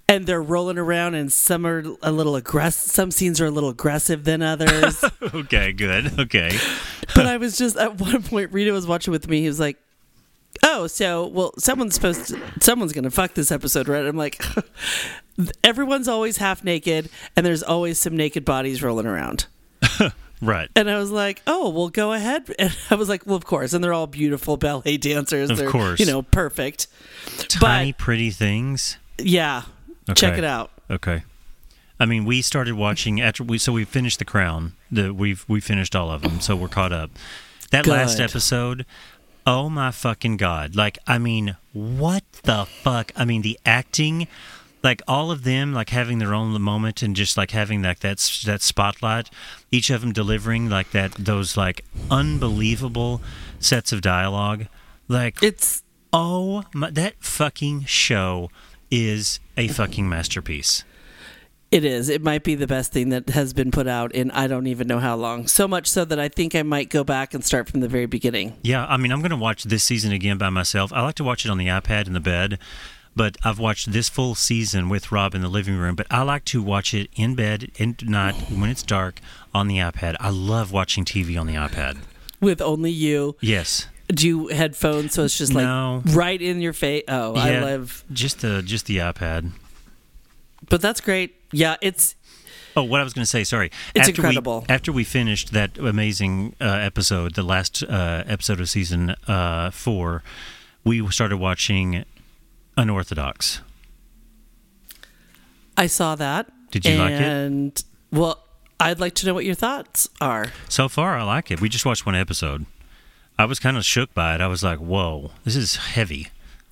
And 0.08 0.26
they're 0.26 0.42
rolling 0.42 0.76
around, 0.76 1.14
and 1.14 1.32
some 1.32 1.64
are 1.64 1.82
a 2.02 2.12
little 2.12 2.36
aggressive. 2.36 2.90
Some 2.92 3.10
scenes 3.10 3.40
are 3.40 3.46
a 3.46 3.50
little 3.50 3.70
aggressive 3.70 4.24
than 4.24 4.42
others. 4.42 5.02
Okay, 5.34 5.72
good. 5.72 6.18
Okay. 6.18 6.50
but 7.14 7.26
I 7.26 7.38
was 7.38 7.56
just 7.56 7.76
at 7.76 7.98
one 7.98 8.22
point, 8.22 8.52
Rita 8.52 8.70
was 8.72 8.86
watching 8.86 9.12
with 9.12 9.28
me. 9.28 9.40
He 9.40 9.46
was 9.46 9.58
like, 9.58 9.78
"Oh, 10.62 10.86
so 10.86 11.26
well, 11.26 11.52
someone's 11.58 11.94
supposed 11.94 12.28
to, 12.28 12.40
someone's 12.60 12.92
gonna 12.92 13.10
fuck 13.10 13.34
this 13.34 13.50
episode, 13.50 13.88
right?" 13.88 14.04
I'm 14.04 14.16
like, 14.16 14.42
"Everyone's 15.64 16.08
always 16.08 16.38
half 16.38 16.64
naked, 16.64 17.08
and 17.36 17.44
there's 17.44 17.62
always 17.62 17.98
some 17.98 18.16
naked 18.16 18.44
bodies 18.44 18.82
rolling 18.82 19.06
around." 19.06 19.46
Right. 20.42 20.68
And 20.74 20.90
I 20.90 20.98
was 20.98 21.12
like, 21.12 21.40
"Oh, 21.46 21.70
well, 21.70 21.88
go 21.88 22.12
ahead." 22.12 22.52
And 22.58 22.76
I 22.90 22.96
was 22.96 23.08
like, 23.08 23.24
"Well, 23.24 23.36
of 23.36 23.44
course." 23.44 23.72
And 23.72 23.82
they're 23.82 23.92
all 23.92 24.08
beautiful 24.08 24.56
ballet 24.56 24.96
dancers. 24.96 25.50
Of 25.50 25.56
they're, 25.56 25.70
course. 25.70 26.00
you 26.00 26.06
know, 26.06 26.22
perfect. 26.22 26.88
Tiny 27.48 27.92
pretty 27.92 28.30
things. 28.30 28.98
Yeah, 29.18 29.62
check 30.16 30.36
it 30.36 30.44
out. 30.44 30.72
Okay. 30.90 31.22
I 32.00 32.06
mean, 32.06 32.24
we 32.24 32.42
started 32.42 32.74
watching 32.74 33.20
after 33.20 33.44
we 33.44 33.58
so 33.58 33.72
we 33.72 33.84
finished 33.84 34.18
The 34.18 34.24
Crown. 34.24 34.72
The 34.90 35.14
we've 35.14 35.44
we 35.46 35.60
finished 35.60 35.94
all 35.94 36.10
of 36.10 36.22
them, 36.22 36.40
so 36.40 36.56
we're 36.56 36.66
caught 36.66 36.92
up. 36.92 37.10
That 37.70 37.86
last 37.86 38.18
episode, 38.18 38.84
oh 39.46 39.68
my 39.68 39.90
fucking 39.90 40.36
god! 40.36 40.76
Like, 40.76 40.98
I 41.06 41.18
mean, 41.18 41.56
what 41.72 42.24
the 42.42 42.64
fuck? 42.64 43.12
I 43.16 43.24
mean, 43.24 43.42
the 43.42 43.58
acting 43.64 44.28
like 44.82 45.00
all 45.06 45.30
of 45.30 45.44
them 45.44 45.72
like 45.72 45.90
having 45.90 46.18
their 46.18 46.34
own 46.34 46.60
moment 46.60 47.02
and 47.02 47.14
just 47.14 47.36
like 47.36 47.52
having 47.52 47.82
like 47.82 48.00
that 48.00 48.18
that 48.44 48.60
spotlight 48.62 49.30
each 49.70 49.90
of 49.90 50.00
them 50.00 50.12
delivering 50.12 50.68
like 50.68 50.90
that 50.90 51.12
those 51.12 51.56
like 51.56 51.84
unbelievable 52.10 53.22
sets 53.60 53.92
of 53.92 54.00
dialogue 54.00 54.66
like 55.08 55.42
it's 55.42 55.82
oh 56.12 56.64
my, 56.74 56.90
that 56.90 57.14
fucking 57.20 57.84
show 57.84 58.50
is 58.90 59.40
a 59.56 59.68
fucking 59.68 60.08
masterpiece 60.08 60.84
It 61.72 61.86
is. 61.86 62.10
It 62.10 62.22
might 62.22 62.44
be 62.44 62.54
the 62.54 62.66
best 62.66 62.92
thing 62.92 63.08
that 63.08 63.30
has 63.30 63.54
been 63.54 63.70
put 63.70 63.86
out 63.88 64.12
in 64.12 64.30
I 64.32 64.46
don't 64.46 64.66
even 64.66 64.86
know 64.86 64.98
how 64.98 65.16
long. 65.16 65.46
So 65.46 65.66
much 65.66 65.86
so 65.86 66.04
that 66.04 66.20
I 66.20 66.28
think 66.28 66.54
I 66.54 66.62
might 66.62 66.90
go 66.90 67.02
back 67.02 67.32
and 67.32 67.42
start 67.42 67.68
from 67.68 67.80
the 67.80 67.88
very 67.88 68.04
beginning. 68.04 68.54
Yeah, 68.62 68.84
I 68.86 68.98
mean, 68.98 69.10
I'm 69.10 69.20
going 69.20 69.30
to 69.30 69.36
watch 69.36 69.64
this 69.64 69.82
season 69.82 70.12
again 70.12 70.36
by 70.36 70.50
myself. 70.50 70.92
I 70.92 71.00
like 71.02 71.14
to 71.16 71.24
watch 71.24 71.46
it 71.46 71.50
on 71.50 71.56
the 71.56 71.68
iPad 71.68 72.06
in 72.06 72.12
the 72.12 72.20
bed, 72.20 72.58
but 73.16 73.38
I've 73.42 73.58
watched 73.58 73.90
this 73.90 74.10
full 74.10 74.34
season 74.34 74.90
with 74.90 75.10
Rob 75.10 75.34
in 75.34 75.40
the 75.40 75.48
living 75.48 75.76
room. 75.76 75.96
But 75.96 76.06
I 76.10 76.22
like 76.22 76.44
to 76.46 76.62
watch 76.62 76.92
it 76.92 77.08
in 77.16 77.34
bed 77.34 77.70
and 77.78 77.96
not 78.06 78.34
when 78.50 78.68
it's 78.68 78.82
dark 78.82 79.20
on 79.54 79.66
the 79.66 79.78
iPad. 79.78 80.16
I 80.20 80.28
love 80.28 80.72
watching 80.72 81.06
TV 81.06 81.40
on 81.40 81.46
the 81.46 81.54
iPad. 81.54 81.98
With 82.38 82.60
only 82.60 82.90
you. 82.90 83.36
Yes. 83.40 83.86
Do 84.08 84.28
you 84.28 84.48
headphones 84.48 85.14
so 85.14 85.24
it's 85.24 85.38
just 85.38 85.54
like 85.54 85.64
No. 85.64 86.02
right 86.08 86.40
in 86.42 86.60
your 86.60 86.74
face? 86.74 87.04
Oh, 87.08 87.34
I 87.34 87.60
love. 87.60 88.04
just 88.12 88.42
the 88.42 88.60
just 88.62 88.84
the 88.84 88.98
iPad. 88.98 89.52
But 90.68 90.80
that's 90.80 91.00
great. 91.00 91.34
Yeah, 91.52 91.76
it's 91.80 92.14
Oh, 92.74 92.82
what 92.84 93.00
I 93.00 93.04
was 93.04 93.12
going 93.12 93.22
to 93.22 93.28
say, 93.28 93.44
sorry. 93.44 93.70
It's 93.94 94.08
after 94.08 94.22
we- 94.22 94.28
incredible. 94.28 94.64
after 94.68 94.92
we 94.92 95.04
finished 95.04 95.52
that 95.52 95.76
amazing 95.76 96.54
uh, 96.60 96.64
episode, 96.64 97.34
the 97.34 97.42
last 97.42 97.82
uh, 97.82 98.24
episode 98.26 98.60
of 98.60 98.70
season 98.70 99.10
uh, 99.28 99.70
four, 99.70 100.22
we 100.82 101.06
started 101.10 101.36
watching 101.36 102.04
Unorthodox. 102.78 103.60
I 105.76 105.86
saw 105.86 106.14
that. 106.16 106.50
Did 106.70 106.84
you 106.86 106.96
like 106.96 107.12
it? 107.12 107.20
And 107.22 107.84
well, 108.10 108.42
I'd 108.80 109.00
like 109.00 109.14
to 109.16 109.26
know 109.26 109.34
what 109.34 109.44
your 109.44 109.54
thoughts 109.54 110.08
are. 110.20 110.46
So 110.68 110.88
far, 110.88 111.16
I 111.18 111.22
like 111.22 111.50
it. 111.50 111.60
We 111.60 111.68
just 111.68 111.84
watched 111.84 112.06
one 112.06 112.14
episode. 112.14 112.66
I 113.38 113.44
was 113.44 113.58
kind 113.58 113.76
of 113.76 113.84
shook 113.84 114.14
by 114.14 114.34
it. 114.34 114.40
I 114.40 114.46
was 114.46 114.62
like, 114.62 114.78
"Whoa, 114.78 115.32
this 115.44 115.56
is 115.56 115.76
heavy." 115.76 116.28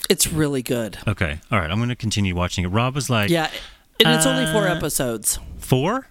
It's 0.09 0.27
really 0.27 0.63
good. 0.63 0.99
Okay, 1.07 1.41
all 1.51 1.59
right. 1.61 1.71
I'm 1.71 1.77
going 1.79 1.89
to 1.91 1.97
continue 1.97 2.35
watching 2.35 2.65
it. 2.65 2.69
Rob 2.69 2.95
was 2.95 3.11
like, 3.11 3.29
Yeah, 3.31 3.51
and 4.05 4.15
it's 4.15 4.27
only 4.27 4.51
four 4.53 4.69
uh, 4.69 4.75
episodes. 4.75 5.39
four, 5.59 6.09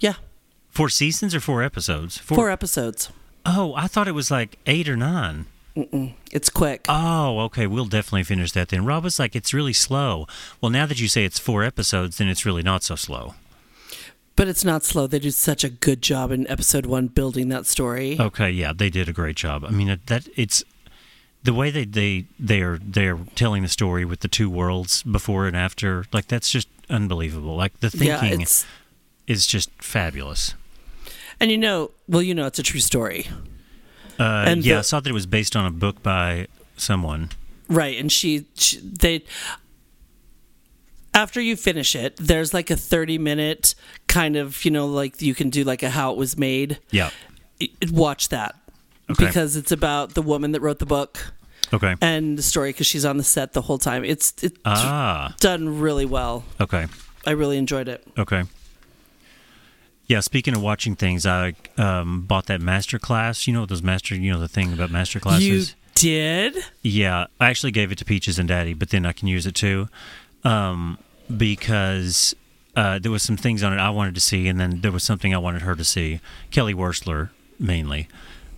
Yeah, 0.00 0.14
four 0.68 0.88
seasons 0.88 1.34
or 1.34 1.40
four 1.40 1.62
episodes? 1.62 2.18
four 2.18 2.36
four 2.36 2.50
episodes. 2.50 3.10
Oh, 3.46 3.74
I 3.74 3.86
thought 3.86 4.08
it 4.08 4.12
was 4.12 4.30
like 4.30 4.58
eight 4.66 4.88
or 4.88 4.96
nine. 4.96 5.46
Mm-mm. 5.76 6.14
It's 6.32 6.50
quick. 6.50 6.84
Oh, 6.88 7.38
okay. 7.40 7.66
We'll 7.66 7.86
definitely 7.86 8.24
finish 8.24 8.52
that 8.52 8.68
then. 8.68 8.84
Rob 8.84 9.04
was 9.04 9.18
like, 9.18 9.34
"It's 9.36 9.54
really 9.54 9.72
slow." 9.72 10.26
Well, 10.60 10.70
now 10.70 10.84
that 10.86 11.00
you 11.00 11.08
say 11.08 11.24
it's 11.24 11.38
four 11.38 11.62
episodes, 11.62 12.18
then 12.18 12.28
it's 12.28 12.44
really 12.44 12.62
not 12.62 12.82
so 12.82 12.96
slow. 12.96 13.34
But 14.36 14.48
it's 14.48 14.64
not 14.64 14.84
slow. 14.84 15.06
They 15.06 15.18
do 15.18 15.30
such 15.30 15.64
a 15.64 15.68
good 15.68 16.02
job 16.02 16.32
in 16.32 16.46
episode 16.50 16.86
one 16.86 17.06
building 17.08 17.50
that 17.50 17.66
story. 17.66 18.16
Okay, 18.18 18.50
yeah, 18.50 18.72
they 18.74 18.90
did 18.90 19.08
a 19.08 19.12
great 19.12 19.36
job. 19.36 19.64
I 19.64 19.70
mean, 19.70 19.98
that 20.06 20.28
it's 20.34 20.64
the 21.42 21.52
way 21.54 21.70
they 21.70 21.84
they 21.84 22.24
they 22.38 22.62
are 22.62 22.78
they're 22.78 23.18
telling 23.34 23.62
the 23.62 23.68
story 23.68 24.04
with 24.04 24.20
the 24.20 24.28
two 24.28 24.50
worlds 24.50 25.02
before 25.02 25.46
and 25.46 25.56
after. 25.56 26.04
Like 26.12 26.26
that's 26.26 26.50
just 26.50 26.68
unbelievable. 26.90 27.56
Like 27.56 27.80
the 27.80 27.90
thinking 27.90 28.40
it's- 28.42 28.66
is 29.26 29.46
just 29.46 29.70
fabulous. 29.80 30.54
And 31.38 31.50
you 31.50 31.56
know, 31.58 31.92
well, 32.08 32.22
you 32.22 32.34
know, 32.34 32.46
it's 32.46 32.58
a 32.58 32.62
true 32.62 32.80
story, 32.80 33.26
Uh, 34.18 34.44
And 34.46 34.62
yeah, 34.64 34.74
the- 34.74 34.78
I 34.80 34.82
saw 34.82 35.00
that 35.00 35.08
it 35.08 35.14
was 35.14 35.24
based 35.24 35.56
on 35.56 35.64
a 35.64 35.70
book 35.70 36.02
by 36.02 36.46
someone. 36.76 37.30
right? 37.68 37.98
And 37.98 38.12
she, 38.12 38.44
she 38.54 38.78
they. 38.82 39.24
After 41.14 41.40
you 41.40 41.56
finish 41.56 41.96
it, 41.96 42.16
there's 42.18 42.52
like 42.54 42.70
a 42.70 42.76
30 42.76 43.18
minute 43.18 43.74
kind 44.06 44.36
of, 44.36 44.64
you 44.64 44.70
know, 44.70 44.86
like 44.86 45.20
you 45.22 45.34
can 45.34 45.50
do 45.50 45.64
like 45.64 45.82
a 45.82 45.90
how 45.90 46.12
it 46.12 46.16
was 46.18 46.36
made. 46.36 46.78
Yeah. 46.90 47.10
Watch 47.90 48.28
that. 48.28 48.54
Okay. 49.10 49.26
Because 49.26 49.56
it's 49.56 49.72
about 49.72 50.14
the 50.14 50.22
woman 50.22 50.52
that 50.52 50.60
wrote 50.60 50.78
the 50.78 50.86
book 50.86 51.32
Okay. 51.72 51.94
and 52.00 52.36
the 52.36 52.42
story 52.42 52.70
because 52.70 52.86
she's 52.86 53.04
on 53.04 53.16
the 53.16 53.24
set 53.24 53.52
the 53.52 53.62
whole 53.62 53.78
time. 53.78 54.04
It's, 54.04 54.34
it's 54.42 54.58
Ah. 54.64 55.34
done 55.40 55.80
really 55.80 56.04
well. 56.04 56.44
Okay. 56.60 56.86
I 57.26 57.30
really 57.32 57.58
enjoyed 57.58 57.88
it. 57.88 58.04
Okay. 58.18 58.44
Yeah, 60.06 60.20
speaking 60.20 60.54
of 60.56 60.62
watching 60.62 60.96
things, 60.96 61.24
I 61.26 61.54
um, 61.78 62.22
bought 62.22 62.46
that 62.46 62.60
master 62.60 62.98
class. 62.98 63.46
You 63.46 63.52
know 63.52 63.64
those 63.66 63.82
master, 63.82 64.16
you 64.16 64.32
know 64.32 64.40
the 64.40 64.48
thing 64.48 64.72
about 64.72 64.90
master 64.90 65.20
classes. 65.20 65.70
You 65.70 65.74
did? 65.94 66.56
Yeah, 66.82 67.26
I 67.38 67.48
actually 67.48 67.70
gave 67.70 67.92
it 67.92 67.98
to 67.98 68.04
Peaches 68.04 68.36
and 68.38 68.48
Daddy, 68.48 68.74
but 68.74 68.90
then 68.90 69.06
I 69.06 69.12
can 69.12 69.28
use 69.28 69.46
it 69.46 69.54
too, 69.54 69.88
um, 70.42 70.98
because 71.36 72.34
uh, 72.74 72.98
there 72.98 73.12
was 73.12 73.22
some 73.22 73.36
things 73.36 73.62
on 73.62 73.72
it 73.72 73.76
I 73.78 73.90
wanted 73.90 74.14
to 74.16 74.20
see, 74.20 74.48
and 74.48 74.58
then 74.58 74.80
there 74.80 74.90
was 74.90 75.04
something 75.04 75.32
I 75.32 75.38
wanted 75.38 75.62
her 75.62 75.76
to 75.76 75.84
see. 75.84 76.20
Kelly 76.50 76.74
Wearstler 76.74 77.30
mainly, 77.60 78.08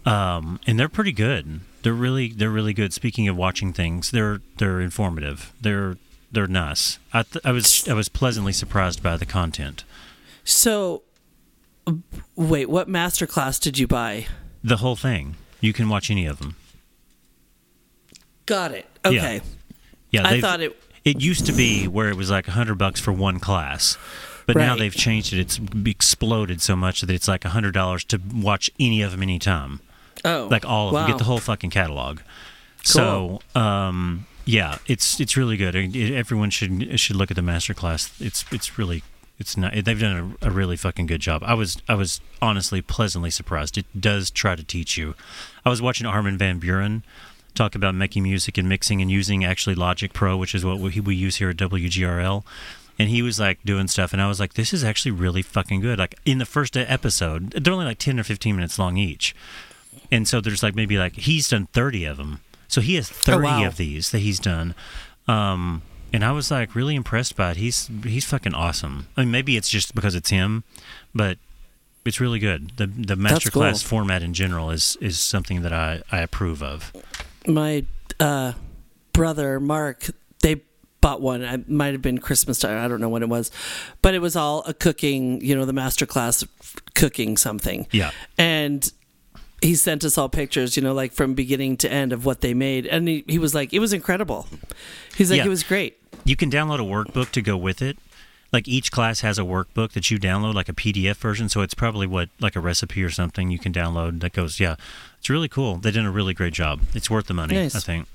um, 0.07 0.59
and 0.67 0.79
they're 0.81 0.89
pretty 0.89 1.13
good. 1.13 1.61
They're 1.83 1.93
really 1.93 2.29
they're 2.29 2.51
really 2.51 2.73
good. 2.75 2.93
Speaking 2.93 3.29
of 3.29 3.37
watching 3.37 3.73
things, 3.73 4.11
they're 4.11 4.41
they're 4.59 4.81
informative. 4.81 5.53
They're 5.61 5.97
they're 6.31 6.47
nice. 6.47 6.99
I 7.13 7.23
th- 7.25 7.45
I 7.45 7.53
was 7.53 7.89
I 7.89 7.95
was 7.95 8.09
pleasantly 8.09 8.53
surprised 8.53 9.03
by 9.03 9.17
the 9.17 9.27
content. 9.27 9.85
So, 10.45 11.03
wait, 12.37 12.69
what 12.71 12.89
masterclass 12.89 13.61
did 13.61 13.79
you 13.79 13.87
buy? 13.87 14.27
The 14.65 14.79
whole 14.79 14.97
thing. 14.97 15.37
You 15.61 15.73
can 15.73 15.89
watch 15.89 16.11
any 16.11 16.27
of 16.27 16.39
them. 16.39 16.57
Got 18.47 18.73
it. 18.73 18.87
Okay. 19.05 19.41
Yeah, 20.11 20.27
I 20.27 20.41
thought 20.41 20.61
it- 20.61 20.79
It 21.05 21.21
used 21.21 21.47
to 21.47 21.53
be 21.53 21.89
where 21.89 22.09
it 22.11 22.17
was 22.17 22.31
like 22.31 22.47
a 22.47 22.53
hundred 22.53 22.79
bucks 22.79 23.01
for 23.01 23.13
one 23.13 23.41
class, 23.41 23.97
but 24.47 24.57
now 24.57 24.77
they've 24.77 24.95
changed 24.95 25.33
it. 25.33 25.41
It's 25.41 25.59
exploded 25.85 26.61
so 26.63 26.77
much 26.77 27.01
that 27.01 27.11
it's 27.11 27.27
like 27.27 27.45
a 27.45 27.49
hundred 27.49 27.73
dollars 27.75 28.05
to 28.05 28.21
watch 28.33 28.71
any 28.79 29.03
of 29.03 29.11
them 29.11 29.21
anytime. 29.23 29.81
Oh, 30.25 30.49
like 30.51 30.65
all 30.65 30.89
of 30.89 30.95
them. 30.95 31.07
Get 31.09 31.19
the 31.19 31.25
whole 31.25 31.39
fucking 31.39 31.71
catalog. 31.71 32.21
So, 32.85 33.41
um, 33.55 34.27
yeah, 34.45 34.79
it's 34.87 35.21
it's 35.21 35.37
really 35.37 35.57
good. 35.57 35.75
Everyone 35.97 36.51
should 36.51 36.99
should 36.99 37.17
look 37.17 37.31
at 37.31 37.37
the 37.37 37.43
master 37.43 37.75
class. 37.75 38.13
It's 38.21 38.45
it's 38.53 38.79
really 38.79 39.03
it's 39.39 39.57
not. 39.57 39.73
They've 39.85 39.99
done 39.99 40.37
a, 40.43 40.49
a 40.49 40.51
really 40.51 40.77
fucking 40.77 41.07
good 41.07 41.21
job. 41.21 41.43
I 41.45 41.55
was 41.55 41.81
I 41.89 41.95
was 41.95 42.21
honestly 42.41 42.83
pleasantly 42.83 43.31
surprised. 43.31 43.79
It 43.79 43.87
does 43.99 44.31
try 44.31 44.57
to 44.57 44.65
teach 44.65 44.97
you. 44.97 45.15
I 45.65 45.71
was 45.71 45.81
watching 45.81 46.07
Armin 46.07 46.39
van 46.39 46.61
Buuren 46.61 47.03
talk 47.55 47.75
about 47.75 47.95
making 47.95 48.23
music 48.23 48.57
and 48.57 48.69
mixing 48.69 49.03
and 49.03 49.11
using 49.11 49.45
actually 49.45 49.75
Logic 49.75 50.13
Pro, 50.13 50.37
which 50.37 50.55
is 50.55 50.65
what 50.65 50.79
we, 50.79 51.01
we 51.01 51.15
use 51.15 51.37
here 51.37 51.51
at 51.51 51.57
WGRL. 51.57 52.45
And 52.99 53.09
he 53.09 53.23
was 53.23 53.41
like 53.41 53.63
doing 53.65 53.89
stuff, 53.89 54.13
and 54.13 54.21
I 54.21 54.29
was 54.29 54.39
like, 54.39 54.55
"This 54.55 54.73
is 54.73 54.85
actually 54.85 55.13
really 55.13 55.43
fucking 55.43 55.81
good." 55.81 55.99
Like 55.99 56.15
in 56.25 56.39
the 56.39 56.47
first 56.47 56.77
episode, 56.77 57.51
they're 57.53 57.73
only 57.73 57.87
like 57.87 57.99
ten 57.99 58.21
or 58.21 58.23
fifteen 58.25 58.55
minutes 58.55 58.79
long 58.79 58.97
each, 58.97 59.35
and 60.11 60.27
so 60.27 60.41
there's 60.41 60.63
like 60.63 60.75
maybe 60.75 60.99
like 60.99 61.15
he's 61.15 61.49
done 61.49 61.67
thirty 61.73 62.05
of 62.05 62.17
them. 62.17 62.41
So 62.69 62.81
he 62.81 62.95
has 62.95 63.09
thirty 63.09 63.45
wow. 63.45 63.67
of 63.67 63.77
these 63.77 64.11
that 64.11 64.19
he's 64.19 64.39
done. 64.39 64.75
Um, 65.29 65.83
and 66.13 66.25
I 66.25 66.33
was 66.33 66.51
like 66.51 66.75
really 66.75 66.95
impressed 66.95 67.37
by 67.37 67.53
it. 67.53 67.57
He's 67.57 67.91
he's 68.05 68.25
fucking 68.25 68.55
awesome. 68.55 69.09
I 69.17 69.23
mean, 69.23 69.31
maybe 69.31 69.57
it's 69.57 69.69
just 69.69 69.95
because 69.95 70.15
it's 70.15 70.31
him, 70.31 70.65
but 71.15 71.39
it's 72.05 72.21
really 72.21 72.39
good. 72.39 72.73
The 72.77 72.87
the 72.87 73.15
masterclass 73.15 73.83
cool. 73.83 73.99
format 73.99 74.23
in 74.23 74.35
general 74.35 74.71
is 74.71 74.97
is 75.01 75.19
something 75.19 75.63
that 75.63 75.73
I 75.73 76.03
I 76.11 76.21
approve 76.21 76.63
of. 76.63 76.93
my 77.47 77.85
uh, 78.21 78.53
brother 79.13 79.59
Mark, 79.59 80.11
they 80.43 80.63
bought 81.01 81.21
one. 81.21 81.45
I 81.45 81.63
might 81.67 81.93
have 81.93 82.03
been 82.03 82.19
Christmas 82.19 82.59
time. 82.59 82.83
I 82.83 82.89
don't 82.89 83.01
know 83.01 83.09
when 83.09 83.23
it 83.23 83.29
was, 83.29 83.51
but 84.03 84.15
it 84.15 84.21
was 84.21 84.37
all 84.37 84.63
a 84.67 84.75
cooking. 84.75 85.41
You 85.41 85.57
know, 85.57 85.65
the 85.65 85.73
master 85.73 86.07
class 86.07 86.45
cooking 86.95 87.37
something. 87.37 87.87
Yeah. 87.91 88.11
and 88.37 88.91
he 89.63 89.75
sent 89.75 90.05
us 90.05 90.19
all 90.19 90.29
pictures. 90.29 90.77
You 90.77 90.83
know, 90.83 90.93
like 90.93 91.13
from 91.13 91.35
beginning 91.35 91.77
to 91.79 91.91
end 91.93 92.13
of 92.13 92.25
what 92.27 92.41
they 92.43 92.53
made, 92.55 92.87
and 92.87 93.09
he, 93.09 93.25
he 93.27 93.39
was 93.39 93.55
like, 93.55 93.73
it 93.73 93.79
was 93.79 93.93
incredible. 93.93 94.47
He's 95.17 95.31
like, 95.31 95.39
Yeah. 95.39 95.47
it 95.47 95.49
was 95.51 95.63
great. 95.63 95.99
You 96.25 96.37
can 96.37 96.51
download 96.51 96.79
a 96.81 96.83
workbook 96.83 97.31
to 97.33 97.43
go 97.43 97.57
with 97.57 97.81
it. 97.83 97.97
Like 98.53 98.69
each 98.69 98.93
class 98.93 99.21
has 99.21 99.39
a 99.39 99.43
workbook 99.43 99.93
that 99.93 100.11
you 100.11 100.19
download, 100.19 100.53
like 100.55 100.69
a 100.69 100.75
PDF 100.75 101.17
version. 101.17 101.49
So 101.49 101.63
it's 101.63 101.73
probably 101.75 102.07
what 102.07 102.29
like 102.39 102.55
a 102.55 102.61
recipe 102.61 103.03
or 103.03 103.09
something 103.11 103.51
you 103.51 103.59
can 103.59 103.73
download 103.73 104.21
that 104.21 104.33
goes. 104.35 104.61
Yeah, 104.61 104.77
it's 105.19 105.31
really 105.31 105.49
cool. 105.49 105.77
They 105.77 105.91
did 105.91 106.05
a 106.05 106.11
really 106.11 106.35
great 106.35 106.53
job. 106.53 106.81
It's 106.95 107.09
worth 107.09 107.27
the 107.29 107.35
money, 107.35 107.55
Nice. 107.55 107.75
I 107.75 107.81
think. 107.81 108.09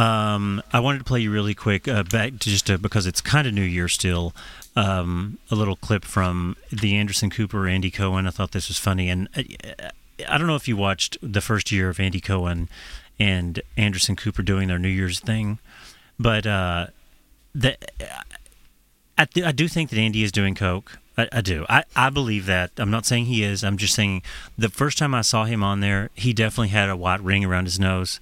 Um, 0.00 0.62
I 0.72 0.80
wanted 0.80 0.98
to 0.98 1.04
play 1.04 1.20
you 1.20 1.30
really 1.30 1.54
quick 1.54 1.86
uh, 1.86 2.02
back 2.04 2.36
just 2.36 2.68
to, 2.68 2.78
because 2.78 3.06
it's 3.06 3.20
kind 3.20 3.46
of 3.46 3.52
New 3.52 3.60
Year 3.60 3.86
still. 3.86 4.34
Um, 4.74 5.38
a 5.50 5.54
little 5.54 5.76
clip 5.76 6.06
from 6.06 6.56
the 6.72 6.96
Anderson 6.96 7.28
Cooper 7.28 7.68
Andy 7.68 7.90
Cohen. 7.90 8.26
I 8.26 8.30
thought 8.30 8.52
this 8.52 8.68
was 8.68 8.78
funny, 8.78 9.10
and 9.10 9.28
uh, 9.36 9.90
I 10.26 10.38
don't 10.38 10.46
know 10.46 10.54
if 10.54 10.66
you 10.66 10.76
watched 10.76 11.18
the 11.20 11.42
first 11.42 11.70
year 11.70 11.90
of 11.90 12.00
Andy 12.00 12.20
Cohen 12.20 12.70
and 13.18 13.60
Anderson 13.76 14.16
Cooper 14.16 14.42
doing 14.42 14.68
their 14.68 14.78
New 14.78 14.88
Year's 14.88 15.20
thing, 15.20 15.58
but 16.18 16.46
uh, 16.46 16.86
I, 17.62 19.26
I 19.44 19.52
do 19.52 19.68
think 19.68 19.90
that 19.90 19.98
Andy 19.98 20.22
is 20.22 20.32
doing 20.32 20.54
coke. 20.54 20.98
I, 21.18 21.28
I 21.30 21.40
do. 21.42 21.66
I, 21.68 21.84
I 21.94 22.08
believe 22.08 22.46
that. 22.46 22.70
I'm 22.78 22.90
not 22.90 23.04
saying 23.04 23.26
he 23.26 23.42
is. 23.42 23.62
I'm 23.62 23.76
just 23.76 23.94
saying 23.94 24.22
the 24.56 24.70
first 24.70 24.96
time 24.96 25.14
I 25.14 25.20
saw 25.20 25.44
him 25.44 25.62
on 25.62 25.80
there, 25.80 26.08
he 26.14 26.32
definitely 26.32 26.68
had 26.68 26.88
a 26.88 26.96
white 26.96 27.22
ring 27.22 27.44
around 27.44 27.66
his 27.66 27.78
nose, 27.78 28.18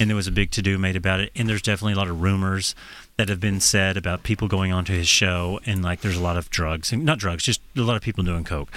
and 0.00 0.08
there 0.08 0.16
was 0.16 0.26
a 0.26 0.32
big 0.32 0.50
to 0.52 0.62
do 0.62 0.78
made 0.78 0.96
about 0.96 1.20
it. 1.20 1.30
And 1.36 1.48
there's 1.48 1.62
definitely 1.62 1.92
a 1.92 1.96
lot 1.96 2.08
of 2.08 2.20
rumors 2.20 2.74
that 3.16 3.28
have 3.28 3.38
been 3.38 3.60
said 3.60 3.96
about 3.96 4.22
people 4.22 4.48
going 4.48 4.72
onto 4.72 4.94
his 4.94 5.06
show, 5.06 5.60
and 5.66 5.82
like 5.84 6.00
there's 6.00 6.16
a 6.16 6.22
lot 6.22 6.38
of 6.38 6.50
drugs, 6.50 6.92
not 6.92 7.18
drugs, 7.18 7.44
just 7.44 7.60
a 7.76 7.82
lot 7.82 7.96
of 7.96 8.02
people 8.02 8.24
doing 8.24 8.42
coke. 8.42 8.72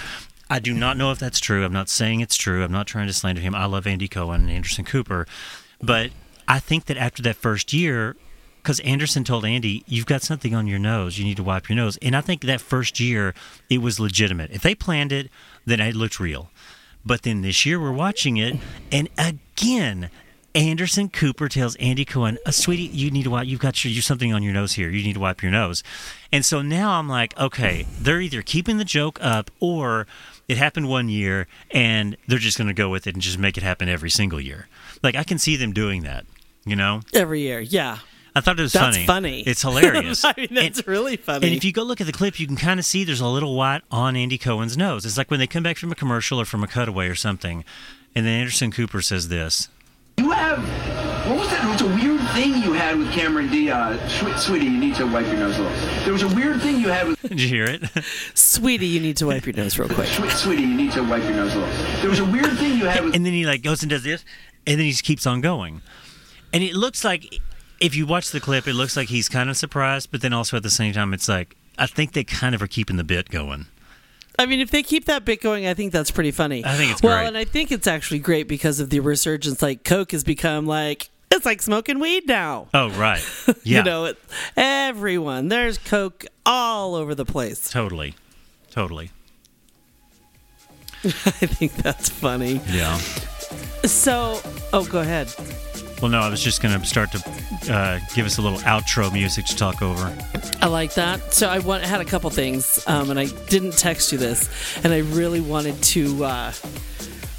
I 0.50 0.58
do 0.58 0.74
not 0.74 0.98
know 0.98 1.10
if 1.10 1.18
that's 1.18 1.40
true. 1.40 1.64
I'm 1.64 1.72
not 1.72 1.88
saying 1.88 2.20
it's 2.20 2.36
true. 2.36 2.62
I'm 2.62 2.70
not 2.70 2.86
trying 2.86 3.06
to 3.06 3.14
slander 3.14 3.40
him. 3.40 3.54
I 3.54 3.64
love 3.64 3.86
Andy 3.86 4.06
Cohen 4.06 4.42
and 4.42 4.50
Anderson 4.50 4.84
Cooper, 4.84 5.26
but 5.80 6.10
I 6.46 6.58
think 6.60 6.84
that 6.84 6.98
after 6.98 7.22
that 7.22 7.36
first 7.36 7.72
year, 7.72 8.14
because 8.62 8.80
Anderson 8.80 9.24
told 9.24 9.46
Andy, 9.46 9.82
"You've 9.86 10.06
got 10.06 10.22
something 10.22 10.54
on 10.54 10.66
your 10.66 10.78
nose. 10.78 11.18
You 11.18 11.24
need 11.24 11.38
to 11.38 11.42
wipe 11.42 11.70
your 11.70 11.76
nose." 11.76 11.96
And 12.02 12.14
I 12.14 12.20
think 12.20 12.42
that 12.42 12.60
first 12.60 13.00
year 13.00 13.34
it 13.70 13.78
was 13.78 13.98
legitimate. 13.98 14.50
If 14.50 14.60
they 14.60 14.74
planned 14.74 15.12
it, 15.12 15.30
then 15.64 15.80
it 15.80 15.96
looked 15.96 16.20
real. 16.20 16.50
But 17.06 17.22
then 17.22 17.40
this 17.40 17.64
year 17.64 17.80
we're 17.80 17.92
watching 17.92 18.36
it, 18.36 18.58
and 18.92 19.08
again, 19.16 20.10
Anderson 20.54 21.08
Cooper 21.08 21.48
tells 21.48 21.74
Andy 21.76 22.04
Cohen, 22.04 22.38
uh, 22.46 22.50
"Sweetie, 22.50 22.84
you 22.84 23.10
need 23.10 23.24
to 23.24 23.30
wipe. 23.30 23.46
You've 23.46 23.60
got 23.60 23.84
your, 23.84 23.92
you 23.92 24.00
something 24.00 24.32
on 24.32 24.42
your 24.42 24.52
nose 24.52 24.74
here. 24.74 24.88
You 24.90 25.02
need 25.02 25.14
to 25.14 25.20
wipe 25.20 25.42
your 25.42 25.50
nose." 25.50 25.82
And 26.32 26.44
so 26.44 26.62
now 26.62 26.98
I'm 26.98 27.08
like, 27.08 27.36
okay, 27.38 27.86
they're 27.98 28.20
either 28.20 28.42
keeping 28.42 28.76
the 28.78 28.84
joke 28.84 29.18
up 29.20 29.50
or 29.60 30.06
it 30.48 30.56
happened 30.56 30.88
one 30.88 31.08
year 31.08 31.46
and 31.70 32.16
they're 32.28 32.38
just 32.38 32.58
going 32.58 32.68
to 32.68 32.74
go 32.74 32.88
with 32.88 33.06
it 33.06 33.14
and 33.14 33.22
just 33.22 33.38
make 33.38 33.56
it 33.56 33.62
happen 33.62 33.88
every 33.88 34.10
single 34.10 34.40
year. 34.40 34.68
Like 35.02 35.14
I 35.14 35.22
can 35.24 35.38
see 35.38 35.56
them 35.56 35.72
doing 35.72 36.02
that. 36.02 36.26
You 36.66 36.76
know, 36.76 37.02
Every 37.12 37.40
year, 37.42 37.60
yeah. 37.60 37.98
I 38.34 38.40
thought 38.40 38.58
it 38.58 38.62
was 38.62 38.72
That's 38.72 38.96
funny. 38.96 39.06
funny. 39.06 39.40
It's 39.42 39.62
hilarious. 39.62 40.24
I 40.24 40.34
mean, 40.36 40.48
that's 40.50 40.86
really 40.88 41.16
funny. 41.16 41.46
And 41.46 41.56
if 41.56 41.62
you 41.62 41.72
go 41.72 41.82
look 41.82 42.00
at 42.00 42.06
the 42.06 42.12
clip, 42.12 42.40
you 42.40 42.46
can 42.46 42.56
kind 42.56 42.80
of 42.80 42.86
see 42.86 43.04
there's 43.04 43.20
a 43.20 43.28
little 43.28 43.54
white 43.54 43.82
on 43.90 44.16
Andy 44.16 44.38
Cohen's 44.38 44.76
nose. 44.76 45.04
It's 45.06 45.16
like 45.18 45.30
when 45.30 45.38
they 45.40 45.46
come 45.46 45.62
back 45.62 45.76
from 45.76 45.92
a 45.92 45.94
commercial 45.94 46.40
or 46.40 46.44
from 46.44 46.64
a 46.64 46.66
cutaway 46.66 47.06
or 47.08 47.14
something, 47.14 47.64
and 48.14 48.26
then 48.26 48.40
Anderson 48.40 48.72
Cooper 48.72 49.02
says 49.02 49.28
this. 49.28 49.68
You 50.18 50.30
have 50.30 50.58
what 51.28 51.38
was 51.38 51.48
that? 51.48 51.64
It 51.64 51.72
was 51.72 51.80
a 51.80 51.86
weird 51.86 52.20
thing 52.32 52.50
you 52.62 52.74
had 52.74 52.98
with 52.98 53.10
Cameron 53.12 53.48
Diaz. 53.48 53.98
Uh, 53.98 54.08
Sweet, 54.08 54.36
sweetie, 54.38 54.66
you 54.66 54.78
need 54.78 54.94
to 54.96 55.06
wipe 55.06 55.24
your 55.26 55.36
nose 55.36 55.58
a 55.58 55.62
little. 55.62 56.04
There 56.04 56.12
was 56.12 56.22
a 56.22 56.28
weird 56.28 56.60
thing 56.60 56.80
you 56.80 56.88
had 56.88 57.08
with. 57.08 57.22
Did 57.22 57.40
you 57.40 57.48
hear 57.48 57.64
it? 57.64 57.82
Sweetie, 58.34 58.86
you 58.86 59.00
need 59.00 59.16
to 59.16 59.26
wipe 59.26 59.46
your 59.46 59.54
nose 59.54 59.78
real 59.78 59.88
quick. 59.88 60.08
Sweet, 60.08 60.30
sweetie, 60.32 60.62
you 60.64 60.74
need 60.76 60.92
to 60.92 61.02
wipe 61.02 61.22
your 61.22 61.32
nose 61.32 61.54
a 61.54 61.60
little. 61.60 61.74
There 62.02 62.10
was 62.10 62.18
a 62.18 62.26
weird 62.26 62.58
thing 62.58 62.78
you 62.78 62.84
had 62.84 63.04
with. 63.04 63.14
and 63.14 63.24
then 63.24 63.32
he 63.32 63.46
like 63.46 63.62
goes 63.62 63.82
and 63.82 63.88
does 63.88 64.02
this, 64.02 64.22
and 64.66 64.78
then 64.78 64.84
he 64.84 64.90
just 64.90 65.04
keeps 65.04 65.26
on 65.26 65.40
going. 65.40 65.80
And 66.52 66.62
it 66.62 66.74
looks 66.74 67.04
like, 67.04 67.40
if 67.80 67.94
you 67.96 68.04
watch 68.06 68.30
the 68.30 68.40
clip, 68.40 68.68
it 68.68 68.74
looks 68.74 68.94
like 68.94 69.08
he's 69.08 69.30
kind 69.30 69.48
of 69.48 69.56
surprised, 69.56 70.10
but 70.10 70.20
then 70.20 70.34
also 70.34 70.58
at 70.58 70.62
the 70.62 70.70
same 70.70 70.92
time, 70.92 71.14
it's 71.14 71.28
like 71.28 71.56
I 71.78 71.86
think 71.86 72.12
they 72.12 72.22
kind 72.24 72.54
of 72.54 72.60
are 72.60 72.66
keeping 72.68 72.96
the 72.96 73.04
bit 73.04 73.30
going. 73.30 73.66
I 74.38 74.46
mean, 74.46 74.60
if 74.60 74.70
they 74.70 74.82
keep 74.82 75.04
that 75.04 75.24
bit 75.24 75.40
going, 75.40 75.66
I 75.66 75.74
think 75.74 75.92
that's 75.92 76.10
pretty 76.10 76.32
funny. 76.32 76.64
I 76.64 76.74
think 76.74 76.90
it's 76.92 77.02
well, 77.02 77.18
great. 77.18 77.28
and 77.28 77.36
I 77.36 77.44
think 77.44 77.70
it's 77.70 77.86
actually 77.86 78.18
great 78.18 78.48
because 78.48 78.80
of 78.80 78.90
the 78.90 79.00
resurgence. 79.00 79.62
Like 79.62 79.84
Coke 79.84 80.12
has 80.12 80.24
become 80.24 80.66
like 80.66 81.10
it's 81.30 81.46
like 81.46 81.62
smoking 81.62 82.00
weed 82.00 82.26
now. 82.26 82.68
Oh 82.74 82.90
right, 82.90 83.22
yeah, 83.62 83.78
you 83.78 83.82
know, 83.84 84.04
it, 84.06 84.18
everyone 84.56 85.48
there's 85.48 85.78
Coke 85.78 86.24
all 86.44 86.94
over 86.94 87.14
the 87.14 87.24
place. 87.24 87.70
totally, 87.70 88.14
totally, 88.70 89.10
I 91.04 91.08
think 91.10 91.74
that's 91.74 92.08
funny. 92.08 92.60
yeah. 92.70 92.98
So, 93.84 94.40
oh, 94.72 94.84
go 94.86 95.00
ahead. 95.00 95.28
Well, 96.04 96.10
no, 96.10 96.20
I 96.20 96.28
was 96.28 96.42
just 96.42 96.60
gonna 96.60 96.84
start 96.84 97.12
to 97.12 97.72
uh, 97.72 97.98
give 98.14 98.26
us 98.26 98.36
a 98.36 98.42
little 98.42 98.58
outro 98.58 99.10
music 99.10 99.46
to 99.46 99.56
talk 99.56 99.80
over. 99.80 100.14
I 100.60 100.66
like 100.66 100.92
that. 100.96 101.32
So 101.32 101.48
I 101.48 101.60
want, 101.60 101.82
had 101.82 102.02
a 102.02 102.04
couple 102.04 102.28
things, 102.28 102.84
um, 102.86 103.08
and 103.08 103.18
I 103.18 103.24
didn't 103.24 103.72
text 103.78 104.12
you 104.12 104.18
this, 104.18 104.50
and 104.84 104.92
I 104.92 104.98
really 104.98 105.40
wanted 105.40 105.82
to 105.82 106.24
uh, 106.26 106.52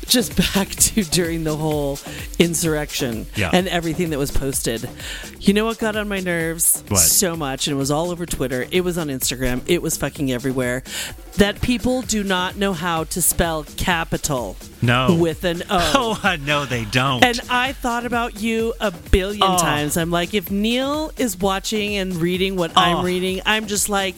just 0.08 0.36
back 0.56 0.70
to 0.70 1.04
during 1.04 1.44
the 1.44 1.56
whole 1.56 2.00
insurrection 2.40 3.26
Yeah. 3.36 3.50
and 3.54 3.68
everything 3.68 4.10
that 4.12 4.20
was 4.20 4.32
posted. 4.32 4.88
You 5.40 5.54
know 5.54 5.66
what 5.66 5.78
got 5.80 5.96
on 5.96 6.08
my 6.08 6.20
nerves 6.20 6.84
What? 6.88 7.00
so 7.00 7.36
much, 7.36 7.68
and 7.68 7.76
it 7.76 7.78
was 7.78 7.92
all 7.92 8.12
over 8.12 8.26
Twitter. 8.26 8.66
It 8.72 8.82
was 8.82 8.98
on 8.98 9.08
Instagram. 9.08 9.62
It 9.68 9.82
was 9.82 9.98
fucking 9.98 10.32
everywhere. 10.32 10.84
That 11.38 11.62
people 11.62 12.02
do 12.02 12.24
not 12.24 12.56
know 12.56 12.72
how 12.74 13.04
to 13.06 13.22
spell 13.22 13.66
capital 13.76 14.56
No, 14.82 15.16
with 15.20 15.44
an 15.44 15.64
O. 15.70 16.20
oh, 16.24 16.36
know 16.38 16.66
they 16.66 16.86
don't. 16.86 17.24
And 17.24 17.40
I 17.50 17.74
thought 17.74 18.06
about 18.06 18.40
you 18.42 18.74
a 18.80 18.92
billion 18.92 19.44
Oh. 19.44 19.58
times. 19.58 19.98
I'm 19.98 20.12
like, 20.12 20.34
if 20.34 20.50
Neil 20.50 21.12
is 21.18 21.38
watching 21.38 21.96
and 21.98 22.16
reading 22.16 22.56
what 22.56 22.72
Oh. 22.76 22.82
I'm 22.82 23.06
reading, 23.06 23.42
I'm 23.46 23.68
just 23.68 23.90
like, 23.90 24.16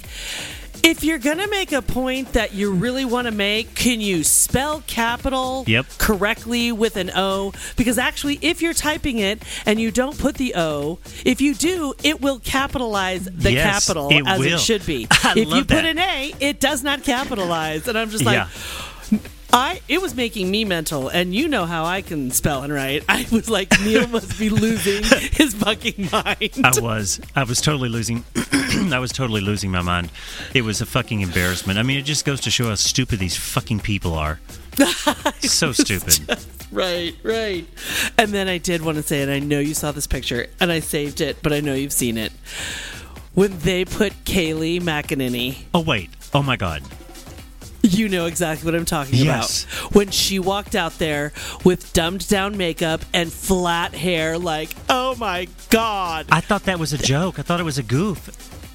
if 0.83 1.03
you're 1.03 1.17
going 1.17 1.37
to 1.39 1.47
make 1.49 1.71
a 1.71 1.81
point 1.81 2.33
that 2.33 2.53
you 2.53 2.71
really 2.73 3.05
want 3.05 3.25
to 3.25 3.31
make, 3.31 3.75
can 3.75 3.99
you 4.01 4.23
spell 4.23 4.83
capital 4.87 5.63
Yep. 5.67 5.85
correctly 5.97 6.71
with 6.71 6.95
an 6.97 7.11
O? 7.15 7.53
Because 7.75 7.97
actually, 7.97 8.39
if 8.41 8.61
you're 8.61 8.73
typing 8.73 9.19
it 9.19 9.41
and 9.65 9.79
you 9.79 9.91
don't 9.91 10.17
put 10.17 10.35
the 10.35 10.53
O, 10.55 10.99
if 11.25 11.41
you 11.41 11.53
do, 11.55 11.93
it 12.03 12.21
will 12.21 12.39
capitalize 12.39 13.25
the 13.25 13.51
Yes, 13.53 13.85
capital 13.85 14.09
it 14.11 14.23
as 14.27 14.39
will. 14.39 14.53
it 14.55 14.59
should 14.59 14.85
be. 14.85 15.07
I 15.11 15.31
if 15.31 15.37
you 15.37 15.45
love 15.45 15.67
put 15.67 15.85
an 15.85 15.99
A, 15.99 16.33
it 16.39 16.59
does 16.59 16.83
not 16.83 17.03
capitalize. 17.03 17.87
And 17.87 17.97
I'm 17.97 18.09
just 18.09 18.23
like, 18.25 18.35
yeah, 18.35 18.47
I 19.53 19.81
it 19.87 20.01
was 20.01 20.15
making 20.15 20.51
me 20.51 20.65
mental, 20.65 21.07
and 21.07 21.33
you 21.33 21.47
know 21.47 21.65
how 21.65 21.85
I 21.85 22.01
can 22.01 22.31
spell 22.31 22.63
and 22.63 22.73
write. 22.73 23.03
I 23.09 23.25
was 23.31 23.49
like, 23.49 23.71
Neil 23.81 24.07
must 24.07 24.37
be 24.37 24.49
losing 24.49 25.03
his 25.31 25.53
fucking 25.55 26.09
mind. 26.11 26.51
I 26.63 26.71
was. 26.79 27.19
I 27.35 27.43
was 27.43 27.61
totally 27.61 27.89
losing. 27.89 28.23
I 28.91 28.99
was 28.99 29.11
totally 29.11 29.41
losing 29.41 29.71
my 29.71 29.81
mind. 29.81 30.11
It 30.53 30.63
was 30.63 30.81
a 30.81 30.85
fucking 30.85 31.21
embarrassment. 31.21 31.79
I 31.79 31.83
mean, 31.83 31.97
it 31.97 32.03
just 32.03 32.25
goes 32.25 32.41
to 32.41 32.51
show 32.51 32.65
how 32.69 32.75
stupid 32.75 33.19
these 33.19 33.37
fucking 33.37 33.79
people 33.79 34.13
are. 34.13 34.39
so 35.39 35.71
stupid. 35.71 36.19
right, 36.71 37.15
right. 37.23 37.67
And 38.17 38.31
then 38.31 38.47
I 38.47 38.57
did 38.59 38.81
want 38.81 38.97
to 38.97 39.03
say, 39.03 39.21
and 39.21 39.31
I 39.31 39.39
know 39.39 39.59
you 39.59 39.73
saw 39.73 39.91
this 39.91 40.07
picture, 40.07 40.47
and 40.59 40.71
I 40.71 40.79
saved 40.81 41.21
it, 41.21 41.37
but 41.41 41.53
I 41.53 41.61
know 41.61 41.73
you've 41.73 41.93
seen 41.93 42.17
it. 42.17 42.31
When 43.33 43.57
they 43.59 43.85
put 43.85 44.13
Kayleigh 44.25 44.81
McEnany, 44.81 45.63
Oh 45.73 45.81
wait. 45.81 46.09
Oh 46.33 46.43
my 46.43 46.55
god. 46.57 46.83
you 47.97 48.09
know 48.09 48.25
exactly 48.25 48.65
what 48.65 48.75
I'm 48.75 48.85
talking 48.85 49.15
Yes. 49.15 49.63
about. 49.65 49.95
When 49.95 50.11
she 50.11 50.39
walked 50.39 50.75
out 50.75 50.97
there 50.99 51.33
with 51.63 51.93
dumbed 51.93 52.27
down 52.29 52.57
makeup 52.57 53.01
and 53.13 53.31
flat 53.31 53.93
hair, 53.93 54.37
like, 54.37 54.69
oh 54.89 55.15
my 55.15 55.47
god. 55.69 56.27
I 56.31 56.41
thought 56.41 56.63
that 56.63 56.79
was 56.79 56.93
a 56.93 56.97
joke. 56.97 57.39
I 57.39 57.41
thought 57.41 57.59
it 57.59 57.63
was 57.63 57.77
a 57.77 57.83
goof. 57.83 58.29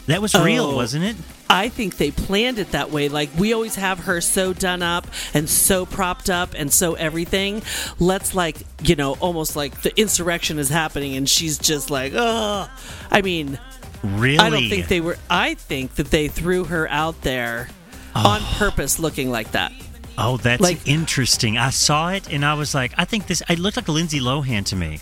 That 0.07 0.21
was 0.21 0.35
real, 0.35 0.65
Oh. 0.65 0.77
wasn't 0.77 1.05
it? 1.05 1.17
I 1.49 1.69
think 1.69 1.99
they 1.99 2.11
planned 2.11 2.59
it 2.59 2.73
that 2.73 2.91
way. 2.91 3.09
Like 3.11 3.29
we 3.39 3.53
always 3.53 3.75
have 3.75 4.01
her 4.01 4.21
so 4.23 4.53
done 4.55 4.83
up 4.83 5.07
and 5.35 5.49
so 5.49 5.85
propped 5.87 6.31
up 6.31 6.55
and 6.57 6.73
so 6.73 6.95
everything. 6.95 7.63
Let's 8.01 8.35
like, 8.35 8.57
you 8.83 8.97
know, 8.97 9.13
almost 9.21 9.55
like 9.55 9.83
the 9.83 9.97
insurrection 10.01 10.59
is 10.59 10.71
happening 10.71 11.15
and 11.15 11.29
she's 11.29 11.59
just 11.59 11.91
like, 11.91 12.15
ugh. 12.17 12.69
I 13.11 13.21
mean, 13.23 13.59
Really? 14.03 14.39
I 14.39 14.51
don't 14.51 14.69
think 14.69 14.89
they 14.89 15.01
were. 15.01 15.17
I 15.31 15.55
think 15.55 15.95
that 15.95 16.11
they 16.11 16.27
threw 16.27 16.65
her 16.65 16.89
out 16.89 17.21
there 17.23 17.69
Oh. 18.15 18.29
on 18.31 18.41
purpose, 18.59 18.99
looking 18.99 19.31
like 19.31 19.53
that. 19.53 19.73
Oh, 20.19 20.37
that's 20.37 20.61
Like- 20.61 20.87
interesting. 20.87 21.57
I 21.57 21.71
saw 21.71 22.11
it 22.11 22.31
and 22.31 22.45
I 22.45 22.55
was 22.55 22.75
like, 22.75 22.93
I 22.99 23.05
think 23.07 23.27
this. 23.27 23.43
It 23.49 23.59
looked 23.59 23.77
like 23.77 23.89
Lindsay 23.89 24.21
Lohan 24.21 24.65
to 24.67 24.77
me. 24.77 25.01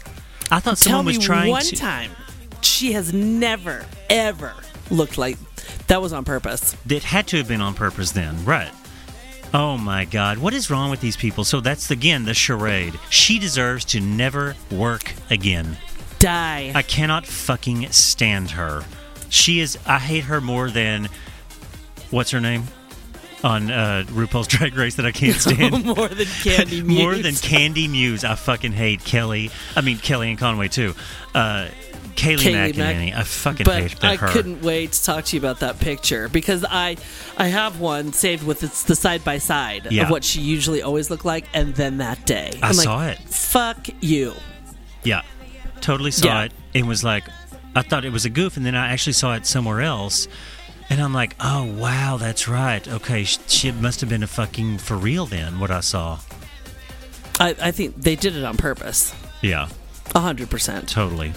I 0.50 0.60
thought 0.60 0.78
someone 0.78 1.04
was 1.06 1.18
trying 1.18 1.50
one 1.50 1.62
to. 1.62 1.76
time 1.76 2.10
she 2.62 2.92
has 2.92 3.12
never 3.12 3.84
ever 4.08 4.52
looked 4.90 5.16
like 5.18 5.36
that 5.86 6.00
was 6.02 6.12
on 6.12 6.24
purpose. 6.24 6.76
It 6.88 7.02
had 7.04 7.26
to 7.28 7.38
have 7.38 7.48
been 7.48 7.60
on 7.60 7.74
purpose 7.74 8.12
then, 8.12 8.44
right? 8.44 8.70
Oh 9.52 9.76
my 9.76 10.04
God, 10.04 10.38
what 10.38 10.54
is 10.54 10.70
wrong 10.70 10.90
with 10.90 11.00
these 11.00 11.16
people? 11.16 11.42
So 11.44 11.60
that's 11.60 11.90
again 11.90 12.24
the 12.24 12.34
charade. 12.34 12.98
She 13.10 13.38
deserves 13.40 13.84
to 13.86 14.00
never 14.00 14.54
work 14.70 15.12
again. 15.30 15.76
Die. 16.20 16.70
I 16.74 16.82
cannot 16.82 17.26
fucking 17.26 17.90
stand 17.90 18.50
her. 18.52 18.84
She 19.28 19.60
is. 19.60 19.78
I 19.86 19.98
hate 19.98 20.24
her 20.24 20.40
more 20.40 20.70
than 20.70 21.08
what's 22.10 22.30
her 22.30 22.40
name 22.40 22.64
on 23.42 23.70
uh, 23.70 24.04
RuPaul's 24.08 24.46
Drag 24.48 24.74
Race 24.76 24.96
that 24.96 25.06
I 25.06 25.12
can't 25.12 25.36
stand. 25.40 25.84
More 25.84 26.08
than 26.08 26.26
Kandy 26.44 26.84
Muse. 26.84 26.98
more 27.02 27.14
than 27.14 27.34
Kandy 27.34 27.88
Muse. 27.90 28.24
I 28.24 28.34
fucking 28.34 28.72
hate 28.72 29.04
Kelly. 29.04 29.50
I 29.76 29.80
mean 29.80 29.96
Kellyanne 29.98 30.38
Conway 30.38 30.68
too. 30.68 30.94
Uh, 31.34 31.68
Kayleigh, 32.16 32.72
Kayleigh 32.72 32.76
Mac- 32.76 33.14
I 33.14 33.22
fucking 33.22 33.64
but 33.64 33.80
hate 33.82 34.00
that 34.00 34.04
I 34.04 34.16
her. 34.16 34.28
couldn't 34.28 34.60
wait 34.62 34.92
to 34.92 35.04
talk 35.04 35.24
to 35.26 35.36
you 35.36 35.40
about 35.40 35.60
that 35.60 35.78
picture 35.80 36.28
because 36.28 36.66
I 36.68 36.96
I 37.38 37.46
have 37.46 37.80
one 37.80 38.12
saved 38.12 38.44
with 38.44 38.62
it's 38.62 38.82
the 38.84 38.94
side 38.96 39.24
by 39.24 39.38
side 39.38 39.86
of 39.86 40.10
what 40.10 40.22
she 40.24 40.40
usually 40.40 40.82
always 40.82 41.08
looked 41.08 41.24
like, 41.24 41.46
and 41.54 41.74
then 41.74 41.98
that 41.98 42.26
day 42.26 42.50
I 42.62 42.68
I'm 42.68 42.76
like, 42.76 42.84
saw 42.84 43.06
it. 43.06 43.18
Fuck 43.20 43.86
you. 44.00 44.34
Yeah, 45.02 45.22
totally 45.80 46.10
saw 46.10 46.26
Yeah. 46.26 46.42
it. 46.44 46.52
It 46.74 46.84
was 46.84 47.02
like, 47.02 47.24
I 47.74 47.80
thought 47.82 48.04
it 48.04 48.12
was 48.12 48.26
a 48.26 48.30
goof, 48.30 48.56
and 48.58 48.66
then 48.66 48.74
I 48.74 48.88
actually 48.92 49.14
saw 49.14 49.34
it 49.34 49.46
somewhere 49.46 49.80
else, 49.80 50.28
and 50.90 51.00
I'm 51.00 51.14
like, 51.14 51.34
oh 51.40 51.64
wow, 51.64 52.16
that's 52.18 52.46
right. 52.48 52.86
Okay, 52.86 53.24
sh- 53.24 53.38
shit 53.46 53.74
must 53.76 54.00
have 54.00 54.10
been 54.10 54.22
a 54.22 54.26
fucking 54.26 54.78
for 54.78 54.96
real 54.96 55.24
then. 55.26 55.58
What 55.60 55.70
I 55.70 55.80
saw. 55.80 56.18
I, 57.38 57.56
I 57.62 57.70
think 57.70 57.96
they 57.96 58.16
did 58.16 58.36
it 58.36 58.44
on 58.44 58.56
purpose, 58.58 59.14
Yeah, 59.40 59.68
hundred 60.14 60.50
percent. 60.50 60.88
totally. 60.88 61.32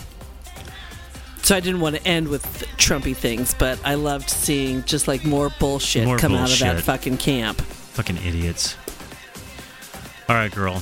So 1.43 1.55
I 1.55 1.59
didn't 1.59 1.81
want 1.81 1.95
to 1.97 2.07
end 2.07 2.29
with 2.29 2.43
Trumpy 2.77 3.13
things, 3.15 3.53
but 3.53 3.77
I 3.85 3.95
loved 3.95 4.29
seeing 4.29 4.83
just 4.83 5.07
like 5.09 5.25
more 5.25 5.49
bullshit 5.59 6.05
More 6.05 6.17
come 6.17 6.33
out 6.35 6.51
of 6.51 6.59
that 6.59 6.81
fucking 6.81 7.17
camp. 7.17 7.59
Fucking 7.61 8.15
idiots. 8.17 8.75
All 10.29 10.35
right, 10.37 10.51
girl. 10.51 10.81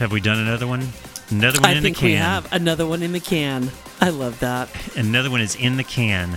Have 0.00 0.10
we 0.10 0.20
done 0.20 0.38
another 0.40 0.66
one? 0.66 0.84
Another 1.30 1.60
one 1.60 1.70
I 1.70 1.74
in 1.74 1.82
think 1.82 1.96
the 1.96 2.00
can. 2.00 2.08
we 2.08 2.14
have 2.16 2.52
another 2.52 2.86
one 2.86 3.02
in 3.04 3.12
the 3.12 3.20
can. 3.20 3.70
I 4.00 4.10
love 4.10 4.40
that. 4.40 4.68
Another 4.96 5.30
one 5.30 5.40
is 5.40 5.54
in 5.54 5.76
the 5.76 5.84
can. 5.84 6.36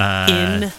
Uh, 0.00 0.26
in 0.30 0.72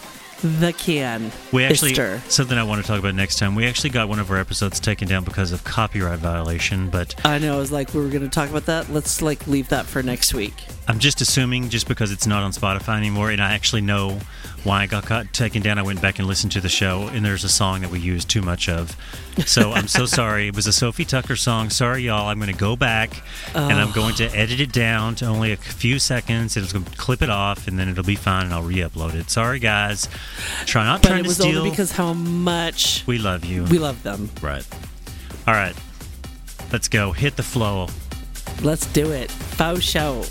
the 0.62 0.74
can. 0.74 1.32
we 1.52 1.64
actually 1.64 1.92
Ister. 1.92 2.22
something 2.28 2.58
I 2.58 2.64
want 2.64 2.82
to 2.82 2.88
talk 2.88 2.98
about 2.98 3.14
next 3.14 3.38
time. 3.38 3.54
We 3.54 3.68
actually 3.68 3.92
got 3.92 4.10
one 4.10 4.20
of 4.20 4.32
our 4.32 4.38
episodes 4.38 4.80
taken 4.80 5.08
down 5.08 5.24
because 5.24 5.52
of 5.52 5.64
copyright 5.64 6.20
violation, 6.20 6.90
but 6.90 7.14
I 7.24 7.38
know. 7.38 7.56
I 7.56 7.60
was 7.60 7.72
like, 7.72 7.94
we 7.94 8.02
were 8.02 8.10
going 8.10 8.24
to 8.24 8.30
talk 8.30 8.50
about 8.50 8.66
that. 8.66 8.90
Let's 8.90 9.22
like 9.22 9.46
leave 9.46 9.70
that 9.70 9.86
for 9.86 10.02
next 10.02 10.34
week. 10.34 10.54
I'm 10.88 10.98
just 10.98 11.22
assuming 11.22 11.70
just 11.70 11.88
because 11.88 12.12
it's 12.12 12.26
not 12.26 12.42
on 12.42 12.52
Spotify 12.52 12.98
anymore, 12.98 13.30
and 13.30 13.42
I 13.42 13.54
actually 13.54 13.82
know 13.82 14.20
why 14.64 14.84
I 14.84 14.86
got 14.86 15.06
caught, 15.06 15.34
taken 15.34 15.62
down. 15.62 15.78
I 15.80 15.82
went 15.82 16.02
back 16.02 16.20
and 16.20 16.28
listened 16.28 16.52
to 16.54 16.62
the 16.62 16.70
show, 16.70 17.08
and 17.08 17.26
there's 17.26 17.44
a 17.44 17.50
song 17.50 17.82
that 17.82 17.90
we 17.90 18.00
used 18.00 18.30
too 18.30 18.42
much 18.42 18.70
of. 18.70 18.96
So 19.46 19.72
I'm 19.72 19.88
so 19.88 20.06
sorry. 20.20 20.48
It 20.50 20.56
was 20.56 20.68
a 20.68 20.74
Sophie 20.74 21.06
Tucker 21.06 21.36
song. 21.36 21.70
Sorry, 21.70 22.04
y'all. 22.04 22.28
I'm 22.30 22.38
going 22.40 22.52
to 22.52 22.58
go 22.60 22.76
back 22.76 23.24
and 23.56 23.74
I'm 23.74 23.90
Oh. 23.90 23.94
going 23.94 24.16
to 24.16 24.26
edit 24.38 24.60
it 24.60 24.72
down 24.72 25.16
to 25.16 25.26
only 25.26 25.52
a 25.52 25.58
few 25.58 25.98
seconds. 26.00 26.56
It's 26.58 26.74
going 26.74 26.86
to 26.86 26.98
clip 26.98 27.22
it 27.22 27.30
off, 27.30 27.68
and 27.68 27.80
then 27.80 27.90
it'll 27.90 28.04
be 28.04 28.16
fine, 28.16 28.46
and 28.46 28.54
I'll 28.54 28.64
re-upload 28.64 29.16
it. 29.16 29.30
Sorry, 29.30 29.60
guys. 29.60 30.08
Try 30.66 30.84
not 30.86 31.02
But 31.02 31.08
trying 31.10 31.20
it 31.22 31.24
to 31.24 31.28
was 31.30 31.38
steal. 31.38 31.58
only 31.60 31.70
because 31.72 31.92
how 31.94 32.14
much 32.14 33.04
we 33.08 33.18
love 33.18 33.44
you. 33.46 33.64
we 33.66 33.80
love 33.80 34.04
them. 34.04 34.30
Right. 34.42 34.66
All 35.48 35.54
right. 35.56 35.76
Let's 36.72 36.88
go. 36.88 37.12
Hit 37.14 37.36
the 37.36 37.44
flow. 37.44 37.88
Let's 38.62 38.86
do 38.94 39.12
it. 39.12 39.32
Faux 39.32 39.82
show. 39.84 40.24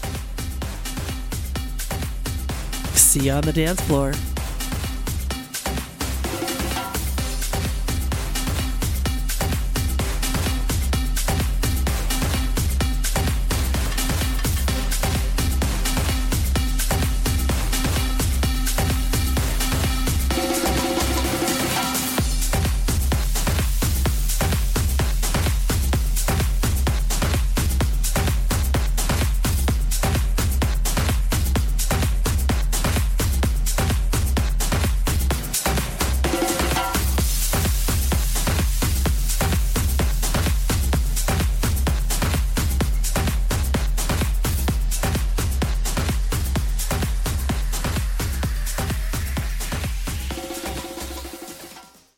See 3.00 3.24
you 3.26 3.32
on 3.32 3.40
the 3.42 3.52
dance 3.52 3.80
floor. 3.80 4.12